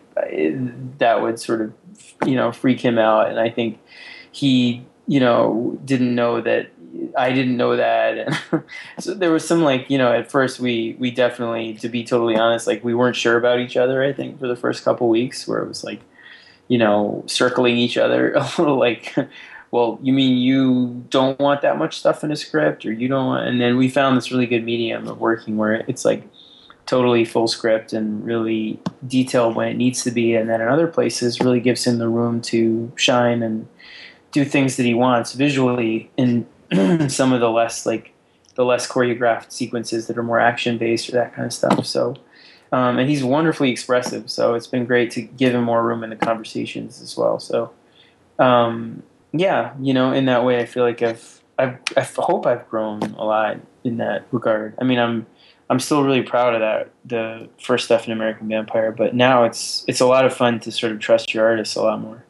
that 0.97 1.21
would 1.21 1.39
sort 1.39 1.61
of 1.61 1.75
you 2.25 2.37
know 2.37 2.53
freak 2.53 2.81
him 2.81 2.99
out, 2.99 3.29
and 3.29 3.39
I 3.39 3.51
think 3.51 3.79
he 4.33 4.87
you 5.07 5.21
know 5.21 5.79
didn't 5.85 6.15
know 6.15 6.41
that 6.41 6.71
I 7.17 7.33
didn't 7.33 7.57
know 7.57 7.77
that, 7.77 8.41
and 8.53 8.65
so 8.99 9.15
there 9.15 9.31
was 9.31 9.47
some 9.47 9.63
like 9.63 9.91
you 9.91 9.99
know 9.99 10.13
at 10.13 10.31
first 10.31 10.61
we 10.61 10.97
we 10.99 11.11
definitely 11.11 11.75
to 11.75 11.89
be 11.89 12.05
totally 12.05 12.37
honest 12.37 12.67
like 12.67 12.85
we 12.85 12.95
weren't 12.95 13.17
sure 13.17 13.37
about 13.37 13.61
each 13.61 13.77
other. 13.77 14.03
I 14.03 14.13
think 14.13 14.39
for 14.39 14.49
the 14.49 14.57
first 14.57 14.85
couple 14.85 15.09
weeks 15.09 15.47
where 15.47 15.63
it 15.63 15.69
was 15.69 15.85
like 15.85 16.01
you 16.69 16.79
know 16.79 17.25
circling 17.27 17.77
each 17.77 17.97
other 17.97 18.33
a 18.35 18.43
little 18.59 18.79
like. 18.79 19.15
Well, 19.71 19.99
you 20.03 20.13
mean 20.13 20.39
you 20.39 21.05
don't 21.11 21.37
want 21.41 21.63
that 21.63 21.79
much 21.79 21.99
stuff 21.99 22.23
in 22.23 22.31
a 22.31 22.37
script, 22.37 22.87
or 22.87 22.93
you 22.93 23.09
don't 23.09 23.27
want? 23.27 23.49
And 23.49 23.61
then 23.61 23.77
we 23.77 23.89
found 23.89 24.17
this 24.17 24.31
really 24.31 24.47
good 24.47 24.63
medium 24.63 25.09
of 25.09 25.19
working 25.19 25.57
where 25.57 25.85
it's 25.89 26.05
like 26.05 26.23
totally 26.87 27.25
full 27.25 27.49
script 27.49 27.93
and 27.93 28.25
really 28.25 28.79
detailed 29.05 29.57
when 29.57 29.67
it 29.67 29.77
needs 29.77 30.05
to 30.05 30.13
be, 30.13 30.37
and 30.37 30.49
then 30.49 30.61
in 30.61 30.69
other 30.69 30.87
places 30.87 31.41
really 31.41 31.59
gives 31.59 31.85
him 31.85 31.99
the 31.99 32.09
room 32.09 32.41
to 32.43 32.93
shine 32.95 33.43
and 33.43 33.67
do 34.31 34.45
things 34.45 34.77
that 34.77 34.85
he 34.85 34.95
wants 34.95 35.33
visually 35.33 36.11
in 36.17 36.47
some 37.09 37.33
of 37.33 37.41
the 37.41 37.51
less 37.51 37.87
like 37.87 38.15
the 38.55 38.65
less 38.65 38.89
choreographed 38.89 39.53
sequences 39.53 40.07
that 40.07 40.19
are 40.19 40.23
more 40.23 40.41
action 40.41 40.79
based 40.79 41.09
or 41.09 41.13
that 41.13 41.35
kind 41.35 41.47
of 41.47 41.53
stuff. 41.53 41.87
So, 41.87 42.17
um, 42.73 42.99
and 42.99 43.09
he's 43.09 43.25
wonderfully 43.25 43.71
expressive. 43.71 44.31
So 44.31 44.55
it's 44.55 44.67
been 44.67 44.85
great 44.85 45.11
to 45.13 45.23
give 45.23 45.55
him 45.55 45.65
more 45.65 45.85
room 45.85 46.05
in 46.05 46.11
the 46.11 46.17
conversations 46.17 47.01
as 47.03 47.17
well. 47.17 47.39
So, 47.39 47.73
um, 48.39 49.03
yeah, 49.33 49.75
you 49.81 49.95
know, 49.95 50.13
in 50.13 50.27
that 50.27 50.45
way, 50.45 50.61
I 50.61 50.67
feel 50.67 50.85
like 50.85 51.03
I've, 51.03 51.43
I've, 51.59 51.79
I 51.97 52.03
hope 52.03 52.47
I've 52.47 52.69
grown 52.69 53.03
a 53.03 53.25
lot 53.25 53.59
in 53.83 53.99
that 53.99 54.27
regard. 54.31 54.75
I 54.81 54.85
mean, 54.85 54.99
I'm, 54.99 55.27
I'm 55.71 55.81
still 55.81 56.05
really 56.05 56.23
proud 56.23 56.55
of 56.55 56.61
that, 56.61 56.91
the 57.05 57.49
first 57.61 57.87
stuff 57.87 58.07
in 58.07 58.13
American 58.13 58.49
Vampire, 58.49 58.93
but 58.93 59.15
now 59.15 59.45
it's, 59.45 59.85
it's 59.89 60.01
a 60.01 60.07
lot 60.07 60.25
of 60.25 60.35
fun 60.35 60.61
to 60.61 60.71
sort 60.71 60.93
of 60.93 61.01
trust 61.01 61.35
your 61.35 61.47
artists 61.47 61.75
a 61.75 61.83
lot 61.83 62.01
more. 62.01 62.25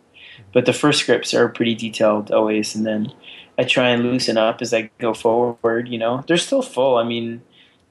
But 0.53 0.67
the 0.67 0.73
first 0.73 1.01
scripts 1.01 1.35
are 1.35 1.49
pretty 1.49 1.75
detailed 1.75 2.31
always, 2.31 2.75
and 2.75 2.87
then 2.87 3.13
I 3.59 3.65
try 3.65 3.89
and 3.91 4.03
loosen 4.03 4.37
up 4.37 4.61
as 4.63 4.75
I 4.75 4.91
go 4.99 5.15
forward. 5.15 5.89
You 5.89 5.99
know, 5.99 6.25
they're 6.27 6.37
still 6.37 6.63
full. 6.63 6.97
I 6.97 7.05
mean, 7.05 7.43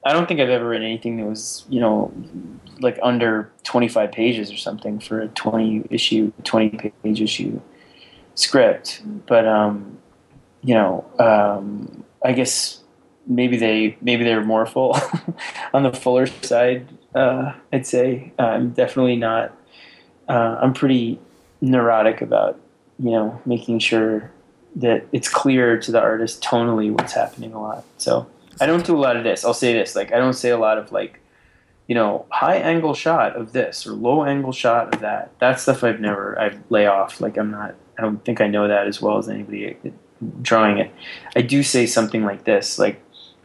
I 0.05 0.13
don't 0.13 0.27
think 0.27 0.39
I've 0.39 0.49
ever 0.49 0.67
written 0.67 0.85
anything 0.85 1.17
that 1.17 1.25
was 1.25 1.65
you 1.69 1.79
know 1.79 2.11
like 2.79 2.99
under 3.01 3.51
25 3.63 4.11
pages 4.11 4.51
or 4.51 4.57
something 4.57 4.99
for 4.99 5.21
a 5.21 5.27
20 5.29 5.87
issue, 5.89 6.31
20 6.43 6.91
page 7.03 7.21
issue 7.21 7.61
script. 8.35 9.01
But 9.25 9.47
um, 9.47 9.97
you 10.61 10.73
know, 10.73 11.05
um, 11.19 12.03
I 12.23 12.33
guess 12.33 12.83
maybe 13.27 13.57
they 13.57 13.97
maybe 14.01 14.23
they're 14.23 14.43
more 14.43 14.65
full 14.65 14.97
on 15.73 15.83
the 15.83 15.93
fuller 15.93 16.27
side. 16.27 16.87
Uh, 17.15 17.53
I'd 17.71 17.87
say 17.87 18.33
I'm 18.39 18.71
definitely 18.71 19.15
not. 19.15 19.55
Uh, 20.27 20.57
I'm 20.61 20.73
pretty 20.73 21.19
neurotic 21.61 22.21
about 22.21 22.59
you 22.99 23.11
know 23.11 23.41
making 23.45 23.79
sure 23.79 24.31
that 24.75 25.05
it's 25.11 25.29
clear 25.29 25.79
to 25.79 25.91
the 25.91 25.99
artist 25.99 26.43
tonally 26.43 26.91
what's 26.91 27.13
happening 27.13 27.53
a 27.53 27.61
lot. 27.61 27.83
So 27.97 28.27
I 28.59 28.65
don't 28.65 28.85
do 28.85 28.95
a 28.95 28.99
lot 28.99 29.17
of 29.17 29.23
this. 29.23 29.45
I'll 29.45 29.53
say 29.53 29.73
this: 29.73 29.95
like 29.95 30.13
I 30.13 30.17
don't 30.17 30.33
say 30.33 30.49
a 30.49 30.57
lot 30.57 30.77
of 30.77 30.91
like, 30.91 31.19
you 31.87 31.95
know, 31.95 32.25
high 32.29 32.55
angle 32.55 32.93
shot 32.93 33.35
of 33.35 33.53
this 33.53 33.85
or 33.85 33.91
low 33.91 34.23
angle 34.23 34.51
shot 34.51 34.93
of 34.93 35.01
that. 35.01 35.37
That 35.39 35.59
stuff 35.59 35.83
I've 35.83 35.99
never 35.99 36.39
I 36.39 36.57
lay 36.69 36.87
off. 36.87 37.21
Like 37.21 37.37
I'm 37.37 37.51
not. 37.51 37.75
I 37.97 38.01
don't 38.01 38.23
think 38.25 38.41
I 38.41 38.47
know 38.47 38.67
that 38.67 38.87
as 38.87 39.01
well 39.01 39.17
as 39.17 39.29
anybody 39.29 39.77
drawing 40.41 40.79
it. 40.79 40.91
I 41.35 41.41
do 41.41 41.61
say 41.61 41.85
something 41.85 42.23
like 42.23 42.45
this. 42.45 42.79
Like 42.79 43.01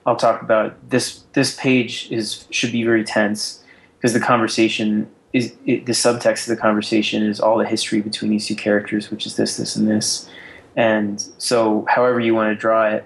I'll 0.07 0.16
talk 0.16 0.43
about 0.43 0.91
this. 0.91 1.24
This 1.35 1.57
page 1.57 2.11
is 2.11 2.47
should 2.51 2.72
be 2.72 2.85
very 2.85 3.05
tense 3.05 3.62
because 3.99 4.14
the 4.14 4.20
conversation 4.20 5.11
is 5.33 5.55
it, 5.66 5.87
the 5.87 5.93
subtext 5.93 6.49
of 6.49 6.57
the 6.57 6.61
conversation 6.61 7.22
is 7.22 7.41
all 7.41 7.59
the 7.59 7.66
history 7.66 8.01
between 8.01 8.31
these 8.31 8.47
two 8.47 8.57
characters, 8.57 9.11
which 9.11 9.26
is 9.26 9.37
this, 9.37 9.57
this, 9.59 9.76
and 9.76 9.89
this 9.89 10.29
and 10.76 11.20
so, 11.38 11.86
however 11.88 12.20
you 12.20 12.34
want 12.34 12.50
to 12.50 12.54
draw 12.54 12.88
it, 12.88 13.04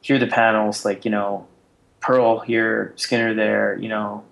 here 0.00 0.16
are 0.16 0.18
the 0.18 0.26
panels, 0.26 0.84
like, 0.84 1.04
you 1.04 1.10
know, 1.10 1.46
Pearl 2.00 2.40
here, 2.40 2.92
Skinner 2.96 3.34
there, 3.34 3.78
you 3.80 3.88
know, 3.88 4.24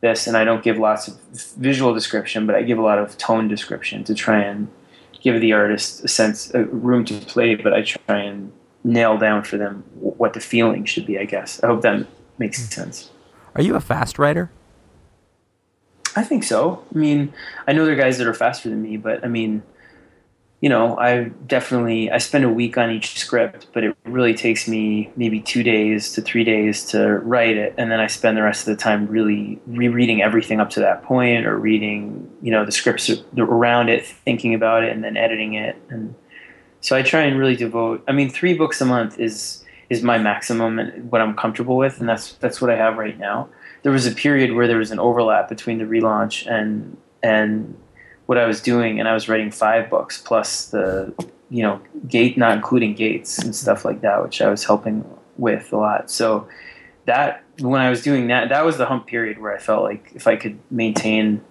this. 0.00 0.26
And 0.26 0.36
I 0.36 0.44
don't 0.44 0.62
give 0.62 0.78
lots 0.78 1.08
of 1.08 1.18
visual 1.56 1.92
description, 1.92 2.46
but 2.46 2.54
I 2.54 2.62
give 2.62 2.78
a 2.78 2.82
lot 2.82 2.98
of 2.98 3.18
tone 3.18 3.48
description 3.48 4.04
to 4.04 4.14
try 4.14 4.40
and 4.40 4.68
give 5.20 5.40
the 5.40 5.52
artist 5.52 6.04
a 6.04 6.08
sense, 6.08 6.52
a 6.54 6.64
room 6.64 7.04
to 7.06 7.14
play, 7.20 7.54
but 7.54 7.72
I 7.72 7.82
try 7.82 8.20
and 8.20 8.52
nail 8.84 9.18
down 9.18 9.42
for 9.42 9.58
them 9.58 9.84
what 9.94 10.32
the 10.32 10.40
feeling 10.40 10.84
should 10.84 11.06
be, 11.06 11.18
I 11.18 11.24
guess. 11.24 11.62
I 11.62 11.66
hope 11.66 11.82
that 11.82 12.06
makes 12.38 12.58
hmm. 12.58 12.70
sense. 12.70 13.10
Are 13.54 13.62
you 13.62 13.74
a 13.74 13.80
fast 13.80 14.18
writer? 14.18 14.50
I 16.16 16.24
think 16.24 16.44
so. 16.44 16.84
I 16.94 16.98
mean, 16.98 17.32
I 17.66 17.72
know 17.72 17.84
there 17.84 17.94
are 17.94 17.96
guys 17.96 18.18
that 18.18 18.26
are 18.26 18.34
faster 18.34 18.68
than 18.68 18.82
me, 18.82 18.96
but 18.96 19.24
I 19.24 19.28
mean, 19.28 19.62
you 20.60 20.68
know, 20.68 20.98
I 20.98 21.24
definitely 21.46 22.10
I 22.10 22.18
spend 22.18 22.44
a 22.44 22.48
week 22.48 22.76
on 22.76 22.90
each 22.90 23.16
script, 23.16 23.68
but 23.72 23.84
it 23.84 23.96
really 24.04 24.34
takes 24.34 24.66
me 24.66 25.10
maybe 25.14 25.40
two 25.40 25.62
days 25.62 26.12
to 26.14 26.22
three 26.22 26.42
days 26.42 26.84
to 26.86 27.18
write 27.18 27.56
it, 27.56 27.74
and 27.78 27.92
then 27.92 28.00
I 28.00 28.08
spend 28.08 28.36
the 28.36 28.42
rest 28.42 28.66
of 28.66 28.76
the 28.76 28.82
time 28.82 29.06
really 29.06 29.60
rereading 29.66 30.20
everything 30.20 30.58
up 30.58 30.70
to 30.70 30.80
that 30.80 31.04
point, 31.04 31.46
or 31.46 31.56
reading 31.56 32.28
you 32.42 32.50
know 32.50 32.64
the 32.64 32.72
scripts 32.72 33.08
around 33.36 33.88
it, 33.88 34.04
thinking 34.04 34.52
about 34.52 34.82
it, 34.82 34.90
and 34.90 35.04
then 35.04 35.16
editing 35.16 35.54
it. 35.54 35.76
And 35.90 36.16
so 36.80 36.96
I 36.96 37.02
try 37.02 37.22
and 37.22 37.38
really 37.38 37.56
devote. 37.56 38.02
I 38.08 38.12
mean, 38.12 38.28
three 38.28 38.54
books 38.54 38.80
a 38.80 38.84
month 38.84 39.20
is 39.20 39.64
is 39.90 40.02
my 40.02 40.18
maximum 40.18 40.78
and 40.80 41.10
what 41.10 41.20
I'm 41.20 41.36
comfortable 41.36 41.76
with, 41.76 42.00
and 42.00 42.08
that's 42.08 42.32
that's 42.34 42.60
what 42.60 42.70
I 42.70 42.76
have 42.76 42.98
right 42.98 43.16
now. 43.16 43.48
There 43.84 43.92
was 43.92 44.08
a 44.08 44.12
period 44.12 44.54
where 44.54 44.66
there 44.66 44.78
was 44.78 44.90
an 44.90 44.98
overlap 44.98 45.48
between 45.48 45.78
the 45.78 45.84
relaunch 45.84 46.50
and 46.50 46.96
and 47.22 47.76
what 48.28 48.36
I 48.36 48.44
was 48.44 48.60
doing, 48.60 49.00
and 49.00 49.08
I 49.08 49.14
was 49.14 49.26
writing 49.26 49.50
five 49.50 49.88
books 49.88 50.20
plus 50.20 50.66
the 50.66 51.14
you 51.48 51.62
know 51.62 51.80
gate, 52.06 52.36
not 52.36 52.54
including 52.54 52.94
gates 52.94 53.38
and 53.38 53.56
stuff 53.56 53.86
like 53.86 54.02
that, 54.02 54.22
which 54.22 54.42
I 54.42 54.50
was 54.50 54.64
helping 54.64 55.02
with 55.38 55.72
a 55.72 55.78
lot. 55.78 56.10
So 56.10 56.46
that 57.06 57.42
when 57.60 57.80
I 57.80 57.88
was 57.88 58.02
doing 58.02 58.26
that, 58.26 58.50
that 58.50 58.66
was 58.66 58.76
the 58.76 58.84
hump 58.84 59.06
period 59.06 59.38
where 59.38 59.56
I 59.56 59.58
felt 59.58 59.82
like 59.82 60.12
if 60.14 60.26
I 60.26 60.36
could 60.36 60.58
maintain, 60.70 61.42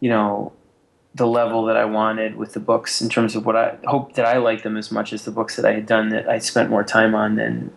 you 0.00 0.10
know, 0.10 0.52
the 1.14 1.26
level 1.26 1.64
that 1.64 1.78
I 1.78 1.86
wanted 1.86 2.36
with 2.36 2.52
the 2.52 2.60
books 2.60 3.00
in 3.00 3.08
terms 3.08 3.34
of 3.34 3.46
what 3.46 3.56
I 3.56 3.78
hope 3.86 4.14
that 4.16 4.26
I 4.26 4.36
liked 4.36 4.62
them 4.62 4.76
as 4.76 4.92
much 4.92 5.14
as 5.14 5.24
the 5.24 5.30
books 5.30 5.56
that 5.56 5.64
I 5.64 5.72
had 5.72 5.86
done 5.86 6.10
that 6.10 6.28
I 6.28 6.38
spent 6.38 6.68
more 6.68 6.84
time 6.84 7.14
on, 7.14 7.36
then 7.36 7.72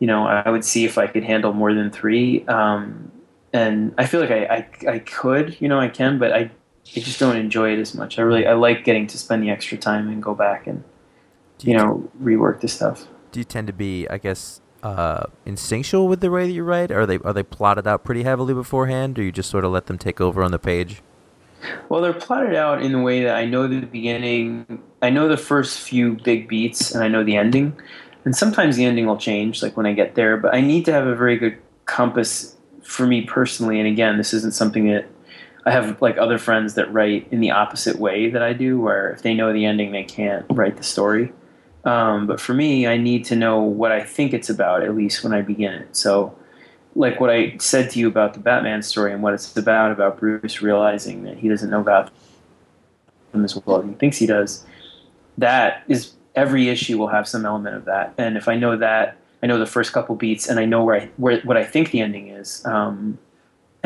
you 0.00 0.08
know 0.08 0.26
I 0.26 0.50
would 0.50 0.64
see 0.64 0.84
if 0.84 0.98
I 0.98 1.06
could 1.06 1.22
handle 1.22 1.52
more 1.52 1.72
than 1.72 1.92
three. 1.92 2.44
Um, 2.48 3.12
and 3.52 3.94
I 3.96 4.06
feel 4.06 4.20
like 4.20 4.32
I, 4.32 4.44
I, 4.44 4.94
I 4.94 4.98
could, 4.98 5.56
you 5.60 5.68
know, 5.68 5.78
I 5.78 5.88
can, 5.88 6.18
but 6.18 6.32
I 6.32 6.50
I 6.94 7.00
just 7.00 7.18
don't 7.18 7.36
enjoy 7.36 7.72
it 7.72 7.78
as 7.78 7.94
much. 7.94 8.18
I 8.18 8.22
really 8.22 8.46
I 8.46 8.54
like 8.54 8.84
getting 8.84 9.06
to 9.08 9.18
spend 9.18 9.42
the 9.42 9.50
extra 9.50 9.78
time 9.78 10.08
and 10.08 10.22
go 10.22 10.34
back 10.34 10.66
and 10.66 10.84
you, 11.60 11.72
you, 11.72 11.78
know 11.78 12.10
rework 12.22 12.60
the 12.60 12.68
stuff. 12.68 13.06
Do 13.32 13.40
you 13.40 13.44
tend 13.44 13.66
to 13.66 13.72
be, 13.72 14.08
I 14.08 14.18
guess, 14.18 14.60
uh, 14.82 15.24
instinctual 15.44 16.08
with 16.08 16.20
the 16.20 16.30
way 16.30 16.46
that 16.46 16.52
you 16.52 16.64
write? 16.64 16.90
Are 16.90 17.06
they 17.06 17.18
are 17.18 17.32
they 17.32 17.42
plotted 17.42 17.86
out 17.86 18.04
pretty 18.04 18.22
heavily 18.22 18.54
beforehand, 18.54 19.18
or 19.18 19.22
you 19.22 19.32
just 19.32 19.50
sort 19.50 19.64
of 19.64 19.72
let 19.72 19.86
them 19.86 19.98
take 19.98 20.20
over 20.20 20.42
on 20.42 20.52
the 20.52 20.58
page? 20.58 21.02
Well, 21.88 22.00
they're 22.00 22.12
plotted 22.12 22.54
out 22.54 22.82
in 22.82 22.92
the 22.92 23.00
way 23.00 23.24
that 23.24 23.36
I 23.36 23.44
know 23.44 23.66
the 23.66 23.80
beginning, 23.80 24.82
I 25.02 25.10
know 25.10 25.28
the 25.28 25.36
first 25.36 25.80
few 25.80 26.16
big 26.22 26.48
beats, 26.48 26.94
and 26.94 27.02
I 27.02 27.08
know 27.08 27.24
the 27.24 27.36
ending. 27.36 27.76
And 28.24 28.36
sometimes 28.36 28.76
the 28.76 28.84
ending 28.84 29.06
will 29.06 29.16
change, 29.16 29.62
like 29.62 29.76
when 29.76 29.86
I 29.86 29.92
get 29.92 30.14
there. 30.14 30.36
But 30.36 30.54
I 30.54 30.60
need 30.60 30.84
to 30.86 30.92
have 30.92 31.06
a 31.06 31.14
very 31.14 31.36
good 31.36 31.58
compass 31.86 32.56
for 32.82 33.06
me 33.06 33.22
personally. 33.22 33.78
And 33.78 33.88
again, 33.88 34.18
this 34.18 34.34
isn't 34.34 34.52
something 34.52 34.86
that 34.88 35.06
I 35.66 35.72
have 35.72 36.00
like 36.00 36.16
other 36.16 36.38
friends 36.38 36.74
that 36.74 36.92
write 36.92 37.26
in 37.32 37.40
the 37.40 37.50
opposite 37.50 37.98
way 37.98 38.30
that 38.30 38.42
I 38.42 38.52
do, 38.52 38.80
where 38.80 39.10
if 39.10 39.22
they 39.22 39.34
know 39.34 39.52
the 39.52 39.64
ending, 39.64 39.90
they 39.90 40.04
can't 40.04 40.46
write 40.48 40.76
the 40.76 40.84
story. 40.84 41.32
Um, 41.84 42.28
but 42.28 42.40
for 42.40 42.54
me, 42.54 42.86
I 42.86 42.96
need 42.96 43.24
to 43.26 43.36
know 43.36 43.60
what 43.60 43.90
I 43.90 44.02
think 44.02 44.32
it's 44.32 44.48
about 44.48 44.84
at 44.84 44.94
least 44.94 45.24
when 45.24 45.32
I 45.32 45.42
begin 45.42 45.72
it. 45.74 45.96
So, 45.96 46.36
like 46.94 47.20
what 47.20 47.30
I 47.30 47.56
said 47.58 47.90
to 47.90 47.98
you 47.98 48.06
about 48.06 48.34
the 48.34 48.40
Batman 48.40 48.82
story 48.82 49.12
and 49.12 49.22
what 49.22 49.34
it's 49.34 49.56
about, 49.56 49.90
about 49.90 50.18
Bruce 50.18 50.62
realizing 50.62 51.24
that 51.24 51.38
he 51.38 51.48
doesn't 51.48 51.68
know 51.68 51.80
about 51.80 52.10
him 53.34 53.44
as 53.44 53.56
well 53.56 53.80
as 53.80 53.88
he 53.88 53.94
thinks 53.94 54.18
he 54.18 54.26
does. 54.26 54.64
That 55.36 55.82
is 55.88 56.12
every 56.36 56.68
issue 56.68 56.96
will 56.96 57.08
have 57.08 57.26
some 57.26 57.44
element 57.44 57.74
of 57.74 57.86
that, 57.86 58.14
and 58.18 58.36
if 58.36 58.46
I 58.46 58.56
know 58.56 58.76
that, 58.76 59.16
I 59.42 59.48
know 59.48 59.58
the 59.58 59.66
first 59.66 59.92
couple 59.92 60.14
beats, 60.14 60.48
and 60.48 60.60
I 60.60 60.64
know 60.64 60.84
where 60.84 61.00
I 61.00 61.10
where 61.16 61.40
what 61.40 61.56
I 61.56 61.64
think 61.64 61.90
the 61.90 62.00
ending 62.00 62.28
is. 62.28 62.64
Um, 62.64 63.18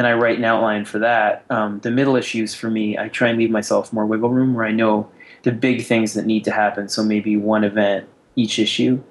and 0.00 0.06
I 0.06 0.14
write 0.14 0.38
an 0.38 0.46
outline 0.46 0.86
for 0.86 0.98
that. 1.00 1.44
Um, 1.50 1.80
the 1.80 1.90
middle 1.90 2.16
issues 2.16 2.54
for 2.54 2.70
me, 2.70 2.96
I 2.96 3.08
try 3.08 3.28
and 3.28 3.38
leave 3.38 3.50
myself 3.50 3.92
more 3.92 4.06
wiggle 4.06 4.30
room 4.30 4.54
where 4.54 4.64
I 4.64 4.72
know 4.72 5.10
the 5.42 5.52
big 5.52 5.84
things 5.84 6.14
that 6.14 6.24
need 6.24 6.42
to 6.44 6.50
happen. 6.50 6.88
So 6.88 7.04
maybe 7.04 7.36
one 7.36 7.64
event 7.64 8.08
each 8.34 8.58
issue, 8.58 9.02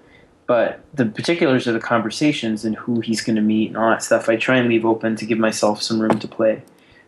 but 0.48 0.80
the 0.96 1.06
particulars 1.06 1.68
of 1.68 1.76
the 1.76 1.80
conversations 1.80 2.66
and 2.66 2.76
who 2.76 3.02
he's 3.02 3.22
going 3.22 3.36
to 3.36 3.42
meet 3.44 3.68
and 3.68 3.78
all 3.78 3.92
that 3.92 4.02
stuff, 4.02 4.30
I 4.30 4.36
try 4.36 4.58
and 4.58 4.68
leave 4.68 4.84
open 4.84 5.16
to 5.18 5.28
give 5.28 5.38
myself 5.38 5.80
some 5.80 6.00
room 6.00 6.18
to 6.18 6.28
play. 6.28 6.64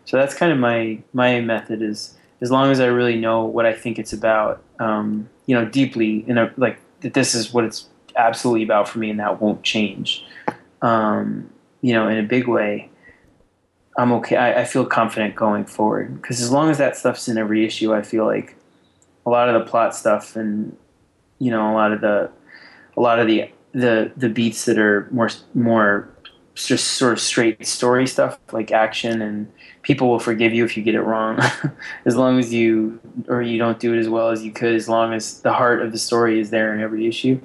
So 0.06 0.16
that's 0.16 0.36
kind 0.36 0.52
of 0.52 0.60
my 0.60 1.02
my 1.12 1.42
method 1.42 1.82
is 1.82 2.16
as 2.40 2.52
long 2.52 2.70
as 2.70 2.80
I 2.80 2.86
really 2.86 3.18
know 3.18 3.46
what 3.46 3.66
I 3.66 3.74
think 3.74 3.98
it's 3.98 4.14
about, 4.14 4.62
um, 4.78 5.28
you 5.48 5.56
know, 5.56 5.66
deeply 5.66 6.24
in 6.28 6.38
a 6.38 6.54
like 6.56 6.78
that 7.00 7.16
this 7.16 7.34
is 7.34 7.52
what 7.52 7.64
it's 7.64 7.88
absolutely 8.16 8.62
about 8.62 8.88
for 8.88 9.00
me, 9.00 9.10
and 9.10 9.20
that 9.20 9.42
won't 9.42 9.64
change. 9.64 10.24
Um, 10.84 11.50
you 11.82 11.94
know, 11.94 12.08
in 12.08 12.20
a 12.20 12.28
big 12.28 12.48
way, 12.48 12.91
I'm 14.02 14.12
okay. 14.14 14.36
I, 14.36 14.62
I 14.62 14.66
feel 14.66 14.84
confident 14.84 15.36
going 15.36 15.64
forward 15.64 16.20
because 16.20 16.42
as 16.42 16.52
long 16.52 16.72
as 16.72 16.80
that 16.80 16.98
stuff's 16.98 17.28
in 17.28 17.38
every 17.38 17.64
issue, 17.64 17.94
I 17.94 18.02
feel 18.02 18.26
like 18.26 18.56
a 19.28 19.30
lot 19.30 19.48
of 19.48 19.64
the 19.64 19.70
plot 19.70 19.96
stuff 19.96 20.36
and 20.36 20.76
you 21.38 21.52
know 21.52 21.72
a 21.72 21.76
lot 21.76 21.92
of 21.92 22.02
the 22.02 22.32
a 22.98 23.00
lot 23.00 23.20
of 23.20 23.28
the 23.28 23.52
the 23.74 24.12
the 24.18 24.28
beats 24.28 24.66
that 24.66 24.80
are 24.80 25.08
more 25.12 25.30
more 25.54 26.10
just 26.56 26.88
sort 26.88 27.14
of 27.14 27.20
straight 27.20 27.64
story 27.66 28.08
stuff 28.08 28.40
like 28.52 28.72
action 28.72 29.22
and 29.22 29.52
people 29.84 30.10
will 30.10 30.20
forgive 30.20 30.52
you 30.52 30.66
if 30.66 30.76
you 30.76 30.82
get 30.82 30.96
it 30.96 31.02
wrong 31.02 31.40
as 32.06 32.16
long 32.16 32.40
as 32.40 32.52
you 32.52 33.00
or 33.28 33.44
you 33.44 33.60
don't 33.60 33.80
do 33.80 33.94
it 33.94 34.00
as 34.00 34.10
well 34.10 34.30
as 34.30 34.44
you 34.44 34.52
could 34.52 34.74
as 34.74 34.90
long 34.90 35.14
as 35.14 35.42
the 35.42 35.54
heart 35.54 35.80
of 35.80 35.92
the 35.92 36.00
story 36.00 36.40
is 36.40 36.50
there 36.50 36.74
in 36.74 36.82
every 36.82 37.08
issue 37.08 37.40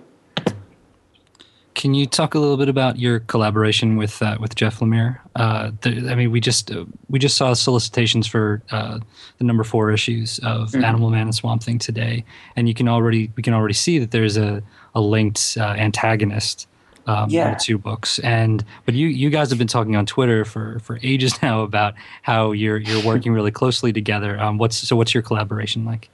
Can 1.75 1.93
you 1.93 2.07
talk 2.07 2.35
a 2.35 2.39
little 2.39 2.57
bit 2.57 2.71
about 2.71 2.99
your 2.99 3.21
collaboration 3.21 3.99
with 3.99 4.23
uh, 4.23 4.39
with 4.41 4.55
Jeff 4.55 4.81
Lemire? 4.81 5.19
Uh, 5.37 5.71
the, 5.83 6.09
I 6.11 6.15
mean, 6.15 6.31
we 6.31 6.41
just 6.41 6.71
uh, 6.71 6.85
we 7.09 7.19
just 7.19 7.37
saw 7.37 7.53
solicitations 7.55 8.27
for 8.27 8.63
uh, 8.71 8.99
the 9.39 9.45
number 9.45 9.65
four 9.65 9.93
issues 9.93 10.39
of 10.41 10.75
Animal 10.75 11.11
Man 11.11 11.23
and 11.29 11.35
Swamp 11.35 11.63
Thing 11.63 11.79
today, 11.79 12.25
and 12.57 12.67
you 12.69 12.75
can 12.75 12.89
already 12.89 13.31
we 13.37 13.43
can 13.43 13.53
already 13.55 13.75
see 13.75 13.99
that 13.99 14.11
there's 14.11 14.37
a 14.37 14.63
a 14.95 15.01
linked 15.01 15.57
uh, 15.61 15.75
antagonist. 15.79 16.67
Um, 17.09 17.31
Yeah. 17.31 17.47
in 17.47 17.55
the 17.55 17.61
two 17.61 17.79
books, 17.79 18.19
and 18.19 18.65
but 18.85 18.95
you 18.95 19.07
you 19.07 19.31
guys 19.31 19.51
have 19.51 19.59
been 19.59 19.69
talking 19.69 19.95
on 19.95 20.07
Twitter 20.07 20.45
for 20.45 20.81
for 20.81 20.99
ages 21.05 21.41
now 21.43 21.61
about 21.63 21.95
how 22.23 22.51
you're 22.51 22.79
you're 22.79 23.05
working 23.05 23.33
really 23.33 23.53
closely 23.53 23.93
together. 23.93 24.41
Um, 24.41 24.59
what's 24.59 24.77
so 24.77 24.97
what's 24.97 25.15
your 25.15 25.23
collaboration 25.23 25.85
like? 25.85 26.11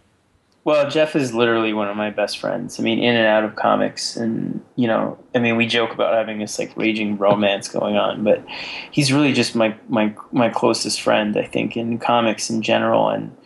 Well, 0.64 0.88
Jeff 0.88 1.16
is 1.16 1.34
literally 1.34 1.72
one 1.72 1.88
of 1.88 1.96
my 1.96 2.10
best 2.10 2.38
friends. 2.38 2.78
I 2.78 2.84
mean, 2.84 3.00
in 3.00 3.16
and 3.16 3.26
out 3.26 3.44
of 3.44 3.56
comics, 3.56 4.16
and 4.16 4.64
you 4.76 4.86
know, 4.86 5.18
I 5.34 5.40
mean, 5.40 5.56
we 5.56 5.66
joke 5.66 5.92
about 5.92 6.14
having 6.14 6.38
this 6.38 6.56
like 6.58 6.76
raging 6.76 7.18
romance 7.18 7.68
going 7.68 7.96
on, 7.96 8.22
but 8.22 8.44
he's 8.92 9.12
really 9.12 9.32
just 9.32 9.56
my 9.56 9.74
my 9.88 10.14
my 10.30 10.48
closest 10.48 11.00
friend. 11.00 11.36
I 11.36 11.44
think 11.44 11.76
in 11.76 11.98
comics 11.98 12.48
in 12.48 12.62
general, 12.62 13.08
and 13.08 13.36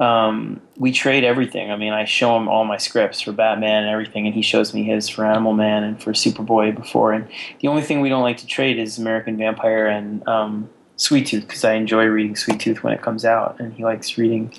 um, 0.00 0.60
we 0.76 0.90
trade 0.90 1.22
everything. 1.22 1.70
I 1.70 1.76
mean, 1.76 1.92
I 1.92 2.04
show 2.04 2.36
him 2.36 2.48
all 2.48 2.64
my 2.64 2.78
scripts 2.78 3.20
for 3.20 3.30
Batman 3.30 3.84
and 3.84 3.92
everything, 3.92 4.26
and 4.26 4.34
he 4.34 4.42
shows 4.42 4.74
me 4.74 4.82
his 4.82 5.08
for 5.08 5.24
Animal 5.24 5.52
Man 5.52 5.84
and 5.84 6.02
for 6.02 6.12
Superboy 6.12 6.74
before. 6.74 7.12
And 7.12 7.28
the 7.60 7.68
only 7.68 7.82
thing 7.82 8.00
we 8.00 8.08
don't 8.08 8.22
like 8.22 8.38
to 8.38 8.46
trade 8.46 8.78
is 8.78 8.98
American 8.98 9.36
Vampire 9.36 9.86
and 9.86 10.26
um, 10.26 10.68
Sweet 10.96 11.28
Tooth 11.28 11.46
because 11.46 11.64
I 11.64 11.74
enjoy 11.74 12.06
reading 12.06 12.34
Sweet 12.34 12.58
Tooth 12.58 12.82
when 12.82 12.92
it 12.92 13.02
comes 13.02 13.24
out, 13.24 13.60
and 13.60 13.72
he 13.72 13.84
likes 13.84 14.18
reading 14.18 14.52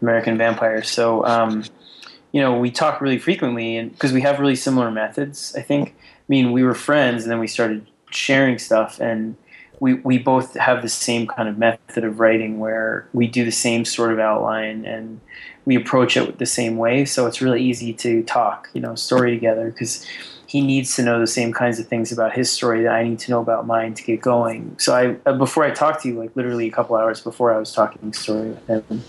American 0.00 0.38
Vampire. 0.38 0.82
So, 0.82 1.24
um, 1.24 1.64
you 2.32 2.40
know, 2.40 2.58
we 2.58 2.70
talk 2.70 3.00
really 3.00 3.18
frequently, 3.18 3.76
and 3.76 3.92
because 3.92 4.12
we 4.12 4.20
have 4.22 4.38
really 4.38 4.56
similar 4.56 4.90
methods, 4.90 5.54
I 5.56 5.62
think. 5.62 5.94
I 5.98 6.28
mean, 6.28 6.52
we 6.52 6.62
were 6.62 6.74
friends, 6.74 7.24
and 7.24 7.32
then 7.32 7.40
we 7.40 7.48
started 7.48 7.86
sharing 8.10 8.58
stuff, 8.58 9.00
and 9.00 9.36
we 9.80 9.94
we 9.94 10.18
both 10.18 10.54
have 10.54 10.82
the 10.82 10.88
same 10.88 11.26
kind 11.26 11.48
of 11.48 11.58
method 11.58 12.04
of 12.04 12.20
writing 12.20 12.60
where 12.60 13.08
we 13.12 13.26
do 13.26 13.44
the 13.44 13.50
same 13.50 13.84
sort 13.84 14.12
of 14.12 14.18
outline 14.18 14.84
and 14.84 15.20
we 15.64 15.74
approach 15.74 16.16
it 16.16 16.38
the 16.38 16.46
same 16.46 16.76
way. 16.76 17.04
So 17.04 17.26
it's 17.26 17.40
really 17.40 17.62
easy 17.62 17.92
to 17.94 18.22
talk, 18.22 18.68
you 18.74 18.80
know, 18.80 18.94
story 18.94 19.30
together 19.30 19.70
because 19.70 20.06
he 20.50 20.60
needs 20.60 20.96
to 20.96 21.02
know 21.04 21.20
the 21.20 21.28
same 21.28 21.52
kinds 21.52 21.78
of 21.78 21.86
things 21.86 22.10
about 22.10 22.32
his 22.32 22.50
story 22.50 22.82
that 22.82 22.92
I 22.92 23.04
need 23.04 23.20
to 23.20 23.30
know 23.30 23.40
about 23.40 23.68
mine 23.68 23.94
to 23.94 24.02
get 24.02 24.20
going. 24.20 24.76
So 24.80 24.92
I 24.92 25.30
uh, 25.30 25.34
before 25.34 25.62
I 25.62 25.70
talked 25.70 26.02
to 26.02 26.08
you, 26.08 26.18
like 26.18 26.34
literally 26.34 26.66
a 26.66 26.72
couple 26.72 26.96
hours 26.96 27.20
before 27.20 27.54
I 27.54 27.58
was 27.58 27.72
talking 27.72 28.12
story 28.12 28.50
with 28.50 28.66
him 28.66 29.04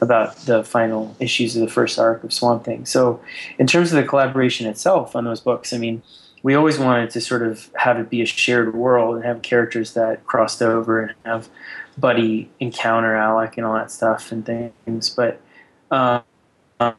about 0.00 0.36
the 0.46 0.62
final 0.62 1.16
issues 1.18 1.56
of 1.56 1.62
the 1.62 1.68
first 1.68 1.98
arc 1.98 2.22
of 2.22 2.32
Swamp 2.32 2.62
Thing. 2.64 2.86
So 2.86 3.20
in 3.58 3.66
terms 3.66 3.92
of 3.92 3.96
the 3.96 4.06
collaboration 4.06 4.68
itself 4.68 5.16
on 5.16 5.24
those 5.24 5.40
books, 5.40 5.72
I 5.72 5.78
mean, 5.78 6.00
we 6.44 6.54
always 6.54 6.78
wanted 6.78 7.10
to 7.10 7.20
sort 7.20 7.42
of 7.42 7.70
have 7.74 7.98
it 7.98 8.08
be 8.08 8.22
a 8.22 8.26
shared 8.26 8.72
world 8.72 9.16
and 9.16 9.24
have 9.24 9.42
characters 9.42 9.94
that 9.94 10.24
crossed 10.26 10.62
over 10.62 11.00
and 11.00 11.14
have 11.24 11.48
Buddy 11.98 12.48
encounter 12.60 13.16
Alec 13.16 13.56
and 13.56 13.66
all 13.66 13.74
that 13.74 13.90
stuff 13.90 14.30
and 14.30 14.46
things. 14.46 15.10
But 15.10 15.40
um, 15.90 16.22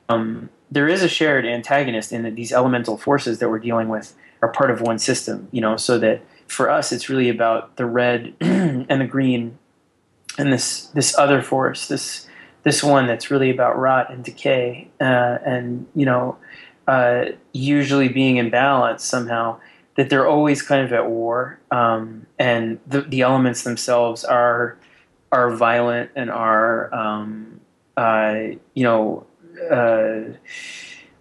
um, 0.09 0.49
there 0.71 0.87
is 0.87 1.03
a 1.03 1.07
shared 1.07 1.45
antagonist 1.45 2.11
in 2.11 2.23
that 2.23 2.35
these 2.35 2.51
elemental 2.51 2.97
forces 2.97 3.39
that 3.39 3.49
we're 3.49 3.59
dealing 3.59 3.87
with 3.87 4.15
are 4.41 4.49
part 4.49 4.71
of 4.71 4.81
one 4.81 4.99
system, 4.99 5.47
you 5.51 5.61
know, 5.61 5.77
so 5.77 5.97
that 5.99 6.21
for 6.47 6.69
us 6.69 6.91
it's 6.91 7.09
really 7.09 7.29
about 7.29 7.75
the 7.77 7.85
red 7.85 8.33
and 8.41 9.01
the 9.01 9.07
green 9.07 9.57
and 10.37 10.51
this 10.51 10.87
this 10.87 11.17
other 11.17 11.41
force, 11.41 11.87
this 11.87 12.27
this 12.63 12.83
one 12.83 13.07
that's 13.07 13.31
really 13.31 13.49
about 13.49 13.77
rot 13.77 14.11
and 14.11 14.23
decay, 14.23 14.89
uh, 14.99 15.37
and 15.45 15.87
you 15.95 16.05
know, 16.05 16.37
uh, 16.87 17.25
usually 17.53 18.09
being 18.09 18.37
in 18.37 18.49
balance 18.49 19.03
somehow. 19.03 19.59
That 19.95 20.09
they're 20.09 20.27
always 20.27 20.61
kind 20.61 20.83
of 20.83 20.91
at 20.91 21.09
war, 21.09 21.57
um, 21.71 22.25
and 22.37 22.79
the, 22.85 23.01
the 23.01 23.21
elements 23.21 23.63
themselves 23.63 24.25
are 24.25 24.77
are 25.31 25.55
violent 25.55 26.11
and 26.17 26.29
are 26.29 26.93
um, 26.93 27.61
uh, 27.95 28.39
you 28.73 28.83
know 28.83 29.25
uh, 29.71 30.21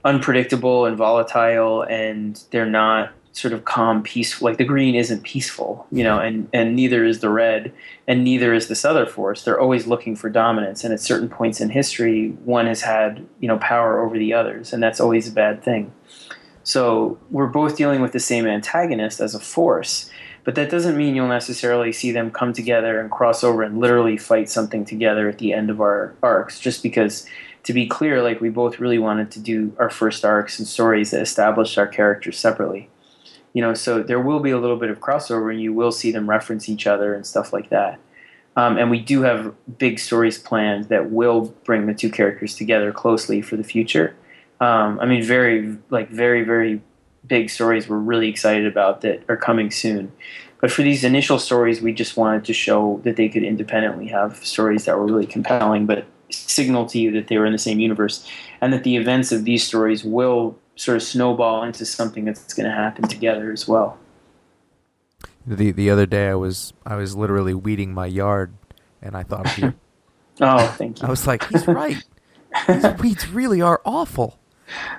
unpredictable 0.05 0.87
and 0.87 0.97
volatile, 0.97 1.83
and 1.83 2.43
they're 2.51 2.67
not 2.67 3.13
sort 3.33 3.53
of 3.53 3.65
calm, 3.65 4.03
peaceful. 4.03 4.47
Like 4.47 4.59
the 4.59 4.65
green 4.65 4.95
isn't 4.95 5.25
peaceful, 5.25 5.87
you 5.91 6.05
know, 6.05 6.19
and 6.19 6.49
and 6.53 6.77
neither 6.77 7.05
is 7.05 7.21
the 7.21 7.31
red, 7.31 7.73
and 8.07 8.25
neither 8.25 8.55
is 8.55 8.69
this 8.69 8.85
other 8.85 9.07
force. 9.07 9.45
They're 9.45 9.61
always 9.61 9.87
looking 9.87 10.17
for 10.17 10.31
dominance, 10.31 10.85
and 10.85 10.93
at 10.93 11.01
certain 11.01 11.29
points 11.29 11.61
in 11.61 11.71
history, 11.71 12.31
one 12.45 12.67
has 12.67 12.83
had 12.83 13.27
you 13.41 13.49
know 13.49 13.59
power 13.59 14.01
over 14.05 14.19
the 14.19 14.33
others, 14.33 14.73
and 14.73 14.83
that's 14.83 15.01
always 15.01 15.29
a 15.29 15.33
bad 15.33 15.63
thing. 15.63 15.93
So 16.63 17.19
we're 17.31 17.47
both 17.47 17.77
dealing 17.77 18.01
with 18.01 18.13
the 18.13 18.21
same 18.21 18.47
antagonist 18.47 19.21
as 19.21 19.35
a 19.35 19.41
force, 19.41 20.11
but 20.45 20.55
that 20.55 20.71
doesn't 20.71 20.97
mean 20.97 21.15
you'll 21.15 21.29
necessarily 21.29 21.93
see 21.93 22.11
them 22.11 22.31
come 22.31 22.55
together 22.55 23.01
and 23.01 23.11
cross 23.11 23.45
over 23.45 23.63
and 23.63 23.79
literally 23.79 24.17
fight 24.17 24.49
something 24.49 24.85
together 24.85 25.29
at 25.29 25.39
the 25.39 25.53
end 25.53 25.69
of 25.69 25.81
our 25.81 26.15
arcs. 26.23 26.59
Just 26.59 26.83
because, 26.83 27.27
to 27.65 27.73
be 27.73 27.87
clear, 27.87 28.23
like 28.23 28.41
we 28.41 28.51
both 28.51 28.79
really 28.79 28.99
wanted 28.99 29.31
to 29.33 29.41
do 29.41 29.75
our 29.79 29.91
first 29.91 30.25
arcs 30.25 30.59
and 30.59 30.69
stories 30.69 31.11
that 31.11 31.21
established 31.23 31.77
our 31.77 31.87
characters 31.87 32.39
separately. 32.39 32.89
You 33.53 33.63
know, 33.63 33.75
so 33.75 34.03
there 34.03 34.21
will 34.21 34.41
be 34.41 34.51
a 34.51 34.59
little 34.59 34.77
bit 34.77 34.91
of 34.91 35.01
crossover, 35.01 35.51
and 35.51 35.61
you 35.61 35.73
will 35.73 35.93
see 35.93 36.13
them 36.13 36.29
reference 36.29 36.69
each 36.69 36.87
other 36.87 37.15
and 37.15 37.27
stuff 37.27 37.53
like 37.53 37.71
that. 37.71 37.99
Um, 38.57 38.77
and 38.79 38.91
we 38.91 39.01
do 39.01 39.23
have 39.23 39.55
big 39.79 39.99
stories 39.99 40.39
planned 40.39 40.85
that 40.85 41.11
will 41.11 41.55
bring 41.65 41.87
the 41.87 41.95
two 41.95 42.11
characters 42.11 42.55
together 42.55 42.93
closely 42.93 43.43
for 43.43 43.57
the 43.57 43.65
future. 43.65 44.15
Um, 44.61 45.01
I 45.01 45.07
mean, 45.07 45.23
very 45.23 45.77
like 45.91 46.09
very 46.11 46.45
very 46.45 46.81
big 47.27 47.51
stories 47.51 47.89
we're 47.89 47.97
really 47.99 48.29
excited 48.29 48.67
about 48.67 49.01
that 49.01 49.23
are 49.29 49.37
coming 49.37 49.71
soon. 49.71 50.13
But 50.61 50.71
for 50.71 50.83
these 50.83 51.05
initial 51.05 51.39
stories, 51.39 51.81
we 51.81 51.93
just 51.93 52.17
wanted 52.17 52.45
to 52.45 52.53
show 52.53 53.01
that 53.05 53.17
they 53.17 53.29
could 53.29 53.43
independently 53.43 54.07
have 54.09 54.37
stories 54.45 54.85
that 54.85 54.97
were 54.97 55.07
really 55.07 55.27
compelling, 55.27 55.87
but 55.87 56.07
signal 56.35 56.87
to 56.87 56.99
you 56.99 57.11
that 57.13 57.29
they 57.29 57.39
were 57.39 57.47
in 57.47 57.53
the 57.53 57.59
same 57.59 57.81
universe, 57.81 58.29
and 58.61 58.73
that 58.73 58.85
the 58.85 58.97
events 58.97 59.33
of 59.33 59.45
these 59.45 59.65
stories 59.65 60.05
will 60.05 60.59
sort 60.77 60.97
of 60.97 61.03
snowball 61.03 61.63
into 61.63 61.85
something 61.87 62.25
that's 62.25 62.53
going 62.55 62.69
to 62.69 62.75
happen 62.75 63.07
together 63.09 63.53
as 63.53 63.69
well. 63.69 63.99
The 65.47 65.73
the 65.73 65.91
other 65.91 66.07
day, 66.07 66.29
I 66.29 66.35
was 66.35 66.73
I 66.87 66.97
was 66.97 67.15
literally 67.15 67.55
weeding 67.55 67.93
my 67.93 68.07
yard, 68.07 68.55
and 69.03 69.17
I 69.17 69.23
thought 69.23 69.47
of 69.47 69.59
you. 69.59 69.75
Oh, 70.41 70.67
thank 70.77 71.01
you. 71.01 71.07
I 71.07 71.11
was 71.11 71.29
like, 71.29 71.49
he's 71.49 71.65
right. 71.69 72.03
These 72.67 72.85
weeds 73.01 73.29
really 73.29 73.61
are 73.63 73.81
awful. 73.85 74.41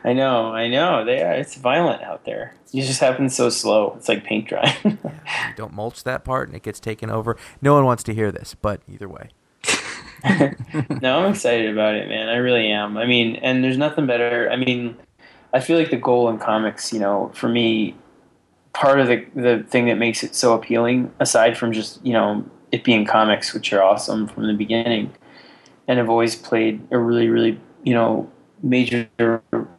I 0.04 0.14
know, 0.14 0.54
I 0.54 0.70
know. 0.70 1.04
They 1.04 1.22
are. 1.22 1.34
It's 1.34 1.56
violent 1.56 2.02
out 2.04 2.24
there. 2.24 2.56
It 2.74 2.84
just 2.84 3.02
happens 3.02 3.36
so 3.36 3.50
slow. 3.50 3.96
It's 3.98 4.08
like 4.08 4.24
paint 4.24 4.48
drying. 4.48 4.74
You 5.04 5.56
don't 5.58 5.74
mulch 5.74 6.04
that 6.06 6.24
part, 6.24 6.48
and 6.48 6.56
it 6.56 6.64
gets 6.64 6.80
taken 6.80 7.10
over. 7.10 7.36
No 7.62 7.74
one 7.74 7.84
wants 7.84 8.04
to 8.04 8.14
hear 8.14 8.32
this, 8.32 8.56
but 8.62 8.82
either 8.88 9.10
way. 9.10 9.30
no, 11.02 11.20
I'm 11.20 11.32
excited 11.32 11.72
about 11.72 11.96
it, 11.96 12.10
man. 12.10 12.30
I 12.30 12.38
really 12.38 12.72
am. 12.72 12.98
I 12.98 13.06
mean, 13.06 13.36
and 13.38 13.64
there's 13.64 13.78
nothing 13.78 14.08
better. 14.08 14.50
I 14.50 14.56
mean, 14.56 14.98
I 15.54 15.60
feel 15.60 15.78
like 15.78 15.92
the 15.92 15.98
goal 15.98 16.30
in 16.30 16.40
comics, 16.40 16.92
you 16.92 17.00
know, 17.00 17.32
for 17.34 17.48
me, 17.48 17.96
part 18.74 19.00
of 19.00 19.08
the 19.08 19.26
the 19.36 19.64
thing 19.70 19.86
that 19.86 19.96
makes 19.96 20.24
it 20.24 20.36
so 20.36 20.54
appealing, 20.54 21.12
aside 21.20 21.58
from 21.58 21.72
just 21.72 22.04
you 22.06 22.14
know 22.14 22.44
it 22.72 22.84
being 22.84 23.06
comics, 23.06 23.54
which 23.54 23.72
are 23.72 23.82
awesome 23.82 24.28
from 24.28 24.48
the 24.48 24.54
beginning, 24.54 25.14
and 25.88 26.00
have 26.00 26.10
always 26.10 26.36
played 26.36 26.82
a 26.92 26.98
really, 26.98 27.30
really 27.30 27.60
you 27.84 27.94
know 27.94 28.30
major 28.64 29.08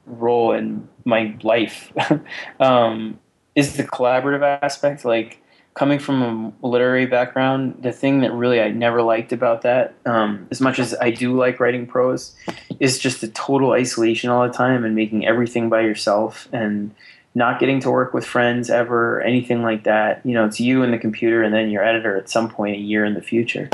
role 0.06 0.52
in 0.52 0.88
my 1.04 1.36
life, 1.42 1.92
um, 2.60 3.18
is 3.54 3.76
the 3.76 3.82
collaborative 3.84 4.42
aspect. 4.62 5.04
Like 5.04 5.42
coming 5.76 5.98
from 5.98 6.54
a 6.62 6.66
literary 6.66 7.04
background, 7.04 7.76
the 7.82 7.92
thing 7.92 8.20
that 8.20 8.32
really 8.32 8.60
I 8.60 8.70
never 8.70 9.02
liked 9.02 9.32
about 9.32 9.62
that, 9.62 9.94
um, 10.06 10.48
as 10.50 10.60
much 10.60 10.78
as 10.78 10.94
I 10.94 11.10
do 11.10 11.36
like 11.36 11.60
writing 11.60 11.86
prose, 11.86 12.34
is 12.80 12.98
just 12.98 13.20
the 13.20 13.28
total 13.28 13.72
isolation 13.72 14.30
all 14.30 14.46
the 14.46 14.52
time 14.52 14.84
and 14.84 14.94
making 14.94 15.26
everything 15.26 15.68
by 15.68 15.82
yourself 15.82 16.48
and 16.50 16.94
not 17.34 17.60
getting 17.60 17.80
to 17.80 17.90
work 17.90 18.14
with 18.14 18.24
friends 18.24 18.70
ever 18.70 19.20
anything 19.20 19.62
like 19.62 19.84
that. 19.84 20.24
You 20.24 20.32
know, 20.32 20.46
it's 20.46 20.58
you 20.58 20.82
and 20.82 20.94
the 20.94 20.98
computer 20.98 21.42
and 21.42 21.52
then 21.54 21.68
your 21.68 21.84
editor 21.84 22.16
at 22.16 22.30
some 22.30 22.48
point 22.48 22.76
a 22.76 22.80
year 22.80 23.04
in 23.04 23.12
the 23.12 23.20
future. 23.20 23.68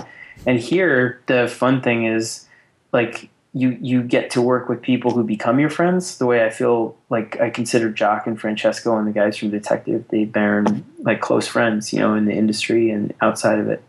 And 0.44 0.58
here, 0.58 1.20
the 1.26 1.46
fun 1.46 1.82
thing 1.82 2.06
is 2.06 2.48
like 2.92 3.30
you 3.54 3.76
you 3.80 4.02
get 4.02 4.30
to 4.30 4.40
work 4.40 4.68
with 4.68 4.80
people 4.80 5.10
who 5.10 5.24
become 5.24 5.58
your 5.60 5.68
friends. 5.68 6.18
The 6.18 6.26
way 6.26 6.44
I 6.44 6.50
feel 6.50 6.96
like 7.10 7.38
I 7.40 7.50
consider 7.50 7.90
Jock 7.90 8.26
and 8.26 8.40
Francesco 8.40 8.96
and 8.96 9.06
the 9.06 9.12
guys 9.12 9.36
from 9.36 9.50
Detective, 9.50 10.06
they've 10.08 10.30
been 10.30 10.84
like 11.00 11.20
close 11.20 11.46
friends, 11.46 11.92
you 11.92 11.98
know, 11.98 12.14
in 12.14 12.24
the 12.24 12.32
industry 12.32 12.90
and 12.90 13.12
outside 13.20 13.58
of 13.58 13.68
it. 13.68 13.82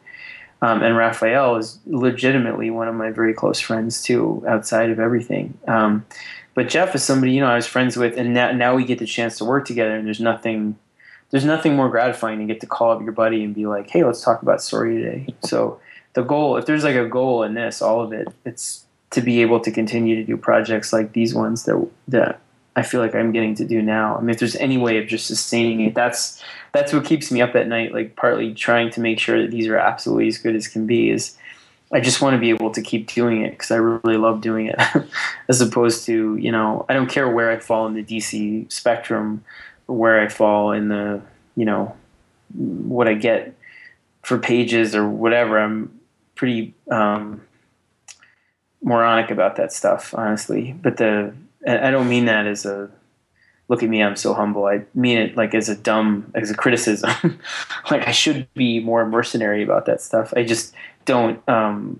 Um, 0.61 0.81
and 0.81 0.95
Rafael 0.95 1.57
is 1.57 1.79
legitimately 1.85 2.69
one 2.69 2.87
of 2.87 2.95
my 2.95 3.11
very 3.11 3.33
close 3.33 3.59
friends 3.59 4.01
too, 4.01 4.43
outside 4.47 4.89
of 4.89 4.99
everything. 4.99 5.57
Um, 5.67 6.05
but 6.53 6.69
Jeff 6.69 6.93
is 6.95 7.03
somebody 7.03 7.33
you 7.33 7.41
know 7.41 7.47
I 7.47 7.55
was 7.55 7.67
friends 7.67 7.97
with, 7.97 8.17
and 8.17 8.33
now 8.33 8.51
now 8.51 8.75
we 8.75 8.85
get 8.85 8.99
the 8.99 9.05
chance 9.05 9.37
to 9.37 9.45
work 9.45 9.65
together, 9.65 9.95
and 9.95 10.05
there's 10.05 10.19
nothing 10.19 10.77
there's 11.31 11.45
nothing 11.45 11.75
more 11.75 11.89
gratifying 11.89 12.39
to 12.39 12.45
get 12.45 12.61
to 12.61 12.67
call 12.67 12.91
up 12.91 13.01
your 13.01 13.11
buddy 13.11 13.43
and 13.43 13.55
be 13.55 13.65
like, 13.65 13.89
hey, 13.89 14.03
let's 14.03 14.21
talk 14.21 14.43
about 14.43 14.61
story 14.61 14.97
today. 14.97 15.33
So 15.43 15.79
the 16.13 16.21
goal, 16.21 16.57
if 16.57 16.67
there's 16.67 16.83
like 16.83 16.95
a 16.95 17.07
goal 17.07 17.41
in 17.41 17.55
this, 17.55 17.81
all 17.81 18.01
of 18.01 18.13
it, 18.13 18.27
it's 18.45 18.82
to 19.13 19.21
be 19.21 19.41
able 19.41 19.59
to 19.61 19.71
continue 19.71 20.15
to 20.15 20.23
do 20.23 20.37
projects 20.37 20.93
like 20.93 21.13
these 21.13 21.33
ones 21.33 21.63
that 21.63 21.87
that 22.07 22.39
I 22.75 22.81
feel 22.81 23.01
like 23.01 23.13
I'm 23.13 23.31
getting 23.31 23.53
to 23.55 23.65
do 23.65 23.81
now. 23.81 24.17
I 24.17 24.21
mean, 24.21 24.31
if 24.31 24.39
there's 24.39 24.55
any 24.55 24.77
way 24.77 24.97
of 24.97 25.07
just 25.07 25.27
sustaining 25.27 25.81
it, 25.81 25.95
that's 25.95 26.41
that's 26.71 26.91
what 26.91 27.05
keeps 27.05 27.31
me 27.31 27.41
up 27.41 27.55
at 27.55 27.67
night. 27.67 27.93
Like 27.93 28.15
partly 28.15 28.53
trying 28.53 28.89
to 28.91 29.01
make 29.01 29.19
sure 29.19 29.41
that 29.41 29.51
these 29.51 29.67
are 29.67 29.77
absolutely 29.77 30.27
as 30.27 30.37
good 30.37 30.55
as 30.55 30.67
can 30.67 30.85
be. 30.85 31.09
Is 31.09 31.37
I 31.91 31.99
just 31.99 32.21
want 32.21 32.33
to 32.33 32.39
be 32.39 32.49
able 32.49 32.71
to 32.71 32.81
keep 32.81 33.11
doing 33.11 33.43
it 33.43 33.51
because 33.51 33.71
I 33.71 33.75
really 33.75 34.17
love 34.17 34.41
doing 34.41 34.67
it, 34.67 34.79
as 35.49 35.61
opposed 35.61 36.05
to 36.07 36.35
you 36.37 36.51
know 36.51 36.85
I 36.89 36.93
don't 36.93 37.09
care 37.09 37.29
where 37.29 37.51
I 37.51 37.59
fall 37.59 37.87
in 37.87 37.93
the 37.93 38.03
DC 38.03 38.71
spectrum 38.71 39.43
where 39.85 40.21
I 40.21 40.27
fall 40.27 40.71
in 40.71 40.87
the, 40.87 41.21
you 41.55 41.65
know, 41.65 41.95
what 42.53 43.07
I 43.07 43.13
get 43.13 43.55
for 44.21 44.37
pages 44.37 44.95
or 44.95 45.07
whatever. 45.07 45.59
I'm 45.59 45.99
pretty 46.35 46.73
um, 46.89 47.41
moronic 48.83 49.31
about 49.31 49.55
that 49.55 49.73
stuff, 49.73 50.13
honestly. 50.15 50.73
But 50.81 50.97
the 50.97 51.33
I 51.67 51.91
don't 51.91 52.09
mean 52.09 52.25
that 52.25 52.45
as 52.45 52.65
a 52.65 52.89
look 53.69 53.81
at 53.81 53.89
me, 53.89 54.03
I'm 54.03 54.15
so 54.15 54.33
humble. 54.33 54.65
I 54.65 54.83
mean 54.93 55.17
it 55.17 55.37
like 55.37 55.55
as 55.55 55.69
a 55.69 55.75
dumb, 55.75 56.31
as 56.35 56.51
a 56.51 56.55
criticism. 56.55 57.39
like 57.91 58.07
I 58.07 58.11
should 58.11 58.47
be 58.53 58.79
more 58.79 59.05
mercenary 59.05 59.63
about 59.63 59.85
that 59.85 60.01
stuff. 60.01 60.33
I 60.35 60.43
just 60.43 60.73
don't. 61.05 61.47
Um, 61.49 61.99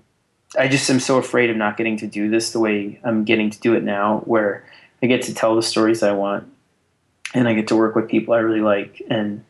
I 0.56 0.68
just 0.68 0.88
am 0.88 1.00
so 1.00 1.18
afraid 1.18 1.50
of 1.50 1.56
not 1.56 1.76
getting 1.76 1.96
to 1.96 2.06
do 2.06 2.30
this 2.30 2.52
the 2.52 2.60
way 2.60 3.00
I'm 3.02 3.24
getting 3.24 3.50
to 3.50 3.58
do 3.60 3.74
it 3.74 3.82
now, 3.82 4.20
where 4.20 4.64
I 5.02 5.06
get 5.06 5.22
to 5.22 5.34
tell 5.34 5.56
the 5.56 5.62
stories 5.62 6.02
I 6.02 6.12
want 6.12 6.48
and 7.34 7.48
I 7.48 7.54
get 7.54 7.68
to 7.68 7.76
work 7.76 7.96
with 7.96 8.08
people 8.08 8.34
I 8.34 8.38
really 8.38 8.60
like. 8.60 9.02
And 9.10 9.44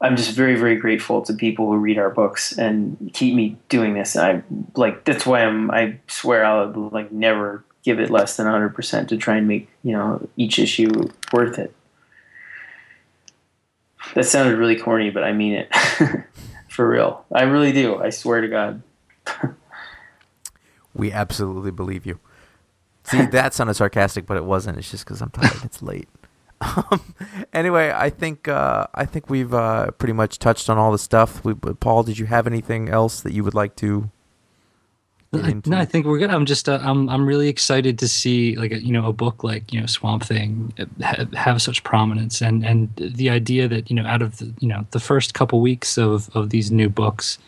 I'm 0.00 0.16
just 0.16 0.30
very, 0.32 0.54
very 0.54 0.76
grateful 0.76 1.22
to 1.22 1.32
people 1.32 1.66
who 1.66 1.76
read 1.76 1.98
our 1.98 2.10
books 2.10 2.56
and 2.56 3.10
keep 3.14 3.34
me 3.34 3.56
doing 3.68 3.94
this. 3.94 4.14
And 4.14 4.24
I 4.24 4.42
like 4.78 5.04
that's 5.04 5.26
why 5.26 5.44
I'm. 5.44 5.70
I 5.70 5.98
swear 6.06 6.44
I'll 6.44 6.70
like 6.92 7.10
never 7.10 7.64
give 7.82 7.98
it 7.98 8.10
less 8.10 8.36
than 8.36 8.46
100 8.46 8.74
percent 8.74 9.08
to 9.08 9.16
try 9.16 9.36
and 9.36 9.48
make 9.48 9.68
you 9.82 9.92
know 9.92 10.28
each 10.36 10.58
issue 10.58 11.10
worth 11.32 11.58
it. 11.58 11.74
That 14.14 14.24
sounded 14.24 14.56
really 14.56 14.76
corny, 14.76 15.10
but 15.10 15.24
I 15.24 15.32
mean 15.32 15.52
it 15.54 15.74
for 16.68 16.88
real. 16.88 17.24
I 17.32 17.42
really 17.42 17.72
do. 17.72 17.96
I 17.96 18.10
swear 18.10 18.40
to 18.40 18.48
God. 18.48 18.82
we 20.94 21.10
absolutely 21.10 21.72
believe 21.72 22.06
you. 22.06 22.20
See, 23.02 23.24
that 23.26 23.54
sounded 23.54 23.74
sarcastic, 23.74 24.26
but 24.26 24.36
it 24.36 24.44
wasn't. 24.44 24.78
It's 24.78 24.90
just 24.90 25.04
because 25.04 25.20
I'm 25.20 25.30
tired. 25.30 25.64
It's 25.64 25.82
late. 25.82 26.08
Um, 26.60 27.14
anyway, 27.52 27.92
I 27.94 28.10
think 28.10 28.48
uh, 28.48 28.86
I 28.94 29.04
think 29.04 29.30
we've 29.30 29.54
uh, 29.54 29.90
pretty 29.92 30.12
much 30.12 30.38
touched 30.38 30.68
on 30.68 30.78
all 30.78 30.92
the 30.92 30.98
stuff. 30.98 31.44
We, 31.44 31.54
Paul, 31.54 32.02
did 32.02 32.18
you 32.18 32.26
have 32.26 32.46
anything 32.46 32.88
else 32.88 33.20
that 33.20 33.32
you 33.32 33.44
would 33.44 33.54
like 33.54 33.76
to? 33.76 34.10
No, 35.30 35.76
I 35.76 35.84
think 35.84 36.06
we're 36.06 36.18
good. 36.18 36.30
I'm 36.30 36.46
just 36.46 36.70
uh, 36.70 36.78
I'm 36.80 37.06
I'm 37.10 37.26
really 37.26 37.48
excited 37.48 37.98
to 37.98 38.08
see 38.08 38.56
like 38.56 38.72
a, 38.72 38.82
you 38.82 38.92
know 38.92 39.06
a 39.06 39.12
book 39.12 39.44
like 39.44 39.70
you 39.72 39.78
know 39.78 39.84
Swamp 39.84 40.24
Thing 40.24 40.72
have, 41.00 41.32
have 41.34 41.62
such 41.62 41.84
prominence 41.84 42.40
and 42.40 42.64
and 42.64 42.88
the 42.96 43.28
idea 43.28 43.68
that 43.68 43.90
you 43.90 43.96
know 43.96 44.06
out 44.06 44.22
of 44.22 44.38
the 44.38 44.54
you 44.58 44.68
know 44.68 44.86
the 44.92 45.00
first 45.00 45.34
couple 45.34 45.60
weeks 45.60 45.98
of 45.98 46.34
of 46.34 46.48
these 46.48 46.70
new 46.70 46.88
books, 46.88 47.38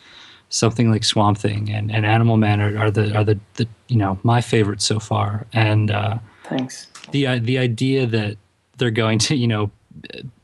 something 0.51 0.91
like 0.91 1.05
Swamp 1.05 1.39
Thing 1.39 1.70
and, 1.70 1.91
and 1.91 2.05
Animal 2.05 2.37
Man 2.37 2.61
are, 2.61 2.77
are 2.77 2.91
the 2.91 3.16
are 3.16 3.24
the, 3.24 3.39
the 3.55 3.66
you 3.89 3.97
know 3.97 4.19
my 4.23 4.43
favorites 4.43 4.85
so 4.85 4.99
far 4.99 5.47
and 5.55 5.91
uh, 5.91 6.19
thanks 6.45 6.87
the 7.12 7.27
uh, 7.27 7.39
the 7.41 7.57
idea 7.57 8.05
that 8.07 8.37
they're 8.81 8.90
going 8.90 9.20
to 9.20 9.36
you 9.36 9.47
know 9.47 9.70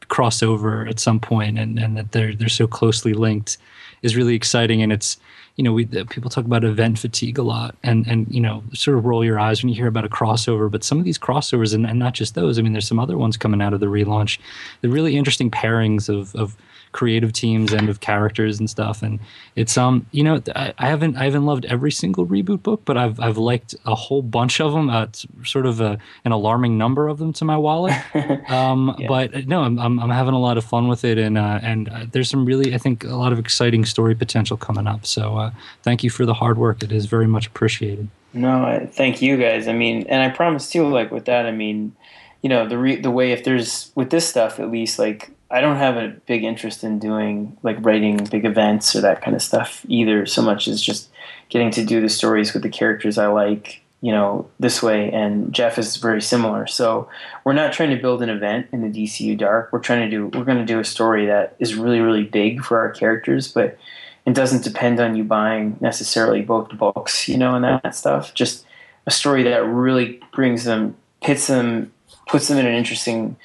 cross 0.08 0.42
over 0.42 0.86
at 0.86 1.00
some 1.00 1.18
point 1.18 1.58
and, 1.58 1.78
and 1.78 1.96
that 1.96 2.12
they're 2.12 2.34
they're 2.34 2.48
so 2.48 2.66
closely 2.66 3.12
linked 3.12 3.58
is 4.02 4.16
really 4.16 4.34
exciting. 4.34 4.82
And 4.82 4.92
it's 4.92 5.18
you 5.56 5.64
know 5.64 5.72
we 5.72 5.86
people 5.86 6.30
talk 6.30 6.44
about 6.44 6.64
event 6.64 6.98
fatigue 6.98 7.38
a 7.38 7.42
lot 7.42 7.74
and 7.82 8.06
and 8.06 8.26
you 8.32 8.40
know 8.40 8.62
sort 8.74 8.98
of 8.98 9.04
roll 9.04 9.24
your 9.24 9.40
eyes 9.40 9.62
when 9.62 9.70
you 9.70 9.74
hear 9.74 9.86
about 9.88 10.04
a 10.04 10.08
crossover. 10.08 10.70
But 10.70 10.84
some 10.84 10.98
of 10.98 11.04
these 11.04 11.18
crossovers 11.18 11.74
and, 11.74 11.86
and 11.86 11.98
not 11.98 12.14
just 12.14 12.34
those 12.34 12.58
i 12.58 12.62
mean 12.62 12.72
there's 12.72 12.86
some 12.86 13.00
other 13.00 13.16
ones 13.16 13.36
coming 13.36 13.62
out 13.62 13.72
of 13.72 13.80
the 13.80 13.86
relaunch 13.86 14.38
the 14.82 14.90
really 14.90 15.16
interesting 15.16 15.50
pairings 15.50 16.08
of 16.08 16.34
of 16.36 16.56
creative 16.96 17.30
teams 17.30 17.74
and 17.74 17.90
of 17.90 18.00
characters 18.00 18.58
and 18.58 18.70
stuff. 18.70 19.02
And 19.02 19.20
it's 19.54 19.76
um, 19.76 20.06
you 20.12 20.24
know, 20.24 20.42
I, 20.56 20.72
I 20.78 20.88
haven't 20.88 21.16
I 21.16 21.24
haven't 21.24 21.44
loved 21.44 21.66
every 21.66 21.92
single 21.92 22.26
reboot 22.26 22.62
book, 22.62 22.82
but 22.86 22.96
I've 22.96 23.20
I've 23.20 23.36
liked 23.36 23.74
a 23.84 23.94
whole 23.94 24.22
bunch 24.22 24.60
of 24.60 24.72
them. 24.72 24.88
Uh, 24.88 25.06
sort 25.44 25.66
of 25.66 25.80
a, 25.80 25.98
an 26.24 26.32
alarming 26.32 26.78
number 26.78 27.06
of 27.08 27.18
them 27.18 27.32
to 27.34 27.44
my 27.44 27.56
wallet. 27.56 27.94
Um, 28.46 28.94
yeah. 28.98 29.08
But 29.08 29.34
uh, 29.34 29.40
no, 29.46 29.62
I'm, 29.62 29.78
I'm, 29.78 29.98
I'm 29.98 30.10
having 30.10 30.32
a 30.32 30.38
lot 30.38 30.56
of 30.56 30.64
fun 30.64 30.88
with 30.88 31.04
it, 31.04 31.18
and 31.18 31.36
uh, 31.36 31.58
and 31.62 31.88
uh, 31.88 32.06
there's 32.10 32.30
some 32.30 32.44
really 32.44 32.74
I 32.74 32.78
think 32.78 33.04
a 33.04 33.16
lot 33.16 33.32
of 33.32 33.38
exciting 33.38 33.84
story 33.84 34.14
potential 34.14 34.56
coming 34.56 34.86
up. 34.86 35.04
So 35.04 35.36
uh, 35.36 35.50
thank 35.82 36.02
you 36.04 36.10
for 36.10 36.24
the 36.24 36.34
hard 36.34 36.56
work. 36.56 36.82
It 36.82 36.92
is 36.92 37.06
very 37.06 37.26
much 37.26 37.46
appreciated. 37.46 38.08
No, 38.32 38.88
thank 38.92 39.20
you 39.20 39.36
guys. 39.36 39.68
I 39.68 39.72
mean, 39.72 40.06
and 40.08 40.22
I 40.22 40.34
promise 40.34 40.70
too, 40.70 40.86
like 40.88 41.10
with 41.10 41.24
that, 41.26 41.46
I 41.46 41.52
mean, 41.52 41.94
you 42.42 42.48
know, 42.48 42.68
the 42.68 42.78
re- 42.78 43.00
the 43.00 43.10
way 43.10 43.32
if 43.32 43.44
there's 43.44 43.90
with 43.94 44.10
this 44.10 44.26
stuff 44.28 44.60
at 44.60 44.70
least, 44.70 44.98
like 44.98 45.35
I 45.50 45.60
don't 45.60 45.76
have 45.76 45.96
a 45.96 46.08
big 46.26 46.44
interest 46.44 46.82
in 46.82 46.98
doing 46.98 47.56
like 47.62 47.76
writing 47.84 48.24
big 48.30 48.44
events 48.44 48.96
or 48.96 49.00
that 49.02 49.22
kind 49.22 49.36
of 49.36 49.42
stuff 49.42 49.84
either. 49.88 50.26
So 50.26 50.42
much 50.42 50.66
as 50.66 50.82
just 50.82 51.08
getting 51.48 51.70
to 51.72 51.84
do 51.84 52.00
the 52.00 52.08
stories 52.08 52.52
with 52.52 52.62
the 52.62 52.68
characters 52.68 53.16
I 53.16 53.28
like, 53.28 53.82
you 54.00 54.10
know, 54.10 54.48
this 54.58 54.82
way. 54.82 55.10
And 55.12 55.52
Jeff 55.52 55.78
is 55.78 55.96
very 55.96 56.20
similar. 56.20 56.66
So 56.66 57.08
we're 57.44 57.52
not 57.52 57.72
trying 57.72 57.90
to 57.90 58.02
build 58.02 58.22
an 58.22 58.28
event 58.28 58.66
in 58.72 58.82
the 58.82 59.04
DCU 59.04 59.38
Dark. 59.38 59.72
We're 59.72 59.78
trying 59.78 60.10
to 60.10 60.10
do 60.10 60.38
we're 60.38 60.44
going 60.44 60.58
to 60.58 60.64
do 60.64 60.80
a 60.80 60.84
story 60.84 61.26
that 61.26 61.54
is 61.60 61.76
really 61.76 62.00
really 62.00 62.24
big 62.24 62.62
for 62.62 62.78
our 62.78 62.90
characters, 62.90 63.46
but 63.46 63.78
it 64.26 64.34
doesn't 64.34 64.64
depend 64.64 64.98
on 64.98 65.14
you 65.14 65.22
buying 65.22 65.76
necessarily 65.80 66.42
both 66.42 66.76
books, 66.76 67.28
you 67.28 67.38
know, 67.38 67.54
and 67.54 67.64
that 67.64 67.94
stuff. 67.94 68.34
Just 68.34 68.66
a 69.06 69.12
story 69.12 69.44
that 69.44 69.64
really 69.64 70.20
brings 70.32 70.64
them, 70.64 70.96
hits 71.22 71.46
them, 71.46 71.92
puts 72.26 72.48
them 72.48 72.58
in 72.58 72.66
an 72.66 72.74
interesting 72.74 73.36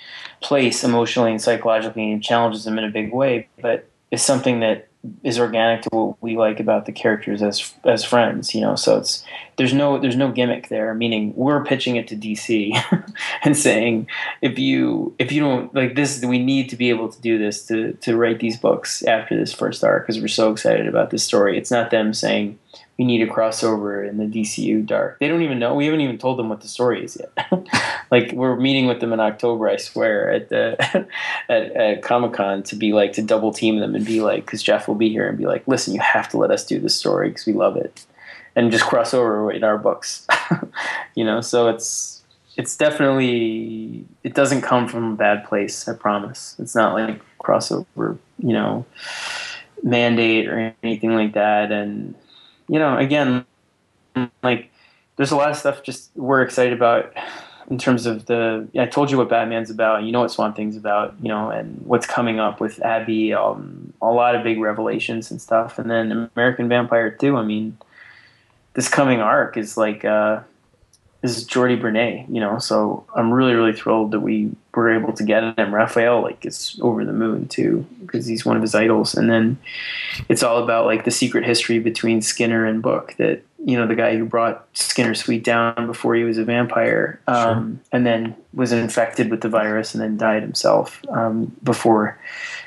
place 0.41 0.83
emotionally 0.83 1.31
and 1.31 1.41
psychologically 1.41 2.11
and 2.11 2.23
challenges 2.23 2.63
them 2.65 2.77
in 2.77 2.83
a 2.83 2.89
big 2.89 3.13
way, 3.13 3.47
but 3.61 3.87
it's 4.11 4.23
something 4.23 4.59
that 4.59 4.87
is 5.23 5.39
organic 5.39 5.81
to 5.81 5.89
what 5.91 6.21
we 6.21 6.37
like 6.37 6.59
about 6.59 6.85
the 6.85 6.91
characters 6.91 7.41
as 7.41 7.73
as 7.85 8.03
friends, 8.03 8.53
you 8.53 8.61
know. 8.61 8.75
So 8.75 8.97
it's 8.97 9.25
there's 9.57 9.73
no 9.73 9.97
there's 9.97 10.15
no 10.15 10.31
gimmick 10.31 10.69
there. 10.69 10.93
Meaning 10.93 11.33
we're 11.35 11.63
pitching 11.63 11.95
it 11.95 12.07
to 12.09 12.15
DC 12.15 12.71
and 13.43 13.57
saying 13.57 14.07
if 14.41 14.59
you 14.59 15.15
if 15.17 15.31
you 15.31 15.41
don't 15.41 15.73
like 15.73 15.95
this, 15.95 16.23
we 16.23 16.37
need 16.37 16.69
to 16.69 16.75
be 16.75 16.89
able 16.89 17.09
to 17.09 17.19
do 17.21 17.39
this 17.39 17.65
to 17.67 17.93
to 17.93 18.15
write 18.15 18.39
these 18.39 18.57
books 18.57 19.03
after 19.03 19.35
this 19.35 19.53
first 19.53 19.83
arc 19.83 20.05
because 20.05 20.21
we're 20.21 20.27
so 20.27 20.51
excited 20.51 20.87
about 20.87 21.09
this 21.09 21.23
story. 21.23 21.57
It's 21.57 21.71
not 21.71 21.89
them 21.89 22.13
saying 22.13 22.59
we 23.01 23.05
need 23.05 23.27
a 23.27 23.33
crossover 23.33 24.07
in 24.07 24.17
the 24.17 24.25
DCU 24.25 24.85
dark. 24.85 25.17
They 25.17 25.27
don't 25.27 25.41
even 25.41 25.57
know. 25.57 25.73
We 25.73 25.85
haven't 25.85 26.01
even 26.01 26.19
told 26.19 26.37
them 26.37 26.49
what 26.49 26.61
the 26.61 26.67
story 26.67 27.03
is 27.03 27.19
yet. 27.19 27.67
like 28.11 28.31
we're 28.31 28.55
meeting 28.55 28.85
with 28.85 28.99
them 28.99 29.11
in 29.11 29.19
October, 29.19 29.67
I 29.67 29.77
swear, 29.77 30.31
at 30.31 30.49
the 30.49 30.77
at, 31.49 31.71
at 31.71 32.03
Comic 32.03 32.33
Con 32.33 32.61
to 32.61 32.75
be 32.75 32.93
like 32.93 33.13
to 33.13 33.23
double 33.23 33.51
team 33.53 33.79
them 33.79 33.95
and 33.95 34.05
be 34.05 34.21
like, 34.21 34.45
because 34.45 34.61
Jeff 34.61 34.87
will 34.87 34.93
be 34.93 35.09
here 35.09 35.27
and 35.27 35.35
be 35.35 35.47
like, 35.47 35.67
listen, 35.67 35.95
you 35.95 35.99
have 35.99 36.29
to 36.29 36.37
let 36.37 36.51
us 36.51 36.63
do 36.63 36.79
this 36.79 36.93
story 36.93 37.29
because 37.29 37.47
we 37.47 37.53
love 37.53 37.75
it, 37.75 38.05
and 38.55 38.71
just 38.71 38.83
cross 38.83 39.15
over 39.15 39.51
in 39.51 39.63
our 39.63 39.79
books. 39.79 40.27
you 41.15 41.25
know, 41.25 41.41
so 41.41 41.69
it's 41.69 42.21
it's 42.55 42.77
definitely 42.77 44.05
it 44.23 44.35
doesn't 44.35 44.61
come 44.61 44.87
from 44.87 45.13
a 45.13 45.15
bad 45.15 45.45
place. 45.45 45.87
I 45.87 45.95
promise. 45.95 46.55
It's 46.59 46.75
not 46.75 46.93
like 46.93 47.19
crossover, 47.39 48.19
you 48.37 48.53
know, 48.53 48.85
mandate 49.81 50.47
or 50.47 50.75
anything 50.83 51.15
like 51.15 51.33
that, 51.33 51.71
and 51.71 52.13
you 52.71 52.79
know, 52.79 52.97
again, 52.97 53.45
like 54.41 54.71
there's 55.17 55.31
a 55.31 55.35
lot 55.35 55.51
of 55.51 55.57
stuff 55.57 55.83
just 55.83 56.09
we're 56.15 56.41
excited 56.41 56.71
about 56.71 57.13
in 57.69 57.77
terms 57.77 58.05
of 58.05 58.27
the. 58.27 58.65
I 58.79 58.85
told 58.85 59.11
you 59.11 59.17
what 59.17 59.27
Batman's 59.27 59.69
about. 59.69 60.03
You 60.03 60.13
know 60.13 60.21
what 60.21 60.31
Swamp 60.31 60.55
Thing's 60.55 60.77
about. 60.77 61.13
You 61.21 61.27
know, 61.27 61.49
and 61.49 61.81
what's 61.85 62.07
coming 62.07 62.39
up 62.39 62.61
with 62.61 62.81
Abby. 62.81 63.33
Um, 63.33 63.91
a 64.01 64.07
lot 64.07 64.35
of 64.35 64.43
big 64.43 64.57
revelations 64.57 65.29
and 65.31 65.41
stuff, 65.41 65.77
and 65.77 65.91
then 65.91 66.29
American 66.33 66.69
Vampire 66.69 67.11
too. 67.11 67.35
I 67.35 67.43
mean, 67.43 67.77
this 68.73 68.87
coming 68.87 69.19
arc 69.19 69.57
is 69.57 69.75
like. 69.75 70.05
Uh, 70.05 70.39
is 71.23 71.45
Jordi 71.47 71.79
Bernet, 71.79 72.27
you 72.29 72.39
know, 72.39 72.57
so 72.57 73.05
I'm 73.15 73.31
really, 73.31 73.53
really 73.53 73.73
thrilled 73.73 74.11
that 74.11 74.21
we 74.21 74.51
were 74.73 74.91
able 74.91 75.13
to 75.13 75.23
get 75.23 75.57
him. 75.57 75.73
Rafael, 75.73 76.21
like, 76.21 76.43
is 76.45 76.79
over 76.81 77.05
the 77.05 77.13
moon 77.13 77.47
too, 77.47 77.85
because 78.01 78.25
he's 78.25 78.43
one 78.43 78.55
of 78.55 78.61
his 78.63 78.73
idols. 78.73 79.13
And 79.13 79.29
then 79.29 79.59
it's 80.29 80.41
all 80.41 80.63
about 80.63 80.85
like 80.85 81.05
the 81.05 81.11
secret 81.11 81.45
history 81.45 81.77
between 81.77 82.21
Skinner 82.21 82.65
and 82.65 82.81
Book 82.81 83.15
that 83.17 83.43
you 83.63 83.77
know 83.77 83.85
the 83.85 83.95
guy 83.95 84.17
who 84.17 84.25
brought 84.25 84.65
Skinner 84.73 85.13
Sweet 85.13 85.43
down 85.43 85.85
before 85.85 86.15
he 86.15 86.23
was 86.23 86.39
a 86.39 86.43
vampire, 86.43 87.21
um, 87.27 87.79
and 87.91 88.05
then 88.05 88.35
was 88.53 88.71
infected 88.71 89.29
with 89.29 89.41
the 89.41 89.49
virus 89.49 89.93
and 89.93 90.01
then 90.01 90.17
died 90.17 90.41
himself 90.41 91.01
um, 91.09 91.55
before 91.63 92.17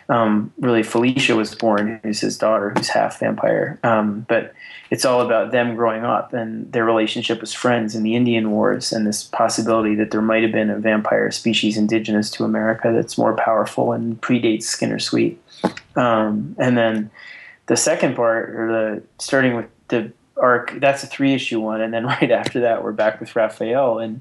um, 0.09 0.53
really 0.59 0.83
Felicia 0.83 1.35
was 1.35 1.55
born, 1.55 2.01
who's 2.03 2.21
his 2.21 2.37
daughter, 2.37 2.71
who's 2.77 2.89
half 2.89 3.21
vampire. 3.21 3.79
Um, 3.83 4.27
but 4.29 4.55
it's 4.91 5.05
all 5.05 5.23
about 5.23 5.51
them 5.51 5.75
growing 5.75 6.05
up 6.05 6.33
and 6.33 6.71
their 6.73 6.85
relationship 6.85 7.43
as 7.43 7.53
friends 7.53 7.95
in 7.95 8.03
the 8.03 8.15
Indian 8.15 8.51
Wars 8.51 8.93
and 8.93 9.07
this 9.07 9.25
possibility 9.25 9.95
that 9.95 10.11
there 10.11 10.23
might 10.23 10.43
have 10.43 10.53
been 10.53 10.71
a 10.71 10.79
vampire 10.79 11.31
species 11.31 11.77
indigenous 11.77 12.31
to 12.33 12.45
America 12.45 12.93
that's 12.95 13.19
more 13.19 13.35
powerful 13.35 13.93
and 13.93 14.21
predates 14.21 14.65
Skinner 14.65 14.99
Sweet. 14.99 15.41
Um, 15.97 16.55
and 16.59 16.77
then 16.77 17.11
the 17.67 17.77
second 17.77 18.15
part, 18.15 18.51
or 18.51 18.69
the 18.69 19.03
starting 19.19 19.57
with 19.57 19.67
the 19.89 20.13
arc, 20.37 20.79
that's 20.81 21.03
a 21.03 21.07
three 21.07 21.33
issue 21.33 21.61
one, 21.61 21.81
and 21.81 21.95
then 21.95 22.05
right 22.21 22.31
after 22.31 22.61
that, 22.61 22.85
we're 22.85 22.93
back 22.93 23.21
with 23.21 23.35
Rafael 23.35 23.99
in 23.99 24.21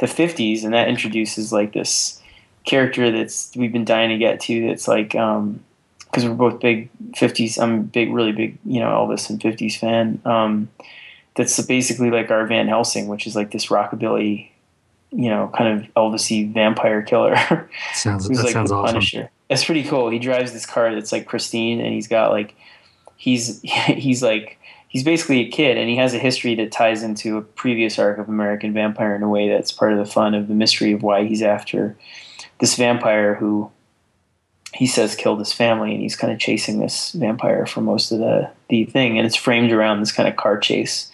the 0.00 0.06
50s, 0.06 0.64
and 0.64 0.74
that 0.74 0.88
introduces 0.88 1.52
like 1.52 1.72
this 1.72 2.19
character 2.64 3.10
that's 3.10 3.54
we've 3.56 3.72
been 3.72 3.84
dying 3.84 4.10
to 4.10 4.18
get 4.18 4.40
to. 4.40 4.68
That's 4.68 4.88
like 4.88 5.14
um, 5.14 5.62
because 6.10 6.24
we're 6.24 6.34
both 6.34 6.60
big 6.60 6.90
50s. 7.12 7.60
I'm 7.60 7.74
a 7.74 7.82
big, 7.82 8.12
really 8.12 8.32
big, 8.32 8.58
you 8.64 8.80
know, 8.80 8.88
Elvis 8.88 9.30
and 9.30 9.40
50s 9.40 9.78
fan. 9.78 10.20
Um, 10.24 10.68
that's 11.36 11.60
basically 11.62 12.10
like 12.10 12.30
our 12.30 12.46
Van 12.46 12.66
Helsing, 12.66 13.06
which 13.06 13.26
is 13.26 13.36
like 13.36 13.52
this 13.52 13.66
rockabilly, 13.66 14.50
you 15.12 15.30
know, 15.30 15.50
kind 15.56 15.80
of 15.80 15.94
Elvisy 15.94 16.52
vampire 16.52 17.02
killer. 17.02 17.36
Sounds 17.94 18.26
Who's 18.26 18.38
that 18.38 18.44
like 18.44 18.52
sounds 18.52 18.70
the 18.70 18.76
awesome. 18.76 18.94
Punisher. 18.94 19.30
It's 19.48 19.64
pretty 19.64 19.84
cool. 19.84 20.10
He 20.10 20.18
drives 20.18 20.52
this 20.52 20.66
car 20.66 20.94
that's 20.94 21.12
like 21.12 21.26
pristine, 21.26 21.80
and 21.80 21.92
he's 21.92 22.08
got 22.08 22.30
like 22.30 22.54
he's 23.16 23.60
he's 23.62 24.22
like 24.22 24.58
he's 24.88 25.04
basically 25.04 25.40
a 25.40 25.50
kid, 25.50 25.76
and 25.76 25.88
he 25.88 25.96
has 25.96 26.12
a 26.12 26.18
history 26.18 26.54
that 26.56 26.72
ties 26.72 27.02
into 27.02 27.36
a 27.36 27.42
previous 27.42 27.98
arc 27.98 28.18
of 28.18 28.28
American 28.28 28.72
Vampire 28.72 29.14
in 29.14 29.22
a 29.22 29.28
way 29.28 29.48
that's 29.48 29.72
part 29.72 29.92
of 29.92 29.98
the 29.98 30.04
fun 30.04 30.34
of 30.34 30.48
the 30.48 30.54
mystery 30.54 30.92
of 30.92 31.02
why 31.02 31.24
he's 31.24 31.42
after 31.42 31.96
this 32.60 32.76
vampire 32.76 33.34
who 33.34 33.70
he 34.72 34.86
says 34.86 35.16
killed 35.16 35.40
his 35.40 35.52
family, 35.52 35.92
and 35.92 36.00
he's 36.00 36.16
kind 36.16 36.32
of 36.32 36.38
chasing 36.38 36.78
this 36.78 37.12
vampire 37.12 37.66
for 37.66 37.80
most 37.80 38.12
of 38.12 38.18
the 38.18 38.50
the 38.68 38.84
thing, 38.84 39.18
and 39.18 39.26
it's 39.26 39.36
framed 39.36 39.72
around 39.72 40.00
this 40.00 40.12
kind 40.12 40.28
of 40.28 40.36
car 40.36 40.58
chase. 40.58 41.10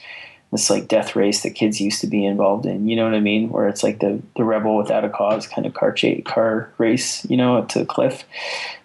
This 0.53 0.71
like 0.71 0.89
death 0.89 1.17
race 1.17 1.43
that 1.43 1.51
kids 1.51 1.81
used 1.81 2.01
to 2.03 2.07
be 2.07 2.25
involved 2.25 2.67
in, 2.67 2.89
you 2.89 2.95
know 2.95 3.05
what 3.05 3.15
I 3.15 3.21
mean? 3.21 3.51
Where 3.51 3.69
it's 3.69 3.83
like 3.83 4.01
the 4.01 4.23
the 4.37 4.45
rebel 4.45 4.77
without 4.77 5.05
a 5.05 5.09
cause 5.09 5.47
kind 5.47 5.67
of 5.67 5.75
car 5.75 5.93
chase, 5.93 6.23
car 6.25 6.73
race, 6.79 7.25
you 7.29 7.37
know, 7.37 7.65
to 7.65 7.81
a 7.81 7.87
cliff. 7.87 8.25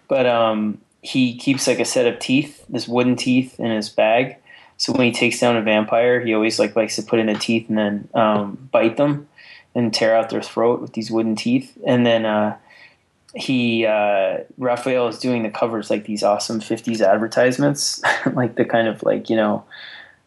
But 0.08 0.26
um, 0.26 0.80
he 1.02 1.36
keeps 1.36 1.66
like 1.66 1.78
a 1.78 1.84
set 1.84 2.06
of 2.06 2.18
teeth, 2.18 2.64
this 2.68 2.88
wooden 2.88 3.16
teeth, 3.16 3.60
in 3.60 3.70
his 3.70 3.88
bag. 3.88 4.36
So 4.76 4.92
when 4.92 5.06
he 5.06 5.12
takes 5.12 5.38
down 5.38 5.56
a 5.56 5.62
vampire, 5.62 6.20
he 6.20 6.34
always 6.34 6.58
like 6.58 6.74
likes 6.74 6.96
to 6.96 7.02
put 7.02 7.20
in 7.20 7.26
the 7.26 7.34
teeth 7.34 7.68
and 7.68 7.78
then 7.78 8.08
um, 8.14 8.68
bite 8.72 8.96
them 8.96 9.28
and 9.74 9.92
tear 9.92 10.14
out 10.14 10.30
their 10.30 10.42
throat 10.42 10.80
with 10.80 10.92
these 10.92 11.10
wooden 11.10 11.34
teeth. 11.36 11.76
And 11.86 12.04
then 12.04 12.26
uh, 12.26 12.56
he 13.34 13.86
uh, 13.86 14.38
Rafael 14.58 15.08
is 15.08 15.18
doing 15.18 15.42
the 15.42 15.50
covers 15.50 15.90
like 15.90 16.04
these 16.04 16.22
awesome 16.22 16.60
'50s 16.60 17.00
advertisements, 17.00 18.02
like 18.34 18.56
the 18.56 18.64
kind 18.64 18.88
of 18.88 19.02
like 19.02 19.30
you 19.30 19.36
know, 19.36 19.64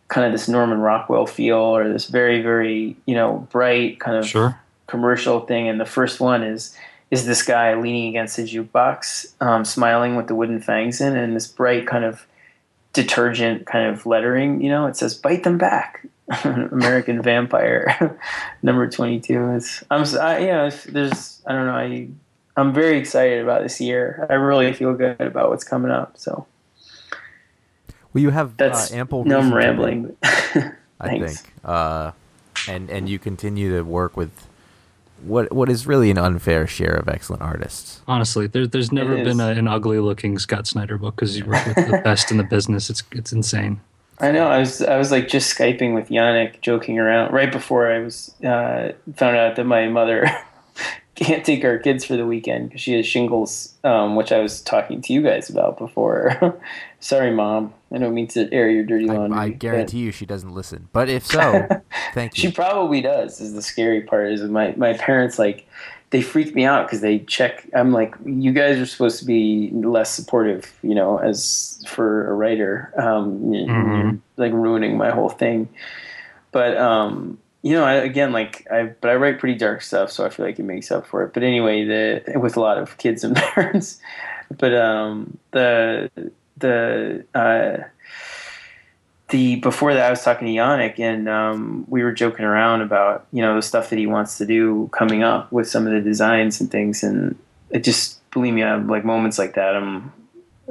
kind 0.08 0.26
of 0.26 0.32
this 0.34 0.48
Norman 0.48 0.80
Rockwell 0.80 1.28
feel 1.28 1.58
or 1.58 1.88
this 1.92 2.08
very 2.08 2.42
very 2.42 2.96
you 3.06 3.16
know 3.16 3.48
bright 3.52 4.00
kind 4.00 4.18
of 4.18 4.28
Sure. 4.28 4.60
commercial 4.88 5.42
thing, 5.42 5.68
and 5.68 5.80
the 5.80 5.86
first 5.86 6.20
one 6.20 6.44
is 6.44 6.76
is 7.12 7.28
this 7.28 7.44
guy 7.44 7.76
leaning 7.76 8.10
against 8.10 8.40
a 8.40 8.42
jukebox, 8.42 9.34
um, 9.40 9.64
smiling 9.64 10.16
with 10.16 10.28
the 10.28 10.34
wooden 10.34 10.60
fangs 10.60 11.00
in, 11.00 11.16
and 11.16 11.36
this 11.36 11.48
bright 11.48 11.86
kind 11.86 12.04
of 12.04 12.26
detergent 12.94 13.68
kind 13.68 13.94
of 13.94 14.08
lettering. 14.08 14.62
You 14.62 14.70
know, 14.70 14.88
it 14.88 14.98
says 14.98 15.14
"Bite 15.14 15.44
them 15.44 15.60
back." 15.60 16.06
American 16.44 17.22
Vampire, 17.22 18.20
number 18.64 18.90
twenty-two. 18.90 19.52
Is 19.52 19.84
I'm 19.92 20.02
s- 20.02 20.16
I, 20.16 20.40
you 20.40 20.48
know 20.48 20.70
there's 20.90 21.42
I 21.46 21.52
don't 21.54 21.66
know 21.68 21.74
I 21.74 22.08
I'm 22.58 22.74
very 22.74 22.98
excited 22.98 23.44
about 23.44 23.62
this 23.64 23.80
year. 23.80 24.26
I 24.30 24.34
really 24.34 24.74
feel 24.74 24.94
good 24.94 25.20
about 25.22 25.50
what's 25.50 25.64
coming 25.64 25.92
up. 25.92 26.18
So 26.18 26.48
Well, 28.14 28.22
you 28.22 28.30
have 28.32 28.58
that's 28.58 28.92
uh, 28.92 28.96
ample. 28.96 29.26
no 29.26 29.40
I'm 29.40 29.46
reason 29.46 29.52
to- 29.52 29.56
rambling. 29.58 30.18
I 31.00 31.08
Thanks. 31.10 31.42
think, 31.42 31.54
uh, 31.66 32.12
and 32.70 32.90
and 32.90 33.10
you 33.10 33.20
continue 33.20 33.76
to 33.76 33.82
work 33.84 34.16
with 34.16 34.32
what 35.24 35.52
what 35.52 35.70
is 35.70 35.86
really 35.86 36.10
an 36.10 36.18
unfair 36.18 36.66
share 36.66 36.96
of 36.96 37.08
excellent 37.10 37.42
artists. 37.44 38.02
Honestly, 38.08 38.48
there, 38.48 38.66
there's 38.66 38.92
never 38.94 39.16
been 39.24 39.40
a, 39.42 39.50
an 39.50 39.68
ugly 39.68 40.00
looking 40.00 40.40
Scott 40.40 40.66
Snyder 40.68 40.98
book 40.98 41.16
because 41.16 41.38
you 41.38 41.46
work 41.46 41.66
with 41.68 41.76
the 41.76 42.02
best 42.04 42.32
in 42.32 42.38
the 42.38 42.44
business. 42.46 42.90
It's 42.90 43.04
it's 43.12 43.32
insane. 43.34 43.82
I 44.20 44.32
know. 44.32 44.48
I 44.48 44.60
was 44.60 44.82
I 44.82 44.98
was 44.98 45.12
like 45.12 45.28
just 45.28 45.56
skyping 45.56 45.94
with 45.94 46.10
Yannick, 46.10 46.62
joking 46.62 47.00
around 47.00 47.34
right 47.34 47.52
before 47.52 47.92
I 47.92 48.00
was 48.00 48.34
uh, 48.44 48.94
found 49.16 49.38
out 49.38 49.56
that 49.58 49.66
my 49.66 49.88
mother 49.90 50.26
can't 51.16 51.46
take 51.46 51.64
our 51.66 51.78
kids 51.78 52.06
for 52.06 52.16
the 52.16 52.26
weekend 52.26 52.70
because 52.70 52.82
she 52.82 52.94
has 52.94 53.06
shingles, 53.06 53.74
um, 53.84 54.16
which 54.16 54.32
I 54.32 54.40
was 54.40 54.62
talking 54.62 55.02
to 55.02 55.14
you 55.14 55.22
guys 55.22 55.50
about 55.50 55.78
before. 55.78 56.60
Sorry, 57.00 57.32
mom. 57.32 57.74
I 57.92 57.98
don't 57.98 58.14
mean 58.14 58.28
to 58.30 58.52
air 58.54 58.70
your 58.70 58.84
dirty 58.84 59.10
I, 59.10 59.14
laundry. 59.14 59.40
I 59.40 59.50
but 59.50 59.60
guarantee 59.60 60.00
you, 60.00 60.12
she 60.12 60.26
doesn't 60.26 60.54
listen. 60.54 60.90
But 60.94 61.10
if 61.10 61.26
so, 61.26 61.68
thank 62.14 62.38
you. 62.38 62.42
She 62.42 62.52
probably 62.52 63.02
does. 63.02 63.42
Is 63.42 63.54
the 63.54 63.62
scary 63.62 64.02
part. 64.02 64.32
Is 64.32 64.42
my 64.44 64.74
my 64.78 64.94
parents 64.94 65.38
like 65.38 65.68
they 66.16 66.22
freak 66.22 66.56
me 66.56 66.64
out 66.64 66.88
because 66.88 67.02
they 67.02 67.20
check. 67.20 67.68
I'm 67.76 67.92
like, 67.92 68.16
you 68.24 68.54
guys 68.54 68.78
are 68.80 68.86
supposed 68.86 69.20
to 69.20 69.26
be 69.26 69.70
less 69.74 70.10
supportive, 70.10 70.74
you 70.82 70.96
know, 70.96 71.18
as 71.18 71.84
for 71.90 72.30
a 72.30 72.34
writer, 72.34 72.94
um, 72.98 73.42
Mhm. 73.42 74.20
like 74.38 74.54
ruining 74.54 74.96
my 74.96 75.10
whole 75.10 75.28
thing. 75.28 75.68
But 76.54 76.78
um, 76.78 77.38
you 77.64 77.74
know, 77.74 77.84
I, 77.84 77.96
again, 77.96 78.32
like 78.32 78.66
I, 78.72 78.84
but 79.02 79.10
I 79.12 79.16
write 79.16 79.40
pretty 79.40 79.58
dark 79.58 79.82
stuff, 79.82 80.10
so 80.10 80.26
I 80.26 80.30
feel 80.30 80.46
like 80.46 80.58
it 80.58 80.64
makes 80.64 80.90
up 80.90 81.06
for 81.06 81.22
it. 81.24 81.34
But 81.34 81.44
anyway, 81.44 81.84
the 81.84 82.40
with 82.40 82.56
a 82.56 82.62
lot 82.62 82.78
of 82.78 82.98
kids 82.98 83.26
and 83.26 83.36
parents. 83.54 84.00
But 84.58 84.74
um, 84.74 85.38
the 85.52 86.10
the 86.56 87.26
uh, 87.36 87.84
the 89.30 89.56
before 89.58 89.94
that 89.94 90.06
I 90.06 90.10
was 90.12 90.24
talking 90.24 90.48
to 90.48 90.54
Yannick 90.54 91.00
and 91.00 91.28
um, 91.28 91.86
we 91.88 92.04
were 92.04 92.12
joking 92.12 92.46
around 92.46 92.82
about 92.82 93.26
you 93.32 93.42
know 93.42 93.56
the 93.56 93.62
stuff 93.62 93.90
that 93.90 93.98
he 94.00 94.06
wants 94.08 94.38
to 94.38 94.46
do 94.46 94.90
coming 94.94 95.24
up 95.24 95.52
with 95.52 95.68
some 95.68 95.88
of 95.88 95.94
the 95.94 96.02
designs 96.02 96.62
and 96.62 96.70
things. 96.72 97.04
And 97.04 97.36
it 97.72 97.84
just 97.84 98.20
believe 98.32 98.54
me 98.54 98.64
I 98.64 98.70
have 98.70 98.88
like 98.88 99.04
moments 99.04 99.40
like 99.40 99.56
that. 99.56 99.76
I'm 99.76 100.14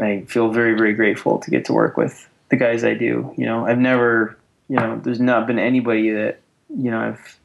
I 0.01 0.24
feel 0.28 0.51
very 0.51 0.74
very 0.74 0.93
grateful 0.94 1.39
to 1.39 1.51
get 1.51 1.64
to 1.66 1.72
work 1.72 1.97
with 1.97 2.28
the 2.51 2.56
guys 2.56 2.85
I 2.85 2.94
do 2.94 3.32
you 3.36 3.44
know. 3.47 3.66
I've 3.66 3.78
never 3.78 4.36
you 4.68 4.76
know 4.76 5.01
there's 5.02 5.20
not 5.20 5.47
been 5.47 5.59
anybody 5.59 6.10
that 6.10 6.40
you 6.68 6.90
know 6.90 7.01
I've 7.01 7.39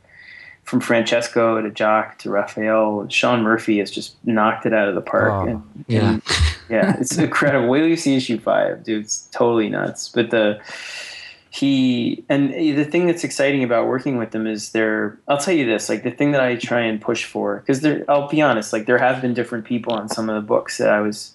from 0.64 0.80
Francesco 0.82 1.60
to 1.60 1.72
Jock 1.72 2.20
to 2.20 2.30
Rafael 2.30 3.08
Sean 3.10 3.42
Murphy 3.42 3.80
has 3.80 3.90
just 3.90 4.16
knocked 4.24 4.68
it 4.68 4.74
out 4.74 4.88
of 4.88 4.94
the 4.94 5.02
park. 5.02 5.32
Oh, 5.32 5.48
and, 5.48 5.86
Yeah. 5.88 6.10
and 6.12 6.22
yeah, 6.70 6.96
it's 7.00 7.18
incredible. 7.18 7.68
Wait 7.68 7.80
till 7.80 7.88
you 7.88 7.98
see 7.98 8.16
issue 8.16 8.40
five, 8.40 8.84
dude. 8.84 9.06
It's 9.06 9.28
totally 9.32 9.70
nuts. 9.70 10.10
But 10.10 10.30
the 10.30 10.62
he 11.52 12.24
and 12.30 12.52
the 12.52 12.86
thing 12.86 13.08
that's 13.08 13.24
exciting 13.24 13.64
about 13.64 13.88
working 13.88 14.18
with 14.18 14.32
them 14.32 14.46
is 14.46 14.72
they're. 14.72 15.18
I'll 15.28 15.40
tell 15.40 15.54
you 15.54 15.66
this, 15.66 15.90
like 15.90 16.04
the 16.04 16.12
thing 16.12 16.32
that 16.32 16.42
I 16.42 16.56
try 16.56 16.82
and 16.82 17.02
push 17.02 17.26
for, 17.26 17.58
because 17.58 17.82
there. 17.82 18.06
I'll 18.08 18.28
be 18.28 18.42
honest, 18.42 18.72
like 18.72 18.86
there 18.86 19.00
have 19.00 19.22
been 19.22 19.34
different 19.34 19.66
people 19.66 19.94
on 19.94 20.10
some 20.10 20.30
of 20.30 20.36
the 20.36 20.46
books 20.46 20.78
that 20.78 20.90
I 20.90 21.02
was 21.02 21.34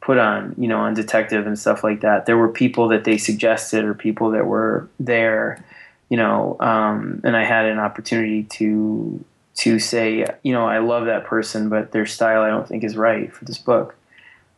put 0.00 0.18
on, 0.18 0.54
you 0.58 0.68
know, 0.68 0.80
on 0.80 0.92
detective 0.92 1.46
and 1.46 1.58
stuff 1.58 1.82
like 1.82 2.00
that. 2.00 2.26
There 2.26 2.36
were 2.36 2.50
people 2.50 2.88
that 2.88 3.04
they 3.04 3.16
suggested 3.16 3.84
or 3.84 3.94
people 3.94 4.32
that 4.32 4.44
were 4.44 4.88
there, 5.00 5.64
you 6.10 6.16
know, 6.18 6.58
um, 6.60 7.22
and 7.24 7.36
I 7.36 7.44
had 7.44 7.64
an 7.66 7.78
opportunity 7.78 8.42
to 8.44 9.24
to 9.56 9.78
say, 9.78 10.26
you 10.42 10.52
know, 10.52 10.66
I 10.66 10.78
love 10.78 11.06
that 11.06 11.26
person, 11.26 11.68
but 11.68 11.92
their 11.92 12.06
style 12.06 12.42
I 12.42 12.48
don't 12.48 12.66
think 12.66 12.82
is 12.82 12.96
right 12.96 13.32
for 13.32 13.44
this 13.44 13.56
book 13.56 13.94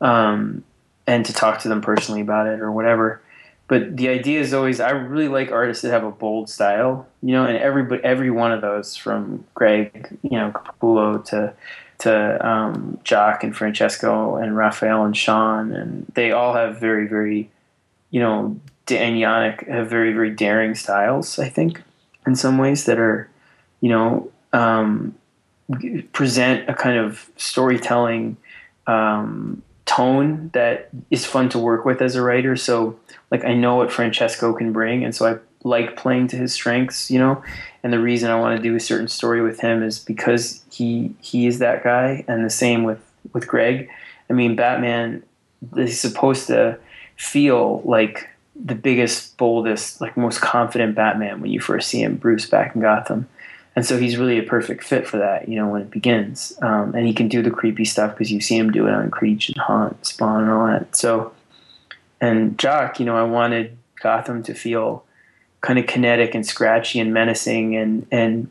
um, 0.00 0.64
and 1.06 1.24
to 1.24 1.32
talk 1.32 1.60
to 1.60 1.68
them 1.68 1.80
personally 1.80 2.20
about 2.20 2.46
it 2.46 2.60
or 2.60 2.70
whatever. 2.72 3.20
But 3.68 3.96
the 3.96 4.08
idea 4.08 4.40
is 4.40 4.54
always 4.54 4.78
I 4.78 4.90
really 4.90 5.28
like 5.28 5.50
artists 5.50 5.82
that 5.82 5.90
have 5.90 6.04
a 6.04 6.10
bold 6.10 6.48
style, 6.48 7.08
you 7.20 7.32
know, 7.32 7.44
and 7.44 7.56
every 7.56 8.02
every 8.04 8.30
one 8.30 8.52
of 8.52 8.60
those 8.60 8.94
from 8.94 9.44
Greg, 9.54 10.16
you 10.22 10.38
know, 10.38 10.52
Capullo 10.52 11.24
to 11.26 11.52
to 11.98 12.46
um, 12.48 13.00
Jock 13.02 13.42
and 13.42 13.56
Francesco 13.56 14.36
and 14.36 14.56
Rafael 14.56 15.04
and 15.04 15.16
Sean, 15.16 15.72
and 15.72 16.06
they 16.14 16.30
all 16.30 16.54
have 16.54 16.78
very 16.78 17.08
very, 17.08 17.50
you 18.10 18.20
know, 18.20 18.60
and 18.88 19.16
Yannick 19.16 19.66
have 19.68 19.90
very 19.90 20.12
very 20.12 20.30
daring 20.30 20.76
styles. 20.76 21.40
I 21.40 21.48
think 21.48 21.82
in 22.24 22.36
some 22.36 22.58
ways 22.58 22.84
that 22.84 23.00
are, 23.00 23.28
you 23.80 23.88
know, 23.88 24.30
um, 24.52 25.12
present 26.12 26.68
a 26.68 26.74
kind 26.74 26.98
of 26.98 27.28
storytelling 27.36 28.36
um, 28.86 29.62
tone 29.86 30.50
that 30.52 30.90
is 31.10 31.24
fun 31.24 31.48
to 31.48 31.58
work 31.58 31.84
with 31.84 32.02
as 32.02 32.14
a 32.14 32.22
writer. 32.22 32.56
So, 32.56 32.98
like, 33.30 33.44
I 33.44 33.54
know 33.54 33.76
what 33.76 33.92
Francesco 33.92 34.52
can 34.52 34.72
bring, 34.72 35.04
and 35.04 35.14
so 35.14 35.26
I 35.26 35.38
like 35.64 35.96
playing 35.96 36.28
to 36.28 36.36
his 36.36 36.52
strengths, 36.52 37.10
you 37.10 37.18
know. 37.18 37.42
And 37.82 37.92
the 37.92 38.00
reason 38.00 38.30
I 38.30 38.38
want 38.38 38.56
to 38.56 38.62
do 38.62 38.74
a 38.74 38.80
certain 38.80 39.08
story 39.08 39.42
with 39.42 39.60
him 39.60 39.82
is 39.82 39.98
because 39.98 40.62
he 40.70 41.14
he 41.20 41.46
is 41.46 41.60
that 41.60 41.82
guy, 41.82 42.24
and 42.28 42.44
the 42.44 42.50
same 42.50 42.84
with 42.84 43.00
with 43.32 43.46
Greg. 43.46 43.88
I 44.28 44.32
mean, 44.32 44.56
Batman 44.56 45.22
is 45.76 46.00
supposed 46.00 46.48
to 46.48 46.78
feel 47.16 47.80
like 47.84 48.28
the 48.54 48.74
biggest, 48.74 49.36
boldest, 49.36 50.00
like 50.00 50.16
most 50.16 50.40
confident 50.40 50.94
Batman 50.94 51.40
when 51.40 51.50
you 51.50 51.60
first 51.60 51.88
see 51.88 52.02
him, 52.02 52.16
Bruce, 52.16 52.46
back 52.46 52.74
in 52.74 52.80
Gotham. 52.80 53.28
And 53.76 53.84
so 53.84 53.98
he's 53.98 54.16
really 54.16 54.38
a 54.38 54.42
perfect 54.42 54.82
fit 54.82 55.06
for 55.06 55.18
that, 55.18 55.48
you 55.50 55.56
know, 55.56 55.68
when 55.68 55.82
it 55.82 55.90
begins. 55.90 56.54
Um, 56.62 56.94
and 56.94 57.06
he 57.06 57.12
can 57.12 57.28
do 57.28 57.42
the 57.42 57.50
creepy 57.50 57.84
stuff 57.84 58.12
because 58.12 58.32
you 58.32 58.40
see 58.40 58.56
him 58.56 58.72
do 58.72 58.86
it 58.86 58.94
on 58.94 59.10
Creech 59.10 59.50
and 59.50 59.58
Haunt, 59.58 60.04
Spawn, 60.04 60.44
and 60.44 60.50
all 60.50 60.66
that. 60.66 60.96
So, 60.96 61.32
and 62.18 62.58
Jock, 62.58 62.98
you 62.98 63.04
know, 63.04 63.16
I 63.16 63.22
wanted 63.24 63.76
Gotham 64.02 64.42
to 64.44 64.54
feel 64.54 65.04
kind 65.60 65.78
of 65.78 65.86
kinetic 65.86 66.34
and 66.34 66.46
scratchy 66.46 67.00
and 67.00 67.12
menacing 67.12 67.76
and 67.76 68.06
and 68.12 68.48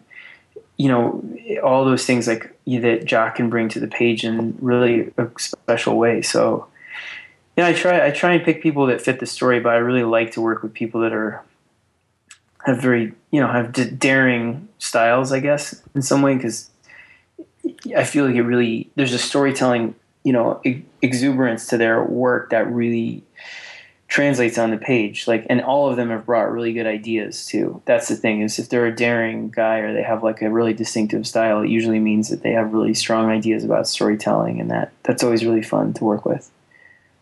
you 0.75 0.89
know 0.89 1.23
all 1.63 1.85
those 1.85 2.05
things 2.05 2.27
like 2.27 2.53
that 2.67 3.05
Jock 3.05 3.35
can 3.35 3.49
bring 3.49 3.69
to 3.69 3.79
the 3.79 3.87
page 3.87 4.23
in 4.23 4.57
really 4.59 5.13
a 5.17 5.27
special 5.37 5.97
way. 5.97 6.21
So 6.21 6.67
yeah, 7.57 7.67
I 7.67 7.73
try 7.73 8.05
I 8.05 8.11
try 8.11 8.33
and 8.33 8.43
pick 8.43 8.61
people 8.61 8.85
that 8.87 9.01
fit 9.01 9.19
the 9.19 9.25
story, 9.25 9.59
but 9.59 9.73
I 9.73 9.77
really 9.77 10.03
like 10.03 10.31
to 10.31 10.41
work 10.41 10.61
with 10.61 10.73
people 10.73 11.01
that 11.01 11.13
are 11.13 11.41
have 12.65 12.81
very 12.81 13.13
you 13.31 13.39
know 13.39 13.47
have 13.47 13.71
d- 13.71 13.89
daring 13.91 14.67
styles, 14.79 15.31
I 15.31 15.39
guess, 15.39 15.81
in 15.93 16.01
some 16.01 16.21
way 16.21 16.35
because 16.35 16.69
I 17.95 18.03
feel 18.03 18.25
like 18.25 18.35
it 18.35 18.43
really 18.43 18.89
there's 18.95 19.13
a 19.13 19.19
storytelling 19.19 19.95
you 20.23 20.33
know 20.33 20.61
exuberance 21.01 21.67
to 21.67 21.77
their 21.77 22.03
work 22.03 22.49
that 22.49 22.71
really 22.71 23.23
translates 24.07 24.57
on 24.59 24.69
the 24.69 24.77
page 24.77 25.27
like 25.27 25.47
and 25.49 25.61
all 25.61 25.89
of 25.89 25.97
them 25.97 26.09
have 26.09 26.25
brought 26.25 26.51
really 26.51 26.73
good 26.73 26.85
ideas 26.87 27.45
too. 27.45 27.81
That's 27.85 28.07
the 28.07 28.15
thing 28.15 28.41
is 28.41 28.57
if 28.59 28.69
they're 28.69 28.85
a 28.85 28.95
daring 28.95 29.49
guy 29.49 29.79
or 29.79 29.93
they 29.93 30.03
have 30.03 30.23
like 30.23 30.41
a 30.41 30.49
really 30.49 30.73
distinctive 30.73 31.27
style 31.27 31.61
it 31.61 31.69
usually 31.69 31.99
means 31.99 32.29
that 32.29 32.41
they 32.41 32.51
have 32.51 32.73
really 32.73 32.93
strong 32.93 33.29
ideas 33.29 33.63
about 33.63 33.87
storytelling 33.87 34.59
and 34.59 34.71
that 34.71 34.91
that's 35.03 35.23
always 35.23 35.45
really 35.45 35.63
fun 35.63 35.93
to 35.93 36.03
work 36.03 36.25
with 36.25 36.51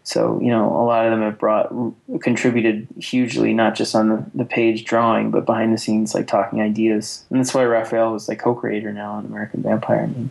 so 0.03 0.39
you 0.41 0.49
know 0.49 0.67
a 0.67 0.83
lot 0.83 1.05
of 1.05 1.11
them 1.11 1.21
have 1.21 1.39
brought 1.39 1.73
contributed 2.21 2.87
hugely 2.97 3.53
not 3.53 3.75
just 3.75 3.95
on 3.95 4.09
the, 4.09 4.25
the 4.35 4.45
page 4.45 4.83
drawing 4.85 5.31
but 5.31 5.45
behind 5.45 5.73
the 5.73 5.77
scenes 5.77 6.13
like 6.13 6.27
talking 6.27 6.61
ideas 6.61 7.25
and 7.29 7.39
that's 7.39 7.53
why 7.53 7.63
rafael 7.63 8.11
was 8.11 8.27
like 8.27 8.39
co-creator 8.39 8.91
now 8.91 9.13
on 9.13 9.25
american 9.25 9.61
vampire 9.61 10.01
i 10.03 10.07
mean 10.07 10.29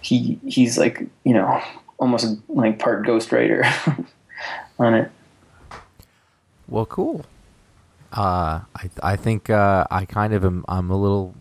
he 0.00 0.38
he's 0.46 0.76
like 0.78 1.06
you 1.24 1.32
know 1.32 1.62
almost 1.98 2.36
like 2.48 2.78
part 2.78 3.06
ghostwriter 3.06 3.64
on 4.78 4.94
it 4.94 5.10
Well, 6.72 6.86
cool. 6.86 7.26
Uh, 8.12 8.60
I 8.74 8.90
I 9.02 9.16
think 9.16 9.50
uh, 9.50 9.86
I 9.90 10.06
kind 10.06 10.32
of 10.32 10.42
am. 10.42 10.64
I'm 10.68 10.90
a 10.90 10.96
little. 10.96 11.34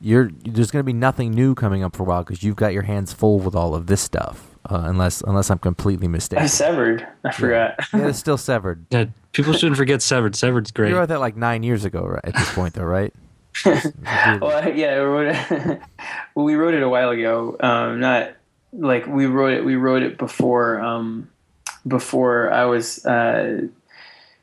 You're 0.00 0.30
there's 0.44 0.70
going 0.70 0.80
to 0.80 0.84
be 0.84 0.94
nothing 0.94 1.30
new 1.30 1.54
coming 1.54 1.84
up 1.84 1.94
for 1.94 2.04
a 2.04 2.06
while 2.06 2.24
because 2.24 2.42
you've 2.42 2.56
got 2.56 2.72
your 2.72 2.82
hands 2.82 3.12
full 3.12 3.38
with 3.38 3.54
all 3.54 3.74
of 3.74 3.86
this 3.86 4.00
stuff. 4.00 4.51
Uh, 4.64 4.82
unless 4.84 5.22
unless 5.22 5.50
I'm 5.50 5.58
completely 5.58 6.08
mistaken. 6.08 6.44
I 6.44 6.46
severed. 6.48 7.06
I 7.24 7.32
forgot. 7.32 7.74
yeah, 7.92 8.08
it's 8.08 8.18
still 8.18 8.38
severed. 8.38 8.86
Yeah, 8.90 9.06
people 9.32 9.52
shouldn't 9.52 9.76
forget 9.76 10.02
Severed. 10.02 10.36
Severed's 10.36 10.70
great. 10.70 10.90
You 10.90 10.96
wrote 10.96 11.08
that 11.08 11.20
like 11.20 11.36
nine 11.36 11.62
years 11.62 11.84
ago, 11.84 12.02
right? 12.02 12.24
At 12.24 12.34
this 12.34 12.54
point, 12.54 12.74
though, 12.74 12.84
right? 12.84 13.12
well, 13.64 14.74
yeah, 14.74 14.98
we 15.00 15.04
wrote 15.04 15.34
it, 15.34 15.80
well, 16.34 16.44
we 16.44 16.54
wrote 16.54 16.74
it 16.74 16.82
a 16.82 16.88
while 16.88 17.10
ago. 17.10 17.56
Um, 17.60 18.00
not 18.00 18.32
like 18.72 19.06
we 19.06 19.26
wrote 19.26 19.52
it. 19.52 19.64
We 19.64 19.76
wrote 19.76 20.02
it 20.02 20.16
before 20.16 20.80
um, 20.80 21.28
before 21.86 22.52
I 22.52 22.64
was 22.64 23.04
uh, 23.04 23.66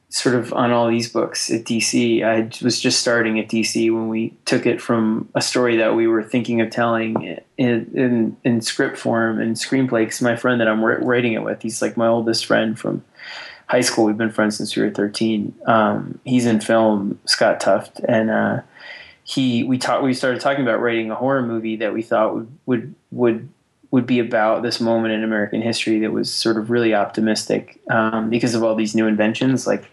sort 0.10 0.34
of 0.34 0.52
on 0.54 0.72
all 0.72 0.88
these 0.88 1.12
books 1.12 1.52
at 1.52 1.64
DC. 1.64 2.24
I 2.24 2.50
was 2.64 2.80
just 2.80 3.00
starting 3.00 3.40
at 3.40 3.48
DC 3.48 3.94
when 3.94 4.10
we 4.10 4.34
took 4.46 4.66
it 4.66 4.82
from 4.82 5.30
a 5.36 5.42
story 5.42 5.78
that 5.78 5.96
we 5.96 6.08
were 6.08 6.24
thinking 6.24 6.62
of 6.62 6.72
telling 6.72 7.40
in 7.58 7.92
in, 7.94 8.38
in 8.44 8.62
script 8.62 8.98
form 8.98 9.40
and 9.40 9.56
screenplay. 9.56 10.02
Because 10.02 10.22
my 10.22 10.36
friend 10.36 10.60
that 10.60 10.68
I'm 10.68 10.84
writing 10.84 11.34
it 11.34 11.44
with, 11.44 11.62
he's 11.62 11.82
like 11.82 11.96
my 11.96 12.08
oldest 12.08 12.48
friend 12.48 12.78
from 12.78 13.04
high 13.68 13.82
school. 13.82 14.06
We've 14.06 14.18
been 14.18 14.32
friends 14.32 14.58
since 14.58 14.76
we 14.76 14.82
were 14.82 14.90
13. 14.90 15.54
Um, 15.68 16.20
he's 16.26 16.48
in 16.48 16.60
film, 16.60 17.20
Scott 17.26 17.60
Tuft, 17.60 18.00
and 18.08 18.32
uh, 18.32 18.62
he 19.24 19.64
we 19.64 19.78
talked. 19.78 20.04
We 20.04 20.16
started 20.16 20.42
talking 20.42 20.64
about 20.64 20.82
writing 20.82 21.12
a 21.12 21.16
horror 21.16 21.44
movie 21.44 21.76
that 21.78 21.94
we 21.94 22.02
thought 22.02 22.34
would 22.34 22.52
would 22.66 22.96
would 23.12 23.50
would 23.92 24.08
be 24.08 24.20
about 24.20 24.64
this 24.64 24.80
moment 24.80 25.14
in 25.14 25.24
American 25.24 25.62
history 25.62 26.00
that 26.00 26.12
was 26.12 26.32
sort 26.32 26.58
of 26.58 26.70
really 26.70 26.94
optimistic 26.94 27.80
um, 27.90 28.30
because 28.30 28.54
of 28.54 28.64
all 28.64 28.76
these 28.76 28.96
new 28.96 29.08
inventions, 29.08 29.66
like 29.66 29.90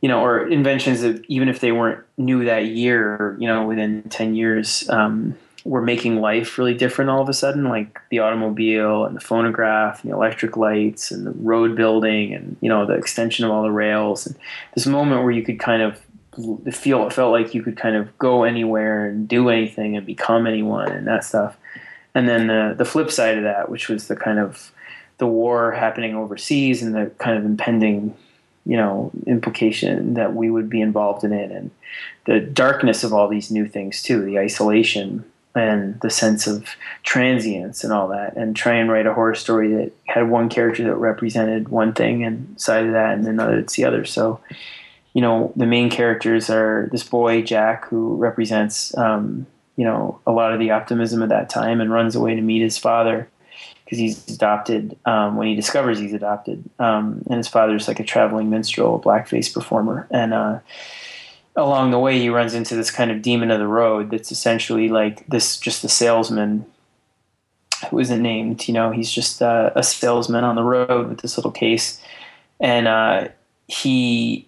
you 0.00 0.08
know, 0.08 0.24
or 0.24 0.46
inventions 0.48 1.02
that 1.02 1.24
even 1.28 1.48
if 1.48 1.60
they 1.60 1.72
weren't 1.72 2.04
new 2.16 2.44
that 2.44 2.66
year, 2.66 3.36
you 3.38 3.46
know, 3.46 3.66
within 3.66 4.02
ten 4.04 4.34
years, 4.34 4.88
um, 4.90 5.36
were 5.64 5.82
making 5.82 6.20
life 6.20 6.56
really 6.56 6.74
different 6.74 7.10
all 7.10 7.20
of 7.20 7.28
a 7.28 7.34
sudden, 7.34 7.64
like 7.64 8.00
the 8.10 8.18
automobile 8.18 9.04
and 9.04 9.14
the 9.14 9.20
phonograph 9.20 10.02
and 10.02 10.10
the 10.10 10.16
electric 10.16 10.56
lights 10.56 11.10
and 11.10 11.26
the 11.26 11.32
road 11.32 11.76
building 11.76 12.32
and 12.34 12.56
you 12.60 12.68
know 12.68 12.86
the 12.86 12.94
extension 12.94 13.44
of 13.44 13.50
all 13.50 13.62
the 13.62 13.70
rails 13.70 14.26
and 14.26 14.36
this 14.74 14.86
moment 14.86 15.22
where 15.22 15.32
you 15.32 15.42
could 15.42 15.58
kind 15.58 15.82
of 15.82 16.00
feel 16.72 17.06
it 17.06 17.12
felt 17.12 17.32
like 17.32 17.54
you 17.54 17.62
could 17.62 17.76
kind 17.76 17.96
of 17.96 18.16
go 18.18 18.44
anywhere 18.44 19.06
and 19.06 19.28
do 19.28 19.48
anything 19.48 19.96
and 19.96 20.06
become 20.06 20.46
anyone 20.46 20.90
and 20.90 21.06
that 21.06 21.24
stuff. 21.24 21.56
And 22.14 22.28
then 22.28 22.46
the 22.46 22.74
the 22.76 22.84
flip 22.84 23.10
side 23.10 23.36
of 23.36 23.44
that, 23.44 23.68
which 23.68 23.88
was 23.88 24.08
the 24.08 24.16
kind 24.16 24.38
of 24.38 24.72
the 25.18 25.26
war 25.26 25.72
happening 25.72 26.14
overseas 26.14 26.82
and 26.82 26.94
the 26.94 27.10
kind 27.18 27.36
of 27.36 27.44
impending, 27.44 28.16
you 28.64 28.76
know, 28.76 29.10
implication 29.26 30.14
that 30.14 30.34
we 30.34 30.50
would 30.50 30.68
be 30.68 30.80
involved 30.80 31.24
in 31.24 31.32
it, 31.32 31.50
and 31.50 31.70
the 32.26 32.40
darkness 32.40 33.04
of 33.04 33.12
all 33.12 33.28
these 33.28 33.50
new 33.50 33.66
things 33.66 34.02
too, 34.02 34.24
the 34.24 34.38
isolation 34.38 35.24
and 35.54 36.00
the 36.00 36.10
sense 36.10 36.46
of 36.46 36.68
transience 37.02 37.82
and 37.82 37.92
all 37.92 38.08
that, 38.08 38.36
and 38.36 38.54
try 38.54 38.74
and 38.74 38.90
write 38.90 39.06
a 39.06 39.14
horror 39.14 39.34
story 39.34 39.74
that 39.74 39.92
had 40.06 40.30
one 40.30 40.48
character 40.48 40.84
that 40.84 40.94
represented 40.94 41.68
one 41.68 41.92
thing 41.92 42.24
and 42.24 42.60
side 42.60 42.86
of 42.86 42.92
that, 42.92 43.14
and 43.14 43.26
another 43.26 43.58
it's 43.58 43.74
the 43.74 43.84
other. 43.84 44.04
So. 44.04 44.40
You 45.12 45.22
know, 45.22 45.52
the 45.56 45.66
main 45.66 45.90
characters 45.90 46.48
are 46.50 46.88
this 46.92 47.02
boy 47.02 47.42
Jack, 47.42 47.88
who 47.88 48.14
represents 48.14 48.96
um, 48.96 49.44
you 49.74 49.84
know 49.84 50.20
a 50.24 50.30
lot 50.30 50.52
of 50.52 50.60
the 50.60 50.70
optimism 50.70 51.20
of 51.20 51.30
that 51.30 51.50
time 51.50 51.80
and 51.80 51.90
runs 51.90 52.14
away 52.14 52.36
to 52.36 52.40
meet 52.42 52.62
his 52.62 52.78
father 52.78 53.28
because 53.90 53.98
he's 53.98 54.28
adopted 54.32 54.96
um, 55.04 55.34
when 55.34 55.48
he 55.48 55.56
discovers 55.56 55.98
he's 55.98 56.12
adopted. 56.12 56.62
Um, 56.78 57.24
and 57.26 57.38
his 57.38 57.48
father's 57.48 57.88
like 57.88 57.98
a 57.98 58.04
traveling 58.04 58.48
minstrel 58.48 58.94
a 58.94 59.00
blackface 59.00 59.52
performer. 59.52 60.06
And 60.12 60.32
uh, 60.32 60.60
along 61.56 61.90
the 61.90 61.98
way 61.98 62.16
he 62.20 62.28
runs 62.28 62.54
into 62.54 62.76
this 62.76 62.92
kind 62.92 63.10
of 63.10 63.20
demon 63.20 63.50
of 63.50 63.58
the 63.58 63.66
road 63.66 64.12
that's 64.12 64.30
essentially 64.30 64.88
like 64.88 65.26
this 65.26 65.56
just 65.56 65.82
a 65.82 65.88
salesman 65.88 66.66
who 67.90 67.98
isn't 67.98 68.22
named 68.22 68.68
you 68.68 68.74
know? 68.74 68.92
He's 68.92 69.10
just 69.10 69.42
uh, 69.42 69.72
a 69.74 69.82
salesman 69.82 70.44
on 70.44 70.54
the 70.54 70.62
road 70.62 71.08
with 71.08 71.22
this 71.22 71.36
little 71.36 71.50
case. 71.50 72.00
And 72.60 72.86
uh, 72.86 73.28
he 73.66 74.46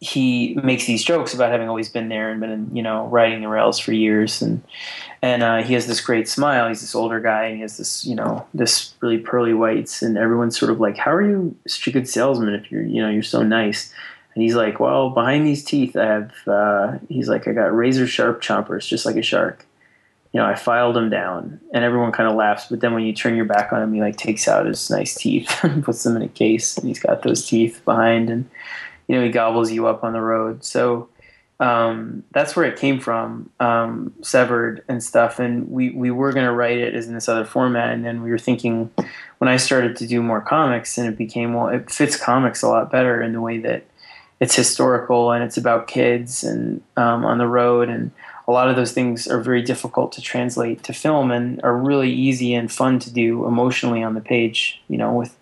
he 0.00 0.54
makes 0.62 0.86
these 0.86 1.02
jokes 1.02 1.32
about 1.32 1.50
having 1.50 1.68
always 1.68 1.88
been 1.88 2.08
there 2.08 2.30
and 2.30 2.40
been, 2.40 2.68
you 2.74 2.82
know, 2.82 3.06
riding 3.06 3.40
the 3.40 3.48
rails 3.48 3.78
for 3.78 3.92
years, 3.92 4.42
and 4.42 4.62
and 5.22 5.42
uh, 5.42 5.62
he 5.62 5.72
has 5.74 5.86
this 5.86 6.00
great 6.00 6.28
smile. 6.28 6.68
He's 6.68 6.82
this 6.82 6.94
older 6.94 7.20
guy, 7.20 7.44
and 7.44 7.56
he 7.56 7.62
has 7.62 7.78
this, 7.78 8.04
you 8.04 8.14
know, 8.14 8.46
this 8.52 8.94
really 9.00 9.18
pearly 9.18 9.54
whites, 9.54 10.02
and 10.02 10.18
everyone's 10.18 10.58
sort 10.58 10.70
of 10.70 10.80
like, 10.80 10.98
"How 10.98 11.12
are 11.12 11.22
you 11.22 11.56
such 11.66 11.86
a 11.86 11.90
good 11.90 12.08
salesman 12.08 12.54
if 12.54 12.70
you're, 12.70 12.82
you 12.82 13.00
know, 13.00 13.08
you're 13.08 13.22
so 13.22 13.42
nice?" 13.42 13.92
And 14.34 14.42
he's 14.42 14.54
like, 14.54 14.80
"Well, 14.80 15.10
behind 15.10 15.46
these 15.46 15.64
teeth, 15.64 15.96
I 15.96 16.04
have," 16.04 16.32
uh, 16.46 16.98
he's 17.08 17.28
like, 17.28 17.48
"I 17.48 17.52
got 17.52 17.74
razor 17.74 18.06
sharp 18.06 18.42
chompers, 18.42 18.86
just 18.86 19.06
like 19.06 19.16
a 19.16 19.22
shark." 19.22 19.64
You 20.32 20.40
know, 20.40 20.46
I 20.46 20.56
filed 20.56 20.96
them 20.96 21.08
down, 21.08 21.60
and 21.72 21.84
everyone 21.84 22.12
kind 22.12 22.28
of 22.28 22.34
laughs. 22.34 22.66
But 22.68 22.80
then 22.80 22.92
when 22.92 23.04
you 23.04 23.14
turn 23.14 23.36
your 23.36 23.44
back 23.44 23.72
on 23.72 23.80
him, 23.80 23.94
he 23.94 24.00
like 24.00 24.16
takes 24.16 24.48
out 24.48 24.66
his 24.66 24.90
nice 24.90 25.14
teeth 25.14 25.50
and 25.62 25.84
puts 25.84 26.02
them 26.02 26.16
in 26.16 26.22
a 26.22 26.28
case, 26.28 26.76
and 26.76 26.88
he's 26.88 26.98
got 26.98 27.22
those 27.22 27.46
teeth 27.46 27.80
behind, 27.86 28.28
and 28.28 28.50
you 29.08 29.16
know 29.16 29.24
he 29.24 29.30
gobbles 29.30 29.70
you 29.70 29.86
up 29.86 30.04
on 30.04 30.12
the 30.12 30.20
road. 30.20 30.64
So 30.64 31.08
um, 31.60 32.24
that's 32.32 32.56
where 32.56 32.66
it 32.66 32.76
came 32.76 32.98
from, 32.98 33.50
um, 33.60 34.12
severed 34.22 34.84
and 34.88 35.02
stuff. 35.02 35.38
And 35.38 35.70
we 35.70 35.90
we 35.90 36.10
were 36.10 36.32
going 36.32 36.46
to 36.46 36.52
write 36.52 36.78
it 36.78 36.94
as 36.94 37.06
in 37.06 37.14
this 37.14 37.28
other 37.28 37.44
format, 37.44 37.92
and 37.92 38.04
then 38.04 38.22
we 38.22 38.30
were 38.30 38.38
thinking 38.38 38.90
when 39.38 39.48
I 39.48 39.56
started 39.56 39.96
to 39.96 40.06
do 40.06 40.22
more 40.22 40.40
comics, 40.40 40.98
and 40.98 41.08
it 41.08 41.16
became 41.16 41.54
well, 41.54 41.68
it 41.68 41.90
fits 41.90 42.16
comics 42.16 42.62
a 42.62 42.68
lot 42.68 42.90
better 42.90 43.22
in 43.22 43.32
the 43.32 43.40
way 43.40 43.58
that 43.58 43.84
it's 44.40 44.54
historical 44.54 45.32
and 45.32 45.44
it's 45.44 45.56
about 45.56 45.86
kids 45.86 46.44
and 46.44 46.82
um, 46.96 47.24
on 47.24 47.38
the 47.38 47.46
road 47.46 47.88
and 47.88 48.10
a 48.46 48.52
lot 48.52 48.68
of 48.68 48.76
those 48.76 48.92
things 48.92 49.26
are 49.26 49.40
very 49.40 49.62
difficult 49.62 50.12
to 50.12 50.20
translate 50.20 50.82
to 50.82 50.92
film 50.92 51.30
and 51.30 51.62
are 51.62 51.76
really 51.76 52.10
easy 52.10 52.52
and 52.52 52.70
fun 52.70 52.98
to 52.98 53.10
do 53.10 53.46
emotionally 53.46 54.02
on 54.02 54.14
the 54.14 54.20
page 54.20 54.82
you 54.88 54.98
know 54.98 55.12
with 55.12 55.36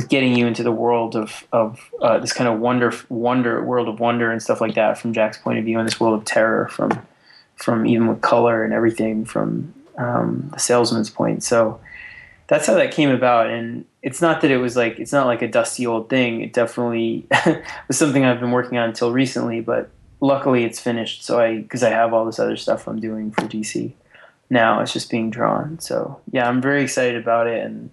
with 0.00 0.08
getting 0.08 0.34
you 0.34 0.46
into 0.46 0.62
the 0.62 0.72
world 0.72 1.14
of 1.14 1.46
of 1.52 1.90
uh, 2.00 2.18
this 2.18 2.32
kind 2.32 2.48
of 2.48 2.58
wonder 2.58 2.90
wonder 3.10 3.62
world 3.62 3.86
of 3.86 4.00
wonder 4.00 4.32
and 4.32 4.42
stuff 4.42 4.58
like 4.58 4.74
that 4.74 4.96
from 4.96 5.12
Jack's 5.12 5.36
point 5.36 5.58
of 5.58 5.64
view 5.66 5.78
and 5.78 5.86
this 5.86 6.00
world 6.00 6.18
of 6.18 6.24
terror 6.24 6.68
from 6.68 7.06
from 7.56 7.84
even 7.84 8.06
with 8.06 8.22
color 8.22 8.64
and 8.64 8.72
everything 8.72 9.26
from 9.26 9.74
um, 9.98 10.48
the 10.54 10.58
salesman's 10.58 11.10
point. 11.10 11.44
So 11.44 11.78
that's 12.46 12.66
how 12.66 12.72
that 12.76 12.92
came 12.92 13.10
about. 13.10 13.50
And 13.50 13.84
it's 14.02 14.22
not 14.22 14.40
that 14.40 14.50
it 14.50 14.56
was 14.56 14.74
like 14.74 14.98
it's 14.98 15.12
not 15.12 15.26
like 15.26 15.42
a 15.42 15.48
dusty 15.48 15.86
old 15.86 16.08
thing. 16.08 16.40
It 16.40 16.54
definitely 16.54 17.26
was 17.88 17.98
something 17.98 18.24
i've 18.24 18.40
been 18.40 18.52
working 18.52 18.78
on 18.78 18.88
until 18.88 19.12
recently 19.12 19.60
but 19.60 19.90
luckily 20.20 20.64
it's 20.64 20.80
finished. 20.80 21.24
So 21.24 21.38
i 21.38 21.58
because 21.58 21.82
i 21.82 21.90
have 21.90 22.14
all 22.14 22.24
this 22.24 22.38
other 22.38 22.56
stuff 22.56 22.88
i'm 22.88 23.00
doing 23.00 23.32
for 23.32 23.42
dc 23.42 23.92
now. 24.48 24.80
It's 24.80 24.94
just 24.94 25.10
being 25.10 25.28
drawn. 25.28 25.78
So 25.78 26.22
yeah 26.32 26.48
i'm 26.48 26.62
very 26.62 26.82
excited 26.82 27.20
about 27.20 27.48
it. 27.48 27.62
And 27.62 27.90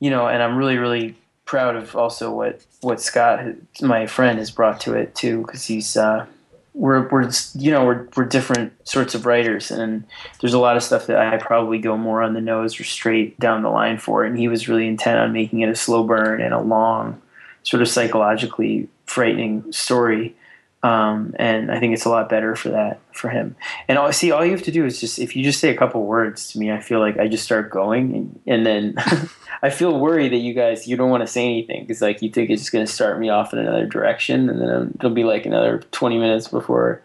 you 0.00 0.10
know, 0.10 0.28
and 0.28 0.42
I'm 0.42 0.56
really, 0.56 0.76
really 0.76 1.16
proud 1.44 1.76
of 1.76 1.96
also 1.96 2.30
what 2.32 2.64
what 2.80 3.00
Scott, 3.00 3.40
my 3.80 4.06
friend, 4.06 4.38
has 4.38 4.50
brought 4.50 4.80
to 4.82 4.94
it 4.94 5.14
too, 5.14 5.42
because 5.42 5.64
he's 5.64 5.96
uh, 5.96 6.26
we're 6.74 7.08
we're 7.08 7.30
you 7.54 7.70
know 7.70 7.84
we're 7.84 8.08
we're 8.16 8.24
different 8.24 8.72
sorts 8.86 9.14
of 9.14 9.26
writers, 9.26 9.70
and 9.70 10.04
there's 10.40 10.54
a 10.54 10.58
lot 10.58 10.76
of 10.76 10.82
stuff 10.82 11.06
that 11.06 11.18
I 11.18 11.36
probably 11.38 11.78
go 11.78 11.96
more 11.96 12.22
on 12.22 12.34
the 12.34 12.40
nose 12.40 12.78
or 12.78 12.84
straight 12.84 13.38
down 13.40 13.62
the 13.62 13.70
line 13.70 13.98
for, 13.98 14.24
and 14.24 14.38
he 14.38 14.48
was 14.48 14.68
really 14.68 14.86
intent 14.86 15.18
on 15.18 15.32
making 15.32 15.60
it 15.60 15.68
a 15.68 15.74
slow 15.74 16.04
burn 16.04 16.40
and 16.40 16.54
a 16.54 16.60
long, 16.60 17.20
sort 17.64 17.82
of 17.82 17.88
psychologically 17.88 18.88
frightening 19.06 19.72
story. 19.72 20.36
Um, 20.82 21.34
and 21.40 21.72
I 21.72 21.80
think 21.80 21.92
it's 21.92 22.04
a 22.04 22.08
lot 22.08 22.28
better 22.28 22.54
for 22.54 22.68
that 22.68 23.00
for 23.12 23.30
him. 23.30 23.56
And 23.88 23.98
all, 23.98 24.12
see, 24.12 24.30
all 24.30 24.44
you 24.44 24.52
have 24.52 24.62
to 24.62 24.70
do 24.70 24.84
is 24.84 25.00
just 25.00 25.18
if 25.18 25.34
you 25.34 25.42
just 25.42 25.58
say 25.58 25.70
a 25.70 25.76
couple 25.76 26.04
words 26.04 26.52
to 26.52 26.58
me, 26.58 26.70
I 26.70 26.80
feel 26.80 27.00
like 27.00 27.18
I 27.18 27.26
just 27.26 27.44
start 27.44 27.70
going, 27.70 28.14
and, 28.14 28.40
and 28.46 28.64
then 28.66 28.94
I 29.62 29.70
feel 29.70 29.98
worried 29.98 30.32
that 30.32 30.38
you 30.38 30.54
guys 30.54 30.86
you 30.86 30.96
don't 30.96 31.10
want 31.10 31.22
to 31.22 31.26
say 31.26 31.44
anything 31.44 31.82
because 31.82 32.00
like 32.00 32.22
you 32.22 32.30
think 32.30 32.50
it's 32.50 32.62
just 32.62 32.72
going 32.72 32.86
to 32.86 32.92
start 32.92 33.18
me 33.18 33.28
off 33.28 33.52
in 33.52 33.58
another 33.58 33.86
direction, 33.86 34.48
and 34.48 34.60
then 34.60 34.92
it'll 35.00 35.10
be 35.10 35.24
like 35.24 35.46
another 35.46 35.80
twenty 35.90 36.18
minutes 36.18 36.46
before 36.46 37.02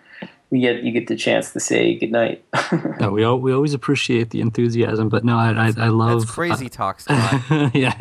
we 0.53 0.59
get 0.59 0.83
you 0.83 0.91
get 0.91 1.07
the 1.07 1.15
chance 1.15 1.51
to 1.53 1.59
say 1.59 1.95
goodnight. 1.97 2.45
No, 2.99 3.11
we 3.11 3.23
al- 3.23 3.39
we 3.39 3.51
always 3.51 3.73
appreciate 3.73 4.29
the 4.29 4.39
enthusiasm, 4.39 5.09
but 5.09 5.23
no, 5.23 5.35
I 5.35 5.51
I, 5.51 5.73
I 5.77 5.87
love 5.87 6.21
That's 6.21 6.31
crazy 6.31 6.69
talk, 6.69 6.99
Scott. 6.99 7.41
yeah, 7.73 7.93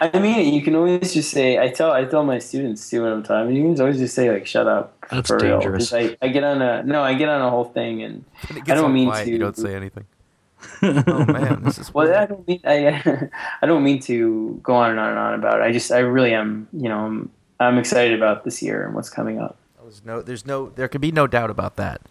I 0.00 0.18
mean, 0.18 0.54
you 0.54 0.62
can 0.62 0.74
always 0.74 1.12
just 1.12 1.30
say. 1.30 1.58
I 1.58 1.68
tell 1.68 1.92
I 1.92 2.04
tell 2.04 2.24
my 2.24 2.38
students 2.38 2.88
too 2.88 3.02
when 3.02 3.12
I'm 3.12 3.22
talking. 3.22 3.54
You 3.54 3.62
can 3.74 3.80
always 3.80 3.98
just 3.98 4.14
say 4.14 4.30
like, 4.30 4.46
"Shut 4.46 4.66
up." 4.66 4.94
That's 5.10 5.28
for 5.28 5.38
real. 5.38 5.60
I, 5.92 6.16
I 6.22 6.28
get 6.28 6.44
on 6.44 6.62
a 6.62 6.82
no, 6.82 7.02
I 7.02 7.14
get 7.14 7.28
on 7.28 7.40
a 7.40 7.50
whole 7.50 7.64
thing, 7.64 8.02
and 8.02 8.24
When 8.48 8.62
I 8.62 8.74
don't 8.74 8.92
mean 8.92 9.08
quiet, 9.08 9.24
to. 9.24 9.30
You 9.30 9.38
don't 9.38 9.56
say 9.56 9.74
anything. 9.74 10.06
oh 10.82 11.24
man, 11.26 11.62
this 11.62 11.78
is 11.78 11.94
Well. 11.94 12.12
I 12.12 12.26
don't 12.26 12.46
mean 12.46 12.60
I, 12.64 13.28
I 13.62 13.66
don't 13.66 13.84
mean 13.84 14.00
to 14.02 14.58
go 14.62 14.74
on 14.74 14.90
and 14.90 14.98
on 14.98 15.10
and 15.10 15.18
on 15.18 15.34
about 15.34 15.60
it. 15.60 15.64
I 15.64 15.72
just 15.72 15.90
I 15.92 15.98
really 15.98 16.34
am. 16.34 16.68
You 16.72 16.88
know, 16.88 16.98
I'm, 16.98 17.30
I'm 17.60 17.78
excited 17.78 18.16
about 18.16 18.44
this 18.44 18.62
year 18.62 18.84
and 18.84 18.94
what's 18.94 19.10
coming 19.10 19.38
up. 19.38 19.56
There's 19.88 20.04
no, 20.04 20.20
there's 20.20 20.44
no, 20.44 20.68
there 20.68 20.86
can 20.86 21.00
be 21.00 21.10
no 21.10 21.26
doubt 21.26 21.48
about 21.48 21.76
that. 21.76 22.02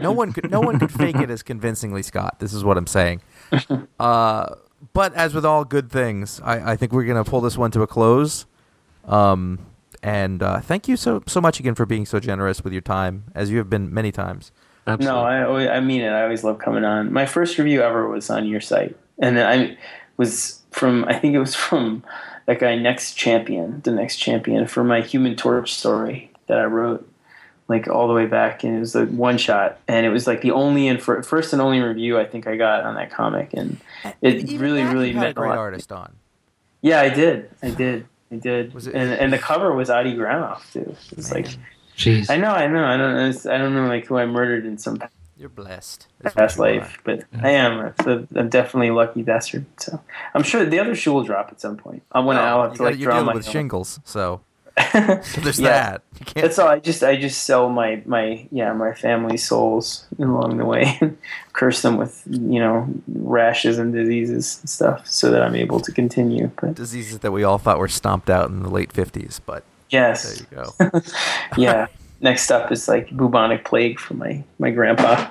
No 0.00 0.12
one 0.12 0.32
could, 0.32 0.50
no 0.50 0.60
one 0.60 0.78
could 0.78 0.92
fake 0.92 1.16
it 1.16 1.30
as 1.30 1.42
convincingly, 1.42 2.02
Scott. 2.02 2.38
This 2.38 2.52
is 2.52 2.62
what 2.62 2.76
I'm 2.76 2.86
saying. 2.86 3.22
Uh, 3.98 4.54
but 4.92 5.14
as 5.14 5.34
with 5.34 5.44
all 5.44 5.64
good 5.64 5.90
things, 5.90 6.40
I, 6.42 6.72
I 6.72 6.76
think 6.76 6.92
we're 6.92 7.04
gonna 7.04 7.24
pull 7.24 7.40
this 7.40 7.58
one 7.58 7.70
to 7.72 7.82
a 7.82 7.86
close. 7.86 8.46
Um, 9.04 9.58
and 10.02 10.42
uh, 10.42 10.60
thank 10.60 10.86
you 10.88 10.96
so 10.96 11.22
so 11.26 11.40
much 11.40 11.58
again 11.60 11.74
for 11.74 11.86
being 11.86 12.06
so 12.06 12.20
generous 12.20 12.62
with 12.62 12.72
your 12.72 12.82
time, 12.82 13.24
as 13.34 13.50
you 13.50 13.58
have 13.58 13.70
been 13.70 13.92
many 13.92 14.12
times. 14.12 14.52
absolutely. 14.86 15.20
No, 15.20 15.26
I 15.26 15.42
always, 15.42 15.68
I 15.68 15.80
mean 15.80 16.02
it. 16.02 16.10
I 16.10 16.22
always 16.22 16.44
love 16.44 16.58
coming 16.58 16.84
on. 16.84 17.12
My 17.12 17.26
first 17.26 17.58
review 17.58 17.82
ever 17.82 18.08
was 18.08 18.30
on 18.30 18.46
your 18.46 18.60
site, 18.60 18.96
and 19.18 19.40
I 19.40 19.76
was 20.16 20.62
from 20.70 21.04
I 21.06 21.18
think 21.18 21.34
it 21.34 21.40
was 21.40 21.54
from 21.54 22.04
that 22.46 22.60
guy 22.60 22.76
Next 22.76 23.14
Champion, 23.14 23.80
the 23.82 23.90
Next 23.90 24.16
Champion 24.16 24.66
for 24.66 24.84
my 24.84 25.00
Human 25.00 25.36
Torch 25.36 25.74
story 25.74 26.30
that 26.46 26.58
I 26.58 26.64
wrote, 26.64 27.08
like 27.68 27.86
all 27.88 28.08
the 28.08 28.14
way 28.14 28.26
back, 28.26 28.64
and 28.64 28.76
it 28.76 28.80
was 28.80 28.94
a 28.96 29.04
one 29.06 29.36
shot, 29.38 29.78
and 29.86 30.04
it 30.06 30.10
was 30.10 30.26
like 30.26 30.40
the 30.40 30.50
only 30.52 30.88
and 30.88 31.02
fir- 31.02 31.22
first 31.22 31.52
and 31.52 31.60
only 31.62 31.80
review 31.80 32.18
I 32.18 32.24
think 32.24 32.46
I 32.46 32.56
got 32.56 32.84
on 32.84 32.94
that 32.94 33.10
comic, 33.10 33.52
and 33.52 33.78
uh, 34.04 34.12
it 34.22 34.36
Even 34.48 34.58
really 34.60 34.82
really 34.84 35.12
meant 35.12 35.30
a 35.30 35.32
great 35.34 35.48
lot. 35.50 35.58
artist 35.58 35.92
on. 35.92 36.14
Yeah, 36.80 37.00
I 37.00 37.08
did, 37.10 37.50
I 37.62 37.70
did, 37.70 38.06
I 38.32 38.36
did, 38.36 38.72
Was 38.74 38.86
it- 38.86 38.94
and 38.94 39.12
and 39.12 39.32
the 39.32 39.38
cover 39.38 39.72
was 39.72 39.90
Adi 39.90 40.14
Granov 40.14 40.60
too. 40.72 40.94
It's 41.16 41.30
like 41.32 41.46
Jeez. 41.96 42.30
I 42.30 42.36
know, 42.36 42.52
I 42.52 42.66
know, 42.68 42.84
I 42.84 42.96
don't 42.96 43.14
know, 43.14 43.52
I 43.52 43.58
don't 43.58 43.74
know 43.74 43.86
like 43.88 44.06
who 44.06 44.16
I 44.16 44.24
murdered 44.26 44.64
in 44.64 44.78
some 44.78 45.02
You're 45.36 45.48
blessed. 45.48 46.06
That's 46.20 46.34
past 46.34 46.56
you 46.56 46.64
are. 46.64 46.74
life, 46.80 47.00
but 47.04 47.24
I 47.42 47.50
am. 47.50 47.92
So 48.04 48.26
I'm 48.36 48.48
definitely 48.48 48.88
a 48.88 48.94
lucky 48.94 49.22
bastard. 49.22 49.66
So 49.78 50.00
I'm 50.34 50.42
sure 50.44 50.64
the 50.64 50.78
other 50.78 50.94
shoe 50.94 51.12
will 51.12 51.24
drop 51.24 51.48
at 51.50 51.60
some 51.60 51.76
point. 51.76 52.02
I 52.12 52.20
want 52.20 52.38
to. 52.38 52.42
I'll 52.42 52.62
have 52.68 52.74
to 52.74 52.82
like 52.84 52.98
draw 52.98 53.22
my. 53.24 53.34
with 53.34 53.46
shingles, 53.48 53.98
so 54.04 54.40
there's 55.42 55.58
Yeah. 55.60 55.68
that. 55.68 56.02
You 56.18 56.26
can't. 56.26 56.42
That's 56.44 56.58
all. 56.58 56.68
I 56.68 56.78
just 56.80 57.02
I 57.02 57.16
just 57.16 57.44
sell 57.44 57.68
my 57.68 58.02
my 58.06 58.46
yeah 58.50 58.72
my 58.72 58.92
family 58.92 59.36
souls 59.36 60.06
along 60.18 60.56
the 60.58 60.64
way, 60.64 60.98
and 61.00 61.16
curse 61.52 61.82
them 61.82 61.96
with 61.96 62.22
you 62.26 62.58
know 62.60 62.88
rashes 63.08 63.78
and 63.78 63.92
diseases 63.92 64.58
and 64.60 64.68
stuff, 64.70 65.06
so 65.06 65.30
that 65.30 65.42
I'm 65.42 65.54
able 65.54 65.80
to 65.80 65.92
continue. 65.92 66.50
But 66.60 66.74
diseases 66.74 67.20
that 67.20 67.32
we 67.32 67.44
all 67.44 67.58
thought 67.58 67.78
were 67.78 67.88
stomped 67.88 68.28
out 68.30 68.50
in 68.50 68.62
the 68.62 68.70
late 68.70 68.92
50s, 68.92 69.40
but 69.46 69.64
yes, 69.90 70.40
there 70.40 70.46
you 70.82 70.90
go. 70.90 71.00
yeah. 71.56 71.86
Next 72.20 72.50
up 72.50 72.72
is 72.72 72.88
like 72.88 73.16
bubonic 73.16 73.64
plague 73.64 74.00
for 74.00 74.14
my 74.14 74.42
my 74.58 74.70
grandpa. 74.70 75.30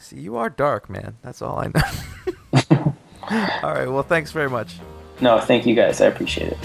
See, 0.00 0.18
you 0.18 0.36
are 0.36 0.50
dark, 0.50 0.90
man. 0.90 1.16
That's 1.22 1.40
all 1.40 1.58
I 1.60 1.68
know. 1.68 2.94
all 3.62 3.74
right. 3.74 3.86
Well, 3.88 4.02
thanks 4.02 4.32
very 4.32 4.50
much. 4.50 4.74
No, 5.20 5.38
thank 5.38 5.66
you 5.66 5.76
guys. 5.76 6.00
I 6.00 6.06
appreciate 6.06 6.48
it. 6.52 6.58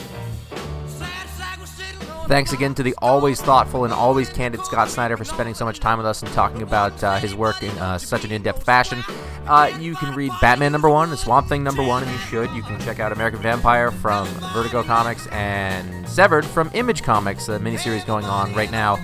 Thanks 2.28 2.54
again 2.54 2.74
to 2.74 2.82
the 2.82 2.96
always 3.04 3.40
thoughtful 3.40 3.84
and 3.86 3.94
always 3.94 4.30
candid 4.30 4.66
Scott 4.66 4.90
Snyder 4.90 5.16
for 5.16 5.24
spending 5.24 5.54
so 5.54 5.64
much 5.64 5.80
time 5.80 6.00
with 6.00 6.08
us 6.08 6.24
and 6.24 6.32
talking 6.34 6.64
about 6.64 7.04
uh, 7.04 7.18
his 7.18 7.36
work 7.36 7.62
in 7.62 7.70
uh, 7.78 8.00
such 8.00 8.26
an 8.26 8.32
in-depth 8.32 8.64
fashion. 8.64 9.04
Uh, 9.46 9.72
you 9.80 9.96
can 9.96 10.14
read 10.16 10.32
Batman 10.42 10.72
number 10.72 10.90
one 10.90 11.10
and 11.10 11.20
Swamp 11.20 11.48
Thing 11.48 11.64
number 11.64 11.84
one, 11.84 12.02
and 12.02 12.12
you 12.12 12.18
should. 12.18 12.50
You 12.52 12.64
can 12.64 12.80
check 12.82 13.00
out 13.00 13.12
American 13.12 13.42
Vampire 13.42 13.92
from 13.92 14.28
Vertigo 14.54 14.82
Comics 14.82 15.28
and 15.28 16.10
Severed 16.10 16.46
from 16.46 16.72
Image 16.74 17.04
Comics, 17.04 17.48
a 17.48 17.60
miniseries 17.60 18.06
going 18.08 18.26
on 18.26 18.54
right 18.56 18.72
now. 18.72 18.96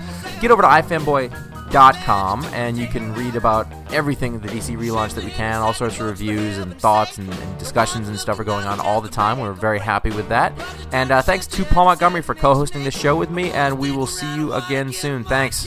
Get 0.41 0.49
over 0.49 0.63
to 0.63 0.67
ifanboy.com 0.67 1.50
and 1.73 2.77
you 2.77 2.87
can 2.87 3.13
read 3.13 3.35
about 3.35 3.65
everything 3.91 4.39
the 4.39 4.47
DC 4.47 4.77
relaunch 4.77 5.13
that 5.13 5.23
we 5.23 5.31
can. 5.31 5.61
All 5.61 5.73
sorts 5.73 5.99
of 5.99 6.07
reviews 6.07 6.57
and 6.57 6.77
thoughts 6.77 7.17
and, 7.17 7.31
and 7.31 7.59
discussions 7.59 8.09
and 8.09 8.19
stuff 8.19 8.39
are 8.39 8.43
going 8.43 8.65
on 8.65 8.79
all 8.79 8.99
the 8.99 9.09
time. 9.09 9.39
We're 9.39 9.53
very 9.53 9.79
happy 9.79 10.11
with 10.11 10.27
that. 10.29 10.53
And 10.91 11.11
uh, 11.11 11.21
thanks 11.21 11.47
to 11.47 11.63
Paul 11.63 11.85
Montgomery 11.85 12.21
for 12.21 12.35
co 12.35 12.53
hosting 12.53 12.83
this 12.83 12.97
show 12.97 13.15
with 13.15 13.29
me, 13.29 13.51
and 13.51 13.79
we 13.79 13.91
will 13.91 14.07
see 14.07 14.35
you 14.35 14.53
again 14.53 14.91
soon. 14.91 15.23
Thanks. 15.23 15.65